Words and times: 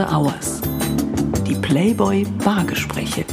After 0.00 0.16
Hours. 0.16 0.62
Die 1.46 1.54
Playboy 1.56 2.24
Bargespräche. 2.42 3.26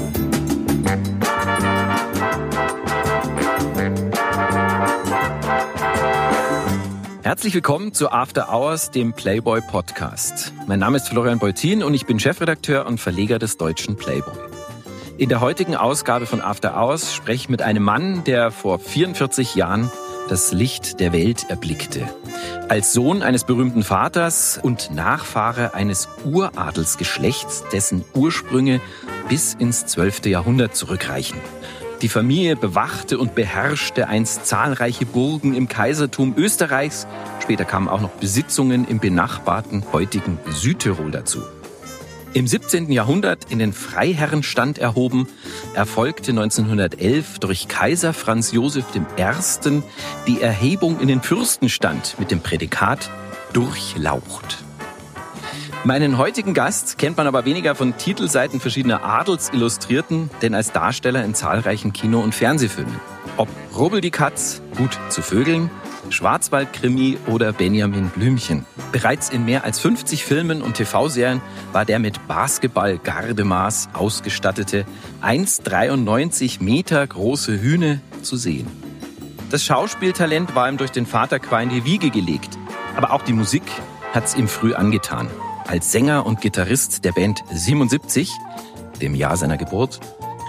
Herzlich 7.24 7.54
willkommen 7.54 7.94
zu 7.94 8.12
After 8.12 8.50
Hours, 8.52 8.92
dem 8.92 9.14
Playboy 9.14 9.62
Podcast. 9.62 10.52
Mein 10.68 10.80
Name 10.80 10.98
ist 10.98 11.08
Florian 11.08 11.40
Beutin 11.40 11.84
und 11.84 11.94
ich 11.94 12.06
bin 12.06 12.20
Chefredakteur 12.20 12.86
und 12.86 13.00
Verleger 13.00 13.40
des 13.40 13.56
deutschen 13.56 13.96
Playboy. 13.96 14.36
In 15.18 15.30
der 15.30 15.40
heutigen 15.40 15.78
Ausgabe 15.78 16.26
von 16.26 16.42
After 16.42 16.76
Hours 16.76 17.16
spreche 17.16 17.44
ich 17.44 17.50
mit 17.50 17.62
einem 17.62 17.84
Mann, 17.84 18.26
der 18.26 18.52
vor 18.52 18.78
44 18.80 19.56
Jahren 19.56 19.90
das 20.30 20.52
Licht 20.52 21.00
der 21.00 21.14
Welt 21.14 21.50
erblickte. 21.50 22.08
Als 22.70 22.94
Sohn 22.94 23.24
eines 23.24 23.46
berühmten 23.46 23.84
Vaters 23.84 24.60
und 24.62 24.92
Nachfahre 24.92 25.74
eines 25.74 26.10
Uradelsgeschlechts, 26.26 27.64
dessen 27.72 28.04
Ursprünge 28.14 28.82
bis 29.30 29.54
ins 29.54 29.86
12. 29.86 30.26
Jahrhundert 30.26 30.76
zurückreichen. 30.76 31.40
Die 32.02 32.10
Familie 32.10 32.56
bewachte 32.56 33.18
und 33.18 33.34
beherrschte 33.34 34.08
einst 34.08 34.46
zahlreiche 34.46 35.06
Burgen 35.06 35.56
im 35.56 35.68
Kaisertum 35.68 36.36
Österreichs. 36.38 37.08
Später 37.42 37.66
kamen 37.66 37.88
auch 37.88 38.02
noch 38.02 38.12
Besitzungen 38.12 38.88
im 38.88 39.00
benachbarten 39.00 39.84
heutigen 39.92 40.38
Südtirol 40.50 41.10
dazu. 41.10 41.42
Im 42.34 42.46
17. 42.46 42.92
Jahrhundert 42.92 43.50
in 43.50 43.58
den 43.58 43.74
Freiherrenstand 43.74 44.78
erhoben, 44.78 45.28
erfolgte 45.74 46.32
1911 46.32 47.40
durch 47.40 47.68
Kaiser 47.68 48.14
Franz 48.14 48.52
Josef 48.52 48.86
I. 48.96 49.82
die 50.28 50.42
Erhebung 50.42 51.00
in 51.00 51.08
den 51.08 51.22
Fürstenstand 51.22 52.16
mit 52.20 52.30
dem 52.30 52.42
Prädikat 52.42 53.10
Durchlaucht. 53.54 54.64
Meinen 55.84 56.18
heutigen 56.18 56.54
Gast 56.54 56.98
kennt 56.98 57.18
man 57.18 57.28
aber 57.28 57.46
weniger 57.46 57.74
von 57.74 57.98
Titelseiten 57.98 58.60
verschiedener 58.60 59.04
Adelsillustrierten, 59.04 60.30
denn 60.42 60.54
als 60.54 60.74
Darsteller 60.74 61.24
in 61.24 61.34
zahlreichen 61.34 61.94
Kino- 61.94 62.22
und 62.22 62.36
Fernsehfilmen. 62.36 63.00
Ob 63.38 63.48
Rubbel 63.76 64.02
die 64.02 64.12
Katz, 64.12 64.62
Gut 64.76 65.00
zu 65.10 65.22
Vögeln, 65.22 65.72
Schwarzwaldkrimi 66.10 67.18
oder 67.28 67.54
Benjamin 67.54 68.10
Blümchen. 68.10 68.66
Bereits 68.92 69.30
in 69.30 69.46
mehr 69.46 69.64
als 69.64 69.80
50 69.80 70.24
Filmen 70.24 70.62
und 70.62 70.76
TV-Serien 70.76 71.42
war 71.74 71.86
der 71.86 72.00
mit 72.00 72.28
Basketball-Gardemaß 72.28 73.90
ausgestattete 73.94 74.86
1,93 75.22 76.64
Meter 76.64 77.06
große 77.06 77.60
Hühne 77.62 78.02
zu 78.22 78.38
sehen. 78.38 78.68
Das 79.50 79.64
Schauspieltalent 79.64 80.56
war 80.56 80.70
ihm 80.70 80.78
durch 80.78 80.92
den 80.92 81.06
Vater 81.06 81.40
qua 81.40 81.62
in 81.62 81.70
die 81.70 81.86
Wiege 81.86 82.10
gelegt. 82.10 82.58
Aber 82.96 83.12
auch 83.12 83.22
die 83.22 83.34
Musik 83.34 83.64
hat's 84.14 84.36
ihm 84.36 84.48
früh 84.48 84.74
angetan. 84.74 85.30
Als 85.68 85.92
Sänger 85.92 86.26
und 86.26 86.42
Gitarrist 86.42 87.06
der 87.06 87.12
Band 87.12 87.44
77, 87.52 88.32
dem 89.02 89.16
Jahr 89.16 89.38
seiner 89.38 89.58
Geburt, 89.58 90.00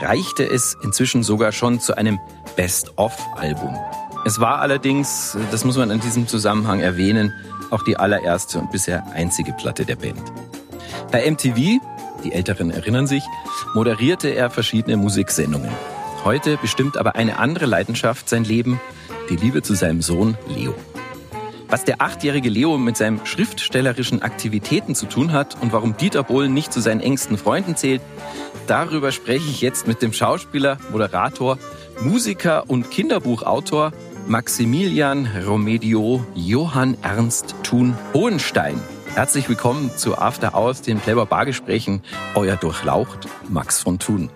reichte 0.00 0.44
es 0.44 0.76
inzwischen 0.82 1.22
sogar 1.22 1.52
schon 1.52 1.80
zu 1.80 1.96
einem 1.96 2.18
Best-of-Album. 2.56 3.76
Es 4.24 4.40
war 4.40 4.60
allerdings, 4.60 5.36
das 5.50 5.64
muss 5.64 5.76
man 5.76 5.90
in 5.90 6.00
diesem 6.00 6.26
Zusammenhang 6.26 6.80
erwähnen, 6.80 7.32
auch 7.70 7.82
die 7.82 7.96
allererste 7.96 8.58
und 8.58 8.70
bisher 8.70 9.06
einzige 9.12 9.52
Platte 9.52 9.84
der 9.84 9.96
Band. 9.96 10.22
Bei 11.12 11.30
MTV, 11.30 11.80
die 12.24 12.32
Älteren 12.32 12.70
erinnern 12.70 13.06
sich, 13.06 13.22
moderierte 13.74 14.28
er 14.28 14.50
verschiedene 14.50 14.96
Musiksendungen. 14.96 15.70
Heute 16.24 16.56
bestimmt 16.56 16.96
aber 16.96 17.14
eine 17.14 17.38
andere 17.38 17.66
Leidenschaft 17.66 18.28
sein 18.28 18.44
Leben, 18.44 18.80
die 19.30 19.36
Liebe 19.36 19.62
zu 19.62 19.74
seinem 19.74 20.02
Sohn 20.02 20.36
Leo. 20.48 20.74
Was 21.68 21.84
der 21.84 22.00
achtjährige 22.00 22.48
Leo 22.48 22.78
mit 22.78 22.96
seinen 22.96 23.24
schriftstellerischen 23.24 24.22
Aktivitäten 24.22 24.94
zu 24.94 25.06
tun 25.06 25.32
hat 25.32 25.56
und 25.60 25.72
warum 25.72 25.96
Dieter 25.96 26.22
Bohlen 26.22 26.54
nicht 26.54 26.72
zu 26.72 26.80
seinen 26.80 27.00
engsten 27.00 27.36
Freunden 27.36 27.76
zählt, 27.76 28.00
darüber 28.66 29.12
spreche 29.12 29.48
ich 29.48 29.60
jetzt 29.60 29.86
mit 29.86 30.00
dem 30.00 30.14
Schauspieler, 30.14 30.78
Moderator, 30.90 31.58
Musiker 32.00 32.64
und 32.68 32.90
Kinderbuchautor 32.90 33.92
Maximilian 34.28 35.26
Romedio 35.46 36.22
Johann 36.34 36.98
Ernst 37.00 37.54
Thun 37.62 37.96
Hohenstein. 38.12 38.78
Herzlich 39.14 39.48
willkommen 39.48 39.90
zu 39.96 40.18
After 40.18 40.54
Hours, 40.54 40.82
den 40.82 41.00
Playboy 41.00 41.24
Bargesprächen. 41.24 42.02
Euer 42.34 42.56
Durchlaucht 42.56 43.26
Max 43.48 43.80
von 43.80 43.98
Thun. 43.98 44.28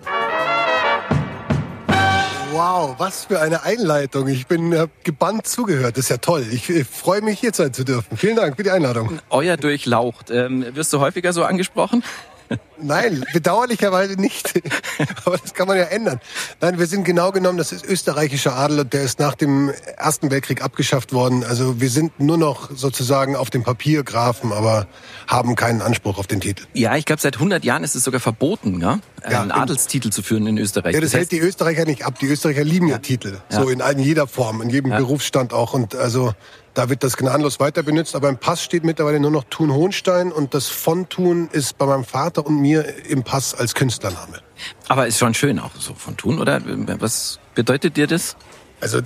Wow, 2.51 2.95
was 2.97 3.25
für 3.25 3.39
eine 3.39 3.61
Einleitung. 3.61 4.27
Ich 4.29 4.47
bin 4.47 4.73
äh, 4.73 4.87
gebannt 5.03 5.45
zugehört. 5.45 5.95
Das 5.97 6.05
ist 6.05 6.09
ja 6.09 6.17
toll. 6.17 6.43
Ich, 6.51 6.67
ich 6.71 6.87
freue 6.87 7.21
mich, 7.21 7.39
hier 7.39 7.53
sein 7.53 7.71
zu 7.71 7.83
dürfen. 7.83 8.17
Vielen 8.17 8.35
Dank 8.35 8.55
für 8.55 8.63
die 8.63 8.71
Einladung. 8.71 9.19
Euer 9.29 9.57
Durchlaucht. 9.57 10.31
Ähm, 10.31 10.65
wirst 10.73 10.91
du 10.91 11.01
häufiger 11.01 11.33
so 11.33 11.43
angesprochen? 11.43 12.03
Nein, 12.83 13.25
bedauerlicherweise 13.33 14.13
nicht. 14.13 14.53
Aber 15.25 15.37
das 15.37 15.53
kann 15.53 15.67
man 15.67 15.77
ja 15.77 15.83
ändern. 15.85 16.19
Nein, 16.61 16.79
wir 16.79 16.87
sind 16.87 17.03
genau 17.03 17.31
genommen, 17.31 17.57
das 17.57 17.71
ist 17.71 17.85
österreichischer 17.85 18.55
Adel 18.55 18.81
und 18.81 18.93
der 18.93 19.03
ist 19.03 19.19
nach 19.19 19.35
dem 19.35 19.71
Ersten 19.97 20.31
Weltkrieg 20.31 20.61
abgeschafft 20.61 21.13
worden. 21.13 21.43
Also 21.43 21.79
wir 21.79 21.89
sind 21.89 22.19
nur 22.19 22.37
noch 22.37 22.69
sozusagen 22.71 23.35
auf 23.35 23.49
dem 23.49 23.63
Papier 23.63 24.03
Grafen, 24.03 24.51
aber 24.51 24.87
haben 25.27 25.55
keinen 25.55 25.81
Anspruch 25.81 26.17
auf 26.17 26.27
den 26.27 26.41
Titel. 26.41 26.65
Ja, 26.73 26.95
ich 26.95 27.05
glaube, 27.05 27.21
seit 27.21 27.35
100 27.35 27.63
Jahren 27.63 27.83
ist 27.83 27.95
es 27.95 28.03
sogar 28.03 28.19
verboten, 28.19 28.77
ne? 28.77 28.99
Ja, 29.29 29.41
einen 29.41 29.51
Adelstitel 29.51 30.09
zu 30.09 30.21
führen 30.21 30.47
in 30.47 30.57
Österreich. 30.57 30.93
Ja, 30.93 30.99
das, 30.99 31.11
das 31.11 31.19
hält 31.19 31.31
die 31.31 31.39
Österreicher 31.39 31.85
nicht 31.85 32.05
ab. 32.05 32.19
Die 32.19 32.27
Österreicher 32.27 32.63
lieben 32.63 32.87
ja, 32.87 32.97
Titel. 32.97 33.37
Ja. 33.49 33.61
So 33.61 33.69
in, 33.69 33.79
in 33.79 33.99
jeder 33.99 34.27
Form, 34.27 34.61
in 34.61 34.69
jedem 34.69 34.91
Ja. 34.91 34.97
Berufsstand 34.97 35.53
auch. 35.53 35.73
Und 35.73 35.95
also 35.95 36.33
da 36.73 36.89
wird 36.89 37.03
das 37.03 37.15
gnadenlos 37.15 37.59
weiter 37.59 37.83
benutzt. 37.83 38.15
Aber 38.15 38.29
im 38.29 38.37
Pass 38.37 38.63
steht 38.63 38.83
mittlerweile 38.83 39.19
nur 39.19 39.31
noch 39.31 39.45
Thun 39.45 39.71
Hohenstein 39.73 40.31
und 40.31 40.53
das 40.53 40.67
von 40.67 41.07
Thun 41.07 41.49
ist 41.51 41.77
bei 41.77 41.85
meinem 41.85 42.03
Vater 42.03 42.45
und 42.45 42.59
mir 42.59 42.72
im 42.81 43.23
Pass 43.23 43.53
als 43.53 43.75
Künstlername. 43.75 44.39
Aber 44.87 45.07
ist 45.07 45.19
schon 45.19 45.33
schön 45.33 45.59
auch 45.59 45.71
so 45.77 45.93
von 45.93 46.17
tun, 46.17 46.39
oder? 46.39 46.61
Was 46.99 47.39
bedeutet 47.55 47.97
dir 47.97 48.07
das? 48.07 48.35
Also 48.81 49.01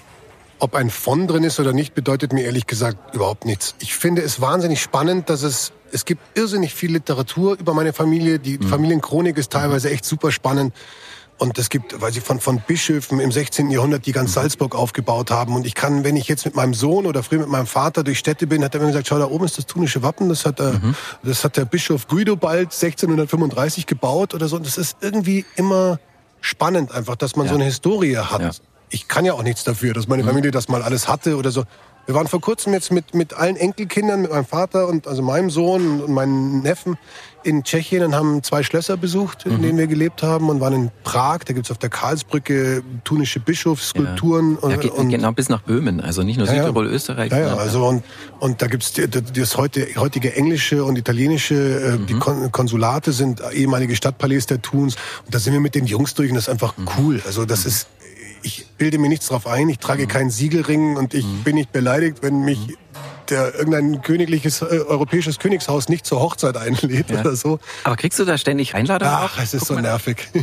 ob 0.60 0.76
ein 0.76 0.90
von 0.90 1.28
drin 1.28 1.44
ist 1.44 1.60
oder 1.60 1.74
nicht, 1.74 1.94
bedeutet 1.94 2.34
mir 2.34 2.44
ehrlich 2.44 2.66
gesagt 2.66 3.14
überhaupt 3.14 3.46
nichts. 3.46 3.76
Ich 3.80 3.96
finde 3.96 4.24
es 4.24 4.42
wahnsinnig 4.42 4.82
spannend, 4.82 5.30
dass 5.30 5.44
es 5.44 5.72
es 5.92 6.06
gibt 6.06 6.38
irrsinnig 6.38 6.74
viel 6.74 6.92
Literatur 6.92 7.58
über 7.58 7.74
meine 7.74 7.94
Familie. 7.94 8.40
Die 8.40 8.58
Familienchronik 8.58 9.38
ist 9.38 9.52
teilweise 9.54 9.90
echt 9.90 10.06
super 10.06 10.32
spannend. 10.32 10.74
Und 11.40 11.60
es 11.60 11.70
gibt, 11.70 12.02
weil 12.02 12.12
sie 12.12 12.20
von, 12.20 12.40
von 12.40 12.62
Bischöfen 12.66 13.20
im 13.20 13.32
16. 13.32 13.70
Jahrhundert, 13.70 14.08
die 14.08 14.12
ganz 14.12 14.34
Salzburg 14.34 14.74
aufgebaut 14.74 15.30
haben. 15.30 15.56
Und 15.56 15.68
ich 15.68 15.76
kann, 15.76 16.04
wenn 16.04 16.16
ich 16.16 16.28
jetzt 16.28 16.46
mit 16.46 16.56
meinem 16.56 16.74
Sohn 16.74 17.06
oder 17.06 17.22
früher 17.22 17.40
mit 17.40 17.50
meinem 17.50 17.68
Vater 17.68 18.04
durch 18.04 18.18
Städte 18.18 18.48
bin, 18.48 18.64
hat 18.64 18.74
er 18.74 18.82
mir 18.82 18.88
gesagt, 18.88 19.08
schau, 19.08 19.20
da 19.20 19.26
oben 19.28 19.46
ist 19.46 19.58
das 19.58 19.68
tunische 19.68 20.02
Wappen. 20.02 20.30
Das 20.30 20.46
hat, 20.46 20.58
der, 20.58 20.82
das 21.22 21.44
hat 21.44 21.56
der 21.58 21.66
Bischof 21.66 22.08
Guidobald 22.08 22.74
1635 22.74 23.86
gebaut 23.86 24.34
oder 24.34 24.48
so. 24.48 24.56
Und 24.56 24.66
das 24.66 24.78
ist 24.80 24.98
irgendwie 25.02 25.46
immer 25.56 26.00
spannend 26.42 26.92
einfach, 26.92 27.16
dass 27.16 27.36
man 27.36 27.46
Ja. 27.46 27.52
so 27.52 27.56
eine 27.56 27.66
Historie 27.66 28.18
hat. 28.18 28.42
Ja. 28.42 28.52
Ich 28.90 29.08
kann 29.08 29.26
ja 29.26 29.34
auch 29.34 29.44
nichts 29.44 29.64
dafür, 29.64 29.94
dass 29.94 30.08
meine 30.08 30.24
Familie 30.24 30.50
das 30.52 30.70
mal 30.70 30.82
alles 30.82 31.08
hatte 31.08 31.36
oder 31.38 31.52
so. 31.52 31.66
Wir 32.08 32.16
waren 32.16 32.28
vor 32.28 32.40
kurzem 32.40 32.72
jetzt 32.74 32.92
mit, 32.92 33.14
mit 33.14 33.34
allen 33.34 33.58
Enkelkindern, 33.58 34.22
mit 34.22 34.32
meinem 34.32 34.46
Vater 34.46 34.88
und 34.88 35.08
also 35.08 35.22
meinem 35.22 35.50
Sohn 35.50 36.00
und 36.02 36.14
meinen 36.14 36.62
Neffen 36.62 36.98
in 37.44 37.64
Tschechien 37.64 38.04
und 38.04 38.16
haben 38.16 38.44
zwei 38.44 38.64
Schlösser 38.64 38.96
besucht, 38.98 39.46
in 39.46 39.62
denen 39.62 39.78
wir 39.78 39.88
gelebt 39.88 40.24
haben 40.24 40.50
und 40.50 40.60
waren 40.62 40.74
in 40.74 40.92
Prag. 41.04 41.40
Da 41.46 41.54
gibt's 41.54 41.70
auf 41.70 41.78
der 41.78 41.90
Karlsbrücke 41.90 42.82
tunische 43.04 43.40
Bischofsskulpturen. 43.42 44.54
Ja, 44.54 44.68
und, 44.68 44.80
geht, 44.82 44.92
und, 44.92 45.10
genau 45.10 45.32
bis 45.34 45.50
nach 45.50 45.62
Böhmen, 45.62 46.00
also 46.02 46.24
nicht 46.24 46.38
nur 46.38 46.48
Ja, 46.48 46.54
ja. 46.54 46.64
Südtirol, 46.64 46.88
Österreich. 46.88 47.32
ja, 47.32 47.40
ja, 47.40 47.56
also 47.56 47.86
und, 47.88 48.04
und 48.40 48.62
da 48.62 48.68
gibt's 48.68 48.94
die, 48.94 49.08
die- 49.10 49.40
das 49.42 49.58
heute, 49.58 49.86
heutige 49.98 50.34
englische 50.36 50.84
und 50.86 50.98
italienische, 50.98 51.56
äh, 51.56 52.06
die 52.06 52.14
Kon 52.16 52.52
Konsulate 52.52 53.12
sind 53.12 53.42
ehemalige 53.54 53.96
Stadtpalais 53.96 54.46
der 54.48 54.62
Thuns. 54.62 54.96
Und 55.26 55.34
da 55.36 55.40
sind 55.40 55.54
wir 55.54 55.60
mit 55.60 55.76
den 55.76 55.86
Jungs 55.86 56.14
durch 56.16 56.30
und 56.30 56.36
das 56.36 56.46
ist 56.46 56.50
einfach 56.50 56.74
cool. 56.98 57.22
Also 57.26 57.46
das 57.46 57.66
ist, 57.66 57.88
ich 58.44 58.66
bilde 58.78 58.98
mir 58.98 59.10
nichts 59.10 59.28
drauf 59.28 59.48
ein, 59.48 59.70
ich 59.70 59.80
trage 59.80 60.08
keinen 60.08 60.30
Siegelring 60.30 60.98
und 60.98 61.14
ich 61.14 61.26
bin 61.44 61.56
nicht 61.56 61.72
beleidigt, 61.72 62.18
wenn 62.22 62.42
mich 62.42 62.60
der 63.30 63.56
irgendein 63.56 64.02
königliches 64.02 64.62
äh, 64.62 64.66
europäisches 64.66 65.38
Königshaus 65.40 65.90
nicht 65.90 66.06
zur 66.06 66.22
Hochzeit 66.22 66.56
einlädt 66.56 67.10
Ja. 67.10 67.20
oder 67.22 67.36
so. 67.36 67.60
Aber 67.84 67.98
kriegst 67.98 68.18
du 68.20 68.26
da 68.26 68.38
ständig 68.38 68.74
Einladungen? 68.74 69.14
Ach, 69.14 69.38
es 69.42 69.54
ist 69.54 69.68
Guck 69.68 69.78
so 69.78 69.80
nervig. 69.82 70.30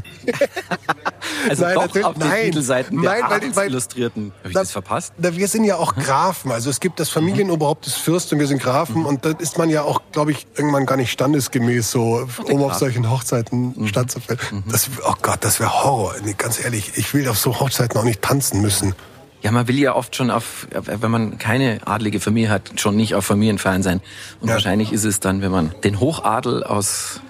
Also 1.48 1.62
Nein, 1.64 1.74
doch 1.74 1.82
auf 1.84 1.92
den 2.14 2.28
nein. 2.28 2.44
Titelseiten 2.46 3.00
der 3.02 3.10
Nein, 3.12 3.22
weil- 3.22 3.30
weil- 3.30 3.36
Adelsillustrierten. 3.38 4.32
Habe 4.38 4.48
ich 4.48 4.54
Na, 4.54 4.60
das 4.60 4.72
verpasst? 4.72 5.12
Na, 5.18 5.36
wir 5.36 5.48
sind 5.48 5.64
ja 5.64 5.76
auch 5.76 5.94
Grafen. 5.94 6.52
Also 6.52 6.70
es 6.70 6.80
gibt 6.80 7.00
das 7.00 7.08
Familienoberhaupt 7.10 7.86
des 7.86 7.94
Fürst 7.94 8.32
und 8.32 8.38
wir 8.38 8.46
sind 8.46 8.62
Grafen. 8.62 9.04
Und 9.04 9.24
da 9.24 9.30
ist 9.30 9.58
man 9.58 9.68
ja 9.70 9.82
auch, 9.82 10.00
glaube 10.12 10.32
ich, 10.32 10.46
irgendwann 10.56 10.86
gar 10.86 10.96
nicht 10.96 11.10
standesgemäß 11.10 11.90
so, 11.90 12.26
um 12.48 12.62
auf 12.62 12.68
Graf. 12.70 12.78
solchen 12.78 13.10
Hochzeiten 13.10 13.86
stattzufinden. 13.88 14.64
Das, 14.70 14.88
oh 15.06 15.14
Gott, 15.22 15.38
das 15.42 15.60
wäre 15.60 15.84
Horror. 15.84 16.14
Nee, 16.24 16.34
ganz 16.36 16.62
ehrlich, 16.62 16.92
ich 16.96 17.12
will 17.14 17.28
auf 17.28 17.38
so 17.38 17.58
Hochzeiten 17.60 17.98
auch 17.98 18.04
nicht 18.04 18.22
tanzen 18.22 18.60
müssen. 18.62 18.94
Ja, 19.42 19.50
man 19.50 19.68
will 19.68 19.78
ja 19.78 19.94
oft 19.94 20.16
schon 20.16 20.30
auf, 20.30 20.66
wenn 20.72 21.10
man 21.10 21.36
keine 21.38 21.80
adlige 21.84 22.18
Familie 22.18 22.48
hat, 22.48 22.80
schon 22.80 22.96
nicht 22.96 23.14
auf 23.14 23.26
Familienfeiern 23.26 23.82
sein. 23.82 24.00
Und 24.40 24.48
Ja. 24.48 24.54
wahrscheinlich 24.54 24.90
ist 24.90 25.04
es 25.04 25.20
dann, 25.20 25.42
wenn 25.42 25.50
man 25.50 25.74
den 25.84 26.00
Hochadel 26.00 26.64
aus 26.64 27.20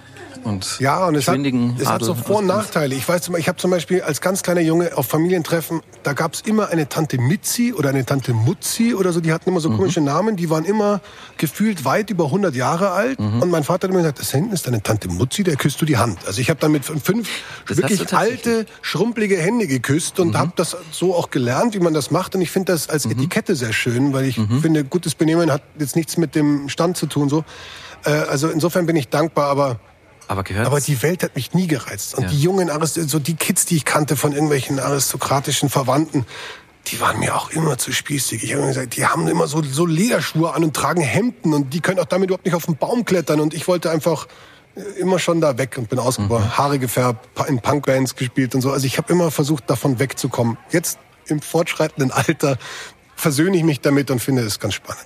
und 0.45 0.79
Ja, 0.79 1.05
und 1.07 1.15
es 1.15 1.27
hat, 1.27 1.37
es 1.79 1.87
hat 1.87 2.03
so 2.03 2.15
Vor- 2.15 2.37
und 2.37 2.45
Nachteile. 2.45 2.95
Ich 2.95 3.07
weiß, 3.07 3.29
ich 3.37 3.47
habe 3.47 3.57
zum 3.57 3.71
Beispiel 3.71 4.01
als 4.01 4.21
ganz 4.21 4.43
kleiner 4.43 4.61
Junge 4.61 4.95
auf 4.97 5.07
Familientreffen, 5.07 5.81
da 6.03 6.13
gab's 6.13 6.41
immer 6.45 6.69
eine 6.69 6.87
Tante 6.87 7.17
Mitzi 7.17 7.73
oder 7.73 7.89
eine 7.89 8.05
Tante 8.05 8.33
Mutzi 8.33 8.93
oder 8.93 9.11
so, 9.11 9.19
die 9.21 9.33
hatten 9.33 9.49
immer 9.49 9.59
so 9.59 9.69
Mhm. 9.69 9.77
komische 9.77 10.01
Namen, 10.01 10.35
die 10.35 10.49
waren 10.49 10.65
immer 10.65 11.01
gefühlt 11.37 11.83
weit 11.85 12.09
über 12.09 12.25
100 12.31 12.55
Jahre 12.55 12.91
alt. 12.91 13.19
Mhm. 13.19 13.41
Und 13.41 13.49
mein 13.49 13.63
Vater 13.63 13.87
hat 13.87 13.91
immer 13.91 14.01
gesagt, 14.01 14.19
das 14.19 14.31
hinten 14.31 14.53
ist 14.53 14.67
deine 14.67 14.81
Tante 14.81 15.07
Mutzi, 15.09 15.43
der 15.43 15.55
küsst 15.55 15.81
du 15.81 15.85
die 15.85 15.97
Hand. 15.97 16.19
Also 16.27 16.39
ich 16.41 16.49
habe 16.49 16.59
dann 16.59 16.71
mit 16.71 16.85
fünf 16.85 17.27
Das 17.67 17.77
wirklich 17.77 18.13
alte, 18.15 18.65
schrumpelige 18.81 19.37
Hände 19.37 19.67
geküsst 19.67 20.19
und 20.19 20.37
habe 20.37 20.53
das 20.55 20.77
so 20.91 21.15
auch 21.15 21.29
gelernt, 21.31 21.73
wie 21.73 21.79
man 21.79 21.93
das 21.93 22.11
macht. 22.11 22.35
Und 22.35 22.41
ich 22.41 22.51
finde 22.51 22.71
das 22.71 22.87
als 22.89 23.05
Etikette 23.05 23.55
sehr 23.55 23.73
schön, 23.73 24.13
weil 24.13 24.25
ich 24.25 24.39
finde, 24.61 24.83
gutes 24.83 25.15
Benehmen 25.15 25.51
hat 25.51 25.61
jetzt 25.79 25.95
nichts 25.95 26.17
mit 26.17 26.35
dem 26.35 26.69
Stand 26.69 26.97
zu 26.97 27.07
tun. 27.07 27.29
So. 27.29 27.43
Äh, 28.03 28.11
also 28.11 28.49
insofern 28.49 28.85
bin 28.85 28.95
ich 28.95 29.09
dankbar, 29.09 29.49
aber 29.49 29.79
Aber 30.27 30.43
aber 30.65 30.79
die 30.81 31.01
Welt 31.01 31.23
hat 31.23 31.35
mich 31.35 31.53
nie 31.53 31.67
gereizt. 31.67 32.15
Und 32.15 32.23
Ja. 32.23 32.29
die 32.29 32.41
jungen 32.41 32.69
Arist 32.69 32.95
so 33.09 33.19
die 33.19 33.35
Kids, 33.35 33.65
die 33.65 33.77
ich 33.77 33.85
kannte 33.85 34.15
von 34.15 34.31
irgendwelchen 34.33 34.79
aristokratischen 34.79 35.69
Verwandten, 35.69 36.25
die 36.87 36.99
waren 36.99 37.19
mir 37.19 37.35
auch 37.35 37.49
immer 37.49 37.77
zu 37.77 37.91
spießig. 37.91 38.43
Ich 38.43 38.51
habe 38.51 38.61
immer 38.61 38.69
gesagt, 38.69 38.95
die 38.95 39.05
haben 39.05 39.27
immer 39.27 39.47
so, 39.47 39.63
so 39.63 39.85
Lederschuhe 39.85 40.53
an 40.53 40.63
und 40.63 40.75
tragen 40.75 41.01
Hemden 41.01 41.53
und 41.53 41.73
die 41.73 41.81
können 41.81 41.99
auch 41.99 42.05
damit 42.05 42.29
überhaupt 42.29 42.45
nicht 42.45 42.55
auf 42.55 42.65
den 42.65 42.77
Baum 42.77 43.05
klettern. 43.05 43.39
Und 43.39 43.53
ich 43.53 43.67
wollte 43.67 43.89
einfach 43.89 44.27
äh, 44.75 44.81
immer 44.99 45.17
schon 45.19 45.41
da 45.41 45.57
weg 45.57 45.77
und 45.77 45.89
bin 45.89 45.99
ausgebrochen, 45.99 46.57
Haare 46.57 46.77
gefärbt, 46.79 47.27
in 47.47 47.59
Punkbands 47.59 48.15
gespielt 48.15 48.53
und 48.55 48.61
so. 48.61 48.71
Also 48.71 48.85
ich 48.85 48.97
habe 48.97 49.11
immer 49.11 49.31
versucht, 49.31 49.69
davon 49.69 49.99
wegzukommen. 49.99 50.57
Jetzt 50.69 50.99
im 51.27 51.41
fortschreitenden 51.41 52.11
Alter 52.11 52.57
versöhne 53.15 53.57
ich 53.57 53.63
mich 53.63 53.81
damit 53.81 54.11
und 54.11 54.19
finde 54.19 54.43
es 54.43 54.59
ganz 54.59 54.75
spannend. 54.75 55.05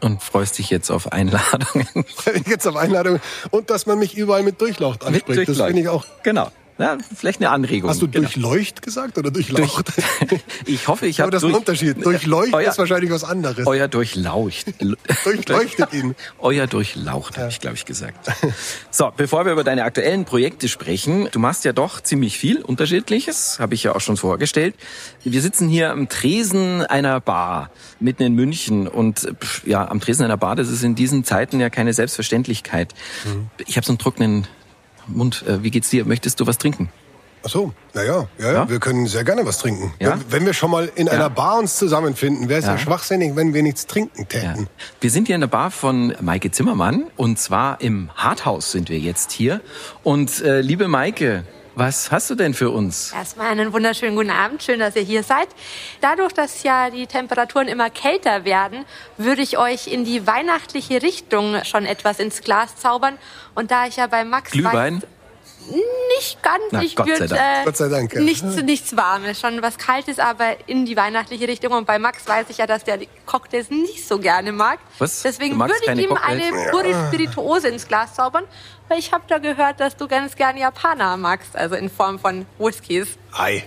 Und 0.00 0.22
freust 0.22 0.58
dich 0.58 0.70
jetzt 0.70 0.90
auf 0.90 1.12
Einladungen. 1.12 1.86
Jetzt 2.46 2.66
auf 2.66 2.76
Einladung 2.76 3.20
und 3.50 3.70
dass 3.70 3.86
man 3.86 3.98
mich 3.98 4.16
überall 4.16 4.42
mit 4.42 4.60
Durchlaucht 4.60 5.04
anspricht. 5.04 5.48
Das 5.48 5.58
finde 5.58 5.80
ich 5.80 5.88
auch 5.88 6.04
Genau. 6.22 6.50
Ja, 6.80 6.96
vielleicht 7.14 7.40
eine 7.40 7.50
Anregung. 7.50 7.90
Hast 7.90 8.00
du 8.00 8.08
genau. 8.08 8.22
durchleucht 8.22 8.80
gesagt 8.80 9.18
oder 9.18 9.30
durchlaucht? 9.30 9.92
Ich 10.66 10.88
hoffe, 10.88 11.06
ich 11.06 11.20
habe 11.20 11.30
das 11.30 11.42
ist 11.42 11.46
ein 11.46 11.52
durch, 11.52 11.60
Unterschied. 11.60 12.04
Durchleucht 12.04 12.54
Euer- 12.54 12.70
ist 12.70 12.78
wahrscheinlich 12.78 13.10
was 13.10 13.24
anderes. 13.24 13.66
Euer 13.66 13.88
Durchlaucht. 13.88 14.66
Durchleuchtet 15.24 15.92
ihn. 15.92 16.14
Euer 16.38 16.66
Durchlaucht, 16.66 17.36
habe 17.38 17.48
ich, 17.48 17.60
glaube 17.60 17.76
ich, 17.76 17.84
gesagt. 17.84 18.28
So, 18.90 19.10
bevor 19.14 19.44
wir 19.44 19.52
über 19.52 19.64
deine 19.64 19.84
aktuellen 19.84 20.24
Projekte 20.24 20.68
sprechen, 20.68 21.28
du 21.32 21.38
machst 21.38 21.64
ja 21.64 21.72
doch 21.72 22.00
ziemlich 22.00 22.38
viel 22.38 22.62
Unterschiedliches, 22.62 23.58
habe 23.58 23.74
ich 23.74 23.82
ja 23.82 23.94
auch 23.94 24.00
schon 24.00 24.16
vorgestellt. 24.16 24.74
Wir 25.24 25.42
sitzen 25.42 25.68
hier 25.68 25.90
am 25.90 26.08
Tresen 26.08 26.82
einer 26.86 27.20
Bar 27.20 27.70
mitten 27.98 28.22
in 28.22 28.34
München 28.34 28.86
und 28.88 29.28
ja, 29.66 29.88
am 29.88 30.00
Tresen 30.00 30.24
einer 30.24 30.36
Bar, 30.36 30.56
das 30.56 30.68
ist 30.68 30.82
in 30.82 30.94
diesen 30.94 31.24
Zeiten 31.24 31.60
ja 31.60 31.68
keine 31.68 31.92
Selbstverständlichkeit. 31.92 32.94
Mhm. 33.24 33.50
Ich 33.66 33.76
habe 33.76 33.86
so 33.86 33.92
einen 33.92 33.98
trockenen 33.98 34.46
Mund. 35.14 35.44
Äh, 35.46 35.62
Wie 35.62 35.70
geht's 35.70 35.90
dir? 35.90 36.04
Möchtest 36.04 36.40
du 36.40 36.46
was 36.46 36.58
trinken? 36.58 36.88
Ach 37.42 37.48
so, 37.48 37.72
naja, 37.94 38.28
ja, 38.38 38.52
ja, 38.52 38.68
wir 38.68 38.80
können 38.80 39.06
sehr 39.06 39.24
gerne 39.24 39.46
was 39.46 39.56
trinken. 39.56 39.94
Ja? 39.98 40.10
Wenn, 40.10 40.32
wenn 40.32 40.46
wir 40.46 40.52
schon 40.52 40.70
mal 40.70 40.92
in 40.94 41.06
Ja. 41.06 41.14
einer 41.14 41.30
Bar 41.30 41.58
uns 41.58 41.76
zusammenfinden, 41.76 42.50
wäre 42.50 42.60
es 42.60 42.66
ja. 42.66 42.72
Ja. 42.72 42.78
schwachsinnig, 42.78 43.34
wenn 43.34 43.54
wir 43.54 43.62
nichts 43.62 43.86
trinken 43.86 44.28
täten. 44.28 44.68
Wir 45.00 45.10
sind 45.10 45.26
hier 45.26 45.36
in 45.36 45.40
der 45.40 45.48
Bar 45.48 45.70
von 45.70 46.14
Maike 46.20 46.50
Zimmermann 46.50 47.06
und 47.16 47.38
zwar 47.38 47.80
im 47.80 48.10
Harthaus 48.14 48.72
sind 48.72 48.90
wir 48.90 48.98
jetzt 48.98 49.32
hier. 49.32 49.62
Und 50.02 50.42
äh, 50.42 50.60
liebe 50.60 50.86
Maike, 50.86 51.44
was 51.80 52.10
hast 52.12 52.28
du 52.28 52.34
denn 52.34 52.52
für 52.52 52.68
uns? 52.68 53.10
Erstmal 53.12 53.46
einen 53.46 53.72
wunderschönen 53.72 54.14
guten 54.14 54.30
Abend. 54.30 54.62
Schön, 54.62 54.80
dass 54.80 54.94
ihr 54.96 55.02
hier 55.02 55.22
seid. 55.22 55.48
Dadurch, 56.02 56.34
dass 56.34 56.62
ja 56.62 56.90
die 56.90 57.06
Temperaturen 57.06 57.68
immer 57.68 57.88
kälter 57.88 58.44
werden, 58.44 58.84
würde 59.16 59.40
ich 59.40 59.56
euch 59.56 59.86
in 59.86 60.04
die 60.04 60.26
weihnachtliche 60.26 61.00
Richtung 61.00 61.64
schon 61.64 61.86
etwas 61.86 62.20
ins 62.20 62.42
Glas 62.42 62.76
zaubern. 62.76 63.16
Und 63.54 63.70
da 63.70 63.86
ich 63.86 63.96
ja 63.96 64.06
bei 64.08 64.26
Max 64.26 64.52
Glühwein? 64.52 64.96
weiß, 64.96 65.08
nicht 66.18 66.42
ganz, 66.42 66.62
Na, 66.70 66.82
ich 66.82 66.96
Gott 66.96 67.06
sei 67.06 67.12
würde 67.12 67.28
Dank. 67.28 67.40
äh, 67.40 67.64
Gott 67.64 67.76
sei 67.76 67.88
Dank, 67.88 68.14
ja. 68.14 68.20
nichts, 68.20 68.62
nichts 68.62 68.96
Warmes, 68.96 69.40
schon 69.40 69.62
was 69.62 69.78
Kaltes, 69.78 70.18
aber 70.18 70.56
in 70.66 70.84
die 70.86 70.96
weihnachtliche 70.96 71.48
Richtung. 71.48 71.72
Und 71.72 71.86
bei 71.86 71.98
Max 71.98 72.26
weiß 72.26 72.46
ich 72.50 72.58
ja, 72.58 72.66
dass 72.66 72.84
der 72.84 72.98
Cocktails 73.26 73.70
nicht 73.70 74.06
so 74.06 74.18
gerne 74.18 74.52
mag. 74.52 74.78
Was? 74.98 75.22
Deswegen 75.22 75.58
würde 75.58 75.72
ich 75.82 75.88
ihm 75.88 76.10
Cocktails? 76.10 76.42
eine 76.52 76.70
pure 76.70 77.06
Spirituose 77.08 77.68
ins 77.68 77.86
Glas 77.88 78.14
zaubern, 78.14 78.44
weil 78.88 78.98
ich 78.98 79.12
habe 79.12 79.24
da 79.28 79.38
gehört, 79.38 79.80
dass 79.80 79.96
du 79.96 80.08
ganz 80.08 80.36
gerne 80.36 80.60
Japaner 80.60 81.16
magst, 81.16 81.56
also 81.56 81.74
in 81.76 81.88
Form 81.90 82.18
von 82.18 82.46
Whiskys. 82.58 83.08
Ei. 83.32 83.64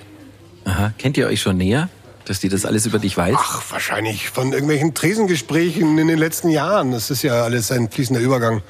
Aha. 0.66 0.94
Kennt 0.98 1.18
ihr 1.18 1.28
euch 1.28 1.42
schon 1.42 1.58
näher, 1.58 1.90
dass 2.26 2.40
die 2.40 2.50
das 2.50 2.66
alles 2.66 2.86
über 2.86 3.00
dich 3.00 3.18
weiß? 3.18 3.36
Ach, 3.38 3.64
wahrscheinlich 3.70 4.30
von 4.30 4.54
irgendwelchen 4.54 4.94
Tresengesprächen 4.94 5.98
in 5.98 6.08
den 6.08 6.18
letzten 6.18 6.50
Jahren. 6.50 6.92
Das 6.92 7.10
ist 7.10 7.22
ja 7.24 7.44
alles 7.44 7.72
ein 7.72 7.90
fließender 7.90 8.22
Übergang. 8.22 8.62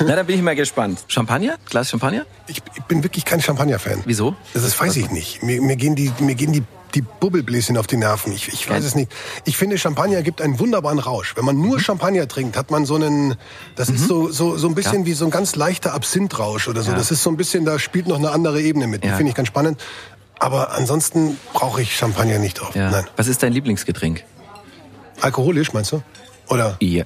Na, 0.00 0.16
da 0.16 0.22
bin 0.22 0.36
ich 0.36 0.42
mal 0.42 0.54
gespannt. 0.56 1.04
Champagner? 1.08 1.56
Glas 1.68 1.90
Champagner? 1.90 2.26
Ich, 2.46 2.62
ich 2.76 2.82
bin 2.84 3.02
wirklich 3.02 3.24
kein 3.24 3.40
Champagner-Fan. 3.40 4.02
Wieso? 4.04 4.34
Das 4.52 4.62
ist, 4.64 4.78
weiß 4.80 4.96
ich 4.96 5.10
nicht. 5.10 5.42
Mir, 5.42 5.60
mir 5.62 5.76
gehen 5.76 5.94
die, 5.94 6.12
mir 6.20 6.34
gehen 6.34 6.52
die, 6.52 6.62
die 6.94 7.02
Bubbelbläschen 7.02 7.76
auf 7.76 7.86
die 7.86 7.96
Nerven. 7.96 8.32
Ich, 8.32 8.48
ich 8.48 8.68
weiß 8.70 8.84
es 8.84 8.94
nicht. 8.94 9.10
Ich 9.44 9.56
finde, 9.56 9.78
Champagner 9.78 10.22
gibt 10.22 10.40
einen 10.40 10.58
wunderbaren 10.60 10.98
Rausch. 11.00 11.34
Wenn 11.36 11.44
man 11.44 11.60
nur 11.60 11.80
Champagner 11.80 12.28
trinkt, 12.28 12.56
hat 12.56 12.70
man 12.70 12.86
so 12.86 12.94
einen, 12.94 13.34
das 13.76 13.88
ist 13.88 14.06
so, 14.06 14.30
so, 14.30 14.56
so 14.56 14.68
ein 14.68 14.74
bisschen 14.74 15.00
Ja. 15.00 15.06
wie 15.06 15.14
so 15.14 15.24
ein 15.24 15.30
ganz 15.32 15.56
leichter 15.56 15.92
Absinthrausch 15.94 16.68
oder 16.68 16.82
so. 16.82 16.92
Ja. 16.92 16.96
Das 16.96 17.10
ist 17.10 17.22
so 17.22 17.30
ein 17.30 17.36
bisschen, 17.36 17.64
da 17.64 17.78
spielt 17.78 18.06
noch 18.06 18.16
eine 18.18 18.30
andere 18.30 18.60
Ebene 18.62 18.86
mit. 18.86 19.02
Die 19.02 19.08
Ja. 19.08 19.16
finde 19.16 19.30
ich 19.30 19.34
ganz 19.36 19.48
spannend. 19.48 19.80
Aber 20.38 20.72
ansonsten 20.72 21.36
brauche 21.52 21.80
ich 21.82 21.96
Champagner 21.96 22.38
nicht 22.38 22.60
drauf. 22.60 22.74
Nein. 22.74 23.06
Was 23.16 23.28
ist 23.28 23.42
dein 23.42 23.52
Lieblingsgetränk? 23.52 24.22
Alkoholisch, 25.20 25.72
meinst 25.72 25.92
du? 25.92 26.02
Oder? 26.48 26.76
Ja, 26.80 27.04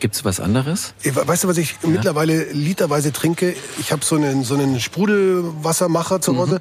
gibt's 0.00 0.24
was 0.24 0.40
anderes? 0.40 0.94
Weißt 1.04 1.44
du, 1.44 1.48
was 1.48 1.58
ich 1.58 1.76
mittlerweile 1.86 2.44
literweise 2.52 3.12
trinke? 3.12 3.54
Ich 3.78 3.92
habe 3.92 4.04
so 4.04 4.16
einen, 4.16 4.42
so 4.44 4.54
einen 4.54 4.80
Sprudelwassermacher 4.80 6.16
Mhm. 6.16 6.22
zu 6.22 6.36
Hause. 6.36 6.60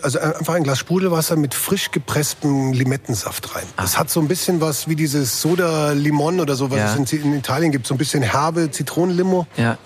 Also 0.00 0.20
einfach 0.20 0.54
ein 0.54 0.62
Glas 0.62 0.78
Sprudelwasser 0.78 1.34
mit 1.34 1.54
frisch 1.54 1.90
gepresstem 1.90 2.72
Limettensaft 2.72 3.56
rein. 3.56 3.64
Das 3.76 3.98
hat 3.98 4.08
so 4.10 4.20
ein 4.20 4.28
bisschen 4.28 4.60
was 4.60 4.86
wie 4.86 4.94
dieses 4.94 5.40
Soda 5.42 5.90
Limon 5.90 6.38
oder 6.38 6.54
so, 6.54 6.70
was 6.70 6.78
Ja. 6.78 6.94
es 7.02 7.12
in, 7.12 7.22
in 7.24 7.34
Italien 7.34 7.72
gibt. 7.72 7.88
So 7.88 7.94
ein 7.94 7.98
bisschen 7.98 8.22
herbe 8.22 8.70
Zitronenlimo. 8.70 9.48
Ja. 9.56 9.76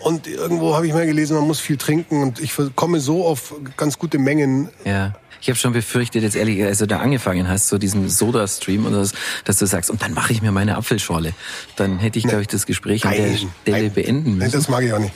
Und 0.00 0.26
irgendwo 0.26 0.74
habe 0.76 0.86
ich 0.86 0.92
mal 0.92 1.06
gelesen, 1.06 1.36
man 1.36 1.46
muss 1.46 1.58
viel 1.58 1.78
trinken. 1.78 2.22
Und 2.22 2.38
ich 2.38 2.52
komme 2.74 3.00
so 3.00 3.26
auf 3.26 3.54
ganz 3.78 3.98
gute 3.98 4.18
Mengen. 4.18 4.68
Ja. 4.84 5.14
Ich 5.40 5.48
habe 5.48 5.58
schon 5.58 5.72
befürchtet, 5.72 6.22
jetzt 6.22 6.36
ehrlich, 6.36 6.62
als 6.64 6.78
du 6.78 6.86
da 6.86 6.98
angefangen 6.98 7.48
hast, 7.48 7.68
so 7.68 7.78
diesen 7.78 8.08
Soda-Stream, 8.08 8.86
und 8.86 8.92
das, 8.92 9.12
dass 9.44 9.58
du 9.58 9.66
sagst, 9.66 9.90
und 9.90 10.02
dann 10.02 10.14
mache 10.14 10.32
ich 10.32 10.42
mir 10.42 10.52
meine 10.52 10.76
Apfelschorle. 10.76 11.32
Dann 11.76 11.98
hätte 11.98 12.18
ich, 12.18 12.26
glaube 12.26 12.42
ich, 12.42 12.48
das 12.48 12.66
Gespräch 12.66 13.04
an 13.04 13.12
der 13.12 13.36
Stelle 13.36 13.48
nein. 13.66 13.92
beenden 13.92 14.30
Nein, 14.30 14.38
müssen. 14.38 14.52
das 14.52 14.68
mag 14.68 14.82
ich 14.82 14.92
auch 14.92 14.98
nicht. 14.98 15.14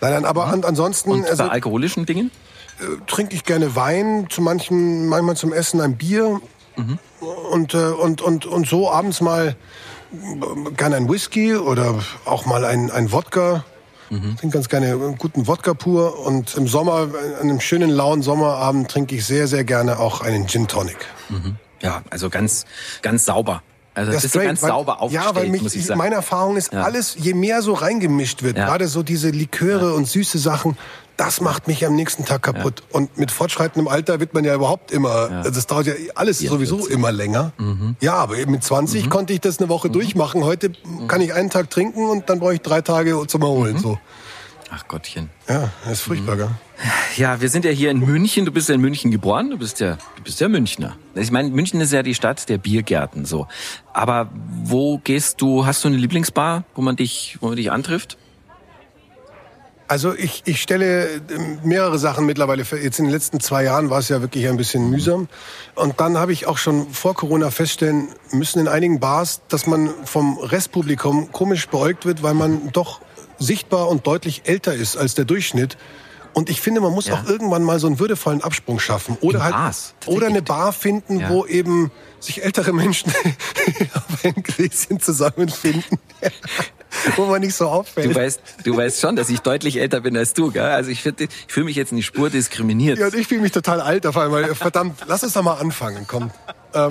Nein, 0.00 0.12
nein, 0.12 0.24
aber 0.24 0.46
an, 0.46 0.64
ansonsten 0.64 1.10
und 1.10 1.26
also, 1.26 1.44
bei 1.44 1.50
alkoholischen 1.50 2.06
Dingen? 2.06 2.30
trinke 3.06 3.34
ich 3.34 3.44
gerne 3.44 3.74
Wein, 3.74 4.28
zu 4.30 4.40
manchen, 4.40 5.08
manchmal 5.08 5.36
zum 5.36 5.52
Essen 5.52 5.80
ein 5.80 5.96
Bier. 5.96 6.40
Und, 7.50 7.74
äh, 7.74 7.78
und, 7.78 8.22
und, 8.22 8.46
und 8.46 8.68
so 8.68 8.90
abends 8.90 9.20
mal 9.20 9.56
äh, 10.12 10.70
gerne 10.76 10.96
ein 10.96 11.08
Whisky 11.08 11.56
oder 11.56 11.98
auch 12.24 12.46
mal 12.46 12.64
ein, 12.64 12.90
ein 12.90 13.10
Wodka. 13.10 13.64
Ich 14.10 14.36
trinke 14.40 14.54
ganz 14.54 14.68
gerne 14.68 14.86
einen 14.92 15.18
guten 15.18 15.46
Wodka 15.46 15.74
pur. 15.74 16.18
Und 16.26 16.54
im 16.56 16.66
Sommer, 16.66 17.08
an 17.40 17.40
einem 17.42 17.60
schönen 17.60 17.90
lauen 17.90 18.22
Sommerabend, 18.22 18.90
trinke 18.90 19.14
ich 19.16 19.26
sehr, 19.26 19.46
sehr 19.48 19.64
gerne 19.64 19.98
auch 19.98 20.20
einen 20.22 20.46
Gin 20.48 20.66
Tonic. 20.68 20.96
Ja, 21.82 22.02
also 22.10 22.30
ganz, 22.30 22.64
ganz 23.02 23.24
sauber. 23.24 23.62
Also 23.94 24.12
das 24.12 24.24
ist 24.24 24.32
ganz 24.34 24.62
weil- 24.62 24.68
sauber 24.70 25.00
aufgestellt, 25.02 25.34
Ja, 25.34 25.40
weil 25.40 25.48
mich, 25.48 25.62
muss 25.62 25.74
ich 25.74 25.84
sagen. 25.86 25.98
meine 25.98 26.14
Erfahrung 26.14 26.56
ist, 26.56 26.72
Ja. 26.72 26.82
alles, 26.82 27.16
je 27.18 27.34
mehr 27.34 27.62
so 27.62 27.72
reingemischt 27.72 28.42
wird, 28.42 28.56
Ja. 28.56 28.66
gerade 28.66 28.86
so 28.86 29.02
diese 29.02 29.30
Liköre 29.30 29.92
und 29.94 30.06
süße 30.06 30.38
Sachen, 30.38 30.76
das 31.18 31.42
macht 31.42 31.66
mich 31.68 31.84
am 31.84 31.94
nächsten 31.94 32.24
Tag 32.24 32.42
kaputt. 32.42 32.82
Und 32.90 33.18
mit 33.18 33.30
fortschreitendem 33.30 33.88
Alter 33.88 34.20
wird 34.20 34.32
man 34.32 34.44
ja 34.44 34.54
überhaupt 34.54 34.90
immer, 34.90 35.30
also 35.30 35.50
das 35.50 35.66
dauert 35.66 35.86
ja 35.86 35.92
alles 36.14 36.38
sowieso 36.38 36.76
44. 36.76 36.94
immer 36.94 37.12
länger. 37.12 37.52
Mhm. 37.58 37.96
Ja, 38.00 38.14
aber 38.14 38.38
eben 38.38 38.52
mit 38.52 38.64
20 38.64 39.10
konnte 39.10 39.34
ich 39.34 39.40
das 39.40 39.58
eine 39.58 39.68
Woche 39.68 39.90
durchmachen. 39.90 40.44
Heute 40.44 40.72
kann 41.08 41.20
ich 41.20 41.34
einen 41.34 41.50
Tag 41.50 41.68
trinken 41.68 42.08
und 42.08 42.30
dann 42.30 42.38
brauche 42.40 42.54
ich 42.54 42.60
drei 42.62 42.80
Tage 42.80 43.26
zum 43.26 43.42
Erholen. 43.42 43.74
Mhm. 43.74 43.80
So. 43.80 43.98
Ach 44.70 44.86
Gottchen. 44.86 45.30
Ja, 45.48 45.70
das 45.84 45.94
ist 45.94 46.00
furchtbar, 46.02 46.34
Mhm. 46.36 46.38
gell? 46.38 46.50
Ja, 47.16 47.40
wir 47.40 47.48
sind 47.48 47.64
ja 47.64 47.70
hier 47.72 47.90
in 47.90 47.98
München. 48.00 48.44
Du 48.44 48.52
bist 48.52 48.68
ja 48.68 48.74
in 48.76 48.80
München 48.80 49.10
geboren. 49.10 49.50
Du 49.50 49.58
bist 49.58 49.80
ja, 49.80 49.96
du 50.16 50.22
bist 50.22 50.40
ja 50.40 50.48
Münchner. 50.48 50.94
Ich 51.14 51.32
meine, 51.32 51.48
München 51.48 51.80
ist 51.80 51.92
ja 51.92 52.02
die 52.04 52.14
Stadt 52.14 52.48
der 52.48 52.58
Biergärten, 52.58 53.24
so. 53.24 53.48
Aber 53.92 54.28
wo 54.62 54.98
gehst 54.98 55.40
du? 55.40 55.66
Hast 55.66 55.82
du 55.82 55.88
eine 55.88 55.96
Lieblingsbar, 55.96 56.64
wo 56.76 56.82
man 56.82 56.94
dich, 56.96 57.38
wo 57.40 57.48
man 57.48 57.56
dich 57.56 57.72
antrifft? 57.72 58.18
Also 59.88 60.14
ich, 60.14 60.42
ich 60.44 60.60
stelle 60.60 61.08
ähm, 61.34 61.58
mehrere 61.64 61.98
Sachen 61.98 62.26
mittlerweile. 62.26 62.66
fe- 62.66 62.76
Jetzt 62.78 62.98
in 62.98 63.06
den 63.06 63.12
letzten 63.12 63.40
zwei 63.40 63.64
Jahren 63.64 63.88
war 63.88 64.00
es 64.00 64.10
ja 64.10 64.20
wirklich 64.20 64.46
ein 64.46 64.58
bisschen 64.58 64.90
mühsam. 64.90 65.28
Und 65.74 65.98
dann 65.98 66.18
habe 66.18 66.32
ich 66.34 66.46
auch 66.46 66.58
schon 66.58 66.90
vor 66.92 67.14
Corona 67.14 67.50
feststellen 67.50 68.08
müssen 68.30 68.60
in 68.60 68.68
einigen 68.68 69.00
Bars, 69.00 69.40
dass 69.48 69.66
man 69.66 69.88
vom 70.04 70.36
Restpublikum 70.38 71.32
komisch 71.32 71.68
beäugt 71.68 72.04
wird, 72.04 72.22
weil 72.22 72.34
man 72.34 72.70
doch 72.72 73.00
sichtbar 73.38 73.88
und 73.88 74.06
deutlich 74.06 74.42
älter 74.44 74.74
ist 74.74 74.96
als 74.98 75.14
der 75.14 75.24
Durchschnitt. 75.24 75.78
Und 76.34 76.50
ich 76.50 76.60
finde, 76.60 76.82
man 76.82 76.92
muss 76.92 77.06
Ja. 77.06 77.14
auch 77.14 77.24
irgendwann 77.26 77.62
mal 77.64 77.80
so 77.80 77.86
einen 77.86 77.98
würdevollen 77.98 78.42
Absprung 78.42 78.78
schaffen. 78.78 79.16
Oder 79.22 79.38
In 79.38 79.44
halt, 79.44 79.54
Bars, 79.54 79.94
oder 80.04 80.26
eine 80.26 80.42
Bar 80.42 80.74
finden, 80.74 81.20
Ja. 81.20 81.30
wo 81.30 81.46
eben 81.46 81.90
sich 82.20 82.44
ältere 82.44 82.74
Menschen 82.74 83.10
auf 83.94 84.22
ein 84.24 84.34
Gläschen 84.42 85.00
zusammenfinden. 85.00 85.98
wo 87.16 87.26
man 87.26 87.40
nicht 87.40 87.54
so 87.54 87.68
auffällt. 87.68 88.10
Du 88.10 88.14
weißt, 88.14 88.40
du 88.64 88.76
weißt 88.76 89.00
schon, 89.00 89.16
dass 89.16 89.28
ich 89.28 89.40
deutlich 89.40 89.78
älter 89.80 90.00
bin 90.00 90.16
als 90.16 90.34
du, 90.34 90.50
gell? 90.50 90.62
Also 90.62 90.90
ich, 90.90 91.04
ich 91.04 91.28
fühle 91.48 91.66
mich 91.66 91.76
jetzt 91.76 91.92
in 91.92 91.96
die 91.96 92.02
Spur 92.02 92.30
diskriminiert. 92.30 92.98
Ja, 92.98 93.06
und 93.06 93.14
ich 93.14 93.26
fühle 93.26 93.42
mich 93.42 93.52
total 93.52 93.80
alt 93.80 94.06
auf 94.06 94.16
einmal. 94.16 94.54
Verdammt, 94.54 95.00
lass 95.06 95.22
uns 95.22 95.32
doch 95.32 95.42
mal 95.42 95.54
anfangen, 95.54 96.04
komm. 96.06 96.30
Ähm, 96.74 96.90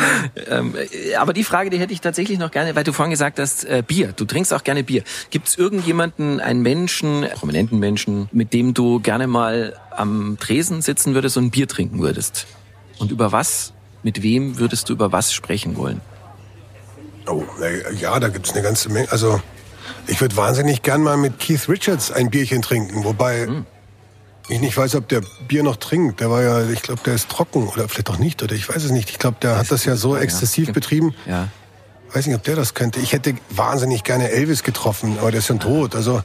ähm, 0.49 0.75
aber 1.17 1.33
die 1.33 1.43
Frage, 1.43 1.69
die 1.69 1.77
hätte 1.77 1.93
ich 1.93 2.01
tatsächlich 2.01 2.39
noch 2.39 2.51
gerne, 2.51 2.75
weil 2.75 2.83
du 2.83 2.93
vorhin 2.93 3.11
gesagt 3.11 3.39
hast, 3.39 3.63
äh, 3.65 3.83
Bier. 3.85 4.13
Du 4.15 4.25
trinkst 4.25 4.53
auch 4.53 4.63
gerne 4.63 4.83
Bier. 4.83 5.03
Gibt 5.29 5.47
es 5.47 5.57
irgendjemanden, 5.57 6.39
einen 6.39 6.61
Menschen, 6.61 7.27
prominenten 7.35 7.79
Menschen, 7.79 8.27
mit 8.31 8.53
dem 8.53 8.73
du 8.73 8.99
gerne 8.99 9.27
mal 9.27 9.79
am 9.91 10.37
Tresen 10.39 10.81
sitzen 10.81 11.13
würdest 11.13 11.37
und 11.37 11.45
ein 11.45 11.51
Bier 11.51 11.67
trinken 11.67 11.99
würdest? 11.99 12.47
Und 12.97 13.11
über 13.11 13.31
was, 13.31 13.73
mit 14.01 14.23
wem 14.23 14.57
würdest 14.57 14.89
du 14.89 14.93
über 14.93 15.11
was 15.11 15.31
sprechen 15.31 15.77
wollen? 15.77 16.01
Oh, 17.27 17.43
ja, 17.99 18.19
da 18.19 18.29
gibt's 18.29 18.53
eine 18.53 18.63
ganze 18.63 18.89
Menge. 18.89 19.11
Also 19.11 19.41
ich 20.07 20.21
würde 20.21 20.35
wahnsinnig 20.35 20.81
gern 20.81 21.01
mal 21.01 21.17
mit 21.17 21.39
Keith 21.39 21.67
Richards 21.69 22.11
ein 22.11 22.29
Bierchen 22.29 22.61
trinken, 22.61 23.03
wobei 23.03 23.45
hm. 23.45 23.65
ich 24.49 24.59
nicht 24.61 24.77
weiß, 24.77 24.95
ob 24.95 25.07
der 25.07 25.21
Bier 25.47 25.63
noch 25.63 25.77
trinkt. 25.77 26.19
Der 26.19 26.29
war 26.29 26.43
ja, 26.43 26.69
ich 26.69 26.81
glaube, 26.81 27.01
der 27.05 27.15
ist 27.15 27.29
trocken 27.29 27.67
oder 27.67 27.87
vielleicht 27.87 28.09
auch 28.09 28.19
nicht, 28.19 28.43
oder 28.43 28.55
ich 28.55 28.67
weiß 28.67 28.83
es 28.83 28.91
nicht. 28.91 29.09
Ich 29.09 29.19
glaube, 29.19 29.37
der 29.41 29.51
das 29.51 29.59
hat 29.59 29.71
das 29.71 29.85
ja 29.85 29.95
so 29.95 30.15
exzessiv 30.15 30.67
ja. 30.67 30.73
betrieben. 30.73 31.13
Ja. 31.25 31.49
Weiß 32.13 32.25
nicht, 32.25 32.35
ob 32.35 32.43
der 32.43 32.55
das 32.55 32.73
könnte. 32.73 32.99
Ich 32.99 33.13
hätte 33.13 33.35
wahnsinnig 33.49 34.03
gerne 34.03 34.29
Elvis 34.29 34.63
getroffen, 34.63 35.17
aber 35.19 35.31
der 35.31 35.39
ist 35.39 35.47
schon 35.47 35.59
tot. 35.59 35.95
Also 35.95 36.21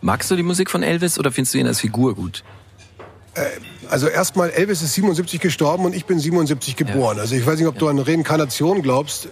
Magst 0.00 0.30
du 0.30 0.36
die 0.36 0.42
Musik 0.42 0.70
von 0.70 0.82
Elvis 0.82 1.18
oder 1.18 1.32
findest 1.32 1.54
du 1.54 1.58
ihn 1.58 1.66
als 1.66 1.80
Figur 1.80 2.14
gut? 2.14 2.44
Äh, 3.34 3.46
also 3.88 4.06
erstmal, 4.06 4.50
Elvis 4.50 4.82
ist 4.82 4.94
77 4.94 5.40
gestorben 5.40 5.84
und 5.84 5.94
ich 5.94 6.04
bin 6.04 6.18
77 6.18 6.76
geboren. 6.76 7.16
Ja. 7.16 7.22
Also 7.22 7.34
ich 7.36 7.46
weiß 7.46 7.58
nicht, 7.58 7.68
ob 7.68 7.78
du 7.78 7.88
an 7.88 7.98
Reinkarnation 7.98 8.82
glaubst. 8.82 9.28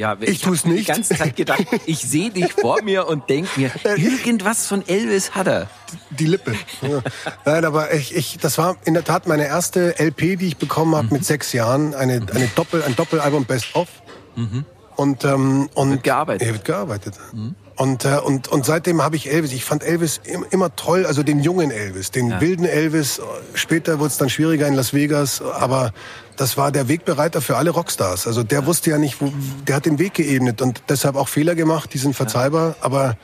Ja, 0.00 0.16
ich, 0.18 0.30
ich 0.30 0.40
tue 0.40 0.54
es 0.54 0.64
nicht. 0.64 0.88
die 0.88 0.92
ganze 0.92 1.14
Zeit 1.14 1.36
gedacht, 1.36 1.66
ich 1.84 1.98
sehe 1.98 2.30
dich 2.30 2.54
vor 2.54 2.80
mir 2.84 3.06
und 3.06 3.28
denke 3.28 3.50
mir, 3.60 3.70
irgendwas 3.98 4.66
von 4.66 4.82
Elvis 4.88 5.32
hat 5.32 5.46
er. 5.46 5.68
Die 6.08 6.24
Lippe. 6.24 6.54
Ja. 6.80 7.02
Nein, 7.44 7.66
aber 7.66 7.92
ich, 7.92 8.16
ich, 8.16 8.38
das 8.38 8.56
war 8.56 8.78
in 8.86 8.94
der 8.94 9.04
Tat 9.04 9.26
meine 9.26 9.46
erste 9.46 9.94
LP, 9.98 10.38
die 10.38 10.46
ich 10.46 10.56
bekommen 10.56 10.96
habe 10.96 11.08
mhm. 11.08 11.12
mit 11.12 11.26
sechs 11.26 11.52
Jahren. 11.52 11.94
Eine, 11.94 12.14
eine 12.34 12.46
Doppel, 12.54 12.82
ein 12.82 12.96
Doppelalbum 12.96 13.44
Best 13.44 13.74
of. 13.74 13.88
Mhm. 14.36 14.64
Und, 14.96 15.26
ähm, 15.26 15.68
und 15.74 15.90
wird 15.90 16.04
gearbeitet. 16.04 16.48
Ja, 16.48 16.54
wird 16.54 16.64
gearbeitet. 16.64 17.14
Mhm. 17.34 17.54
Und, 17.80 18.04
äh, 18.04 18.18
und, 18.22 18.48
und 18.48 18.66
seitdem 18.66 19.00
habe 19.00 19.16
ich 19.16 19.32
Elvis. 19.32 19.52
Ich 19.52 19.64
fand 19.64 19.82
Elvis 19.82 20.20
immer 20.50 20.76
toll, 20.76 21.06
also 21.06 21.22
den 21.22 21.40
jungen 21.40 21.70
Elvis, 21.70 22.10
den 22.10 22.28
ja. 22.28 22.38
wilden 22.38 22.66
Elvis. 22.66 23.22
Später 23.54 23.98
wurde 23.98 24.08
es 24.08 24.18
dann 24.18 24.28
schwieriger 24.28 24.68
in 24.68 24.74
Las 24.74 24.92
Vegas, 24.92 25.40
aber 25.40 25.94
das 26.36 26.58
war 26.58 26.72
der 26.72 26.88
Wegbereiter 26.88 27.40
für 27.40 27.56
alle 27.56 27.70
Rockstars. 27.70 28.26
Also 28.26 28.42
der 28.42 28.66
wusste 28.66 28.90
ja 28.90 28.98
nicht, 28.98 29.22
wo, 29.22 29.32
der 29.66 29.76
hat 29.76 29.86
den 29.86 29.98
Weg 29.98 30.12
geebnet 30.12 30.60
und 30.60 30.82
deshalb 30.90 31.16
auch 31.16 31.28
Fehler 31.28 31.54
gemacht, 31.54 31.94
die 31.94 31.98
sind 31.98 32.14
verzeihbar, 32.14 32.76
aber 32.82 33.16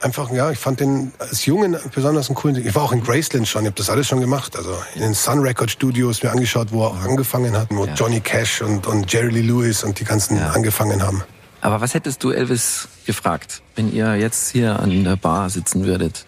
einfach, 0.00 0.30
ja, 0.30 0.50
ich 0.50 0.58
fand 0.58 0.80
den 0.80 1.12
als 1.18 1.44
Jungen 1.44 1.76
besonders 1.94 2.30
einen 2.30 2.36
coolen. 2.36 2.66
Ich 2.66 2.74
war 2.74 2.84
auch 2.84 2.92
in 2.92 3.02
Graceland 3.02 3.48
schon, 3.48 3.64
ich 3.64 3.66
habe 3.66 3.76
das 3.76 3.90
alles 3.90 4.06
schon 4.06 4.22
gemacht. 4.22 4.56
Also 4.56 4.78
in 4.94 5.02
den 5.02 5.12
Sun 5.12 5.40
Record 5.40 5.70
Studios 5.70 6.22
mir 6.22 6.30
angeschaut, 6.30 6.68
wo 6.72 6.86
er 6.86 6.94
angefangen 7.02 7.54
hat, 7.54 7.68
wo 7.68 7.84
ja. 7.84 7.92
Johnny 7.92 8.20
Cash 8.20 8.62
und, 8.62 8.86
und 8.86 9.12
Jerry 9.12 9.28
Lee 9.28 9.42
Lewis 9.42 9.84
und 9.84 10.00
die 10.00 10.04
ganzen 10.04 10.38
ja. 10.38 10.52
angefangen 10.52 11.02
haben. 11.02 11.22
Aber 11.60 11.80
was 11.80 11.94
hättest 11.94 12.24
du 12.24 12.30
Elvis 12.30 12.88
gefragt, 13.06 13.62
wenn 13.76 13.92
ihr 13.92 14.16
jetzt 14.16 14.50
hier 14.50 14.80
an 14.80 15.04
der 15.04 15.16
Bar 15.16 15.50
sitzen 15.50 15.84
würdet? 15.84 16.26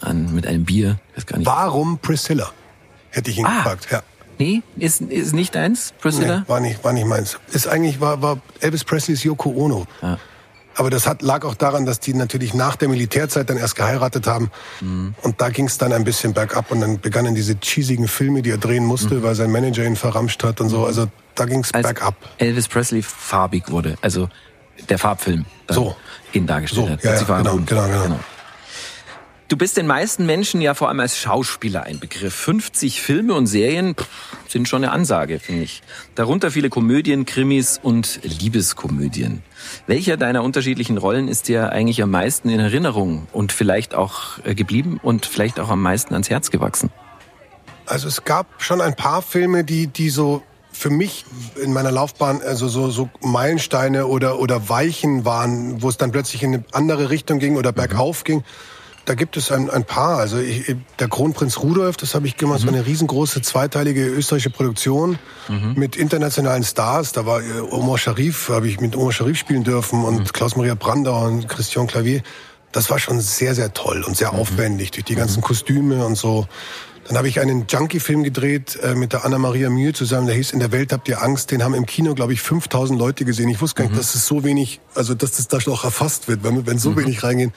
An, 0.00 0.34
mit 0.34 0.46
einem 0.46 0.64
Bier? 0.64 0.98
Weiß 1.14 1.26
gar 1.26 1.38
nicht. 1.38 1.46
Warum 1.46 1.98
Priscilla? 1.98 2.50
Hätte 3.10 3.30
ich 3.30 3.38
ihn 3.38 3.46
ah. 3.46 3.58
gefragt, 3.58 3.88
ja. 3.90 4.02
Nee, 4.38 4.62
ist, 4.76 5.00
ist 5.02 5.34
nicht 5.34 5.54
deins, 5.54 5.92
Priscilla? 6.00 6.40
Nee, 6.40 6.48
war 6.48 6.60
nicht, 6.60 6.82
war 6.82 6.92
nicht 6.92 7.06
meins. 7.06 7.38
Ist 7.52 7.68
eigentlich, 7.68 8.00
war, 8.00 8.20
war 8.22 8.38
Elvis 8.60 8.82
Presleys 8.82 9.22
Yoko 9.22 9.50
Ono. 9.50 9.86
Ja. 10.00 10.18
Aber 10.76 10.90
das 10.90 11.06
hat, 11.06 11.22
lag 11.22 11.44
auch 11.44 11.54
daran, 11.54 11.86
dass 11.86 12.00
die 12.00 12.14
natürlich 12.14 12.54
nach 12.54 12.76
der 12.76 12.88
Militärzeit 12.88 13.50
dann 13.50 13.56
erst 13.56 13.76
geheiratet 13.76 14.26
haben. 14.26 14.50
Mhm. 14.80 15.14
Und 15.22 15.40
da 15.40 15.50
ging 15.50 15.66
es 15.66 15.78
dann 15.78 15.92
ein 15.92 16.04
bisschen 16.04 16.32
bergab 16.32 16.70
und 16.70 16.80
dann 16.80 17.00
begannen 17.00 17.34
diese 17.34 17.56
cheesigen 17.60 18.08
Filme, 18.08 18.42
die 18.42 18.50
er 18.50 18.58
drehen 18.58 18.84
musste, 18.84 19.16
mhm. 19.16 19.22
weil 19.22 19.34
sein 19.34 19.50
Manager 19.50 19.84
ihn 19.84 19.96
verramscht 19.96 20.42
hat 20.44 20.60
und 20.60 20.68
so. 20.68 20.86
Also 20.86 21.06
da 21.34 21.44
ging 21.44 21.60
es 21.60 21.72
bergab. 21.72 22.14
Elvis 22.38 22.68
Presley 22.68 23.02
farbig 23.02 23.70
wurde, 23.70 23.96
also 24.00 24.28
der 24.88 24.98
Farbfilm 24.98 25.44
so. 25.68 25.96
ihn 26.32 26.46
dargestellt 26.46 26.86
so, 26.86 26.92
hat. 26.92 27.04
Ja, 27.04 27.14
ja, 27.14 27.38
genau, 27.38 27.56
genau, 27.64 27.86
genau, 27.86 28.02
genau. 28.02 28.20
Du 29.52 29.58
bist 29.58 29.76
den 29.76 29.86
meisten 29.86 30.24
Menschen 30.24 30.62
ja 30.62 30.72
vor 30.72 30.88
allem 30.88 31.00
als 31.00 31.18
Schauspieler 31.18 31.82
ein 31.82 31.98
Begriff. 31.98 32.32
50 32.32 33.02
Filme 33.02 33.34
und 33.34 33.46
Serien 33.46 33.94
pff, 33.94 34.08
sind 34.48 34.66
schon 34.66 34.82
eine 34.82 34.92
Ansage, 34.92 35.38
finde 35.40 35.64
ich. 35.64 35.82
Darunter 36.14 36.50
viele 36.50 36.70
Komödien, 36.70 37.26
Krimis 37.26 37.78
und 37.82 38.20
Liebeskomödien. 38.22 39.42
Welcher 39.86 40.16
deiner 40.16 40.42
unterschiedlichen 40.42 40.96
Rollen 40.96 41.28
ist 41.28 41.48
dir 41.48 41.68
eigentlich 41.68 42.02
am 42.02 42.10
meisten 42.10 42.48
in 42.48 42.60
Erinnerung 42.60 43.26
und 43.30 43.52
vielleicht 43.52 43.94
auch 43.94 44.38
äh, 44.42 44.54
geblieben 44.54 44.98
und 45.02 45.26
vielleicht 45.26 45.60
auch 45.60 45.68
am 45.68 45.82
meisten 45.82 46.14
ans 46.14 46.30
Herz 46.30 46.50
gewachsen? 46.50 46.88
Also 47.84 48.08
es 48.08 48.24
gab 48.24 48.46
schon 48.62 48.80
ein 48.80 48.96
paar 48.96 49.20
Filme, 49.20 49.64
die, 49.64 49.86
die 49.86 50.08
so 50.08 50.42
für 50.72 50.88
mich 50.88 51.26
in 51.62 51.74
meiner 51.74 51.90
Laufbahn 51.90 52.40
also 52.40 52.68
so, 52.68 52.88
so 52.88 53.10
Meilensteine 53.20 54.06
oder, 54.06 54.38
oder 54.38 54.70
Weichen 54.70 55.26
waren, 55.26 55.82
wo 55.82 55.90
es 55.90 55.98
dann 55.98 56.10
plötzlich 56.10 56.42
in 56.42 56.54
eine 56.54 56.64
andere 56.72 57.10
Richtung 57.10 57.38
ging 57.38 57.56
oder 57.58 57.72
bergauf 57.72 58.20
mhm. 58.20 58.24
ging. 58.24 58.44
Da 59.04 59.14
gibt 59.14 59.36
es 59.36 59.50
ein, 59.50 59.68
ein 59.68 59.84
paar. 59.84 60.18
Also 60.18 60.38
ich, 60.38 60.76
der 60.98 61.08
Kronprinz 61.08 61.58
Rudolf, 61.58 61.96
das 61.96 62.14
habe 62.14 62.26
ich 62.26 62.36
gemacht, 62.36 62.60
mhm. 62.60 62.66
so 62.66 62.72
eine 62.72 62.86
riesengroße 62.86 63.42
zweiteilige 63.42 64.06
österreichische 64.06 64.50
Produktion 64.50 65.18
mhm. 65.48 65.74
mit 65.76 65.96
internationalen 65.96 66.62
Stars. 66.62 67.12
Da 67.12 67.26
war 67.26 67.42
äh, 67.42 67.60
Omar 67.70 67.98
Sharif, 67.98 68.48
habe 68.48 68.68
ich 68.68 68.80
mit 68.80 68.94
Omar 68.94 69.12
Sharif 69.12 69.36
spielen 69.38 69.64
dürfen 69.64 70.04
und 70.04 70.18
mhm. 70.20 70.24
Klaus-Maria 70.24 70.76
Brandauer 70.76 71.26
und 71.26 71.48
Christian 71.48 71.88
Clavier. 71.88 72.22
Das 72.70 72.90
war 72.90 72.98
schon 73.00 73.20
sehr, 73.20 73.54
sehr 73.54 73.74
toll 73.74 74.04
und 74.04 74.16
sehr 74.16 74.32
mhm. 74.32 74.38
aufwendig 74.38 74.92
durch 74.92 75.04
die 75.04 75.16
ganzen 75.16 75.40
mhm. 75.40 75.44
Kostüme 75.44 76.06
und 76.06 76.16
so. 76.16 76.46
Dann 77.08 77.18
habe 77.18 77.26
ich 77.26 77.40
einen 77.40 77.66
Junkie-Film 77.68 78.22
gedreht 78.22 78.78
äh, 78.80 78.94
mit 78.94 79.12
der 79.12 79.24
Anna-Maria 79.24 79.68
Mühe 79.68 79.92
zusammen. 79.92 80.28
Der 80.28 80.36
hieß 80.36 80.52
In 80.52 80.60
der 80.60 80.70
Welt 80.70 80.92
habt 80.92 81.08
ihr 81.08 81.20
Angst. 81.20 81.50
Den 81.50 81.64
haben 81.64 81.74
im 81.74 81.86
Kino, 81.86 82.14
glaube 82.14 82.34
ich, 82.34 82.40
5000 82.40 82.96
Leute 82.96 83.24
gesehen. 83.24 83.48
Ich 83.48 83.60
wusste 83.60 83.82
gar 83.82 83.88
nicht, 83.88 83.98
dass 83.98 84.14
es 84.14 84.26
so 84.26 84.44
wenig, 84.44 84.80
also 84.94 85.14
dass 85.14 85.32
das 85.32 85.48
da 85.48 85.58
noch 85.66 85.82
erfasst 85.82 86.28
wird, 86.28 86.44
wenn, 86.44 86.64
wenn 86.68 86.78
so 86.78 86.96
wenig 86.96 87.24
reingehen 87.24 87.52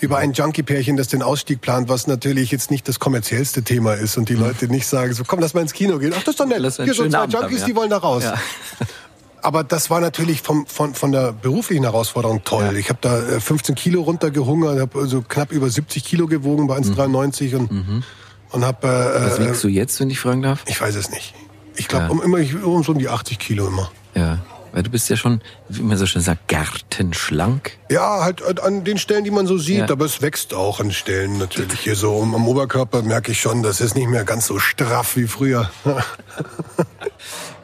über 0.00 0.18
ein 0.18 0.32
Junkie-Pärchen, 0.32 0.96
das 0.96 1.08
den 1.08 1.22
Ausstieg 1.22 1.60
plant, 1.60 1.88
was 1.88 2.06
natürlich 2.06 2.50
jetzt 2.50 2.70
nicht 2.70 2.88
das 2.88 2.98
kommerziellste 2.98 3.62
Thema 3.62 3.94
ist 3.94 4.16
und 4.16 4.28
die 4.28 4.34
mhm. 4.34 4.40
Leute 4.40 4.68
nicht 4.68 4.86
sagen, 4.86 5.12
so 5.12 5.24
komm, 5.24 5.40
lass 5.40 5.54
mal 5.54 5.60
ins 5.60 5.72
Kino 5.72 5.98
gehen. 5.98 6.12
Ach, 6.14 6.22
das 6.22 6.34
ist 6.34 6.40
doch 6.40 6.46
nett. 6.46 6.60
Hier 6.60 6.94
sind 6.94 7.12
zwei 7.12 7.24
Junkies, 7.24 7.34
haben, 7.34 7.56
ja. 7.56 7.66
die 7.66 7.76
wollen 7.76 7.90
da 7.90 7.98
raus. 7.98 8.24
Ja. 8.24 8.34
Aber 9.42 9.64
das 9.64 9.88
war 9.88 10.00
natürlich 10.00 10.42
vom, 10.42 10.66
von, 10.66 10.94
von 10.94 11.12
der 11.12 11.32
beruflichen 11.32 11.84
Herausforderung 11.84 12.44
toll. 12.44 12.64
Ja. 12.64 12.72
Ich 12.72 12.88
habe 12.90 12.98
da 13.00 13.40
15 13.40 13.74
äh, 13.74 13.78
Kilo 13.78 14.02
runtergehungert, 14.02 14.78
habe 14.78 14.98
also 14.98 15.22
knapp 15.22 15.52
über 15.52 15.70
70 15.70 16.04
Kilo 16.04 16.26
gewogen 16.26 16.66
bei 16.66 16.76
1,93 16.76 17.50
mhm. 17.50 17.58
und, 17.58 17.72
mhm. 17.72 18.02
und 18.50 18.64
habe... 18.64 18.86
Äh, 18.86 19.30
Was 19.30 19.40
wiegst 19.40 19.64
du 19.64 19.68
jetzt, 19.68 19.98
wenn 20.00 20.10
ich 20.10 20.20
fragen 20.20 20.42
darf? 20.42 20.62
Ich 20.66 20.80
weiß 20.80 20.94
es 20.94 21.10
nicht. 21.10 21.34
Ich 21.76 21.88
glaube, 21.88 22.06
ja. 22.06 22.10
um, 22.10 22.22
immer 22.22 22.38
um 22.66 22.82
so 22.82 22.92
um 22.92 22.98
die 22.98 23.08
80 23.08 23.38
Kilo 23.38 23.66
immer. 23.66 23.90
Ja. 24.14 24.38
Weil 24.72 24.82
du 24.82 24.90
bist 24.90 25.08
ja 25.08 25.16
schon, 25.16 25.40
wie 25.68 25.82
man 25.82 25.96
so 25.96 26.06
schön 26.06 26.22
sagt, 26.22 26.48
gartenschlank. 26.48 27.78
Ja, 27.90 28.22
halt 28.22 28.60
an 28.60 28.84
den 28.84 28.98
Stellen, 28.98 29.24
die 29.24 29.30
man 29.30 29.46
so 29.46 29.58
sieht, 29.58 29.78
ja. 29.78 29.90
aber 29.90 30.04
es 30.04 30.22
wächst 30.22 30.54
auch 30.54 30.80
an 30.80 30.92
Stellen 30.92 31.38
natürlich. 31.38 31.80
Hier 31.80 31.96
so 31.96 32.22
am 32.22 32.46
Oberkörper 32.46 33.02
merke 33.02 33.32
ich 33.32 33.40
schon, 33.40 33.62
das 33.62 33.80
ist 33.80 33.94
nicht 33.96 34.08
mehr 34.08 34.24
ganz 34.24 34.46
so 34.46 34.58
straff 34.58 35.16
wie 35.16 35.26
früher. 35.26 35.70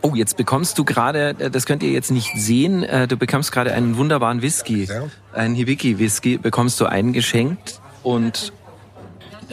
oh, 0.02 0.14
jetzt 0.14 0.36
bekommst 0.36 0.78
du 0.78 0.84
gerade, 0.84 1.36
äh, 1.38 1.50
das 1.50 1.66
könnt 1.66 1.82
ihr 1.82 1.90
jetzt 1.90 2.10
nicht 2.10 2.32
sehen, 2.36 2.82
äh, 2.82 3.06
du 3.06 3.16
bekommst 3.16 3.52
gerade 3.52 3.72
einen 3.72 3.96
wunderbaren 3.96 4.42
Whisky. 4.42 4.84
Ja. 4.84 5.04
Einen 5.32 5.54
Hibiki-Whisky 5.54 6.38
bekommst 6.38 6.80
du 6.80 6.86
eingeschenkt 6.86 7.80
und 8.02 8.52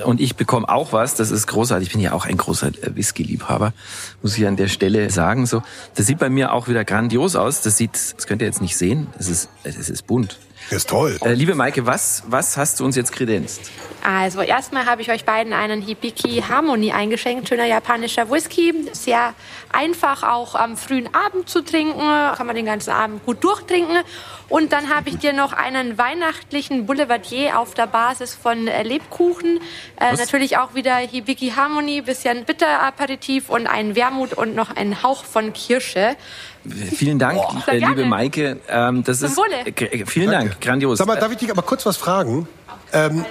und 0.06 0.20
ich 0.20 0.36
bekomme 0.36 0.68
auch 0.70 0.94
was, 0.94 1.16
das 1.16 1.32
ist 1.32 1.48
großartig. 1.48 1.88
Ich 1.88 1.94
bin 1.94 2.02
ja 2.02 2.14
auch 2.14 2.26
ein 2.26 2.38
großer 2.38 2.68
äh, 2.68 2.96
Whisky-Liebhaber, 2.96 3.74
muss 4.22 4.38
ich 4.38 4.48
an 4.48 4.56
der 4.56 4.68
Stelle 4.68 5.10
sagen. 5.10 5.46
So, 5.46 5.62
das 5.96 6.06
sieht 6.06 6.20
bei 6.20 6.30
mir 6.30 6.54
auch 6.54 6.68
wieder 6.68 6.84
grandios 6.86 7.36
aus. 7.36 7.62
Das 7.62 7.78
sieht, 7.78 7.94
das 7.94 8.28
könnt 8.28 8.42
ihr 8.42 8.48
jetzt 8.48 8.62
nicht 8.62 8.78
sehen. 8.78 9.08
Es 9.20 9.28
ist, 9.28 9.50
es 9.64 9.90
ist 9.90 10.08
bunt. 10.08 10.40
Das 10.70 10.80
ist 10.80 10.90
toll. 10.90 11.18
Äh, 11.22 11.34
liebe 11.34 11.56
Maike, 11.56 11.86
was, 11.86 12.24
was 12.28 12.58
hast 12.58 12.80
du 12.80 12.86
uns 12.86 12.96
jetzt 12.96 13.12
kredenzt? 13.12 13.72
Also 14.04 14.42
erstmal 14.42 14.86
habe 14.86 15.02
ich 15.02 15.10
euch 15.12 15.24
beiden 15.24 15.54
einen 15.54 15.82
Hibiki 15.82 16.44
Harmony 16.48 16.92
eingeschenkt, 16.92 17.48
schöner 17.48 17.66
japanischer 17.66 18.30
Whisky, 18.30 18.74
sehr 18.92 19.34
einfach 19.72 20.24
auch 20.24 20.56
am 20.56 20.76
frühen 20.76 21.08
Abend 21.14 21.48
zu 21.48 21.62
trinken, 21.62 22.00
kann 22.00 22.46
man 22.46 22.56
den 22.56 22.66
ganzen 22.66 22.92
Abend 22.92 23.26
gut 23.26 23.42
durchtrinken. 23.44 23.98
Und 24.50 24.74
dann 24.74 24.94
habe 24.94 25.10
ich 25.10 25.20
dir 25.20 25.32
noch 25.32 25.54
einen 25.54 25.98
weihnachtlichen 25.98 26.86
Boulevardier 26.86 27.58
auf 27.58 27.76
der 27.76 27.88
Basis 27.88 28.36
von 28.36 28.66
Lebkuchen, 28.66 29.62
äh, 30.00 30.16
natürlich 30.16 30.58
auch 30.58 30.76
wieder 30.76 30.98
Hibiki 30.98 31.54
Harmony, 31.56 32.02
bisschen 32.02 32.44
Bitteraperitif 32.44 33.50
und 33.50 33.68
ein 33.68 33.96
Wermut 33.96 34.34
und 34.34 34.54
noch 34.54 34.76
ein 34.76 35.02
Hauch 35.02 35.24
von 35.24 35.54
Kirsche. 35.54 36.18
Vielen 36.96 37.20
Dank, 37.20 37.42
äh, 37.68 37.78
liebe 37.78 38.06
Maike. 38.06 38.58
Ähm, 38.70 39.04
das 39.04 39.22
ist, 39.22 39.38
äh, 39.38 40.06
vielen 40.06 40.32
Dank, 40.32 40.62
grandios. 40.62 40.98
Sag 40.98 41.08
mal, 41.08 41.18
darf 41.18 41.32
ich 41.32 41.38
dich 41.38 41.52
aber 41.52 41.62
kurz 41.62 41.86
was 41.86 41.98
fragen? 41.98 42.48
Ähm, 42.94 43.26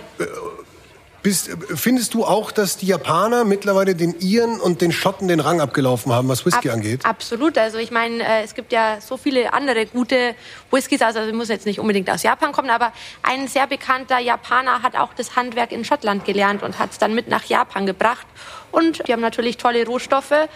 Bist, 1.23 1.51
findest 1.77 2.15
du 2.15 2.25
auch, 2.25 2.51
dass 2.51 2.79
die 2.79 2.87
Japaner 2.87 3.45
mittlerweile 3.45 3.95
den 3.95 4.19
Iren 4.19 4.59
und 4.59 4.81
den 4.81 4.91
Schotten 4.91 5.29
den 5.29 5.39
Rang 5.39 5.61
abgelaufen 5.61 6.13
haben, 6.13 6.27
was 6.27 6.45
Whisky 6.45 6.69
Ab, 6.69 6.75
angeht? 6.75 7.07
Absolut. 7.07 7.57
Also 7.59 7.79
ich 7.79 7.93
meine, 7.93 8.25
äh, 8.25 8.43
es 8.43 8.57
gibt 8.57 8.73
ja 8.73 9.01
so 9.01 9.17
viele 9.17 9.53
andere 9.53 9.87
gute 9.87 10.35
Whiskys. 10.73 11.01
Also 11.01 11.21
es 11.21 11.33
muss 11.33 11.49
jetzt 11.49 11.65
nicht 11.65 11.79
unbedingt 11.79 12.11
aus 12.11 12.25
Japan 12.25 12.51
kommen, 12.51 12.71
aber 12.71 12.93
ein 13.23 13.47
sehr 13.47 13.69
bekannter 13.69 14.19
Japaner 14.19 14.83
hat 14.83 14.97
auch 14.97 15.15
das 15.15 15.37
Handwerk 15.37 15.71
in 15.71 15.85
Schottland 15.85 16.25
gelernt 16.25 16.65
und 16.65 16.81
hat 16.81 16.91
es 16.91 16.99
dann 16.99 17.15
mit 17.15 17.29
nach 17.29 17.45
Japan 17.45 17.87
gebracht. 17.87 18.27
Und 18.73 19.07
die 19.07 19.13
haben 19.13 19.23
natürlich 19.23 19.59
tolle 19.59 19.87
Rohstoffe, 19.87 20.49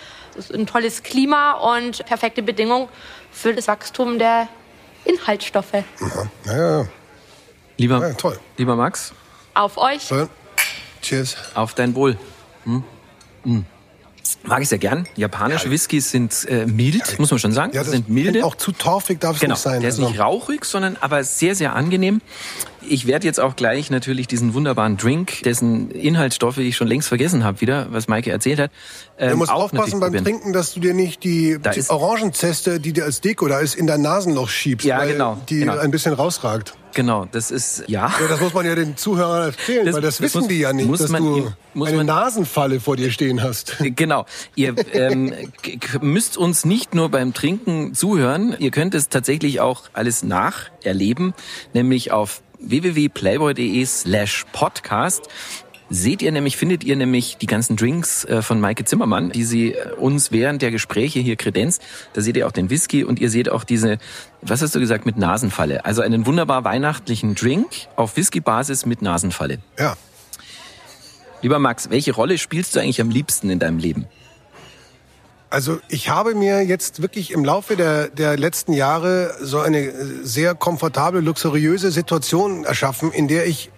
ein 0.54 0.66
tolles 0.66 1.02
Klima 1.02 1.52
und 1.76 2.04
perfekte 2.06 2.42
Bedingungen 2.42 2.88
für 3.30 3.54
das 3.54 3.68
Wachstum 3.68 4.18
der 4.18 4.48
Inhaltsstoffe. 5.04 5.72
Ja, 5.72 5.82
ja, 6.46 6.78
ja. 6.82 6.88
Lieber, 7.78 8.00
Ja, 8.08 8.14
toll. 8.14 8.38
lieber 8.56 8.74
Max, 8.76 9.12
Auf 9.54 9.76
euch. 9.78 10.02
So. 10.02 10.28
Cheers. 11.02 11.36
auf 11.54 11.74
dein 11.74 11.94
Wohl. 11.94 12.18
Hm? 12.64 12.82
Hm. 13.44 13.64
Mag 14.42 14.62
ich 14.62 14.68
sehr 14.68 14.78
gern. 14.78 15.06
Japanische 15.14 15.70
Whiskys 15.70 16.10
sind 16.10 16.46
äh, 16.48 16.66
mild, 16.66 17.18
muss 17.20 17.30
man 17.30 17.38
schon 17.38 17.52
sagen. 17.52 17.72
Ja, 17.74 17.82
das 17.82 17.92
sind 17.92 18.08
milde. 18.08 18.44
Auch 18.44 18.56
zu 18.56 18.72
torfig 18.72 19.20
darf 19.20 19.36
es 19.36 19.40
Genau, 19.40 19.54
nicht 19.54 19.62
sein. 19.62 19.80
der 19.80 19.90
ist 19.90 19.96
Also, 19.98 20.08
nicht 20.10 20.18
rauchig, 20.20 20.64
sondern 20.64 20.96
aber 21.00 21.22
sehr, 21.22 21.54
sehr 21.54 21.74
angenehm. 21.76 22.20
Ich 22.88 23.06
werde 23.06 23.26
jetzt 23.26 23.40
auch 23.40 23.56
gleich 23.56 23.90
natürlich 23.90 24.26
diesen 24.28 24.54
wunderbaren 24.54 24.96
Drink, 24.96 25.42
dessen 25.42 25.90
Inhaltsstoffe 25.90 26.58
ich 26.58 26.76
schon 26.76 26.86
längst 26.88 27.08
vergessen 27.08 27.44
habe 27.44 27.60
wieder, 27.60 27.86
was 27.90 28.08
Maike 28.08 28.30
erzählt 28.30 28.58
hat. 28.58 28.70
Ähm, 29.18 29.30
Du 29.30 29.36
musst 29.38 29.50
aufpassen 29.52 30.00
beim 30.00 30.12
probieren. 30.12 30.24
Trinken, 30.24 30.52
dass 30.52 30.74
du 30.74 30.80
dir 30.80 30.94
nicht 30.94 31.24
die, 31.24 31.58
die 31.58 31.82
Orangenzeste, 31.90 32.80
die 32.80 32.92
dir 32.92 33.04
als 33.04 33.20
Deko 33.20 33.48
da 33.48 33.58
ist, 33.60 33.74
in 33.74 33.86
dein 33.86 34.02
Nasenloch 34.02 34.48
schiebst, 34.48 34.86
Ja, 34.86 34.98
weil 34.98 35.12
genau, 35.12 35.38
die 35.48 35.60
genau. 35.60 35.78
ein 35.78 35.90
bisschen 35.90 36.12
rausragt. 36.14 36.74
Genau, 36.94 37.26
das 37.30 37.50
ist, 37.50 37.84
ja. 37.88 38.06
Ja, 38.20 38.26
das 38.28 38.40
muss 38.40 38.54
man 38.54 38.64
ja 38.64 38.74
den 38.74 38.96
Zuhörern 38.96 39.48
erzählen, 39.50 39.84
Das- 39.84 39.94
weil 39.96 40.00
das, 40.02 40.14
das 40.16 40.22
wissen 40.22 40.38
muss- 40.40 40.48
die 40.48 40.58
ja 40.60 40.72
nicht, 40.72 40.86
muss 40.88 41.00
dass 41.00 41.10
man 41.10 41.22
du 41.24 41.52
muss 41.74 41.88
eine 41.88 41.98
man- 41.98 42.06
Nasenfalle 42.06 42.80
vor 42.80 42.96
dir 42.96 43.10
stehen 43.10 43.42
hast. 43.42 43.76
Genau. 43.80 44.24
Ihr 44.54 44.74
ähm, 44.94 45.34
müsst 46.00 46.38
uns 46.38 46.64
nicht 46.64 46.94
nur 46.94 47.10
beim 47.10 47.34
Trinken 47.34 47.92
zuhören, 47.92 48.56
ihr 48.60 48.70
könnt 48.70 48.94
es 48.94 49.10
tatsächlich 49.10 49.60
auch 49.60 49.82
alles 49.92 50.22
nacherleben, 50.22 51.34
nämlich 51.74 52.12
auf 52.12 52.40
www.playboy.de 52.68 53.84
slash 53.84 54.44
podcast. 54.52 55.28
Seht 55.88 56.20
ihr 56.20 56.32
nämlich, 56.32 56.56
findet 56.56 56.82
ihr 56.82 56.96
nämlich 56.96 57.36
die 57.36 57.46
ganzen 57.46 57.76
Drinks 57.76 58.24
äh, 58.24 58.42
von 58.42 58.60
Maike 58.60 58.84
Zimmermann, 58.84 59.30
die 59.30 59.44
sie 59.44 59.72
äh, 59.72 59.92
uns 59.92 60.32
während 60.32 60.60
der 60.60 60.72
Gespräche 60.72 61.20
hier 61.20 61.36
kredenzt. 61.36 61.80
Da 62.12 62.20
seht 62.22 62.36
ihr 62.36 62.48
auch 62.48 62.52
den 62.52 62.70
Whisky 62.70 63.04
und 63.04 63.20
ihr 63.20 63.30
seht 63.30 63.48
auch 63.48 63.62
diese, 63.62 63.98
was 64.42 64.62
hast 64.62 64.74
du 64.74 64.80
gesagt, 64.80 65.06
mit 65.06 65.16
Nasenfalle. 65.16 65.84
Also 65.84 66.02
einen 66.02 66.26
wunderbar 66.26 66.64
weihnachtlichen 66.64 67.36
Drink 67.36 67.68
auf 67.94 68.16
Whisky-Basis 68.16 68.84
mit 68.84 69.00
Nasenfalle. 69.00 69.58
Ja. 69.78 69.96
Lieber 71.42 71.60
Max, 71.60 71.90
welche 71.90 72.12
Rolle 72.12 72.38
spielst 72.38 72.74
du 72.74 72.80
eigentlich 72.80 73.00
am 73.00 73.10
liebsten 73.10 73.48
in 73.50 73.60
deinem 73.60 73.78
Leben? 73.78 74.06
Also 75.48 75.78
ich 75.88 76.08
habe 76.08 76.34
mir 76.34 76.62
jetzt 76.62 77.02
wirklich 77.02 77.30
im 77.30 77.44
Laufe 77.44 77.76
der, 77.76 78.08
der 78.08 78.36
letzten 78.36 78.72
Jahre 78.72 79.34
so 79.40 79.60
eine 79.60 79.92
sehr 80.24 80.54
komfortable, 80.54 81.20
luxuriöse 81.20 81.90
Situation 81.90 82.64
erschaffen, 82.64 83.12
in 83.12 83.28
der 83.28 83.46
ich 83.46 83.70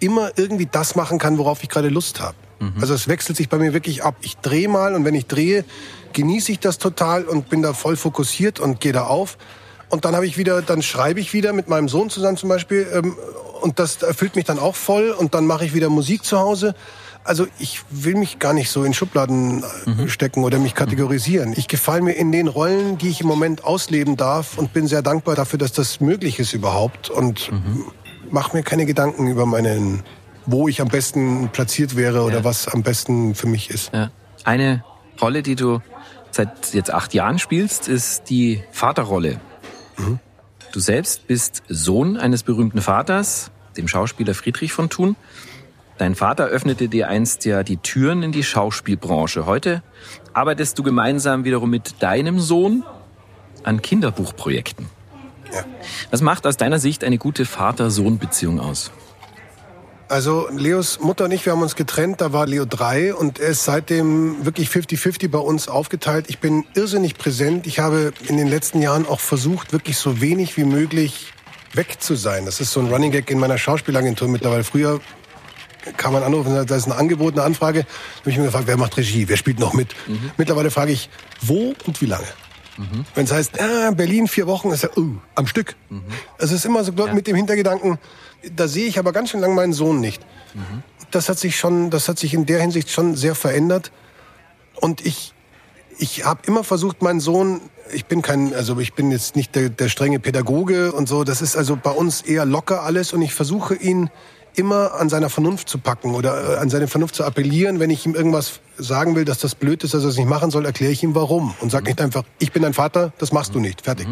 immer 0.00 0.32
irgendwie 0.36 0.66
das 0.70 0.96
machen 0.96 1.18
kann, 1.18 1.38
worauf 1.38 1.62
ich 1.62 1.68
gerade 1.68 1.88
Lust 1.88 2.20
habe. 2.20 2.36
Also 2.80 2.94
es 2.94 3.08
wechselt 3.08 3.36
sich 3.36 3.48
bei 3.48 3.58
mir 3.58 3.72
wirklich 3.72 4.02
ab. 4.04 4.16
Ich 4.22 4.36
drehe 4.38 4.68
mal 4.68 4.94
und 4.94 5.04
wenn 5.04 5.14
ich 5.14 5.26
drehe, 5.26 5.64
genieße 6.12 6.52
ich 6.52 6.60
das 6.60 6.78
total 6.78 7.24
und 7.24 7.48
bin 7.48 7.62
da 7.62 7.74
voll 7.74 7.96
fokussiert 7.96 8.58
und 8.58 8.80
gehe 8.80 8.92
da 8.92 9.04
auf. 9.04 9.38
Und 9.90 10.04
dann 10.04 10.16
habe 10.16 10.26
ich 10.26 10.36
wieder, 10.36 10.62
dann 10.62 10.82
schreibe 10.82 11.20
ich 11.20 11.32
wieder 11.32 11.52
mit 11.52 11.68
meinem 11.68 11.88
Sohn 11.88 12.10
zusammen 12.10 12.36
zum 12.36 12.48
Beispiel 12.48 12.86
ähm, 12.92 13.16
und 13.60 13.78
das 13.78 14.02
erfüllt 14.02 14.34
mich 14.34 14.44
dann 14.44 14.58
auch 14.58 14.74
voll 14.74 15.10
und 15.10 15.34
dann 15.34 15.46
mache 15.46 15.64
ich 15.64 15.74
wieder 15.74 15.88
Musik 15.90 16.24
zu 16.24 16.38
Hause. 16.38 16.74
Also 17.24 17.46
ich 17.58 17.80
will 17.90 18.16
mich 18.16 18.38
gar 18.38 18.52
nicht 18.52 18.70
so 18.70 18.84
in 18.84 18.92
Schubladen 18.92 19.64
äh, 19.86 20.08
stecken 20.08 20.44
oder 20.44 20.58
mich 20.58 20.74
kategorisieren. 20.74 21.54
Ich 21.56 21.68
gefalle 21.68 22.02
mir 22.02 22.12
in 22.12 22.32
den 22.32 22.48
Rollen, 22.48 22.98
die 22.98 23.08
ich 23.08 23.22
im 23.22 23.26
Moment 23.26 23.64
ausleben 23.64 24.16
darf 24.16 24.58
und 24.58 24.74
bin 24.74 24.86
sehr 24.86 25.00
dankbar 25.02 25.34
dafür, 25.34 25.58
dass 25.58 25.72
das 25.72 26.00
möglich 26.00 26.38
ist 26.38 26.52
überhaupt 26.52 27.08
und 27.08 27.50
mache 28.30 28.54
mir 28.56 28.62
keine 28.62 28.84
Gedanken 28.84 29.26
über 29.28 29.46
meinen, 29.46 30.02
wo 30.44 30.68
ich 30.68 30.82
am 30.82 30.88
besten 30.88 31.48
platziert 31.50 31.96
wäre 31.96 32.22
oder 32.24 32.38
Ja. 32.38 32.44
was 32.44 32.68
am 32.68 32.82
besten 32.82 33.34
für 33.34 33.46
mich 33.46 33.70
ist. 33.70 33.90
Ja. 33.94 34.10
Eine 34.44 34.84
Rolle, 35.20 35.42
die 35.42 35.54
du 35.54 35.80
seit 36.30 36.74
jetzt 36.74 36.92
acht 36.92 37.14
Jahren 37.14 37.38
spielst, 37.38 37.88
ist 37.88 38.28
die 38.28 38.62
Vaterrolle. 38.70 39.40
Du 40.72 40.80
selbst 40.80 41.26
bist 41.26 41.62
Sohn 41.68 42.16
eines 42.18 42.42
berühmten 42.42 42.82
Vaters, 42.82 43.50
dem 43.78 43.88
Schauspieler 43.88 44.34
Friedrich 44.34 44.72
von 44.72 44.90
Thun. 44.90 45.16
Dein 45.98 46.16
Vater 46.16 46.46
öffnete 46.46 46.88
dir 46.88 47.08
einst 47.08 47.44
ja 47.44 47.62
die 47.62 47.76
Türen 47.76 48.22
in 48.22 48.32
die 48.32 48.42
Schauspielbranche. 48.42 49.46
Heute 49.46 49.82
arbeitest 50.32 50.78
du 50.78 50.82
gemeinsam 50.82 51.44
wiederum 51.44 51.70
mit 51.70 52.02
deinem 52.02 52.40
Sohn 52.40 52.84
an 53.62 53.80
Kinderbuchprojekten. 53.80 54.86
Ja. 55.52 55.64
Was 56.10 56.20
macht 56.20 56.46
aus 56.46 56.56
deiner 56.56 56.80
Sicht 56.80 57.04
eine 57.04 57.18
gute 57.18 57.44
Vater-Sohn-Beziehung 57.44 58.58
aus? 58.58 58.90
Also 60.08 60.48
Leos 60.50 61.00
Mutter 61.00 61.24
und 61.24 61.30
ich, 61.30 61.46
wir 61.46 61.52
haben 61.52 61.62
uns 61.62 61.76
getrennt, 61.76 62.20
da 62.20 62.32
war 62.32 62.46
Leo 62.46 62.66
drei 62.66 63.14
und 63.14 63.38
er 63.38 63.48
ist 63.48 63.64
seitdem 63.64 64.44
wirklich 64.44 64.68
50-50 64.68 65.28
bei 65.30 65.38
uns 65.38 65.68
aufgeteilt. 65.68 66.26
Ich 66.28 66.40
bin 66.40 66.64
irrsinnig 66.74 67.16
präsent. 67.16 67.66
Ich 67.66 67.78
habe 67.78 68.12
in 68.28 68.36
den 68.36 68.48
letzten 68.48 68.82
Jahren 68.82 69.06
auch 69.06 69.20
versucht, 69.20 69.72
wirklich 69.72 69.96
so 69.96 70.20
wenig 70.20 70.56
wie 70.56 70.64
möglich 70.64 71.32
weg 71.72 71.96
zu 72.00 72.16
sein. 72.16 72.44
Das 72.44 72.60
ist 72.60 72.72
so 72.72 72.80
ein 72.80 72.88
Running 72.88 73.12
Gag 73.12 73.30
in 73.30 73.38
meiner 73.38 73.56
Schauspielagentur 73.56 74.28
mittlerweile. 74.28 74.62
Früher 74.62 75.00
kam 75.96 76.12
man 76.12 76.22
anrufen, 76.22 76.66
da 76.66 76.76
ist 76.76 76.86
ein 76.86 76.92
Angebot, 76.92 77.34
eine 77.34 77.42
Anfrage. 77.42 77.82
Da 77.82 78.20
habe 78.20 78.30
ich 78.30 78.38
mir 78.38 78.44
gefragt, 78.44 78.66
wer 78.66 78.76
macht 78.76 78.96
Regie, 78.96 79.28
wer 79.28 79.36
spielt 79.36 79.58
noch 79.58 79.72
mit? 79.74 79.94
Mittlerweile 80.36 80.70
frage 80.70 80.92
ich, 80.92 81.10
wo 81.40 81.74
und 81.86 82.00
wie 82.00 82.06
lange? 82.06 82.26
Wenn 83.14 83.24
es 83.24 83.32
heißt, 83.32 83.60
ah, 83.60 83.92
Berlin 83.92 84.26
vier 84.26 84.46
Wochen, 84.48 84.70
ist 84.70 84.82
ja 84.82 84.90
uh, 84.96 85.16
am 85.36 85.46
Stück. 85.46 85.76
Es 86.38 86.50
ist 86.50 86.64
immer 86.64 86.82
so 86.82 86.92
glaub, 86.92 87.12
mit 87.12 87.26
dem 87.26 87.36
Hintergedanken, 87.36 87.98
da 88.54 88.66
sehe 88.68 88.86
ich 88.86 88.98
aber 88.98 89.12
ganz 89.12 89.30
schön 89.30 89.40
lang 89.40 89.54
meinen 89.54 89.72
Sohn 89.72 90.00
nicht. 90.00 90.22
Das 91.10 91.28
hat 91.28 91.38
sich 91.38 91.56
schon, 91.56 91.90
das 91.90 92.08
hat 92.08 92.18
sich 92.18 92.34
in 92.34 92.46
der 92.46 92.60
Hinsicht 92.60 92.90
schon 92.90 93.14
sehr 93.14 93.34
verändert. 93.34 93.92
Und 94.74 95.06
ich, 95.06 95.32
ich 95.98 96.24
habe 96.24 96.40
immer 96.46 96.64
versucht, 96.64 97.00
meinen 97.00 97.20
Sohn, 97.20 97.60
ich 97.92 98.06
bin 98.06 98.22
kein, 98.22 98.52
also 98.54 98.78
ich 98.80 98.94
bin 98.94 99.12
jetzt 99.12 99.36
nicht 99.36 99.54
der, 99.54 99.68
der 99.68 99.88
strenge 99.88 100.18
Pädagoge 100.18 100.92
und 100.92 101.08
so. 101.08 101.22
Das 101.22 101.42
ist 101.42 101.56
also 101.56 101.76
bei 101.76 101.90
uns 101.90 102.22
eher 102.22 102.44
locker 102.44 102.82
alles 102.82 103.12
und 103.12 103.22
ich 103.22 103.34
versuche 103.34 103.76
ihn 103.76 104.10
immer 104.54 104.94
an 104.94 105.08
seiner 105.08 105.30
Vernunft 105.30 105.68
zu 105.68 105.78
packen 105.78 106.14
oder 106.14 106.54
äh, 106.54 106.56
an 106.58 106.70
seine 106.70 106.88
Vernunft 106.88 107.14
zu 107.14 107.24
appellieren. 107.24 107.80
Wenn 107.80 107.90
ich 107.90 108.06
ihm 108.06 108.14
irgendwas 108.14 108.60
sagen 108.78 109.16
will, 109.16 109.24
dass 109.24 109.38
das 109.38 109.54
blöd 109.54 109.84
ist, 109.84 109.94
dass 109.94 110.02
er 110.02 110.10
es 110.10 110.16
nicht 110.16 110.28
machen 110.28 110.50
soll, 110.50 110.64
erkläre 110.64 110.92
ich 110.92 111.02
ihm 111.02 111.14
warum 111.14 111.54
und 111.60 111.70
sage 111.70 111.86
nicht 111.86 112.00
einfach, 112.00 112.22
ich 112.38 112.52
bin 112.52 112.62
dein 112.62 112.74
Vater, 112.74 113.12
das 113.18 113.32
machst 113.32 113.54
du 113.54 113.60
nicht, 113.60 113.82
fertig. 113.82 114.06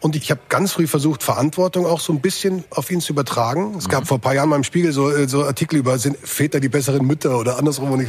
Und 0.00 0.16
ich 0.16 0.30
habe 0.30 0.40
ganz 0.48 0.72
früh 0.72 0.86
versucht, 0.86 1.22
Verantwortung 1.22 1.86
auch 1.86 2.00
so 2.00 2.12
ein 2.12 2.20
bisschen 2.20 2.64
auf 2.70 2.90
ihn 2.90 3.00
zu 3.00 3.12
übertragen. 3.12 3.74
Es 3.76 3.88
gab 3.88 4.06
vor 4.06 4.18
ein 4.18 4.20
paar 4.20 4.34
Jahren 4.34 4.48
mal 4.48 4.56
im 4.56 4.64
Spiegel 4.64 4.92
so, 4.92 5.10
äh, 5.10 5.28
so 5.28 5.44
Artikel 5.44 5.76
über, 5.76 5.98
sind 5.98 6.16
Väter 6.16 6.60
die 6.60 6.68
besseren 6.68 7.06
Mütter 7.06 7.38
oder 7.38 7.58
andersrum. 7.58 7.90
Und, 7.90 8.00
ich, 8.00 8.08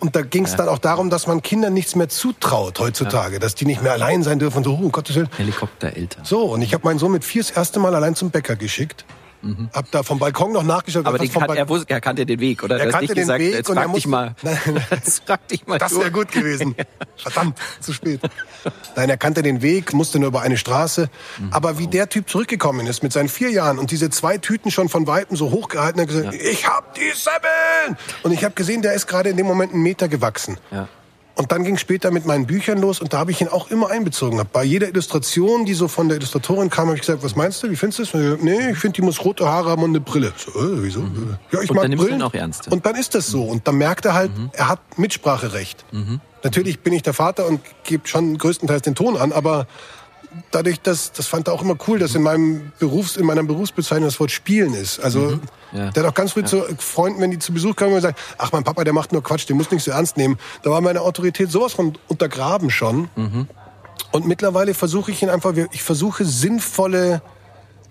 und 0.00 0.16
da 0.16 0.22
ging 0.22 0.44
es 0.44 0.56
dann 0.56 0.68
auch 0.68 0.78
darum, 0.78 1.10
dass 1.10 1.26
man 1.26 1.42
Kindern 1.42 1.74
nichts 1.74 1.94
mehr 1.94 2.08
zutraut 2.08 2.78
heutzutage, 2.80 3.38
dass 3.38 3.54
die 3.54 3.66
nicht 3.66 3.82
mehr 3.82 3.92
allein 3.92 4.22
sein 4.22 4.38
dürfen. 4.38 4.64
So, 4.64 4.72
oh, 4.72 4.84
um 4.84 4.92
Gottes 4.92 5.16
Willen. 5.16 5.28
Helikoptereltern. 5.36 6.24
So, 6.24 6.42
und 6.44 6.62
ich 6.62 6.74
habe 6.74 6.84
meinen 6.84 6.98
Sohn 6.98 7.12
mit 7.12 7.24
vier 7.24 7.42
das 7.42 7.50
erste 7.50 7.80
Mal 7.80 7.94
allein 7.94 8.14
zum 8.14 8.30
Bäcker 8.30 8.56
geschickt. 8.56 9.04
Hab 9.72 9.90
da 9.90 10.02
vom 10.02 10.18
Balkon 10.18 10.52
noch 10.52 10.62
nachgeschaut. 10.62 11.04
Aber 11.04 11.14
was 11.18 11.22
den 11.22 11.30
vom 11.32 11.40
kan 11.42 11.50
Balkon- 11.50 11.56
er, 11.58 11.68
wusste, 11.68 11.90
er 11.92 12.00
kannte 12.00 12.24
den 12.26 12.38
Weg, 12.40 12.62
oder? 12.62 12.78
Er 12.78 12.90
kannte 12.90 13.08
den 13.08 13.16
gesagt, 13.16 13.40
Weg 13.40 13.54
jetzt 13.54 13.68
und 13.70 13.76
er 13.76 13.84
frag 13.84 13.94
dich 13.94 14.06
mal. 14.06 14.34
Nein. 14.42 14.58
Jetzt 14.90 15.22
frag 15.26 15.48
dich 15.48 15.66
mal. 15.66 15.78
Das 15.78 15.98
wäre 15.98 16.10
gut 16.12 16.30
gewesen. 16.30 16.74
Verdammt, 17.16 17.58
zu 17.80 17.92
spät. 17.92 18.20
Nein, 18.96 19.10
er 19.10 19.16
kannte 19.16 19.42
den 19.42 19.60
Weg, 19.62 19.92
musste 19.94 20.18
nur 20.18 20.28
über 20.28 20.42
eine 20.42 20.56
Straße. 20.56 21.08
Aber 21.50 21.78
wie 21.78 21.88
der 21.88 22.08
Typ 22.08 22.28
zurückgekommen 22.30 22.86
ist 22.86 23.02
mit 23.02 23.12
seinen 23.12 23.28
vier 23.28 23.50
Jahren 23.50 23.78
und 23.78 23.90
diese 23.90 24.10
zwei 24.10 24.38
Tüten 24.38 24.70
schon 24.70 24.88
von 24.88 25.06
Weitem 25.06 25.36
so 25.36 25.50
hochgehalten 25.50 26.00
hat, 26.00 26.08
gesagt, 26.08 26.34
ich 26.34 26.66
hab 26.68 26.94
die 26.94 27.10
Semmeln! 27.14 27.98
Und 28.22 28.32
ich 28.32 28.44
habe 28.44 28.54
gesehen, 28.54 28.82
der 28.82 28.94
ist 28.94 29.06
gerade 29.06 29.30
in 29.30 29.36
dem 29.36 29.46
Moment 29.46 29.72
einen 29.72 29.82
Meter 29.82 30.08
gewachsen. 30.08 30.56
Ja. 30.70 30.88
Und 31.34 31.50
dann 31.50 31.64
ging 31.64 31.78
später 31.78 32.10
mit 32.10 32.26
meinen 32.26 32.46
Büchern 32.46 32.78
los 32.78 33.00
und 33.00 33.12
da 33.14 33.18
habe 33.18 33.30
ich 33.30 33.40
ihn 33.40 33.48
auch 33.48 33.70
immer 33.70 33.88
einbezogen. 33.90 34.40
Bei 34.52 34.64
jeder 34.64 34.88
Illustration, 34.88 35.64
die 35.64 35.72
so 35.72 35.88
von 35.88 36.08
der 36.08 36.18
Illustratorin 36.18 36.68
kam, 36.68 36.88
habe 36.88 36.96
ich 36.96 37.00
gesagt, 37.00 37.22
was 37.22 37.36
meinst 37.36 37.62
du, 37.62 37.70
wie 37.70 37.76
findest 37.76 38.00
du 38.14 38.18
gesagt, 38.18 38.42
Nee, 38.42 38.70
ich 38.72 38.78
finde, 38.78 38.96
die 38.96 39.02
muss 39.02 39.24
rote 39.24 39.46
Haare 39.48 39.70
haben 39.70 39.82
und 39.82 39.90
eine 39.90 40.00
Brille. 40.00 40.32
So, 40.36 40.50
äh, 40.50 40.82
wieso? 40.82 41.00
Ja, 41.50 41.60
ich 41.62 41.70
Und 41.70 41.76
mag 41.76 41.82
dann 41.84 41.90
nimmst 41.90 42.02
du 42.02 42.06
Brillen. 42.08 42.20
ihn 42.20 42.22
auch 42.22 42.34
ernst. 42.34 42.68
Und 42.68 42.84
dann 42.84 42.96
ist 42.96 43.14
das 43.14 43.28
so. 43.28 43.44
Und 43.44 43.66
dann 43.66 43.76
merkt 43.76 44.04
er 44.04 44.12
halt, 44.14 44.30
er 44.52 44.68
hat 44.68 44.80
Mitspracherecht. 44.98 45.84
Natürlich 46.44 46.80
bin 46.80 46.92
ich 46.92 47.02
der 47.02 47.14
Vater 47.14 47.46
und 47.46 47.60
gebe 47.84 48.06
schon 48.08 48.36
größtenteils 48.36 48.82
den 48.82 48.94
Ton 48.94 49.16
an, 49.16 49.32
aber 49.32 49.66
dadurch, 50.50 50.80
dass, 50.80 51.12
das 51.12 51.26
fand 51.26 51.48
er 51.48 51.54
auch 51.54 51.62
immer 51.62 51.76
cool, 51.86 51.98
dass 51.98 52.14
in 52.14 52.22
meinem 52.22 52.72
Berufs, 52.78 53.16
in 53.16 53.26
meiner 53.26 53.42
Berufsbezeichnung 53.42 54.08
das 54.08 54.20
Wort 54.20 54.30
Spielen 54.30 54.74
ist. 54.74 55.00
Also, 55.00 55.40
Ja. 55.72 55.90
der 55.90 56.02
hat 56.02 56.10
auch 56.10 56.14
ganz 56.14 56.32
früh 56.32 56.44
zu 56.44 56.62
Freunden, 56.78 57.20
wenn 57.20 57.30
die 57.30 57.38
zu 57.38 57.52
Besuch 57.52 57.76
kamen, 57.76 57.94
gesagt, 57.94 58.18
ach, 58.38 58.52
mein 58.52 58.64
Papa, 58.64 58.84
der 58.84 58.92
macht 58.92 59.12
nur 59.12 59.22
Quatsch, 59.22 59.48
den 59.48 59.56
muss 59.56 59.70
nicht 59.70 59.82
so 59.82 59.90
ernst 59.90 60.16
nehmen. 60.16 60.38
Da 60.62 60.70
war 60.70 60.80
meine 60.80 61.00
Autorität 61.00 61.50
sowas 61.50 61.72
von 61.72 61.96
untergraben 62.08 62.70
schon. 62.70 63.08
Und 64.12 64.26
mittlerweile 64.26 64.74
versuche 64.74 65.10
ich 65.10 65.22
ihn 65.22 65.30
einfach, 65.30 65.54
ich 65.72 65.82
versuche 65.82 66.24
sinnvolle 66.24 67.22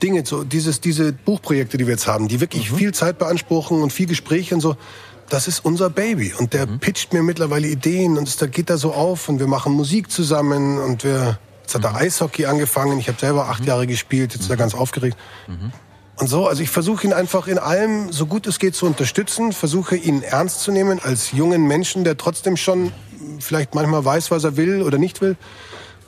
Dinge, 0.01 0.25
so 0.25 0.43
dieses, 0.43 0.81
diese 0.81 1.13
Buchprojekte, 1.13 1.77
die 1.77 1.85
wir 1.85 1.93
jetzt 1.93 2.07
haben, 2.07 2.27
die 2.27 2.39
wirklich 2.39 2.71
mhm. 2.71 2.75
viel 2.75 2.93
Zeit 2.93 3.17
beanspruchen 3.17 3.81
und 3.81 3.91
viel 3.91 4.07
Gespräche 4.07 4.55
und 4.55 4.61
so, 4.61 4.75
das 5.29 5.47
ist 5.47 5.63
unser 5.63 5.89
Baby. 5.89 6.33
Und 6.37 6.53
der 6.53 6.67
mhm. 6.67 6.79
pitcht 6.79 7.13
mir 7.13 7.23
mittlerweile 7.23 7.67
Ideen 7.67 8.17
und 8.17 8.41
da 8.41 8.47
geht 8.47 8.69
er 8.69 8.77
so 8.77 8.93
auf 8.93 9.29
und 9.29 9.39
wir 9.39 9.47
machen 9.47 9.73
Musik 9.73 10.11
zusammen 10.11 10.77
und 10.79 11.03
wir, 11.03 11.39
jetzt 11.73 11.75
hat 11.75 11.91
er 11.91 11.97
mhm. 11.97 12.05
Eishockey 12.05 12.45
angefangen, 12.45 12.99
ich 12.99 13.07
habe 13.07 13.19
selber 13.19 13.49
acht 13.49 13.61
mhm. 13.61 13.67
Jahre 13.67 13.87
gespielt, 13.87 14.33
jetzt 14.33 14.43
ist 14.43 14.49
er 14.49 14.57
ganz 14.57 14.73
aufgeregt. 14.73 15.17
Mhm. 15.47 15.71
Und 16.17 16.27
so, 16.27 16.47
also 16.47 16.61
ich 16.61 16.69
versuche 16.69 17.07
ihn 17.07 17.13
einfach 17.13 17.47
in 17.47 17.57
allem, 17.57 18.11
so 18.11 18.27
gut 18.27 18.45
es 18.45 18.59
geht, 18.59 18.75
zu 18.75 18.85
unterstützen, 18.85 19.53
versuche 19.53 19.95
ihn 19.95 20.21
ernst 20.21 20.61
zu 20.61 20.71
nehmen 20.71 20.99
als 21.01 21.31
jungen 21.31 21.67
Menschen, 21.67 22.03
der 22.03 22.17
trotzdem 22.17 22.57
schon 22.57 22.91
vielleicht 23.39 23.73
manchmal 23.73 24.05
weiß, 24.05 24.29
was 24.29 24.43
er 24.43 24.57
will 24.57 24.83
oder 24.83 24.97
nicht 24.97 25.21
will. 25.21 25.35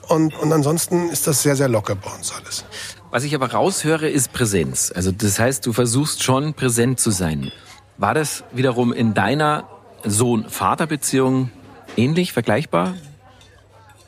Und, 0.08 0.36
und 0.36 0.52
ansonsten 0.52 1.08
ist 1.08 1.26
das 1.26 1.42
sehr, 1.42 1.56
sehr 1.56 1.68
locker 1.68 1.96
bei 1.96 2.10
uns 2.10 2.32
alles. 2.32 2.64
Was 3.10 3.24
ich 3.24 3.34
aber 3.34 3.52
raushöre, 3.52 4.08
ist 4.08 4.32
Präsenz. 4.32 4.92
Also 4.94 5.10
das 5.10 5.38
heißt, 5.38 5.64
du 5.66 5.72
versuchst 5.72 6.22
schon 6.22 6.54
präsent 6.54 7.00
zu 7.00 7.10
sein. 7.10 7.50
War 7.96 8.12
das 8.12 8.44
wiederum 8.52 8.92
in 8.92 9.14
deiner 9.14 9.64
Sohn-Vater-Beziehung 10.04 11.50
ähnlich, 11.96 12.32
vergleichbar? 12.32 12.94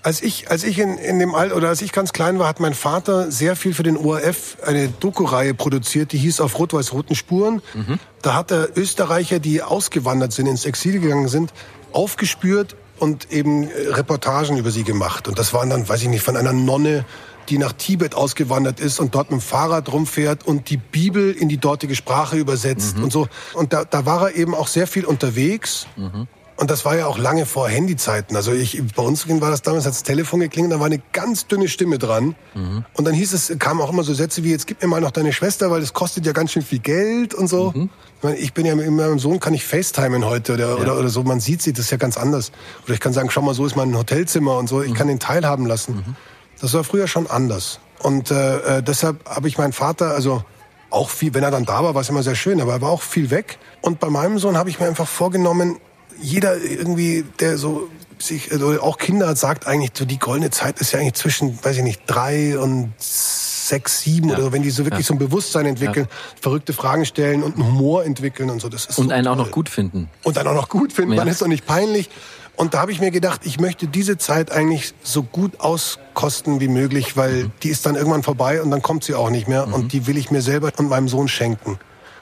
Als 0.06 0.22
ich, 0.22 0.52
als 0.52 0.62
ich 0.62 0.78
in, 0.78 0.98
in 0.98 1.18
dem 1.18 1.34
All 1.34 1.52
oder 1.52 1.66
als 1.68 1.82
ich 1.82 1.90
ganz 1.90 2.12
klein 2.12 2.38
war, 2.38 2.46
hat 2.46 2.60
mein 2.60 2.74
Vater 2.74 3.32
sehr 3.32 3.56
viel 3.56 3.74
für 3.74 3.82
den 3.82 3.96
ORF 3.96 4.56
eine 4.64 4.86
Doku-Reihe 4.86 5.52
produziert, 5.52 6.12
die 6.12 6.18
hieß 6.18 6.40
auf 6.40 6.60
rot-weiß-roten 6.60 7.16
Spuren. 7.16 7.60
Mhm. 7.74 7.98
Da 8.22 8.34
hat 8.34 8.52
er 8.52 8.68
Österreicher, 8.78 9.40
die 9.40 9.64
ausgewandert 9.64 10.32
sind, 10.32 10.46
ins 10.46 10.64
Exil 10.64 11.00
gegangen 11.00 11.26
sind, 11.26 11.52
aufgespürt 11.90 12.76
und 13.00 13.32
eben 13.32 13.64
äh, 13.64 13.88
Reportagen 13.88 14.58
über 14.58 14.70
sie 14.70 14.84
gemacht. 14.84 15.26
Und 15.26 15.40
das 15.40 15.52
waren 15.52 15.70
dann, 15.70 15.88
weiß 15.88 16.02
ich 16.02 16.08
nicht, 16.08 16.22
von 16.22 16.36
einer 16.36 16.52
Nonne, 16.52 17.04
die 17.48 17.58
nach 17.58 17.72
Tibet 17.72 18.14
ausgewandert 18.14 18.78
ist 18.78 19.00
und 19.00 19.12
dort 19.12 19.32
mit 19.32 19.40
dem 19.40 19.42
Fahrrad 19.42 19.92
rumfährt 19.92 20.46
und 20.46 20.70
die 20.70 20.76
Bibel 20.76 21.32
in 21.32 21.48
die 21.48 21.58
dortige 21.58 21.96
Sprache 21.96 22.36
übersetzt 22.36 22.96
mhm. 22.96 23.02
und 23.02 23.12
so. 23.12 23.26
Und 23.54 23.72
da, 23.72 23.84
da 23.84 24.06
war 24.06 24.30
er 24.30 24.36
eben 24.36 24.54
auch 24.54 24.68
sehr 24.68 24.86
viel 24.86 25.04
unterwegs. 25.04 25.88
Mhm. 25.96 26.28
Und 26.56 26.70
das 26.70 26.86
war 26.86 26.96
ja 26.96 27.06
auch 27.06 27.18
lange 27.18 27.44
vor 27.44 27.68
Handyzeiten. 27.68 28.34
Also 28.34 28.52
ich, 28.52 28.82
bei 28.94 29.02
uns 29.02 29.28
war 29.28 29.50
das 29.50 29.60
damals, 29.60 29.84
hat 29.84 29.92
das 29.92 30.02
Telefon 30.02 30.40
geklingelt, 30.40 30.72
da 30.72 30.80
war 30.80 30.86
eine 30.86 31.02
ganz 31.12 31.46
dünne 31.46 31.68
Stimme 31.68 31.98
dran. 31.98 32.34
Mhm. 32.54 32.84
Und 32.94 33.04
dann 33.04 33.12
hieß 33.12 33.34
es, 33.34 33.58
kamen 33.58 33.80
auch 33.82 33.92
immer 33.92 34.04
so 34.04 34.14
Sätze 34.14 34.42
wie, 34.42 34.50
jetzt 34.50 34.66
gib 34.66 34.80
mir 34.80 34.88
mal 34.88 35.02
noch 35.02 35.10
deine 35.10 35.34
Schwester, 35.34 35.70
weil 35.70 35.80
das 35.80 35.92
kostet 35.92 36.24
ja 36.24 36.32
ganz 36.32 36.52
schön 36.52 36.62
viel 36.62 36.78
Geld 36.78 37.34
und 37.34 37.48
so. 37.48 37.72
Mhm. 37.74 37.90
Ich 38.38 38.54
bin 38.54 38.64
ja 38.64 38.74
mit 38.74 38.90
meinem 38.90 39.18
Sohn, 39.18 39.38
kann 39.38 39.52
ich 39.52 39.64
FaceTimen 39.64 40.24
heute 40.24 40.54
oder, 40.54 40.68
ja. 40.68 40.74
oder, 40.76 40.98
oder 40.98 41.08
so. 41.10 41.22
Man 41.22 41.40
sieht 41.40 41.60
sie, 41.60 41.74
das 41.74 41.86
ist 41.86 41.90
ja 41.90 41.98
ganz 41.98 42.16
anders. 42.16 42.52
Oder 42.84 42.94
ich 42.94 43.00
kann 43.00 43.12
sagen, 43.12 43.30
schau 43.30 43.42
mal, 43.42 43.54
so 43.54 43.66
ist 43.66 43.76
mein 43.76 43.96
Hotelzimmer 43.96 44.56
und 44.56 44.68
so. 44.68 44.80
Ich 44.80 44.92
mhm. 44.92 44.94
kann 44.94 45.08
ihn 45.10 45.18
teilhaben 45.18 45.66
lassen. 45.66 45.96
Mhm. 45.96 46.16
Das 46.60 46.72
war 46.72 46.84
früher 46.84 47.06
schon 47.06 47.26
anders. 47.26 47.80
Und 47.98 48.30
äh, 48.30 48.78
äh 48.78 48.82
deshalb 48.82 49.28
habe 49.28 49.46
ich 49.48 49.58
meinen 49.58 49.74
Vater, 49.74 50.12
also 50.14 50.42
auch 50.88 51.10
viel, 51.10 51.34
wenn 51.34 51.42
er 51.42 51.50
dann 51.50 51.66
da 51.66 51.84
war, 51.84 51.94
war 51.94 52.00
es 52.00 52.08
immer 52.08 52.22
sehr 52.22 52.34
schön, 52.34 52.60
aber 52.62 52.72
er 52.72 52.80
war 52.80 52.90
auch 52.90 53.02
viel 53.02 53.30
weg. 53.30 53.58
Und 53.82 54.00
bei 54.00 54.08
meinem 54.08 54.38
Sohn 54.38 54.56
habe 54.56 54.70
ich 54.70 54.80
mir 54.80 54.86
einfach 54.86 55.08
vorgenommen, 55.08 55.78
jeder 56.20 56.56
irgendwie, 56.60 57.24
der 57.40 57.58
so 57.58 57.88
sich, 58.18 58.52
also 58.52 58.80
auch 58.80 58.98
Kinder 58.98 59.34
sagt 59.36 59.66
eigentlich, 59.66 59.90
so 59.94 60.04
die 60.04 60.18
goldene 60.18 60.50
Zeit 60.50 60.80
ist 60.80 60.92
ja 60.92 61.00
eigentlich 61.00 61.14
zwischen, 61.14 61.62
weiß 61.62 61.76
ich 61.76 61.82
nicht, 61.82 62.02
drei 62.06 62.58
und 62.58 62.94
sechs, 62.98 64.00
sieben 64.00 64.30
ja. 64.30 64.38
oder 64.38 64.52
wenn 64.52 64.62
die 64.62 64.70
so 64.70 64.84
wirklich 64.84 65.04
ja. 65.04 65.08
so 65.08 65.14
ein 65.14 65.18
Bewusstsein 65.18 65.66
entwickeln, 65.66 66.06
ja. 66.08 66.40
verrückte 66.40 66.72
Fragen 66.72 67.04
stellen 67.04 67.42
und 67.42 67.56
einen 67.56 67.66
Humor 67.66 68.04
entwickeln 68.04 68.50
und 68.50 68.60
so. 68.60 68.68
Das 68.68 68.86
ist 68.86 68.98
und 68.98 69.08
so 69.08 69.14
einen 69.14 69.24
toll. 69.24 69.32
auch 69.32 69.36
noch 69.36 69.50
gut 69.50 69.68
finden. 69.68 70.08
Und 70.22 70.38
einen 70.38 70.48
auch 70.48 70.54
noch 70.54 70.68
gut 70.68 70.92
finden. 70.92 71.16
Man 71.16 71.28
ist 71.28 71.42
doch 71.42 71.48
nicht 71.48 71.66
peinlich. 71.66 72.08
Und 72.56 72.72
da 72.72 72.80
habe 72.80 72.90
ich 72.90 73.00
mir 73.00 73.10
gedacht, 73.10 73.42
ich 73.44 73.60
möchte 73.60 73.86
diese 73.86 74.16
Zeit 74.16 74.50
eigentlich 74.50 74.94
so 75.02 75.22
gut 75.22 75.60
auskosten 75.60 76.58
wie 76.60 76.68
möglich, 76.68 77.16
weil 77.16 77.44
mhm. 77.44 77.52
die 77.62 77.68
ist 77.68 77.84
dann 77.84 77.96
irgendwann 77.96 78.22
vorbei 78.22 78.62
und 78.62 78.70
dann 78.70 78.80
kommt 78.80 79.04
sie 79.04 79.14
auch 79.14 79.28
nicht 79.28 79.46
mehr. 79.46 79.66
Mhm. 79.66 79.74
Und 79.74 79.92
die 79.92 80.06
will 80.06 80.16
ich 80.16 80.30
mir 80.30 80.40
selber 80.40 80.72
und 80.78 80.88
meinem 80.88 81.08
Sohn 81.08 81.28
schenken. 81.28 81.78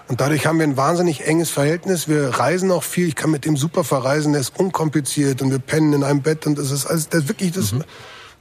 Und 0.08 0.20
dadurch 0.20 0.46
haben 0.46 0.58
wir 0.58 0.66
ein 0.66 0.76
wahnsinnig 0.76 1.26
enges 1.26 1.50
Verhältnis. 1.50 2.08
Wir 2.08 2.28
reisen 2.28 2.70
auch 2.70 2.82
viel. 2.82 3.08
Ich 3.08 3.14
kann 3.14 3.30
mit 3.30 3.46
dem 3.46 3.56
super 3.56 3.84
verreisen. 3.84 4.32
Der 4.32 4.40
ist 4.40 4.58
unkompliziert 4.58 5.40
und 5.40 5.50
wir 5.50 5.58
pennen 5.58 5.92
in 5.94 6.04
einem 6.04 6.20
Bett 6.20 6.46
und 6.46 6.58
das 6.58 6.70
ist 6.70 6.86
alles, 6.86 7.08
das 7.08 7.22
ist 7.22 7.28
wirklich, 7.28 7.52
das, 7.52 7.72
mhm. 7.72 7.84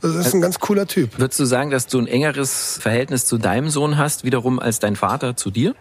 das 0.01 0.13
ist 0.15 0.33
ein 0.33 0.41
ganz 0.41 0.59
cooler 0.59 0.87
Typ. 0.87 1.17
Würdest 1.17 1.39
du 1.39 1.45
sagen, 1.45 1.69
dass 1.69 1.87
du 1.87 1.99
ein 1.99 2.07
engeres 2.07 2.77
Verhältnis 2.81 3.25
zu 3.25 3.37
deinem 3.37 3.69
Sohn 3.69 3.97
hast, 3.97 4.25
wiederum 4.25 4.59
als 4.59 4.79
dein 4.79 4.97
Vater 4.97 5.37
zu 5.37 5.51
dir? 5.51 5.73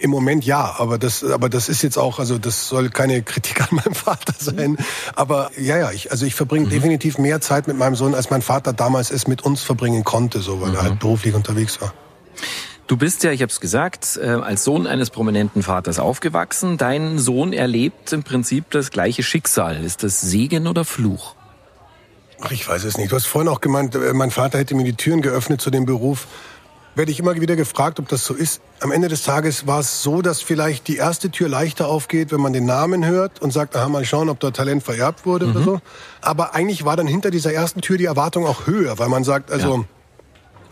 Im 0.00 0.08
Moment 0.08 0.46
ja, 0.46 0.74
aber 0.78 0.96
das, 0.96 1.22
aber 1.22 1.50
das 1.50 1.68
ist 1.68 1.82
jetzt 1.82 1.98
auch, 1.98 2.18
also 2.18 2.38
das 2.38 2.68
soll 2.68 2.88
keine 2.88 3.22
Kritik 3.22 3.60
an 3.60 3.68
meinem 3.72 3.94
Vater 3.94 4.32
sein. 4.38 4.78
Aber 5.14 5.50
ja, 5.58 5.76
ja, 5.76 5.90
ich, 5.90 6.10
also 6.10 6.24
ich 6.24 6.34
verbringe 6.34 6.64
mhm. 6.64 6.70
definitiv 6.70 7.18
mehr 7.18 7.42
Zeit 7.42 7.68
mit 7.68 7.76
meinem 7.76 7.94
Sohn, 7.94 8.14
als 8.14 8.30
mein 8.30 8.40
Vater 8.40 8.72
damals 8.72 9.10
es 9.10 9.26
mit 9.26 9.42
uns 9.42 9.62
verbringen 9.62 10.02
konnte, 10.02 10.40
so 10.40 10.62
weil 10.62 10.70
mhm. 10.70 10.76
er 10.76 10.82
halt 10.82 10.98
beruflich 10.98 11.34
unterwegs 11.34 11.82
war. 11.82 11.92
Du 12.94 12.98
bist 12.98 13.24
ja, 13.24 13.32
ich 13.32 13.42
habe 13.42 13.50
es 13.50 13.58
gesagt, 13.58 14.20
äh, 14.22 14.26
als 14.28 14.62
Sohn 14.62 14.86
eines 14.86 15.10
prominenten 15.10 15.64
Vaters 15.64 15.98
aufgewachsen. 15.98 16.78
Dein 16.78 17.18
Sohn 17.18 17.52
erlebt 17.52 18.12
im 18.12 18.22
Prinzip 18.22 18.70
das 18.70 18.92
gleiche 18.92 19.24
Schicksal. 19.24 19.82
Ist 19.82 20.04
das 20.04 20.20
Segen 20.20 20.68
oder 20.68 20.84
Fluch? 20.84 21.34
Ach, 22.40 22.52
ich 22.52 22.68
weiß 22.68 22.84
es 22.84 22.96
nicht. 22.96 23.10
Du 23.10 23.16
hast 23.16 23.26
vorhin 23.26 23.48
auch 23.48 23.60
gemeint, 23.60 23.96
äh, 23.96 24.12
mein 24.12 24.30
Vater 24.30 24.58
hätte 24.58 24.76
mir 24.76 24.84
die 24.84 24.92
Türen 24.92 25.22
geöffnet 25.22 25.60
zu 25.60 25.72
dem 25.72 25.86
Beruf. 25.86 26.28
Werde 26.94 27.10
ich 27.10 27.18
immer 27.18 27.34
wieder 27.34 27.56
gefragt, 27.56 27.98
ob 27.98 28.08
das 28.08 28.24
so 28.24 28.32
ist. 28.32 28.60
Am 28.78 28.92
Ende 28.92 29.08
des 29.08 29.24
Tages 29.24 29.66
war 29.66 29.80
es 29.80 30.04
so, 30.04 30.22
dass 30.22 30.40
vielleicht 30.40 30.86
die 30.86 30.94
erste 30.94 31.30
Tür 31.30 31.48
leichter 31.48 31.88
aufgeht, 31.88 32.30
wenn 32.30 32.40
man 32.40 32.52
den 32.52 32.64
Namen 32.64 33.04
hört 33.04 33.42
und 33.42 33.52
sagt, 33.52 33.74
aha, 33.74 33.88
mal 33.88 34.04
schauen, 34.04 34.28
ob 34.28 34.38
da 34.38 34.52
Talent 34.52 34.84
vererbt 34.84 35.26
wurde 35.26 35.46
mhm. 35.46 35.56
oder 35.56 35.64
so. 35.64 35.80
Aber 36.20 36.54
eigentlich 36.54 36.84
war 36.84 36.96
dann 36.96 37.08
hinter 37.08 37.32
dieser 37.32 37.52
ersten 37.52 37.80
Tür 37.80 37.98
die 37.98 38.04
Erwartung 38.04 38.46
auch 38.46 38.68
höher, 38.68 39.00
weil 39.00 39.08
man 39.08 39.24
sagt, 39.24 39.50
also 39.50 39.78
ja 39.78 39.84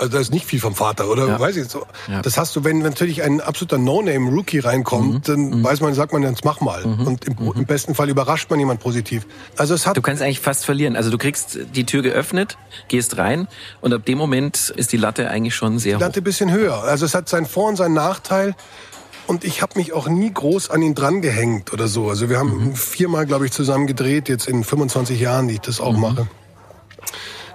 also 0.03 0.13
da 0.13 0.21
ist 0.21 0.33
nicht 0.33 0.47
viel 0.47 0.59
vom 0.59 0.75
Vater, 0.75 1.09
oder? 1.09 1.29
Ja. 1.29 1.41
Weiß 1.41 1.57
ich 1.57 1.69
so. 1.69 1.87
Ja. 2.09 2.23
Das 2.23 2.37
hast 2.37 2.57
du, 2.57 2.65
wenn 2.65 2.81
natürlich 2.81 3.23
ein 3.23 3.41
absoluter 3.41 3.79
No-Name-Rookie 3.79 4.59
reinkommt, 4.59 5.15
mhm. 5.15 5.23
dann 5.23 5.61
mhm. 5.61 5.65
weiß 5.65 5.81
man, 5.81 5.95
sagt 5.95 6.13
man, 6.13 6.25
jetzt 6.25 6.45
mach 6.45 6.61
mal. 6.61 6.85
Mhm. 6.85 7.07
Und 7.07 7.25
im, 7.25 7.37
mhm. 7.39 7.53
im, 7.55 7.67
besten 7.67 7.95
Fall 7.95 8.09
überrascht 8.09 8.51
man 8.51 8.59
jemand 8.59 8.81
positiv. 8.81 9.27
Also 9.57 9.75
es 9.75 9.87
hat. 9.87 9.97
Du 9.97 10.03
kannst 10.03 10.21
eigentlich 10.21 10.41
fast 10.41 10.65
verlieren. 10.65 10.97
Also 10.97 11.11
du 11.11 11.19
kriegst 11.19 11.57
die 11.75 11.87
Tür 11.87 12.03
geöffnet, 12.03 12.59
gehst 12.89 13.17
rein 13.17 13.47
und 13.81 13.95
ab 13.95 14.05
dem 14.05 14.19
Moment 14.19 14.71
ist 14.77 14.93
die 14.93 14.97
Latte 14.97 15.31
eigentlich 15.31 15.55
schon 15.55 15.79
sehr 15.79 15.95
hoch. 15.95 15.99
Die 16.01 16.05
Latte 16.05 16.21
ein 16.21 16.25
bisschen 16.25 16.51
höher. 16.51 16.83
Also 16.83 17.07
es 17.07 17.15
hat 17.15 17.29
seinen 17.29 17.47
Vor- 17.47 17.69
und 17.69 17.77
seinen 17.77 17.95
Nachteil. 17.95 18.57
Und 19.29 19.45
ich 19.45 19.63
habe 19.63 19.79
mich 19.79 19.93
auch 19.93 20.09
nie 20.09 20.33
groß 20.33 20.71
an 20.71 20.83
ihn 20.83 20.97
dran 20.97 21.23
gehängt 21.23 21.73
oder 21.73 21.87
so. 21.87 22.09
Also 22.09 22.29
wir 22.29 22.39
haben 22.39 22.71
mhm. 22.71 22.75
viermal, 22.75 23.25
glaube 23.25 23.47
ich, 23.47 23.53
zusammen 23.53 23.87
gedreht, 23.87 24.29
jetzt 24.29 24.49
in 24.49 24.65
25 24.65 25.21
Jahren, 25.21 25.47
die 25.47 25.55
ich 25.55 25.61
das 25.61 25.81
auch 25.81 25.93
mhm. 25.93 26.01
mache. 26.01 26.29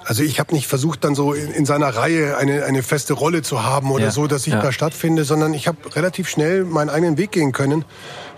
Also 0.08 0.24
ich 0.24 0.40
habe 0.40 0.56
nicht 0.56 0.68
versucht, 0.68 1.04
dann 1.04 1.16
so 1.16 1.34
in, 1.34 1.52
in, 1.52 1.66
seiner 1.66 1.90
Reihe 1.90 2.38
eine, 2.38 2.64
eine 2.64 2.82
feste 2.82 3.14
Rolle 3.14 3.42
zu 3.42 3.66
haben 3.66 3.92
oder 3.92 4.06
ja. 4.06 4.12
so, 4.12 4.26
dass 4.26 4.48
ich 4.48 4.54
ja. 4.54 4.62
da 4.62 4.72
stattfinde, 4.72 5.26
sondern 5.26 5.54
ich 5.54 5.68
habe 5.68 5.78
relativ 5.98 6.30
schnell 6.30 6.64
meinen 6.64 6.90
eigenen 6.90 7.18
Weg 7.18 7.34
gehen 7.34 7.52
können. 7.52 7.84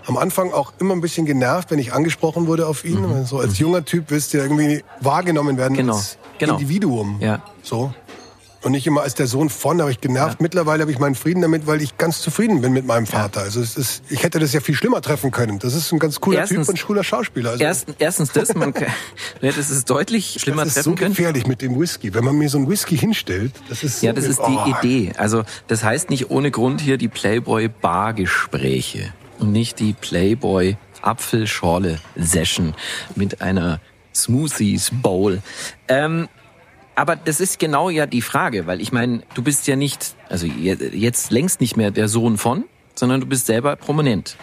Am 0.04 0.16
Anfang 0.16 0.52
auch 0.52 0.72
immer 0.80 0.94
ein 0.94 1.00
bisschen 1.00 1.26
genervt, 1.26 1.70
wenn 1.70 1.78
ich 1.78 1.92
angesprochen 1.92 2.48
wurde 2.48 2.66
auf 2.66 2.84
ihn. 2.84 3.00
Mhm. 3.00 3.24
So 3.24 3.38
als 3.38 3.60
junger 3.60 3.84
Typ 3.84 4.06
willst 4.08 4.32
du 4.32 4.38
ja 4.38 4.42
irgendwie 4.42 4.82
wahrgenommen 5.00 5.58
werden 5.58 5.76
genau. 5.76 5.94
als 5.94 6.18
genau. 6.38 6.54
Individuum. 6.54 7.18
Ja. 7.20 7.40
So. 7.62 7.94
Und 8.62 8.72
nicht 8.72 8.86
immer 8.86 9.02
als 9.02 9.14
der 9.14 9.26
Sohn 9.26 9.48
von, 9.48 9.78
da 9.78 9.84
habe 9.84 9.92
ich 9.92 10.00
genervt. 10.00 10.34
Ja. 10.34 10.42
Mittlerweile 10.42 10.82
habe 10.82 10.92
ich 10.92 10.98
meinen 10.98 11.14
Frieden 11.14 11.40
damit, 11.40 11.66
weil 11.66 11.80
ich 11.80 11.96
ganz 11.96 12.20
zufrieden 12.20 12.60
bin 12.60 12.74
mit 12.74 12.84
meinem 12.84 13.06
Vater. 13.06 13.40
Ja. 13.40 13.46
Also 13.46 13.60
es 13.60 13.76
ist, 13.76 14.02
ich 14.10 14.22
hätte 14.22 14.38
das 14.38 14.52
ja 14.52 14.60
viel 14.60 14.74
schlimmer 14.74 15.00
treffen 15.00 15.30
können. 15.30 15.58
Das 15.58 15.74
ist 15.74 15.90
ein 15.92 15.98
ganz 15.98 16.20
cooler 16.20 16.40
erstens, 16.40 16.66
Typ 16.66 16.68
und 16.68 16.86
cooler 16.86 17.02
Schauspieler. 17.02 17.50
Also 17.50 17.64
erstens, 17.64 17.96
erstens 17.98 18.32
das, 18.32 18.54
man 18.54 18.74
kann, 18.74 18.88
das 19.40 19.56
ist 19.56 19.88
deutlich 19.88 20.36
schlimmer 20.40 20.64
das 20.64 20.68
ist 20.68 20.74
treffen 20.74 20.90
so 20.90 20.94
können. 20.94 21.14
gefährlich 21.14 21.46
mit 21.46 21.62
dem 21.62 21.80
Whisky. 21.80 22.12
Wenn 22.12 22.24
man 22.24 22.36
mir 22.36 22.50
so 22.50 22.58
einen 22.58 22.68
Whisky 22.68 22.98
hinstellt, 22.98 23.52
das 23.70 23.82
ist 23.82 24.00
so 24.00 24.06
Ja, 24.06 24.12
das 24.12 24.26
ist 24.26 24.40
die 24.40 24.58
oh. 24.58 24.74
Idee. 24.78 25.12
Also 25.16 25.44
das 25.68 25.82
heißt 25.82 26.10
nicht 26.10 26.30
ohne 26.30 26.50
Grund 26.50 26.82
hier 26.82 26.98
die 26.98 27.08
Playboy 27.08 27.68
Bargespräche 27.68 29.14
und 29.38 29.52
nicht 29.52 29.80
die 29.80 29.94
Playboy 29.94 30.76
Apfelschorle 31.00 31.98
Session 32.16 32.74
mit 33.14 33.40
einer 33.40 33.80
Smoothies 34.14 34.90
Bowl. 34.92 35.40
Ähm, 35.88 36.28
aber 37.00 37.16
das 37.16 37.40
ist 37.40 37.58
genau 37.58 37.88
ja 37.88 38.04
die 38.04 38.20
Frage, 38.20 38.66
weil 38.66 38.82
ich 38.82 38.92
meine, 38.92 39.22
du 39.32 39.42
bist 39.42 39.66
ja 39.66 39.74
nicht, 39.74 40.14
also 40.28 40.46
jetzt 40.46 41.30
längst 41.30 41.62
nicht 41.62 41.74
mehr 41.74 41.90
der 41.90 42.08
Sohn 42.08 42.36
von, 42.36 42.64
sondern 42.94 43.22
du 43.22 43.26
bist 43.26 43.46
selber 43.46 43.74
prominent. 43.76 44.36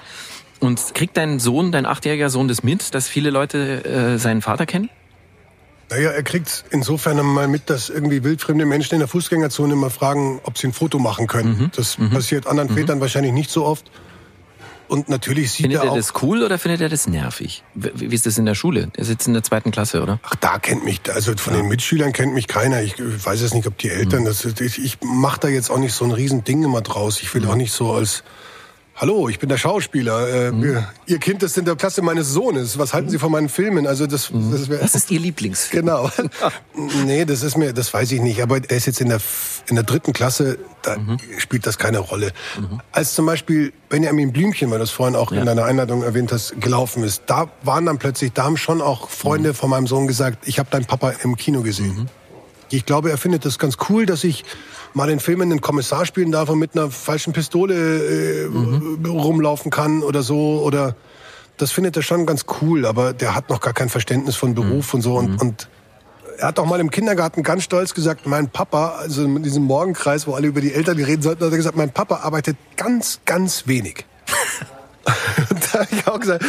Und 0.60 0.96
kriegt 0.96 1.18
dein 1.18 1.40
Sohn, 1.40 1.72
dein 1.72 1.86
achtjähriger 1.86 2.32
Sohn 2.32 2.48
das 2.48 2.64
mit, 2.64 2.96
dass 2.96 3.08
viele 3.08 3.30
Leute 3.30 3.86
äh, 3.86 4.18
seinen 4.18 4.42
Vater 4.42 4.66
kennen? 4.66 4.90
Naja, 5.92 6.10
er 6.10 6.24
kriegt 6.24 6.66
insofern 6.72 7.24
mal 7.24 7.48
mit, 7.48 7.70
dass 7.70 7.90
irgendwie 7.90 8.24
wildfremde 8.24 8.66
Menschen 8.66 8.96
in 8.96 9.00
der 9.02 9.08
Fußgängerzone 9.08 9.74
immer 9.74 9.92
fragen, 9.92 10.42
ob 10.44 10.58
sie 10.58 10.66
ein 10.66 10.74
Foto 10.74 10.98
machen 10.98 11.28
können. 11.28 11.60
Mhm. 11.60 11.72
Das 11.76 12.00
mhm. 12.00 12.10
passiert 12.10 12.48
anderen 12.48 12.72
mhm. 12.72 12.76
Vätern 12.76 13.00
wahrscheinlich 13.00 13.34
nicht 13.34 13.52
so 13.52 13.66
oft. 13.66 13.92
Und 14.88 15.10
natürlich 15.10 15.52
sieht 15.52 15.64
findet 15.64 15.80
er 15.80 15.84
auch... 15.84 15.94
Findet 15.94 16.10
er 16.10 16.14
das 16.14 16.24
cool 16.24 16.44
oder 16.44 16.58
findet 16.58 16.82
er 16.82 16.90
das 16.90 17.08
nervig? 17.08 17.64
Wie 17.74 18.14
ist 18.14 18.26
das 18.26 18.38
in 18.38 18.46
der 18.46 18.56
Schule? 18.56 18.88
Der 18.96 19.06
sitzt 19.06 19.28
in 19.28 19.34
der 19.34 19.44
zweiten 19.44 19.72
Klasse, 19.72 20.02
oder? 20.02 20.20
Ach, 20.24 20.36
da 20.36 20.60
kennt 20.60 20.86
mich, 20.86 21.02
also 21.14 21.36
von 21.38 21.54
ja. 21.54 21.62
den 21.62 21.68
Mitschülern 21.68 22.14
kennt 22.14 22.34
mich 22.34 22.48
keiner. 22.48 22.82
Ich 22.82 22.96
weiß 22.98 23.42
es 23.42 23.54
nicht, 23.54 23.68
ob 23.68 23.78
die 23.78 23.90
Eltern, 23.90 24.22
mhm. 24.22 24.26
das, 24.26 24.46
ich, 24.46 24.84
ich 24.84 24.98
mache 25.02 25.42
da 25.42 25.48
jetzt 25.50 25.70
auch 25.70 25.80
nicht 25.80 25.94
so 25.94 26.06
ein 26.06 26.12
Riesending 26.12 26.64
immer 26.64 26.82
draus. 26.82 27.22
Ich 27.22 27.34
will 27.34 27.44
mhm. 27.44 27.50
auch 27.50 27.56
nicht 27.56 27.74
so 27.74 27.92
als 27.92 28.24
hallo, 28.98 29.30
ich 29.30 29.40
bin 29.40 29.50
der 29.50 29.58
Schauspieler. 29.58 30.48
Äh, 30.48 30.52
mhm. 30.52 30.86
Ihr 31.06 31.20
Kind 31.20 31.44
ist 31.44 31.58
in 31.58 31.66
der 31.66 31.76
Klasse 31.76 32.02
meines 32.02 32.30
Sohnes. 32.30 32.78
Was 32.78 32.94
halten 32.94 33.10
Sie 33.10 33.20
von 33.20 33.32
meinen 33.32 33.50
Filmen? 33.50 33.88
Also 33.88 34.08
das, 34.08 34.32
mhm. 34.32 34.52
das, 34.52 34.68
das 34.68 34.96
ist 34.96 35.12
Ihr 35.12 35.20
Lieblingsfilm. 35.20 35.86
Genau. 35.86 36.10
nee, 37.06 37.26
das 37.26 37.44
ist 37.44 37.58
mir, 37.58 37.74
das 37.74 37.94
weiß 37.94 38.12
ich 38.12 38.22
nicht. 38.22 38.42
Aber 38.42 38.58
er 38.58 38.78
ist 38.78 38.88
jetzt 38.88 39.00
in 39.00 39.10
der 39.10 39.22
in 39.70 39.76
der 39.76 39.84
dritten 39.84 40.14
Klasse, 40.14 40.58
da 40.82 40.98
mhm. 40.98 41.18
spielt 41.38 41.68
das 41.68 41.78
keine 41.78 42.00
Rolle. 42.00 42.32
Mhm. 42.58 42.82
Als 42.92 43.14
zum 43.14 43.26
Beispiel 43.26 43.74
Benjamin 43.90 44.32
Blümchen, 44.32 44.72
weil 44.72 44.78
du 44.78 44.84
es 44.86 44.92
vorhin 44.92 45.16
auch 45.16 45.32
ja. 45.32 45.40
in 45.40 45.46
deiner 45.46 45.66
Einladung 45.66 46.04
erwähnt 46.04 46.32
hast, 46.32 46.60
gelaufen 46.62 47.04
ist, 47.04 47.24
da 47.28 47.50
waren 47.64 47.86
dann 47.86 47.98
plötzlich, 47.98 48.32
da 48.34 48.46
haben 48.46 48.58
schon 48.58 48.82
auch 48.82 49.10
Freunde 49.10 49.50
mhm. 49.50 49.56
von 49.56 49.70
meinem 49.70 49.88
Sohn 49.88 50.08
gesagt, 50.08 50.48
ich 50.48 50.58
habe 50.60 50.70
deinen 50.70 50.86
Papa 50.86 51.14
im 51.24 51.36
Kino 51.36 51.62
gesehen. 51.62 51.96
Mhm. 51.96 52.06
Ich 52.70 52.86
glaube, 52.86 53.12
er 53.12 53.18
findet 53.18 53.46
das 53.46 53.60
ganz 53.60 53.78
cool, 53.90 54.06
dass 54.06 54.24
ich 54.24 54.44
mal 54.98 55.10
in 55.10 55.22
Filmen 55.22 55.52
einen 55.52 55.62
Kommissar 55.62 56.06
spielen 56.06 56.32
darf 56.32 56.50
und 56.50 56.60
mit 56.60 56.76
einer 56.76 56.92
falschen 56.92 57.32
Pistole 57.32 57.76
äh, 57.76 58.48
mhm. 58.50 59.06
rumlaufen 59.06 59.72
kann 59.72 60.04
oder 60.04 60.24
so. 60.24 60.62
Oder 60.62 60.96
das 61.56 61.72
findet 61.72 61.96
er 61.96 62.02
schon 62.02 62.26
ganz 62.26 62.46
cool, 62.62 62.86
aber 62.86 63.14
der 63.14 63.36
hat 63.36 63.50
noch 63.50 63.62
gar 63.62 63.74
kein 63.74 63.90
Verständnis 63.90 64.36
von 64.36 64.56
Beruf 64.56 64.92
mhm. 64.92 64.98
und 64.98 65.02
so. 65.02 65.16
Und, 65.16 65.30
mhm. 65.30 65.40
und 65.40 65.70
er 66.40 66.50
hat 66.50 66.60
auch 66.60 66.66
mal 66.66 66.80
im 66.80 66.92
Kindergarten 66.92 67.44
ganz 67.44 67.64
stolz 67.64 67.94
gesagt, 67.94 68.26
mein 68.26 68.50
Papa, 68.50 68.96
also 68.98 69.24
in 69.24 69.42
diesem 69.44 69.64
Morgenkreis, 69.64 70.28
wo 70.28 70.34
alle 70.34 70.48
über 70.48 70.62
die 70.62 70.74
Eltern 70.74 70.98
reden 70.98 71.22
sollten, 71.22 71.46
hat 71.46 71.52
er 71.52 71.58
gesagt, 71.58 71.78
mein 71.78 71.92
Papa 71.92 72.18
arbeitet 72.18 72.58
ganz, 72.76 73.22
ganz 73.26 73.68
wenig. 73.68 74.06
da 75.06 75.80
habe 75.80 75.88
ich 75.92 76.08
auch 76.08 76.20
gesagt, 76.20 76.44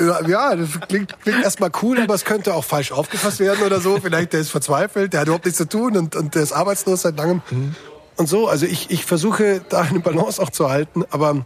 ja, 0.00 0.56
das 0.56 0.68
klingt, 0.88 1.20
klingt 1.22 1.42
erstmal 1.42 1.70
cool, 1.82 2.00
aber 2.00 2.14
es 2.14 2.24
könnte 2.24 2.54
auch 2.54 2.64
falsch 2.64 2.92
aufgefasst 2.92 3.40
werden 3.40 3.64
oder 3.64 3.80
so. 3.80 3.98
Vielleicht 4.00 4.32
der 4.32 4.40
ist 4.40 4.50
verzweifelt, 4.50 5.12
der 5.12 5.20
hat 5.20 5.26
überhaupt 5.28 5.44
nichts 5.44 5.58
zu 5.58 5.68
tun 5.68 5.96
und, 5.96 6.16
und 6.16 6.34
der 6.34 6.42
ist 6.42 6.52
arbeitslos 6.52 7.02
seit 7.02 7.16
langem. 7.16 7.42
Mhm. 7.50 7.74
Und 8.16 8.28
so, 8.28 8.48
also 8.48 8.66
ich, 8.66 8.90
ich 8.90 9.04
versuche 9.04 9.62
da 9.68 9.82
eine 9.82 10.00
Balance 10.00 10.40
auch 10.40 10.50
zu 10.50 10.70
halten, 10.70 11.04
aber 11.10 11.44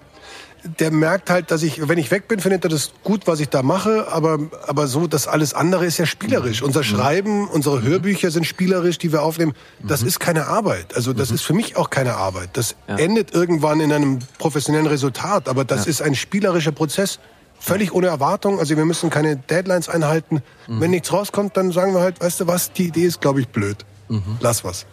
der 0.80 0.90
merkt 0.90 1.30
halt, 1.30 1.50
dass 1.50 1.62
ich, 1.62 1.88
wenn 1.88 1.98
ich 1.98 2.11
weg 2.11 2.28
bin, 2.28 2.40
findet 2.40 2.64
er 2.64 2.70
das 2.70 2.92
gut, 3.04 3.26
was 3.26 3.40
ich 3.40 3.48
da 3.48 3.62
mache, 3.62 4.09
aber, 4.11 4.38
aber 4.66 4.87
so, 4.87 5.06
das 5.06 5.28
alles 5.28 5.54
andere 5.54 5.87
ist 5.87 5.98
ja 5.98 6.06
spielerisch. 6.06 6.61
Mhm. 6.61 6.68
Unser 6.68 6.82
Schreiben, 6.82 7.48
unsere 7.48 7.82
Hörbücher 7.82 8.30
sind 8.30 8.46
spielerisch, 8.46 8.98
die 8.98 9.12
wir 9.12 9.22
aufnehmen. 9.22 9.54
Das 9.82 10.02
mhm. 10.02 10.09
ist 10.09 10.20
keine 10.20 10.46
Arbeit. 10.46 10.94
Also 10.94 11.12
das 11.12 11.30
mhm. 11.30 11.37
ist 11.37 11.42
für 11.42 11.54
mich 11.54 11.76
auch 11.76 11.90
keine 11.90 12.14
Arbeit. 12.14 12.50
Das 12.54 12.74
ja. 12.88 12.96
endet 12.96 13.32
irgendwann 13.32 13.80
in 13.80 13.92
einem 13.92 14.18
professionellen 14.38 14.87
Resultat, 14.87 15.48
aber 15.48 15.64
das 15.64 15.85
ja. 15.85 15.90
ist 15.90 16.02
ein 16.02 16.14
spielerischer 16.14 16.72
Prozess. 16.72 17.18
Völlig 17.66 17.92
ohne 17.92 18.07
Erwartung. 18.07 18.61
Also 18.61 18.76
wir 18.76 18.85
müssen 18.85 19.11
keine 19.11 19.35
Deadlines 19.35 19.88
einhalten. 19.88 20.40
Mhm. 20.68 20.81
Wenn 20.81 20.90
nichts 20.92 21.12
rauskommt, 21.12 21.57
dann 21.57 21.72
sagen 21.72 21.94
wir 21.94 22.00
halt, 22.00 22.20
weißt 22.20 22.38
du 22.38 22.46
was, 22.46 22.70
die 22.70 22.87
Idee 22.87 23.07
ist, 23.07 23.20
glaube 23.20 23.40
ich, 23.40 23.48
blöd. 23.48 23.79
Mhm. 24.09 24.37
Lass 24.38 24.62
was. 24.62 24.87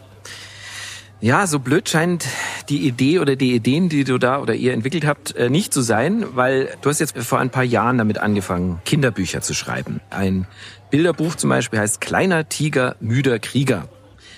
Ja, 1.21 1.45
so 1.45 1.59
blöd 1.59 1.87
scheint 1.87 2.25
die 2.69 2.87
Idee 2.87 3.19
oder 3.19 3.35
die 3.35 3.53
Ideen, 3.53 3.89
die 3.89 4.03
du 4.03 4.17
da 4.17 4.41
oder 4.41 4.55
ihr 4.55 4.73
entwickelt 4.73 5.05
habt, 5.05 5.35
äh, 5.35 5.51
nicht 5.51 5.71
zu 5.71 5.81
sein, 5.81 6.25
weil 6.33 6.75
du 6.81 6.89
hast 6.89 6.99
jetzt 6.99 7.15
vor 7.19 7.37
ein 7.37 7.51
paar 7.51 7.63
Jahren 7.63 7.99
damit 7.99 8.17
angefangen, 8.17 8.81
Kinderbücher 8.85 9.41
zu 9.41 9.53
schreiben. 9.53 10.01
Ein 10.09 10.47
Bilderbuch 10.89 11.35
zum 11.35 11.51
Beispiel 11.51 11.77
heißt 11.77 12.01
Kleiner 12.01 12.49
Tiger, 12.49 12.95
müder 12.99 13.37
Krieger. 13.37 13.87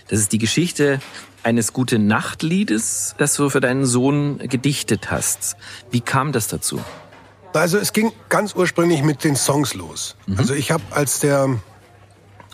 Das 0.09 0.19
ist 0.19 0.33
die 0.33 0.39
Geschichte 0.39 0.99
eines 1.41 1.71
gute 1.71 1.99
Nachtliedes, 1.99 3.15
das 3.17 3.33
du 3.35 3.49
für 3.49 3.61
deinen 3.61 3.85
Sohn 3.85 4.39
gedichtet 4.39 5.09
hast. 5.09 5.55
Wie 5.89 6.01
kam 6.01 6.33
das 6.33 6.49
dazu? 6.49 6.81
Also 7.55 7.77
es 7.77 7.93
ging 7.93 8.11
ganz 8.29 8.53
ursprünglich 8.55 9.01
mit 9.03 9.23
den 9.23 9.35
Songs 9.35 9.73
los. 9.73 10.15
Mhm. 10.27 10.39
Also 10.39 10.53
ich 10.53 10.71
habe 10.71 10.83
als 10.91 11.19
der, 11.19 11.57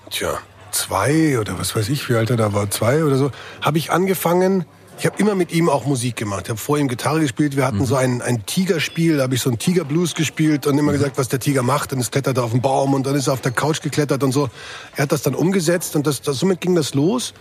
tja, 0.10 0.38
zwei 0.72 1.40
oder 1.40 1.60
was 1.60 1.76
weiß 1.76 1.90
ich, 1.90 2.10
wie 2.10 2.16
alt 2.16 2.30
er 2.30 2.38
da 2.38 2.54
war, 2.54 2.70
zwei 2.70 3.04
oder 3.04 3.18
so, 3.18 3.32
habe 3.62 3.78
ich 3.78 3.92
angefangen, 3.92 4.66
ich 5.02 5.08
habe 5.08 5.18
immer 5.18 5.34
mit 5.34 5.52
ihm 5.52 5.68
auch 5.68 5.88
Musik 5.88 6.16
gemacht. 6.16 6.44
Ich 6.44 6.50
habe 6.52 6.60
vor 6.60 6.78
ihm 6.78 6.88
Gitarre 6.88 7.22
gespielt. 7.22 7.56
Wir 7.56 7.66
hatten 7.66 7.80
mhm. 7.80 7.86
so 7.86 7.96
ein, 7.96 8.22
ein 8.22 8.46
Tigerspiel, 8.46 9.18
da 9.18 9.24
habe 9.24 9.34
ich 9.34 9.42
so 9.42 9.50
ein 9.50 9.58
Tigerblues 9.58 10.14
gespielt 10.14 10.68
und 10.68 10.78
immer 10.78 10.92
mhm. 10.92 10.98
gesagt, 10.98 11.18
was 11.18 11.28
der 11.28 11.40
Tiger 11.40 11.64
macht. 11.64 11.92
Und 11.92 12.00
es 12.00 12.12
klettert 12.12 12.38
er 12.38 12.44
auf 12.44 12.52
den 12.52 12.62
Baum 12.62 12.94
und 12.94 13.08
dann 13.08 13.16
ist 13.16 13.26
er 13.26 13.34
auf 13.34 13.42
der 13.42 13.52
Couch 13.52 13.82
geklettert 13.82 14.22
und 14.22 14.32
so. 14.32 14.52
Er 14.96 15.04
hat 15.04 15.12
das 15.12 15.24
dann 15.24 15.34
umgesetzt 15.34 15.96
und 15.96 16.06
das, 16.06 16.22
das, 16.22 16.38
somit 16.38 16.62
ging 16.62 16.76
das 16.76 16.94
los. 16.94 17.34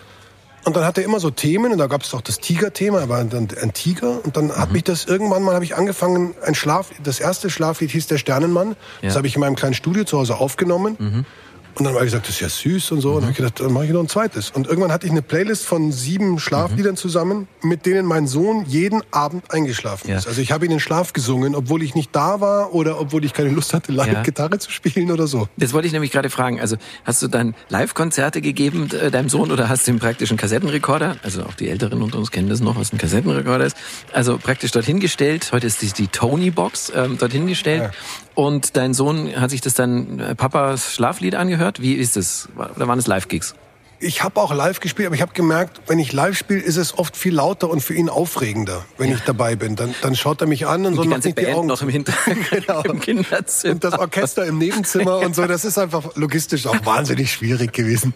Und 0.64 0.76
dann 0.76 0.84
hat 0.84 0.98
er 0.98 1.04
immer 1.04 1.20
so 1.20 1.30
Themen 1.30 1.72
und 1.72 1.78
da 1.78 1.86
gab 1.86 2.02
es 2.02 2.12
auch 2.12 2.20
das 2.20 2.38
Tiger-Thema, 2.38 3.00
er 3.00 3.08
war 3.08 3.24
dann 3.24 3.48
ein 3.60 3.72
Tiger. 3.72 4.22
Und 4.24 4.36
dann 4.36 4.46
mhm. 4.46 4.56
hat 4.56 4.72
mich 4.72 4.84
das 4.84 5.06
irgendwann 5.06 5.42
mal, 5.42 5.54
habe 5.54 5.64
ich 5.64 5.74
angefangen, 5.74 6.34
ein 6.44 6.54
Schlaf, 6.54 6.90
das 7.02 7.18
erste 7.18 7.48
Schlaflied 7.48 7.90
hieß 7.90 8.06
Der 8.08 8.18
Sternenmann. 8.18 8.76
Ja. 9.00 9.08
Das 9.08 9.16
habe 9.16 9.26
ich 9.26 9.34
in 9.34 9.40
meinem 9.40 9.56
kleinen 9.56 9.74
Studio 9.74 10.04
zu 10.04 10.18
Hause 10.18 10.36
aufgenommen. 10.36 10.96
Mhm. 10.98 11.24
Und 11.74 11.84
dann 11.84 11.94
habe 11.94 12.04
ich 12.04 12.12
gesagt, 12.12 12.28
das 12.28 12.34
ist 12.34 12.40
ja 12.40 12.48
süß 12.48 12.92
und 12.92 13.00
so. 13.00 13.10
Mhm. 13.10 13.14
Und 13.14 13.20
dann 13.20 13.22
habe 13.24 13.32
ich 13.32 13.36
gedacht, 13.38 13.60
dann 13.60 13.72
mache 13.72 13.84
ich 13.86 13.90
noch 13.90 14.00
ein 14.00 14.08
zweites. 14.08 14.50
Und 14.50 14.66
irgendwann 14.66 14.92
hatte 14.92 15.06
ich 15.06 15.12
eine 15.12 15.22
Playlist 15.22 15.66
von 15.66 15.92
sieben 15.92 16.38
Schlafliedern 16.38 16.92
mhm. 16.92 16.96
zusammen, 16.96 17.48
mit 17.62 17.86
denen 17.86 18.06
mein 18.06 18.26
Sohn 18.26 18.64
jeden 18.66 19.02
Abend 19.10 19.52
eingeschlafen 19.52 20.10
ja. 20.10 20.16
ist. 20.16 20.26
Also 20.26 20.40
ich 20.40 20.52
habe 20.52 20.66
ihn 20.66 20.72
in 20.72 20.80
Schlaf 20.80 21.12
gesungen, 21.12 21.54
obwohl 21.54 21.82
ich 21.82 21.94
nicht 21.94 22.14
da 22.14 22.40
war 22.40 22.74
oder 22.74 23.00
obwohl 23.00 23.24
ich 23.24 23.32
keine 23.32 23.50
Lust 23.50 23.74
hatte, 23.74 23.92
live 23.92 24.12
ja. 24.12 24.22
Gitarre 24.22 24.58
zu 24.58 24.70
spielen 24.70 25.10
oder 25.10 25.26
so. 25.26 25.48
Das 25.56 25.72
wollte 25.72 25.86
ich 25.86 25.92
nämlich 25.92 26.10
gerade 26.10 26.30
fragen. 26.30 26.60
Also 26.60 26.76
hast 27.04 27.22
du 27.22 27.28
dann 27.28 27.54
Live-Konzerte 27.68 28.40
gegeben 28.40 28.88
äh, 28.92 29.10
deinem 29.10 29.28
Sohn 29.28 29.50
oder 29.50 29.68
hast 29.68 29.86
du 29.86 29.92
ihm 29.92 29.98
praktisch 29.98 30.30
einen 30.30 30.38
Kassettenrekorder? 30.38 31.16
Also 31.22 31.42
auch 31.42 31.54
die 31.54 31.68
Älteren 31.68 32.02
unter 32.02 32.18
uns 32.18 32.30
kennen 32.30 32.48
das 32.48 32.60
noch, 32.60 32.76
was 32.76 32.92
ein 32.92 32.98
Kassettenrekorder 32.98 33.66
ist. 33.66 33.76
Also 34.12 34.38
praktisch 34.38 34.72
dorthin 34.72 35.00
gestellt. 35.00 35.50
Heute 35.52 35.66
ist 35.66 35.82
die, 35.82 35.92
die 35.92 36.08
Tony-Box 36.08 36.92
ähm, 36.94 37.18
dorthin 37.18 37.46
gestellt. 37.46 37.82
Ja. 37.82 37.90
Und 38.34 38.76
dein 38.76 38.94
Sohn 38.94 39.38
hat 39.38 39.50
sich 39.50 39.60
das 39.60 39.74
dann 39.74 40.18
äh, 40.18 40.34
Papas 40.34 40.94
Schlaflied 40.94 41.34
angehört? 41.34 41.59
Wie 41.80 41.94
ist 41.94 42.16
es? 42.16 42.48
Oder 42.56 42.88
waren 42.88 42.98
es 42.98 43.06
Live-Gigs? 43.06 43.54
Ich 44.02 44.24
habe 44.24 44.40
auch 44.40 44.54
live 44.54 44.80
gespielt, 44.80 45.06
aber 45.06 45.14
ich 45.14 45.20
habe 45.20 45.34
gemerkt, 45.34 45.82
wenn 45.86 45.98
ich 45.98 46.14
live 46.14 46.34
spiele, 46.34 46.60
ist 46.60 46.78
es 46.78 46.96
oft 46.96 47.18
viel 47.18 47.34
lauter 47.34 47.68
und 47.68 47.82
für 47.82 47.92
ihn 47.92 48.08
aufregender, 48.08 48.86
wenn 48.96 49.10
ja. 49.10 49.16
ich 49.16 49.20
dabei 49.24 49.56
bin. 49.56 49.76
Dann, 49.76 49.94
dann 50.00 50.16
schaut 50.16 50.40
er 50.40 50.46
mich 50.46 50.66
an 50.66 50.86
und, 50.86 50.98
und 50.98 51.04
so 51.04 51.10
macht 51.10 51.26
nicht 51.26 51.38
die 51.38 51.52
Augen 51.52 51.66
noch 51.66 51.82
im 51.82 51.90
Hintergrund 51.90 52.50
genau. 52.50 52.80
im 52.80 52.98
Kinderzimmer. 52.98 53.74
Und 53.74 53.84
das 53.84 53.98
Orchester 53.98 54.46
im 54.46 54.56
Nebenzimmer 54.56 55.18
und 55.18 55.36
so. 55.36 55.46
Das 55.46 55.66
ist 55.66 55.76
einfach 55.76 56.16
logistisch 56.16 56.66
auch 56.66 56.86
wahnsinnig 56.86 57.30
schwierig 57.30 57.74
gewesen. 57.74 58.14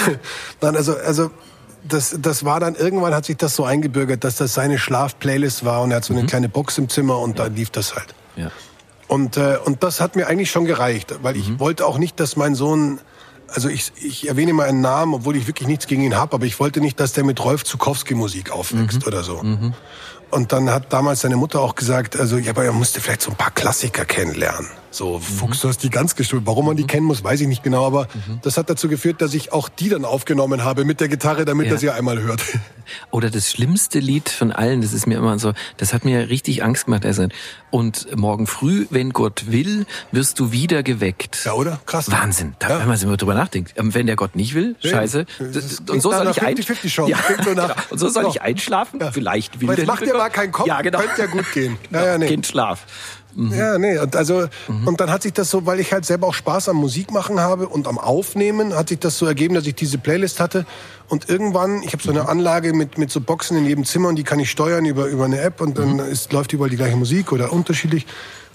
Dann 0.60 0.76
also 0.76 0.96
also 0.96 1.32
das, 1.82 2.16
das 2.18 2.44
war 2.44 2.60
dann 2.60 2.76
irgendwann 2.76 3.12
hat 3.12 3.26
sich 3.26 3.36
das 3.36 3.56
so 3.56 3.64
eingebürgert, 3.64 4.24
dass 4.24 4.36
das 4.36 4.54
seine 4.54 4.78
Schlafplaylist 4.78 5.64
war 5.64 5.82
und 5.82 5.90
er 5.90 5.98
hat 5.98 6.04
so 6.04 6.14
eine 6.14 6.22
mhm. 6.22 6.28
kleine 6.28 6.48
Box 6.48 6.78
im 6.78 6.88
Zimmer 6.88 7.18
und 7.18 7.38
ja. 7.38 7.44
da 7.44 7.54
lief 7.54 7.70
das 7.70 7.94
halt. 7.94 8.14
Ja. 8.36 8.50
Und, 9.08 9.36
äh, 9.36 9.58
und 9.64 9.82
das 9.82 10.00
hat 10.00 10.16
mir 10.16 10.26
eigentlich 10.26 10.50
schon 10.50 10.64
gereicht, 10.64 11.14
weil 11.22 11.36
ich 11.36 11.48
mhm. 11.48 11.60
wollte 11.60 11.86
auch 11.86 11.98
nicht, 11.98 12.18
dass 12.20 12.36
mein 12.36 12.54
Sohn, 12.54 13.00
also 13.48 13.68
ich, 13.68 13.92
ich 14.02 14.28
erwähne 14.28 14.52
mal 14.52 14.68
einen 14.68 14.80
Namen, 14.80 15.14
obwohl 15.14 15.36
ich 15.36 15.46
wirklich 15.46 15.68
nichts 15.68 15.86
gegen 15.86 16.02
ihn 16.02 16.16
habe, 16.16 16.34
aber 16.34 16.46
ich 16.46 16.58
wollte 16.58 16.80
nicht, 16.80 16.98
dass 17.00 17.12
der 17.12 17.24
mit 17.24 17.42
Rolf 17.44 17.64
Zukowski 17.64 18.14
Musik 18.14 18.50
aufwächst 18.50 19.02
mhm. 19.02 19.06
oder 19.06 19.22
so. 19.22 19.42
Mhm. 19.42 19.74
Und 20.30 20.52
dann 20.52 20.70
hat 20.70 20.92
damals 20.92 21.20
seine 21.20 21.36
Mutter 21.36 21.60
auch 21.60 21.74
gesagt, 21.74 22.18
also 22.18 22.38
ja, 22.38 22.50
aber 22.50 22.64
er 22.64 22.72
musste 22.72 23.00
vielleicht 23.00 23.22
so 23.22 23.30
ein 23.30 23.36
paar 23.36 23.52
Klassiker 23.52 24.04
kennenlernen. 24.04 24.68
So, 24.94 25.18
mhm. 25.18 25.22
Fuchs, 25.22 25.60
du 25.60 25.68
hast 25.68 25.82
die 25.82 25.90
ganz 25.90 26.14
gestuhlt. 26.14 26.42
Warum 26.46 26.66
man 26.66 26.76
die 26.76 26.84
mhm. 26.84 26.88
kennen 26.88 27.06
muss, 27.06 27.24
weiß 27.24 27.40
ich 27.40 27.48
nicht 27.48 27.64
genau, 27.64 27.84
aber 27.84 28.06
mhm. 28.14 28.38
das 28.42 28.56
hat 28.56 28.70
dazu 28.70 28.88
geführt, 28.88 29.20
dass 29.20 29.34
ich 29.34 29.52
auch 29.52 29.68
die 29.68 29.88
dann 29.88 30.04
aufgenommen 30.04 30.62
habe 30.62 30.84
mit 30.84 31.00
der 31.00 31.08
Gitarre, 31.08 31.44
damit 31.44 31.66
ja. 31.66 31.72
er 31.72 31.78
sie 31.78 31.90
einmal 31.90 32.20
hört. 32.22 32.42
Oder 33.10 33.30
das 33.30 33.50
schlimmste 33.50 33.98
Lied 33.98 34.28
von 34.28 34.52
allen, 34.52 34.82
das 34.82 34.92
ist 34.92 35.06
mir 35.06 35.18
immer 35.18 35.38
so, 35.38 35.52
das 35.78 35.94
hat 35.94 36.04
mir 36.04 36.28
richtig 36.28 36.62
Angst 36.62 36.84
gemacht. 36.84 37.04
Also, 37.06 37.26
und 37.70 38.14
morgen 38.16 38.46
früh, 38.46 38.86
wenn 38.90 39.10
Gott 39.10 39.50
will, 39.50 39.86
wirst 40.12 40.38
du 40.38 40.52
wieder 40.52 40.82
geweckt. 40.82 41.40
Ja, 41.44 41.54
oder? 41.54 41.80
Krass. 41.86 42.10
Wahnsinn. 42.10 42.54
Da, 42.58 42.68
ja. 42.68 42.80
Wenn 42.80 42.88
man 42.88 42.96
sich 42.96 43.08
mal 43.08 43.16
drüber 43.16 43.34
nachdenkt. 43.34 43.72
Ähm, 43.76 43.94
wenn 43.94 44.06
der 44.06 44.16
Gott 44.16 44.36
nicht 44.36 44.54
will, 44.54 44.76
scheiße. 44.80 45.24
Das, 45.38 45.80
und 45.88 46.00
so 46.02 46.10
soll 46.12 46.30
ich 46.30 46.42
ein... 46.42 46.56
ja, 47.06 47.18
genau. 47.44 47.68
Und 47.90 47.98
so 47.98 48.08
soll 48.08 48.28
ich 48.28 48.42
einschlafen? 48.42 49.00
Ja. 49.00 49.10
Vielleicht 49.10 49.60
will 49.60 49.68
Weil 49.68 49.76
der 49.76 49.86
macht 49.86 50.06
ja 50.06 50.14
mal 50.14 50.28
keinen 50.28 50.52
Kopf, 50.52 50.66
ja, 50.66 50.82
genau. 50.82 50.98
könnte 50.98 51.22
ja 51.22 51.26
gut 51.26 51.50
gehen. 51.52 51.78
genau. 51.88 52.04
ja, 52.04 52.12
ja, 52.12 52.18
nee. 52.18 52.26
Kind 52.26 52.46
Schlaf. 52.46 52.86
Mhm. 53.36 53.52
Ja, 53.52 53.78
nee, 53.78 53.98
und 53.98 54.14
also 54.16 54.46
mhm. 54.68 54.88
und 54.88 55.00
dann 55.00 55.10
hat 55.10 55.22
sich 55.22 55.32
das 55.32 55.50
so, 55.50 55.66
weil 55.66 55.80
ich 55.80 55.92
halt 55.92 56.04
selber 56.04 56.28
auch 56.28 56.34
Spaß 56.34 56.68
am 56.68 56.76
Musik 56.76 57.10
machen 57.10 57.40
habe 57.40 57.68
und 57.68 57.88
am 57.88 57.98
Aufnehmen, 57.98 58.74
hat 58.74 58.88
sich 58.88 58.98
das 58.98 59.18
so 59.18 59.26
ergeben, 59.26 59.54
dass 59.54 59.66
ich 59.66 59.74
diese 59.74 59.98
Playlist 59.98 60.40
hatte 60.40 60.66
und 61.08 61.28
irgendwann, 61.28 61.82
ich 61.82 61.92
habe 61.92 62.02
so 62.02 62.10
eine 62.10 62.22
mhm. 62.22 62.28
Anlage 62.28 62.74
mit 62.74 62.98
mit 62.98 63.10
so 63.10 63.20
Boxen 63.20 63.56
in 63.56 63.66
jedem 63.66 63.84
Zimmer 63.84 64.08
und 64.08 64.16
die 64.16 64.24
kann 64.24 64.38
ich 64.38 64.50
steuern 64.50 64.84
über 64.84 65.06
über 65.06 65.24
eine 65.24 65.40
App 65.40 65.60
und 65.60 65.78
dann 65.78 65.94
mhm. 65.94 66.00
ist, 66.00 66.32
läuft 66.32 66.52
überall 66.52 66.70
die 66.70 66.76
gleiche 66.76 66.96
Musik 66.96 67.32
oder 67.32 67.52
unterschiedlich 67.52 68.06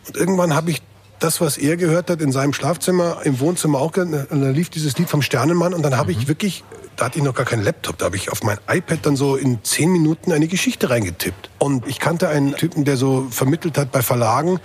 und 0.07 0.17
irgendwann 0.17 0.55
habe 0.55 0.71
ich 0.71 0.81
das, 1.19 1.41
was 1.41 1.57
er 1.57 1.77
gehört 1.77 2.09
hat 2.09 2.21
in 2.21 2.31
seinem 2.31 2.53
Schlafzimmer, 2.53 3.21
im 3.23 3.39
Wohnzimmer 3.39 3.79
auch, 3.79 3.95
und 3.97 4.11
dann 4.29 4.53
lief 4.53 4.69
dieses 4.69 4.97
Lied 4.97 5.09
vom 5.09 5.21
Sternenmann 5.21 5.73
und 5.73 5.83
dann 5.83 5.97
habe 5.97 6.11
ich 6.11 6.19
mhm. 6.19 6.27
wirklich 6.27 6.63
da 6.99 7.05
hatte 7.05 7.17
ich 7.17 7.23
noch 7.23 7.33
gar 7.33 7.45
keinen 7.45 7.63
Laptop. 7.63 7.97
Da 7.97 8.05
habe 8.05 8.17
ich 8.17 8.29
auf 8.29 8.43
mein 8.43 8.57
iPad 8.69 8.99
dann 9.03 9.15
so 9.15 9.37
in 9.37 9.63
zehn 9.63 9.89
Minuten 9.89 10.33
eine 10.33 10.47
Geschichte 10.47 10.89
reingetippt. 10.89 11.49
Und 11.57 11.87
ich 11.87 11.97
kannte 11.99 12.27
einen 12.27 12.55
Typen, 12.55 12.83
der 12.83 12.97
so 12.97 13.27
vermittelt 13.31 13.77
hat 13.77 13.91
bei 13.91 14.01
Verlagen. 14.01 14.59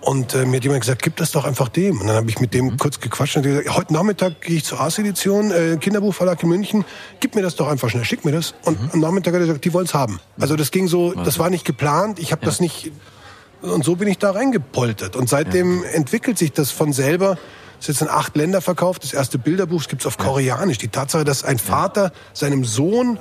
Und 0.00 0.34
äh, 0.34 0.46
mir 0.46 0.56
hat 0.56 0.64
jemand 0.64 0.80
gesagt, 0.80 1.02
gib 1.02 1.16
das 1.16 1.32
doch 1.32 1.44
einfach 1.44 1.68
dem. 1.68 2.00
Und 2.00 2.06
dann 2.06 2.16
habe 2.16 2.30
ich 2.30 2.40
mit 2.40 2.54
dem 2.54 2.64
mhm. 2.64 2.76
kurz 2.78 2.98
gequatscht 3.00 3.36
und 3.36 3.42
gesagt, 3.42 3.68
heute 3.76 3.92
Nachmittag 3.92 4.40
gehe 4.40 4.56
ich 4.56 4.64
zur 4.64 4.80
Ars-Edition, 4.80 5.50
äh, 5.50 5.76
Kinderbuchverlag 5.78 6.42
in 6.42 6.48
München, 6.48 6.86
gib 7.20 7.34
mir 7.34 7.42
das 7.42 7.56
doch 7.56 7.68
einfach 7.68 7.90
schnell, 7.90 8.04
schick 8.04 8.24
mir 8.24 8.32
das. 8.32 8.54
Und 8.64 8.80
mhm. 8.80 8.90
am 8.94 9.00
Nachmittag 9.00 9.34
hat 9.34 9.40
er 9.40 9.46
gesagt, 9.46 9.64
die 9.66 9.74
wollen 9.74 9.84
es 9.84 9.92
haben. 9.92 10.18
Also 10.40 10.56
das 10.56 10.70
ging 10.70 10.88
so, 10.88 11.12
das 11.12 11.38
war 11.38 11.50
nicht 11.50 11.66
geplant, 11.66 12.18
ich 12.18 12.32
habe 12.32 12.42
ja. 12.42 12.46
das 12.46 12.60
nicht... 12.60 12.90
Und 13.62 13.84
so 13.84 13.96
bin 13.96 14.08
ich 14.08 14.18
da 14.18 14.30
reingepoltert. 14.30 15.16
Und 15.16 15.28
seitdem 15.28 15.82
ja. 15.82 15.90
entwickelt 15.90 16.38
sich 16.38 16.52
das 16.52 16.70
von 16.70 16.92
selber. 16.92 17.38
Es 17.78 17.88
ist 17.88 18.00
jetzt 18.00 18.02
in 18.02 18.08
acht 18.08 18.36
Länder 18.36 18.60
verkauft. 18.60 19.04
Das 19.04 19.12
erste 19.12 19.38
Bilderbuch 19.38 19.84
gibt 19.88 20.02
es 20.02 20.06
auf 20.06 20.18
Koreanisch. 20.18 20.78
Die 20.78 20.88
Tatsache, 20.88 21.24
dass 21.24 21.44
ein 21.44 21.58
Vater 21.58 22.12
seinem 22.32 22.64
Sohn 22.64 23.18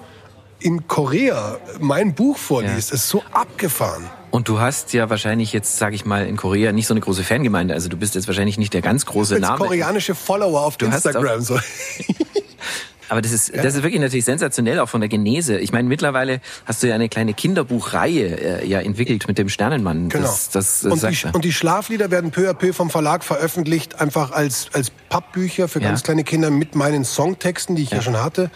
in 0.60 0.88
Korea 0.88 1.58
mein 1.80 2.14
Buch 2.14 2.38
vorliest, 2.38 2.90
ja. 2.90 2.96
ist 2.96 3.08
so 3.08 3.24
abgefahren. 3.32 4.10
Und 4.32 4.48
du 4.48 4.60
hast 4.60 4.94
ja 4.94 5.10
wahrscheinlich 5.10 5.54
jetzt, 5.54 5.78
sage 5.78 5.96
ich 5.96 6.06
mal, 6.06 6.28
in 6.28 6.38
Korea 6.38 6.72
nicht 6.72 6.88
so 6.88 6.94
eine 6.94 7.02
große 7.02 7.24
Fangemeinde. 7.24 7.74
Also 7.74 7.90
du 7.90 7.98
bist 7.98 8.16
jetzt 8.16 8.28
wahrscheinlich 8.28 8.58
nicht 8.58 8.74
der 8.74 8.82
ganz 8.82 9.06
große 9.06 9.36
ich 9.36 9.42
Name. 9.42 9.58
koreanische 9.58 10.14
Follower 10.14 10.62
auf 10.62 10.78
du 10.78 10.86
Instagram. 10.86 11.42
so. 11.42 11.58
Aber 13.10 13.22
das 13.22 13.32
ist, 13.32 13.54
ja. 13.54 13.62
das 13.62 13.76
ist 13.76 13.84
wirklich 13.84 14.02
natürlich 14.02 14.26
sensationell, 14.26 14.80
auch 14.80 14.90
von 14.90 15.02
der 15.02 15.10
Genese. 15.10 15.58
Ich 15.58 15.72
meine, 15.72 15.88
mittlerweile 15.88 16.42
hast 16.66 16.84
du 16.84 16.88
ja 16.88 16.96
eine 16.96 17.10
kleine 17.10 17.34
Kinderbuchreihe 17.34 18.62
äh, 18.62 18.68
ja 18.68 18.80
entwickelt 18.80 19.28
mit 19.28 19.38
dem 19.38 19.50
Sternenmann. 19.50 20.10
Genau. 20.10 20.26
Das, 20.26 20.50
das, 20.50 20.82
das 20.82 21.04
und, 21.04 21.12
die, 21.12 21.28
und, 21.34 21.46
die, 21.46 21.54
Schlaflieder 21.54 22.12
werden 22.12 22.32
peu 22.32 22.50
à 22.50 22.54
peu 22.54 22.74
vom 22.74 22.90
Verlag 22.90 23.24
veröffentlicht, 23.24 24.00
einfach 24.00 24.32
als, 24.32 24.68
als 24.74 24.92
Pappbücher 25.10 25.68
für 25.68 25.80
ganz 25.80 26.02
ja. 26.02 26.06
kleine 26.06 26.24
Kinder 26.24 26.50
mit 26.52 26.76
meinen 26.76 27.04
Songtexten, 27.04 27.76
die 27.76 27.84
ich 27.84 27.92
ja, 27.92 27.98
ja 27.98 28.04
schon 28.04 28.22
hatte 28.22 28.52